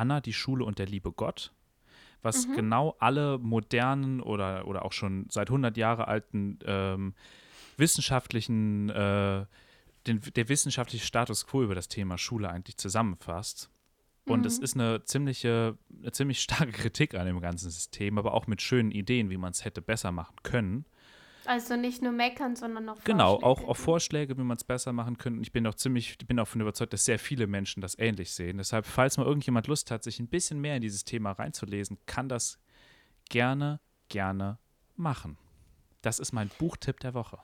Anna, 0.00 0.20
die 0.20 0.32
Schule 0.32 0.64
und 0.64 0.78
der 0.78 0.86
liebe 0.86 1.12
Gott, 1.12 1.52
was 2.22 2.48
Mhm. 2.48 2.54
genau 2.56 2.96
alle 2.98 3.38
modernen 3.38 4.20
oder, 4.20 4.66
oder 4.66 4.84
auch 4.84 4.92
schon 4.92 5.26
seit 5.30 5.50
100 5.50 5.76
Jahre 5.76 6.08
alten 6.08 6.58
ähm, 6.64 7.14
wissenschaftlichen, 7.76 8.88
äh, 8.90 9.44
den, 10.06 10.20
der 10.36 10.48
wissenschaftliche 10.48 11.04
Status 11.04 11.46
quo 11.46 11.62
über 11.62 11.74
das 11.74 11.88
Thema 11.88 12.18
Schule 12.18 12.48
eigentlich 12.50 12.76
zusammenfasst. 12.76 13.70
Und 14.26 14.46
es 14.46 14.58
Mhm. 14.58 14.64
ist 14.64 14.74
eine 14.74 15.04
ziemliche, 15.04 15.76
eine 16.00 16.12
ziemlich 16.12 16.40
starke 16.40 16.72
Kritik 16.72 17.14
an 17.14 17.26
dem 17.26 17.40
ganzen 17.40 17.70
System, 17.70 18.16
aber 18.18 18.34
auch 18.34 18.46
mit 18.46 18.62
schönen 18.62 18.90
Ideen, 18.90 19.30
wie 19.30 19.38
man 19.38 19.50
es 19.52 19.64
hätte 19.64 19.82
besser 19.82 20.12
machen 20.12 20.36
können. 20.42 20.84
Also 21.50 21.74
nicht 21.74 22.00
nur 22.00 22.12
meckern, 22.12 22.54
sondern 22.54 22.88
auch 22.88 23.02
Genau, 23.02 23.34
auch, 23.34 23.40
Vorschläge. 23.58 23.68
auch 23.70 23.76
Vorschläge, 23.76 24.38
wie 24.38 24.42
man 24.42 24.56
es 24.56 24.62
besser 24.62 24.92
machen 24.92 25.18
könnte. 25.18 25.38
Und 25.38 25.42
ich 25.42 25.50
bin 25.50 25.66
auch 25.66 25.74
ziemlich, 25.74 26.16
ich 26.20 26.26
bin 26.28 26.36
davon 26.36 26.60
überzeugt, 26.60 26.92
dass 26.92 27.04
sehr 27.04 27.18
viele 27.18 27.48
Menschen 27.48 27.80
das 27.80 27.98
ähnlich 27.98 28.32
sehen. 28.32 28.58
Deshalb, 28.58 28.86
falls 28.86 29.16
mal 29.16 29.26
irgendjemand 29.26 29.66
Lust 29.66 29.90
hat, 29.90 30.04
sich 30.04 30.20
ein 30.20 30.28
bisschen 30.28 30.60
mehr 30.60 30.76
in 30.76 30.80
dieses 30.80 31.04
Thema 31.04 31.32
reinzulesen, 31.32 31.98
kann 32.06 32.28
das 32.28 32.60
gerne, 33.30 33.80
gerne 34.08 34.58
machen. 34.94 35.38
Das 36.02 36.20
ist 36.20 36.30
mein 36.30 36.50
Buchtipp 36.56 37.00
der 37.00 37.14
Woche. 37.14 37.40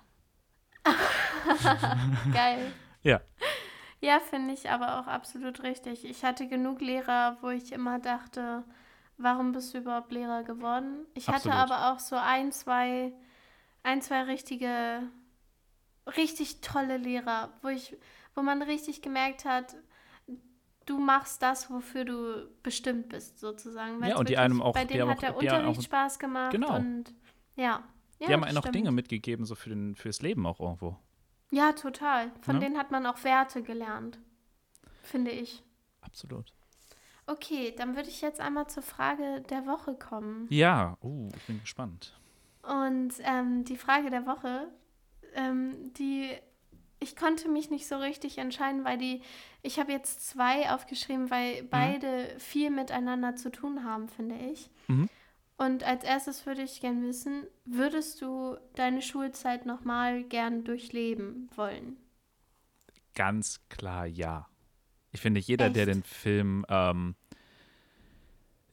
Geil. 2.33 2.73
Ja. 3.03 3.21
Ja, 4.01 4.21
finde 4.21 4.55
ich 4.55 4.71
aber 4.71 5.01
auch 5.01 5.09
absolut 5.09 5.65
richtig. 5.65 6.05
Ich 6.05 6.23
hatte 6.25 6.47
genug 6.47 6.81
Lehrer, 6.81 7.39
wo 7.41 7.49
ich 7.49 7.73
immer 7.73 7.99
dachte, 7.99 8.63
warum 9.19 9.51
bist 9.51 9.75
du 9.75 9.79
überhaupt 9.79 10.13
Lehrer 10.13 10.45
geworden? 10.45 11.07
Ich 11.15 11.27
hatte 11.27 11.51
Absolut. 11.51 11.57
aber 11.73 11.93
auch 11.93 11.99
so 11.99 12.15
ein, 12.15 12.53
zwei, 12.53 13.13
ein, 13.87 14.03
zwei 14.03 14.23
richtige, 14.23 15.03
richtig 16.17 16.61
tolle 16.61 16.97
Lehrer, 16.97 17.53
wo 17.63 17.69
ich, 17.69 17.97
wo 18.35 18.43
man 18.43 18.63
richtig 18.63 19.03
gemerkt 19.03 19.45
hat, 19.45 19.77
du 20.87 20.99
machst 20.99 21.43
das, 21.43 21.71
wofür 21.71 22.05
du 22.05 22.49
bestimmt 22.63 23.09
bist, 23.09 23.39
sozusagen. 23.41 24.01
Weil's 24.01 24.11
Ja, 24.11 24.17
und 24.19 24.29
die 24.29 24.33
wirklich- 24.33 24.39
einem 24.39 24.63
auch- 24.63 24.75
bei 24.75 24.85
denen 24.85 25.09
hat 25.09 25.23
der 25.23 25.31
auch- 25.31 25.43
haben 25.43 25.47
Unterricht 25.47 25.79
auch- 25.81 25.85
Spaß 25.85 26.19
gemacht 26.19 26.53
Genau. 26.53 26.75
und 26.77 27.15
ja. 27.57 27.83
ja 28.19 28.27
Die 28.27 28.33
haben 28.33 28.41
das 28.43 28.51
einen 28.51 28.59
auch. 28.59 28.69
Dinge 28.69 28.93
mitgegeben, 28.93 29.45
so 29.47 29.55
für 29.55 29.71
den, 29.71 29.97
fürs 29.97 30.23
Leben 30.23 30.47
auch 30.47 30.61
irgendwo. 30.61 30.97
Ja, 31.51 31.73
total. 31.73 32.33
Von 32.41 32.57
Ne? 32.57 32.61
denen 32.63 32.79
hat 32.79 32.91
man 32.91 33.07
auch 33.07 33.23
Werte 33.25 33.63
gelernt, 33.63 34.19
finde 35.03 35.31
ich. 35.31 35.63
Absolut. 36.01 36.53
Okay, 37.29 37.75
dann 37.77 37.97
würde 37.97 38.09
ich 38.09 38.21
jetzt 38.21 38.41
einmal 38.41 38.69
zur 38.69 38.83
Frage 38.85 39.43
der 39.51 39.67
Woche 39.67 39.95
kommen. 39.95 40.47
Ja, 40.51 40.97
uh, 41.03 41.29
ich 41.37 41.43
bin 41.47 41.61
gespannt. 41.61 42.17
Und 42.67 43.15
ähm, 43.21 43.65
die 43.65 43.77
Frage 43.77 44.11
der 44.11 44.27
Woche, 44.27 44.69
ähm, 45.35 45.93
die 45.95 46.31
ich 46.99 47.15
konnte 47.15 47.49
mich 47.49 47.71
nicht 47.71 47.87
so 47.87 47.97
richtig 47.97 48.39
entscheiden, 48.39 48.85
weil 48.85 48.99
die, 48.99 49.21
ich 49.63 49.79
habe 49.79 49.93
jetzt 49.93 50.27
zwei 50.27 50.71
aufgeschrieben, 50.71 51.31
weil 51.31 51.63
beide 51.65 52.35
viel 52.39 52.71
miteinander 52.71 53.37
zu 53.37 53.51
tun 53.51 53.85
haben, 53.85 54.09
finde 54.09 54.37
ich. 54.37 54.71
Mhm. 54.89 55.09
Und 55.59 55.85
als 55.85 56.05
erstes 56.05 56.47
würde 56.47 56.63
ich 56.63 56.81
gern 56.81 57.03
wissen, 57.03 57.45
würdest 57.65 58.21
du 58.21 58.57
deine 58.75 59.03
Schulzeit 59.03 59.67
nochmal 59.67 60.23
gern 60.25 60.65
durchleben 60.65 61.49
wollen? 61.55 61.97
Ganz 63.15 63.61
klar 63.69 64.07
ja. 64.07 64.49
Ich 65.13 65.21
finde, 65.21 65.41
jeder, 65.41 65.71
der 65.71 65.89
Echt? 65.89 65.97
den 65.97 66.03
Film 66.03 66.67
ähm, 66.69 67.15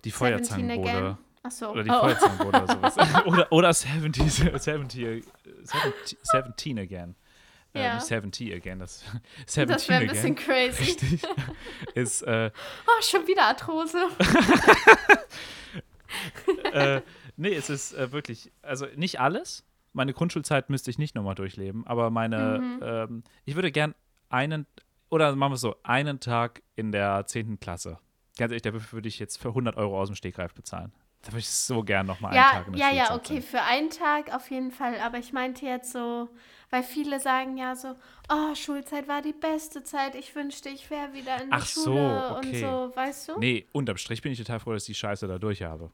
Die 0.04 0.12
Feuerzangenbowle 0.12 1.18
Again? 1.44 1.52
Achso. 1.52 1.72
oder 1.72 1.84
die 1.84 1.90
oh. 1.90 2.00
Feuerzangenbowle 2.00 2.64
oder 2.64 2.74
sowas. 2.74 2.96
oder, 3.26 3.52
oder 3.52 3.74
70, 3.74 4.32
70, 4.32 5.24
70, 5.64 6.18
17 6.24 6.80
again. 6.80 7.16
Äh, 7.74 7.84
Ja. 7.84 7.96
nicht 7.96 8.06
70 8.06 8.54
again, 8.54 8.80
das 8.80 9.04
17 9.48 9.68
Das 9.68 9.90
wäre 9.90 10.02
ein 10.02 10.10
again. 10.10 10.16
bisschen 10.16 10.36
crazy. 10.36 10.84
Richtig. 10.84 11.22
Ist, 11.96 12.22
äh, 12.24 12.52
Oh, 12.88 13.02
schon 13.02 13.28
wieder 13.28 13.44
Arthrose. 13.46 13.98
äh, 16.72 17.02
nee, 17.38 17.54
es 17.56 17.70
ist 17.70 17.94
äh, 17.94 18.12
wirklich, 18.12 18.52
also 18.62 18.86
nicht 18.96 19.20
alles. 19.20 19.66
Meine 19.94 20.14
Grundschulzeit 20.14 20.70
müsste 20.70 20.90
ich 20.92 20.98
nicht 20.98 21.14
nochmal 21.16 21.36
durchleben, 21.36 21.86
aber 21.86 22.10
meine, 22.10 22.60
Mhm. 22.60 22.80
ähm, 22.84 23.24
ich 23.46 23.56
würde 23.56 23.72
gern 23.72 23.94
einen, 24.30 24.66
oder 25.10 25.36
machen 25.36 25.52
wir 25.52 25.56
es 25.56 25.62
so, 25.62 25.76
einen 25.84 26.20
Tag 26.20 26.64
in 26.76 26.92
der 26.92 27.26
10. 27.28 27.60
Klasse. 27.60 28.00
Ganz 28.38 28.52
ehrlich, 28.52 28.64
dafür 28.64 28.82
würde 28.92 29.08
ich 29.08 29.20
jetzt 29.20 29.38
für 29.40 29.50
100 29.50 29.78
Euro 29.78 30.00
aus 30.00 30.10
dem 30.10 30.16
Stegreif 30.16 30.54
bezahlen. 30.56 30.92
Da 31.24 31.30
würde 31.30 31.40
ich 31.40 31.50
so 31.50 31.84
gern 31.84 32.06
nochmal 32.06 32.32
einen 32.32 32.42
Ja, 32.44 32.52
Tag 32.52 32.68
in 32.68 32.74
der 32.74 32.82
ja, 32.82 32.92
ja, 32.94 33.06
Schulzeit 33.06 33.18
okay, 33.26 33.34
sein. 33.42 33.44
für 33.44 33.62
einen 33.62 33.90
Tag 33.90 34.34
auf 34.36 34.52
jeden 34.52 34.72
Fall. 34.72 35.00
Aber 35.00 35.18
ich 35.20 35.32
meinte 35.34 35.66
jetzt 35.66 35.92
so, 35.92 36.30
weil 36.70 36.84
viele 36.84 37.20
sagen 37.20 37.58
ja 37.58 37.76
so, 37.76 37.96
oh, 38.30 38.54
Schulzeit 38.56 39.08
war 39.08 39.22
die 39.22 39.34
beste 39.34 39.84
Zeit. 39.84 40.16
Ich 40.16 40.36
wünschte, 40.36 40.68
ich 40.70 40.90
wäre 40.90 41.14
wieder 41.14 41.42
in 41.42 41.50
der 41.50 41.60
Ach 41.60 41.66
so, 41.66 41.84
Schule 41.86 42.36
okay. 42.38 42.66
und 42.66 42.92
so, 42.92 42.96
weißt 42.96 43.30
du? 43.30 43.40
Nee, 43.40 43.68
unterm 43.72 43.98
Strich 43.98 44.22
bin 44.22 44.34
ich 44.34 44.38
total 44.38 44.60
froh, 44.60 44.74
dass 44.74 44.84
ich 44.84 44.88
die 44.88 45.00
Scheiße 45.00 45.28
da 45.28 45.40
durch 45.40 45.62
habe. 45.64 45.92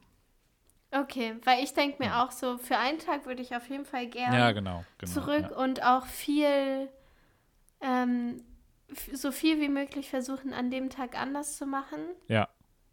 Okay, 0.91 1.35
weil 1.43 1.63
ich 1.63 1.73
denke 1.75 2.03
mir 2.03 2.23
auch 2.23 2.31
so, 2.31 2.57
für 2.57 2.77
einen 2.77 2.97
Tag 2.97 3.27
würde 3.27 3.43
ich 3.43 3.55
auf 3.55 3.69
jeden 3.69 3.85
Fall 3.85 4.07
gerne 4.07 4.35
Ja, 4.37 4.51
genau. 4.51 4.83
genau 4.97 5.11
zurück 5.13 5.51
Ja. 5.51 5.57
und 5.57 5.83
auch 5.83 6.07
viel, 6.07 6.89
ähm, 7.81 8.41
so 9.13 9.31
viel 9.31 9.61
wie 9.61 9.69
möglich 9.69 10.09
versuchen, 10.09 10.51
an 10.53 10.71
dem 10.71 10.89
Tag 10.89 11.15
anders 11.15 11.57
zu 11.57 11.67
machen. 11.67 11.99
ja, 12.27 12.49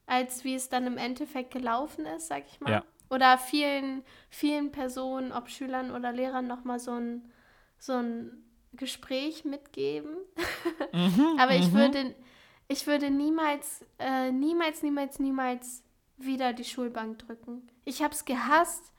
als 0.07 0.45
wie 0.45 0.55
es 0.55 0.69
dann 0.69 0.87
im 0.87 0.99
Endeffekt 0.99 1.53
gelaufen 1.53 2.07
ist, 2.07 2.29
sag 2.29 2.45
ich 2.47 2.61
mal. 2.61 2.71
Ja. 2.71 2.85
Oder 3.11 3.39
vielen, 3.39 4.03
vielen 4.31 4.73
Personen, 4.73 5.33
ob 5.33 5.49
Schülern 5.49 5.93
oder 5.93 6.13
Lehrern, 6.13 6.47
nochmal 6.47 6.81
so 6.81 6.93
ein, 6.93 7.31
so 7.79 7.93
ein 7.93 8.45
Gespräch 8.73 9.45
mitgeben. 9.45 10.17
Mhm, 10.93 11.37
Aber 11.39 11.55
ich 11.55 11.73
würde, 11.73 12.15
ich 12.69 12.87
würde 12.87 13.11
niemals, 13.11 13.85
äh, 13.99 14.33
niemals, 14.33 14.83
niemals, 14.83 15.19
niemals 15.19 15.83
wieder 16.17 16.53
die 16.53 16.65
Schulbank 16.65 17.19
drücken. 17.21 17.69
Ich 17.85 18.03
habe 18.03 18.15
es 18.15 18.25
gehasst. 18.25 18.93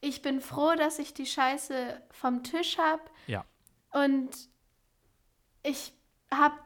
Ich 0.00 0.22
bin 0.22 0.40
froh, 0.40 0.74
dass 0.76 1.00
ich 1.00 1.14
die 1.14 1.26
Scheiße 1.26 2.00
vom 2.10 2.44
Tisch 2.44 2.78
habe. 2.78 3.02
Ja. 3.26 3.44
Und 3.92 4.30
ich 5.64 5.92
habe 6.30 6.56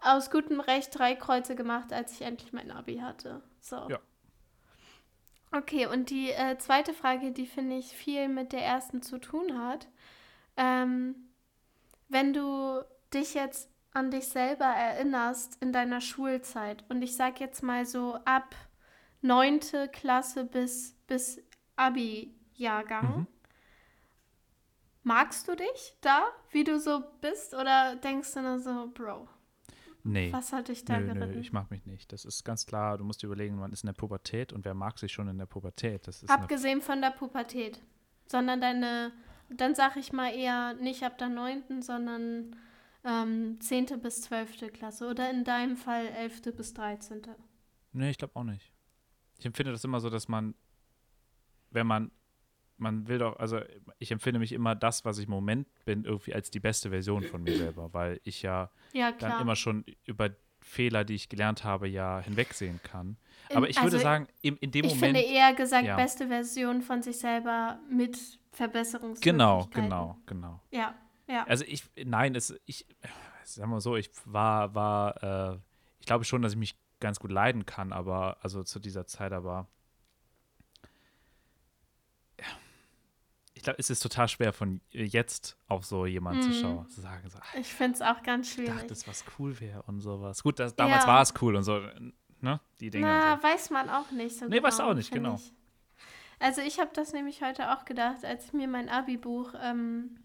aus 0.00 0.30
gutem 0.30 0.60
Recht 0.60 0.96
drei 0.96 1.14
Kreuze 1.14 1.56
gemacht, 1.56 1.92
als 1.92 2.12
ich 2.12 2.22
endlich 2.22 2.52
mein 2.52 2.70
Abi 2.70 2.98
hatte. 2.98 3.42
So. 3.60 3.88
Ja. 3.88 3.98
Okay, 5.52 5.86
und 5.86 6.10
die 6.10 6.30
äh, 6.30 6.58
zweite 6.58 6.92
Frage, 6.92 7.32
die 7.32 7.46
finde 7.46 7.76
ich 7.76 7.86
viel 7.96 8.28
mit 8.28 8.52
der 8.52 8.64
ersten 8.64 9.00
zu 9.02 9.18
tun 9.18 9.58
hat. 9.58 9.88
Ähm, 10.56 11.14
wenn 12.08 12.32
du 12.32 12.82
dich 13.14 13.34
jetzt 13.34 13.70
an 13.92 14.10
dich 14.10 14.28
selber 14.28 14.66
erinnerst 14.66 15.56
in 15.62 15.72
deiner 15.72 16.00
Schulzeit 16.00 16.84
und 16.90 17.00
ich 17.02 17.16
sag 17.16 17.40
jetzt 17.40 17.62
mal 17.62 17.86
so 17.86 18.16
ab 18.24 18.54
neunte 19.22 19.88
Klasse 19.88 20.44
bis, 20.44 20.94
bis 21.06 21.42
Abi-Jahrgang, 21.76 23.20
Mhm. 23.20 23.26
magst 25.02 25.48
du 25.48 25.54
dich 25.54 25.94
da, 26.00 26.26
wie 26.50 26.64
du 26.64 26.78
so 26.78 27.02
bist 27.20 27.54
oder 27.54 27.96
denkst 27.96 28.34
du 28.34 28.42
nur 28.42 28.58
so, 28.58 28.90
Bro, 28.92 29.28
Nee. 30.06 30.32
was 30.32 30.52
hat 30.52 30.68
dich 30.68 30.84
da 30.84 30.98
Nö, 31.00 31.06
geritten? 31.12 31.32
nö, 31.32 31.40
ich 31.40 31.52
mag 31.52 31.70
mich 31.70 31.84
nicht. 31.84 32.12
Das 32.12 32.24
ist 32.24 32.44
ganz 32.44 32.64
klar, 32.64 32.96
du 32.96 33.04
musst 33.04 33.22
dir 33.22 33.26
überlegen, 33.26 33.56
man 33.56 33.72
ist 33.72 33.82
in 33.82 33.88
der 33.88 33.94
Pubertät 33.94 34.52
und 34.52 34.64
wer 34.64 34.74
mag 34.74 34.98
sich 34.98 35.12
schon 35.12 35.26
in 35.28 35.38
der 35.38 35.46
Pubertät? 35.46 36.06
Das 36.06 36.22
ist 36.22 36.30
Abgesehen 36.30 36.80
von 36.80 37.00
der 37.00 37.10
Pubertät, 37.10 37.80
sondern 38.26 38.60
deine, 38.60 39.12
dann 39.50 39.74
sag 39.74 39.96
ich 39.96 40.12
mal 40.12 40.32
eher 40.32 40.74
nicht 40.74 41.02
ab 41.02 41.18
der 41.18 41.28
neunten, 41.28 41.82
sondern 41.82 42.54
ähm, 43.04 43.60
10. 43.60 44.00
bis 44.00 44.22
12. 44.22 44.72
Klasse 44.72 45.08
oder 45.08 45.28
in 45.30 45.42
deinem 45.44 45.76
Fall 45.76 46.06
11. 46.06 46.42
bis 46.56 46.72
13. 46.74 47.22
Nee, 47.92 48.10
ich 48.10 48.18
glaube 48.18 48.36
auch 48.36 48.44
nicht. 48.44 48.72
Ich 49.38 49.46
empfinde 49.46 49.72
das 49.72 49.84
immer 49.84 50.00
so, 50.00 50.08
dass 50.08 50.28
man, 50.28 50.54
wenn 51.70 51.86
man, 51.86 52.10
man 52.78 53.08
will 53.08 53.18
doch, 53.18 53.38
also 53.38 53.60
ich 53.98 54.10
empfinde 54.10 54.38
mich 54.38 54.52
immer 54.52 54.74
das, 54.74 55.04
was 55.04 55.18
ich 55.18 55.24
im 55.26 55.30
Moment 55.30 55.66
bin, 55.84 56.04
irgendwie 56.04 56.34
als 56.34 56.50
die 56.50 56.60
beste 56.60 56.90
Version 56.90 57.24
von 57.24 57.42
mir 57.42 57.54
selber, 57.54 57.92
weil 57.92 58.20
ich 58.24 58.42
ja 58.42 58.70
Ja, 58.92 59.12
dann 59.12 59.40
immer 59.40 59.56
schon 59.56 59.84
über 60.04 60.30
Fehler, 60.60 61.04
die 61.04 61.14
ich 61.14 61.28
gelernt 61.28 61.64
habe, 61.64 61.88
ja 61.88 62.20
hinwegsehen 62.20 62.82
kann. 62.82 63.16
In- 63.50 63.56
Aber 63.56 63.68
ich 63.68 63.76
würde 63.76 63.96
also 63.96 63.98
sagen, 64.02 64.26
in, 64.42 64.56
in 64.56 64.70
dem 64.72 64.84
ich 64.84 64.94
Moment. 64.94 65.16
finde 65.16 65.32
eher 65.32 65.54
gesagt, 65.54 65.84
ja. 65.86 65.96
beste 65.96 66.26
Version 66.28 66.82
von 66.82 67.02
sich 67.02 67.18
selber 67.18 67.78
mit 67.88 68.16
Verbesserungsmöglichkeiten. 68.52 69.38
Genau, 69.38 69.68
genau, 69.72 70.18
genau. 70.26 70.60
Ja, 70.70 70.94
ja. 71.28 71.44
Also 71.46 71.64
ich, 71.66 71.84
nein, 72.04 72.34
es, 72.34 72.58
ich, 72.66 72.84
sagen 73.44 73.70
wir 73.70 73.80
so, 73.80 73.96
ich 73.96 74.10
war, 74.24 74.74
war, 74.74 75.52
äh, 75.54 75.58
ich 76.00 76.06
glaube 76.06 76.24
schon, 76.24 76.42
dass 76.42 76.52
ich 76.52 76.58
mich 76.58 76.76
ganz 76.98 77.20
gut 77.20 77.30
leiden 77.30 77.64
kann, 77.66 77.92
aber, 77.92 78.38
also 78.42 78.62
zu 78.64 78.80
dieser 78.80 79.06
Zeit, 79.06 79.32
aber 79.32 79.68
ja, 82.40 82.46
ich 83.46 83.54
glaube, 83.66 83.78
es 83.78 83.90
ist 83.90 84.00
total 84.00 84.28
schwer 84.28 84.52
von 84.52 84.80
jetzt 84.90 85.56
auf 85.68 85.84
so 85.84 86.06
jemanden 86.06 86.42
zu 86.42 86.48
Mhm. 86.48 86.54
schauen, 86.54 86.88
zu 86.88 87.00
sagen, 87.02 87.28
so, 87.28 87.38
Ich 87.60 87.72
finde 87.72 87.94
es 87.94 88.02
auch 88.02 88.22
ganz 88.22 88.48
ich 88.48 88.54
schwierig. 88.54 88.74
dachte, 88.74 88.86
das 88.88 89.06
was 89.06 89.24
cool 89.38 89.60
wäre 89.60 89.82
und 89.82 90.00
sowas. 90.00 90.42
Gut, 90.42 90.58
das, 90.58 90.74
damals 90.74 91.04
Ja. 91.04 91.08
war 91.10 91.22
es 91.22 91.34
cool 91.40 91.54
und 91.56 91.62
so, 91.64 91.80
ne, 92.40 92.60
die 92.80 92.90
Dinge. 92.90 93.06
Na, 93.06 93.36
so. 93.36 93.42
weiß 93.42 93.70
man 93.70 93.88
auch 93.90 94.10
nicht 94.10 94.36
so 94.38 94.46
Nee, 94.46 94.56
genau. 94.56 94.66
weißt 94.68 94.78
du 94.80 94.82
auch 94.84 94.94
nicht, 94.94 95.10
genau. 95.12 95.34
Ich. 95.36 95.52
Also 96.38 96.60
ich 96.60 96.78
habe 96.80 96.90
das 96.92 97.12
nämlich 97.12 97.42
heute 97.42 97.72
auch 97.72 97.84
gedacht, 97.84 98.24
als 98.24 98.46
ich 98.46 98.52
mir 98.52 98.68
mein 98.68 98.88
Abi-Buch 98.90 99.54
ähm, 99.62 100.16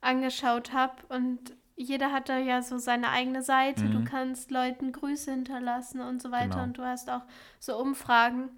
angeschaut 0.00 0.72
habe 0.72 0.94
und 1.08 1.56
jeder 1.76 2.12
hat 2.12 2.28
da 2.28 2.38
ja 2.38 2.62
so 2.62 2.78
seine 2.78 3.08
eigene 3.10 3.42
Seite. 3.42 3.88
Du 3.88 4.00
Mhm. 4.00 4.04
kannst 4.04 4.50
Leuten 4.50 4.92
Grüße 4.92 5.30
hinterlassen 5.30 6.00
und 6.00 6.22
so 6.22 6.30
weiter 6.30 6.50
Genau. 6.50 6.62
und 6.64 6.78
du 6.78 6.84
hast 6.84 7.10
auch 7.10 7.22
so 7.58 7.76
Umfragen. 7.78 8.50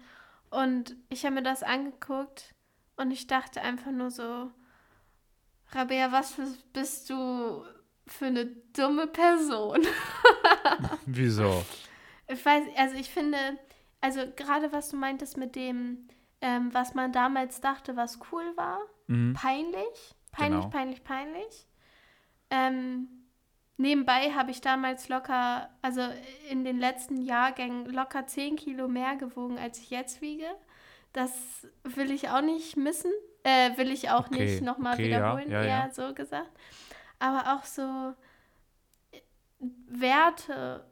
Und 0.49 0.95
ich 1.09 1.25
habe 1.25 1.35
mir 1.35 1.43
das 1.43 1.63
angeguckt 1.63 2.53
und 2.97 3.11
ich 3.11 3.27
dachte 3.27 3.61
einfach 3.61 3.91
nur 3.91 4.11
so, 4.11 4.51
Rabea, 5.71 6.11
was 6.11 6.33
für, 6.33 6.47
bist 6.73 7.09
du 7.09 7.63
für 8.05 8.25
eine 8.27 8.45
dumme 8.73 9.07
Person? 9.07 9.81
Wieso? 11.05 11.63
Ich 12.27 12.45
weiß, 12.45 12.63
also 12.77 12.95
ich 12.95 13.09
finde, 13.09 13.37
also 14.01 14.21
gerade 14.35 14.71
was 14.71 14.89
du 14.89 14.97
meintest 14.97 15.37
mit 15.37 15.55
dem, 15.55 16.07
ähm, 16.41 16.73
was 16.73 16.93
man 16.93 17.11
damals 17.11 17.61
dachte, 17.61 17.95
was 17.95 18.19
cool 18.31 18.45
war, 18.55 18.79
Mhm. 19.07 19.33
peinlich, 19.33 20.15
peinlich, 20.33 20.59
Genau. 20.63 20.69
peinlich, 20.69 21.03
peinlich. 21.03 21.67
Ähm, 22.49 23.07
nebenbei 23.77 24.33
habe 24.33 24.51
ich 24.51 24.59
damals 24.61 25.07
locker, 25.07 25.69
also 25.81 26.01
in 26.49 26.63
den 26.65 26.77
letzten 26.77 27.21
Jahrgängen 27.21 27.85
locker 27.85 28.27
10 28.27 28.57
Kilo 28.57 28.87
mehr 28.89 29.15
gewogen, 29.15 29.57
als 29.57 29.79
ich 29.79 29.89
jetzt 29.89 30.19
wiege. 30.21 30.45
Das 31.17 31.67
will 31.83 32.11
ich 32.11 32.29
auch 32.29 32.41
nicht 32.41 32.77
missen, 32.77 33.11
äh, 33.41 33.75
will 33.75 33.89
ich 33.91 34.11
auch 34.11 34.27
Okay, 34.27 34.45
nicht 34.45 34.61
nochmal 34.61 34.93
okay, 34.93 35.09
ja, 35.09 35.17
wiederholen, 35.17 35.49
ja, 35.51 35.63
eher 35.63 35.67
ja. 35.87 35.89
so 35.91 36.13
gesagt. 36.13 36.51
Aber 37.17 37.55
auch 37.55 37.65
so 37.65 38.13
Werte 39.87 40.85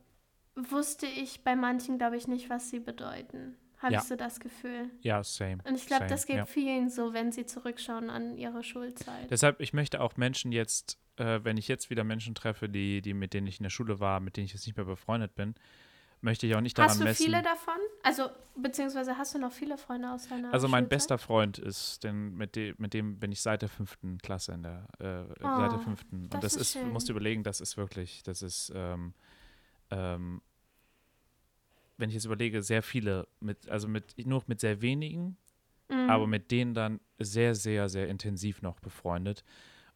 wusste 0.56 1.06
ich 1.06 1.44
bei 1.44 1.56
manchen, 1.56 2.00
glaube 2.00 2.18
ich, 2.18 2.28
nicht, 2.28 2.50
was 2.50 2.72
sie 2.72 2.80
bedeuten. 2.80 3.56
Habe 3.78 3.94
Ja. 3.94 4.00
ich 4.00 4.06
so 4.06 4.16
das 4.16 4.40
Gefühl. 4.40 4.90
Ja, 5.02 5.24
same. 5.24 5.58
Und 5.64 5.76
ich 5.76 5.86
glaube, 5.86 6.08
das 6.08 6.26
geht 6.26 6.38
ja. 6.38 6.46
vielen 6.48 6.90
so, 6.90 7.14
wenn 7.14 7.32
sie 7.32 7.46
zurückschauen 7.46 8.10
an 8.10 8.36
ihre 8.36 8.64
Schulzeit. 8.64 9.30
Deshalb, 9.30 9.60
ich 9.60 9.74
möchte 9.74 10.02
auch 10.02 10.18
Menschen 10.18 10.52
jetzt, 10.52 10.98
äh, 11.18 11.42
wenn 11.44 11.58
ich 11.58 11.68
jetzt 11.68 11.92
wieder 11.92 12.04
Menschen 12.04 12.34
treffe, 12.34 12.68
die, 12.68 13.04
die, 13.04 13.14
mit 13.14 13.36
denen 13.36 13.46
ich 13.46 13.60
in 13.60 13.64
der 13.64 13.70
Schule 13.70 14.00
war, 14.00 14.22
mit 14.22 14.38
denen 14.38 14.46
ich 14.46 14.54
jetzt 14.54 14.66
nicht 14.66 14.76
mehr 14.78 14.86
befreundet 14.88 15.36
bin, 15.36 15.54
möchte 16.22 16.48
ich 16.48 16.56
auch 16.56 16.62
nicht 16.62 16.78
daran 16.78 16.90
Hast 16.92 17.00
du 17.00 17.04
messen. 17.04 17.24
viele 17.24 17.42
davon? 17.42 17.76
Also, 18.04 18.30
beziehungsweise 18.56 19.18
hast 19.18 19.36
du 19.36 19.40
noch 19.40 19.52
viele 19.52 19.78
Freunde 19.78 20.12
aus 20.12 20.28
deiner 20.28 20.52
also 20.54 20.68
mein 20.68 20.84
Schulzeit? 20.86 20.90
bester 20.98 21.18
Freund 21.18 21.58
ist, 21.60 22.04
denn 22.04 22.34
mit, 22.36 22.56
dem, 22.56 22.76
mit 22.78 22.94
dem 22.94 23.20
bin 23.20 23.32
ich 23.32 23.42
seit 23.42 23.62
der 23.62 23.70
fünften 23.70 24.18
Klasse 24.20 24.54
in 24.54 24.64
der, 24.64 24.88
äh, 25.00 25.26
seit 25.40 25.44
Oh, 25.44 25.70
der 25.70 25.80
fünften. 25.80 26.24
Und 26.24 26.34
das 26.34 26.42
das 26.42 26.56
ist 26.56 26.76
ist, 26.76 26.84
musst 26.86 27.08
du 27.10 27.12
überlegen, 27.14 27.44
das 27.44 27.62
ist 27.62 27.78
wirklich, 27.78 28.24
das 28.24 28.42
ist, 28.42 28.72
ähm, 28.76 29.14
ähm, 29.92 30.42
wenn 31.98 32.10
ich 32.10 32.16
jetzt 32.16 32.26
überlege, 32.26 32.62
sehr 32.62 32.82
viele, 32.84 33.28
mit, 33.40 33.70
also 33.70 33.88
mit, 33.88 34.16
nur 34.26 34.44
mit 34.48 34.60
sehr 34.60 34.82
wenigen, 34.82 35.38
Mhm. 35.88 36.10
aber 36.10 36.26
mit 36.26 36.50
denen 36.50 36.74
dann 36.74 37.00
sehr, 37.20 37.54
sehr, 37.54 37.90
sehr 37.90 38.08
intensiv 38.08 38.64
noch 38.64 38.80
befreundet. 38.80 39.44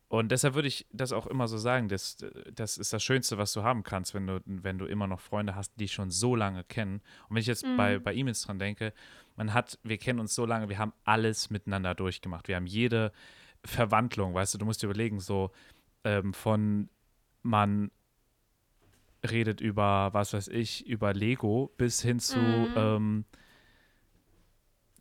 Und 0.10 0.32
deshalb 0.32 0.56
würde 0.56 0.68
ich 0.68 0.88
das 0.92 1.12
auch 1.12 1.28
immer 1.28 1.48
so 1.48 1.58
sagen, 1.60 1.88
das, 1.88 2.18
das 2.52 2.78
ist 2.80 2.92
das 2.92 3.04
Schönste, 3.04 3.38
was 3.38 3.54
du 3.54 3.62
haben 3.62 3.84
kannst, 3.84 4.16
wenn 4.16 4.26
du, 4.26 4.42
wenn 4.46 4.80
du 4.80 4.86
immer 4.86 5.06
noch 5.06 5.20
Freunde 5.20 5.54
hast, 5.54 5.72
die 5.80 5.88
schon 5.88 6.10
so 6.10 6.36
lange 6.36 6.64
kennen. 6.64 6.96
Und 7.28 7.36
wenn 7.36 7.42
ich 7.42 7.48
jetzt 7.48 7.64
bei, 7.78 8.00
bei 8.00 8.14
ihm 8.14 8.28
jetzt 8.28 8.48
dran 8.48 8.58
denke, 8.58 8.92
man 9.38 9.54
hat, 9.54 9.78
wir 9.84 10.00
kennen 10.00 10.20
uns 10.20 10.34
so 10.34 10.46
lange, 10.48 10.68
wir 10.68 10.80
haben 10.80 10.94
alles 11.06 11.52
miteinander 11.52 11.94
durchgemacht. 11.94 12.48
Wir 12.48 12.56
haben 12.56 12.66
jede 12.66 13.12
Verwandlung, 13.64 14.34
weißt 14.34 14.56
du, 14.56 14.58
du 14.58 14.66
musst 14.66 14.82
dir 14.82 14.88
überlegen, 14.88 15.20
so 15.20 15.52
ähm, 16.04 16.34
von 16.34 16.90
man 17.44 17.92
redet 19.30 19.62
über, 19.62 20.10
was 20.14 20.34
weiß 20.34 20.48
ich, 20.48 20.88
über 20.88 21.14
Lego 21.14 21.72
bis 21.78 22.02
hin 22.02 22.20
zu, 22.20 22.40
Mhm. 22.40 22.74
ähm, 22.76 23.26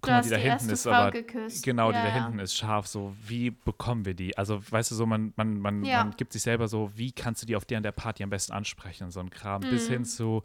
guck 0.00 0.10
mal, 0.10 0.22
die 0.22 0.28
die 0.28 0.34
da 0.34 0.40
hinten 0.40 0.70
ist 0.70 0.82
Frau 0.84 0.92
aber 0.92 1.10
geküsst. 1.10 1.64
Genau, 1.64 1.90
die 1.92 1.98
ja, 1.98 2.04
da 2.04 2.08
ja. 2.08 2.24
hinten 2.24 2.38
ist 2.38 2.54
scharf. 2.56 2.86
So, 2.86 3.14
wie 3.26 3.50
bekommen 3.50 4.04
wir 4.04 4.14
die? 4.14 4.36
Also, 4.38 4.60
weißt 4.70 4.90
du, 4.90 4.94
so, 4.94 5.06
man, 5.06 5.32
man, 5.36 5.60
man, 5.60 5.84
Ja. 5.84 6.04
man 6.04 6.16
gibt 6.16 6.32
sich 6.32 6.42
selber 6.42 6.68
so, 6.68 6.90
wie 6.94 7.12
kannst 7.12 7.42
du 7.42 7.46
die 7.46 7.56
auf 7.56 7.64
der 7.64 7.78
und 7.78 7.82
der 7.84 7.92
Party 7.92 8.22
am 8.22 8.30
besten 8.30 8.52
ansprechen 8.52 9.04
und 9.04 9.10
so 9.10 9.20
ein 9.20 9.30
Kram. 9.30 9.60
Bis 9.60 9.88
Mhm. 9.88 9.92
hin 9.92 10.04
zu, 10.04 10.42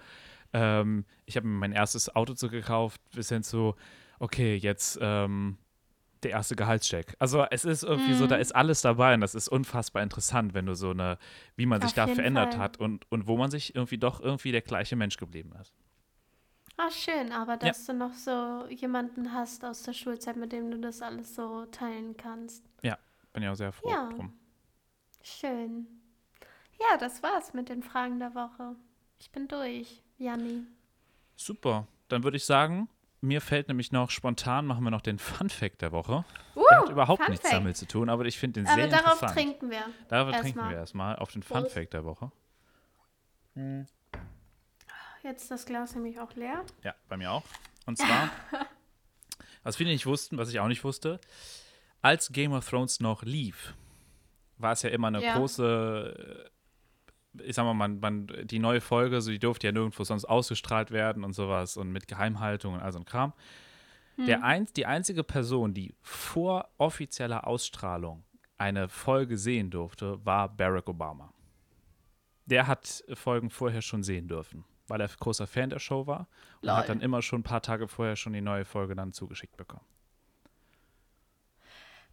ähm, 0.53 1.05
ich 1.25 1.35
habe 1.35 1.47
mir 1.47 1.57
mein 1.59 1.71
erstes 1.71 2.15
Auto 2.15 2.34
zu 2.34 2.49
gekauft, 2.49 3.01
bis 3.13 3.30
hin 3.30 3.43
zu, 3.43 3.75
okay, 4.19 4.55
jetzt 4.55 4.97
ähm, 5.01 5.57
der 6.23 6.31
erste 6.31 6.55
Gehaltscheck. 6.55 7.15
Also, 7.19 7.45
es 7.51 7.65
ist 7.65 7.84
irgendwie 7.84 8.13
so, 8.13 8.27
da 8.27 8.35
Mhm. 8.38 8.41
ist 8.41 8.55
alles 8.55 8.81
dabei 8.81 9.13
und 9.13 9.21
das 9.21 9.35
ist 9.35 9.49
unfassbar 9.49 10.01
interessant, 10.03 10.53
wenn 10.53 10.65
du 10.65 10.73
so 10.73 10.91
eine, 10.91 11.17
wie 11.57 11.65
man 11.65 11.81
sich 11.81 11.89
Auf 11.91 11.95
da 11.95 12.03
jeden 12.05 12.15
verändert 12.15 12.53
Fall. 12.53 12.63
hat 12.63 12.77
und, 12.77 13.05
und 13.11 13.27
wo 13.27 13.35
man 13.38 13.51
sich 13.51 13.75
irgendwie 13.75 13.97
doch 13.97 14.21
irgendwie 14.21 14.51
der 14.53 14.61
gleiche 14.61 14.95
Mensch 14.95 15.17
geblieben 15.17 15.51
ist. 15.61 15.73
Ah, 16.78 16.90
schön, 16.90 17.32
aber 17.32 17.56
dass 17.58 17.86
du 17.86 17.94
noch 17.94 18.14
so 18.14 18.66
jemanden 18.70 19.32
hast 19.34 19.64
aus 19.64 19.84
der 19.84 19.94
Schulzeit, 19.94 20.36
mit 20.36 20.52
dem 20.52 20.72
du 20.72 20.80
das 20.80 21.02
alles 21.02 21.36
so 21.36 21.66
teilen 21.68 22.18
kannst. 22.18 22.64
Bin 23.34 23.41
ja 23.41 23.52
auch 23.52 23.56
sehr 23.56 23.72
froh 23.72 23.90
Ja. 23.90 24.10
drum. 24.10 24.32
Schön. 25.24 25.88
Ja, 26.80 26.98
das 26.98 27.24
war's 27.24 27.56
mit 27.56 27.68
den 27.68 27.82
Fragen 27.82 28.20
der 28.20 28.36
Woche. 28.36 28.76
Ich 29.20 29.32
bin 29.32 29.48
durch, 29.48 30.04
Janni. 30.20 30.68
Super. 31.36 31.88
Dann 32.10 32.24
würde 32.24 32.38
ich 32.38 32.45
sagen, 32.45 32.90
mir 33.22 33.41
fällt 33.41 33.70
nämlich 33.70 33.91
noch 33.91 34.12
spontan, 34.12 34.68
machen 34.68 34.84
wir 34.84 34.91
noch 34.91 35.02
den 35.02 35.18
Fun 35.18 35.50
Fact 35.50 35.82
der 35.82 35.91
Woche. 35.91 36.24
Uh, 36.56 36.62
Der 36.70 36.80
hat 36.82 36.90
überhaupt 36.90 37.24
Fun 37.24 37.32
nichts 37.32 37.50
Fact. 37.50 37.60
damit 37.60 37.76
zu 37.76 37.88
tun, 37.88 38.08
aber 38.08 38.26
ich 38.26 38.38
finde 38.38 38.60
den 38.62 38.68
Aber 38.68 38.76
sehr 38.76 38.88
darauf 38.88 39.14
interessant. 39.14 39.34
trinken 39.34 39.72
wir. 39.72 39.84
Darauf 40.10 40.36
trinken 40.40 40.70
wir 40.70 40.76
erstmal 40.76 41.16
auf 41.16 41.32
den 41.32 41.41
Fun. 41.41 41.66
Fact 41.66 41.94
der 41.94 42.06
Woche. 42.06 42.32
Jetzt 45.24 45.44
ist 45.44 45.52
das 45.52 45.66
Glas 45.66 45.95
nämlich 45.95 46.20
auch 46.20 46.34
leer. 46.36 46.64
Ja, 46.84 46.94
bei 47.08 47.18
mir 47.18 47.32
auch. 47.32 47.44
Und 47.86 47.98
zwar, 47.98 48.30
was 49.64 49.78
viele 49.78 49.90
nicht 49.91 50.06
wussten, 50.06 50.38
was 50.38 50.50
ich 50.50 50.60
auch 50.60 50.68
nicht 50.68 50.84
wusste, 50.84 51.20
als 52.02 52.32
Game 52.32 52.52
of 52.54 52.70
Thrones 52.70 53.00
noch 53.00 53.24
lief, 53.24 53.74
war 54.58 54.74
es 54.74 54.82
ja 54.82 54.90
immer 54.90 55.08
eine 55.08 55.24
Ja. 55.24 55.38
große, 55.38 56.52
ich 57.41 57.56
sag 57.56 57.64
mal, 57.64 57.74
man, 57.74 58.00
man, 58.00 58.28
die 58.44 58.60
neue 58.60 58.82
Folge, 58.82 59.22
so 59.22 59.32
die 59.32 59.40
durfte 59.40 59.68
ja 59.68 59.72
nirgendwo 59.72 60.04
sonst 60.04 60.26
ausgestrahlt 60.26 60.91
werden 60.91 61.24
und 61.24 61.34
sowas 61.34 61.78
und 61.78 61.91
mit 61.91 62.08
Geheimhaltung 62.08 62.74
und 62.76 62.82
all 62.82 62.91
so 62.91 63.00
ein 63.00 63.06
Kram. 63.06 63.34
Der 64.16 64.44
ein, 64.44 64.68
die 64.76 64.86
einzige 64.86 65.24
Person, 65.24 65.74
die 65.74 65.95
vor 66.02 66.70
offizieller 66.78 67.48
Ausstrahlung 67.48 68.24
eine 68.60 68.88
Folge 68.88 69.40
sehen 69.40 69.72
durfte, 69.72 70.24
war 70.24 70.56
Barack 70.56 70.88
Obama. 70.88 71.34
Der 72.45 72.68
hat 72.68 73.04
Folgen 73.16 73.50
vorher 73.50 73.82
schon 73.82 74.04
sehen 74.04 74.28
dürfen, 74.28 74.66
weil 74.88 75.01
er 75.01 75.07
großer 75.07 75.47
Fan 75.47 75.69
der 75.69 75.80
Show 75.80 76.07
war 76.07 76.27
und 76.61 76.68
Lol. 76.68 76.76
hat 76.76 76.89
dann 76.89 77.01
immer 77.01 77.22
schon 77.22 77.39
ein 77.41 77.43
paar 77.43 77.61
Tage 77.61 77.88
vorher 77.88 78.15
schon 78.15 78.34
die 78.34 78.41
neue 78.41 78.65
Folge 78.65 78.95
dann 78.95 79.14
zugeschickt 79.14 79.57
bekommen. 79.57 79.85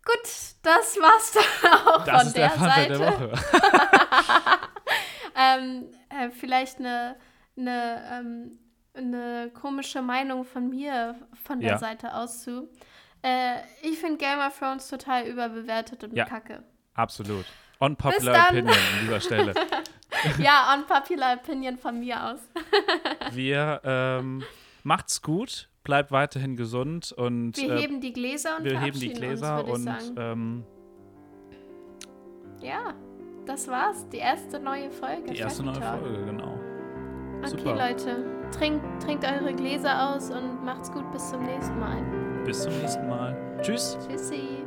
Gut, 0.04 0.24
das 0.62 0.96
war's 0.98 1.32
dann 1.62 1.72
auch 1.72 2.04
Das 2.04 2.18
von 2.18 2.26
ist 2.28 2.36
der, 2.36 2.48
der 2.48 2.58
Seite. 2.58 2.98
der 2.98 3.00
Woche. 3.00 3.32
Ähm, 5.36 5.86
äh, 6.10 6.28
vielleicht 6.30 6.80
eine, 6.80 7.16
eine, 7.56 8.02
ähm, 8.12 8.58
eine 8.92 9.50
komische 9.54 10.02
Meinung 10.02 10.44
von 10.44 10.68
mir 10.68 11.14
von 11.44 11.60
der 11.60 11.70
Ja. 11.70 11.78
Seite 11.78 12.14
aus 12.14 12.42
zu. 12.42 12.68
Äh, 13.22 13.60
ich 13.82 13.98
finde 13.98 14.18
Game 14.18 14.38
of 14.40 14.58
Thrones 14.58 14.88
total 14.88 15.24
überbewertet 15.26 16.04
und 16.04 16.14
Ja. 16.14 16.26
kacke. 16.26 16.62
Absolut. 16.94 17.46
Unpopular. 17.78 18.48
Opinion 18.50 18.74
an 18.74 19.00
dieser 19.02 19.20
Stelle. 19.20 19.54
ja, 20.38 20.74
unpopular 20.74 21.34
Opinion 21.36 21.76
von 21.78 21.98
mir 22.00 22.32
aus. 22.32 22.40
Wir 23.32 23.80
ähm, 23.84 24.42
macht's 24.82 25.22
gut, 25.22 25.68
bleibt 25.84 26.12
weiterhin 26.12 26.56
gesund 26.56 27.12
und 27.12 27.56
Wir 27.56 27.74
äh, 27.74 27.80
heben 27.82 28.00
die 28.00 28.12
Gläser 28.12 28.58
und 28.58 28.64
wir 28.64 28.80
heben 28.80 28.98
die 28.98 29.10
uns, 29.10 29.18
Gläser 29.18 29.64
ich 29.66 29.72
und 29.72 30.14
ähm, 30.16 30.64
Ja, 32.60 32.94
das 33.46 33.68
war's. 33.68 34.08
Die 34.08 34.18
erste 34.18 34.58
neue 34.60 34.90
Folge. 34.90 35.32
die 35.32 35.38
erste 35.38 35.62
neue 35.62 35.78
Talk. 35.80 36.00
Folge, 36.00 36.24
genau. 36.24 36.58
Okay, 37.38 37.48
Super. 37.48 37.74
Leute. 37.74 38.24
Trinkt, 38.50 39.02
trinkt 39.02 39.24
eure 39.24 39.54
Gläser 39.54 40.10
aus 40.10 40.30
und 40.30 40.62
macht's 40.64 40.90
gut. 40.92 41.10
Bis 41.12 41.30
zum 41.30 41.42
nächsten 41.44 41.78
Mal. 41.78 42.02
Bis 42.44 42.62
zum 42.62 42.72
nächsten 42.78 43.08
Mal. 43.08 43.36
Tschüss. 43.62 43.96
Tschüssi. 44.08 44.59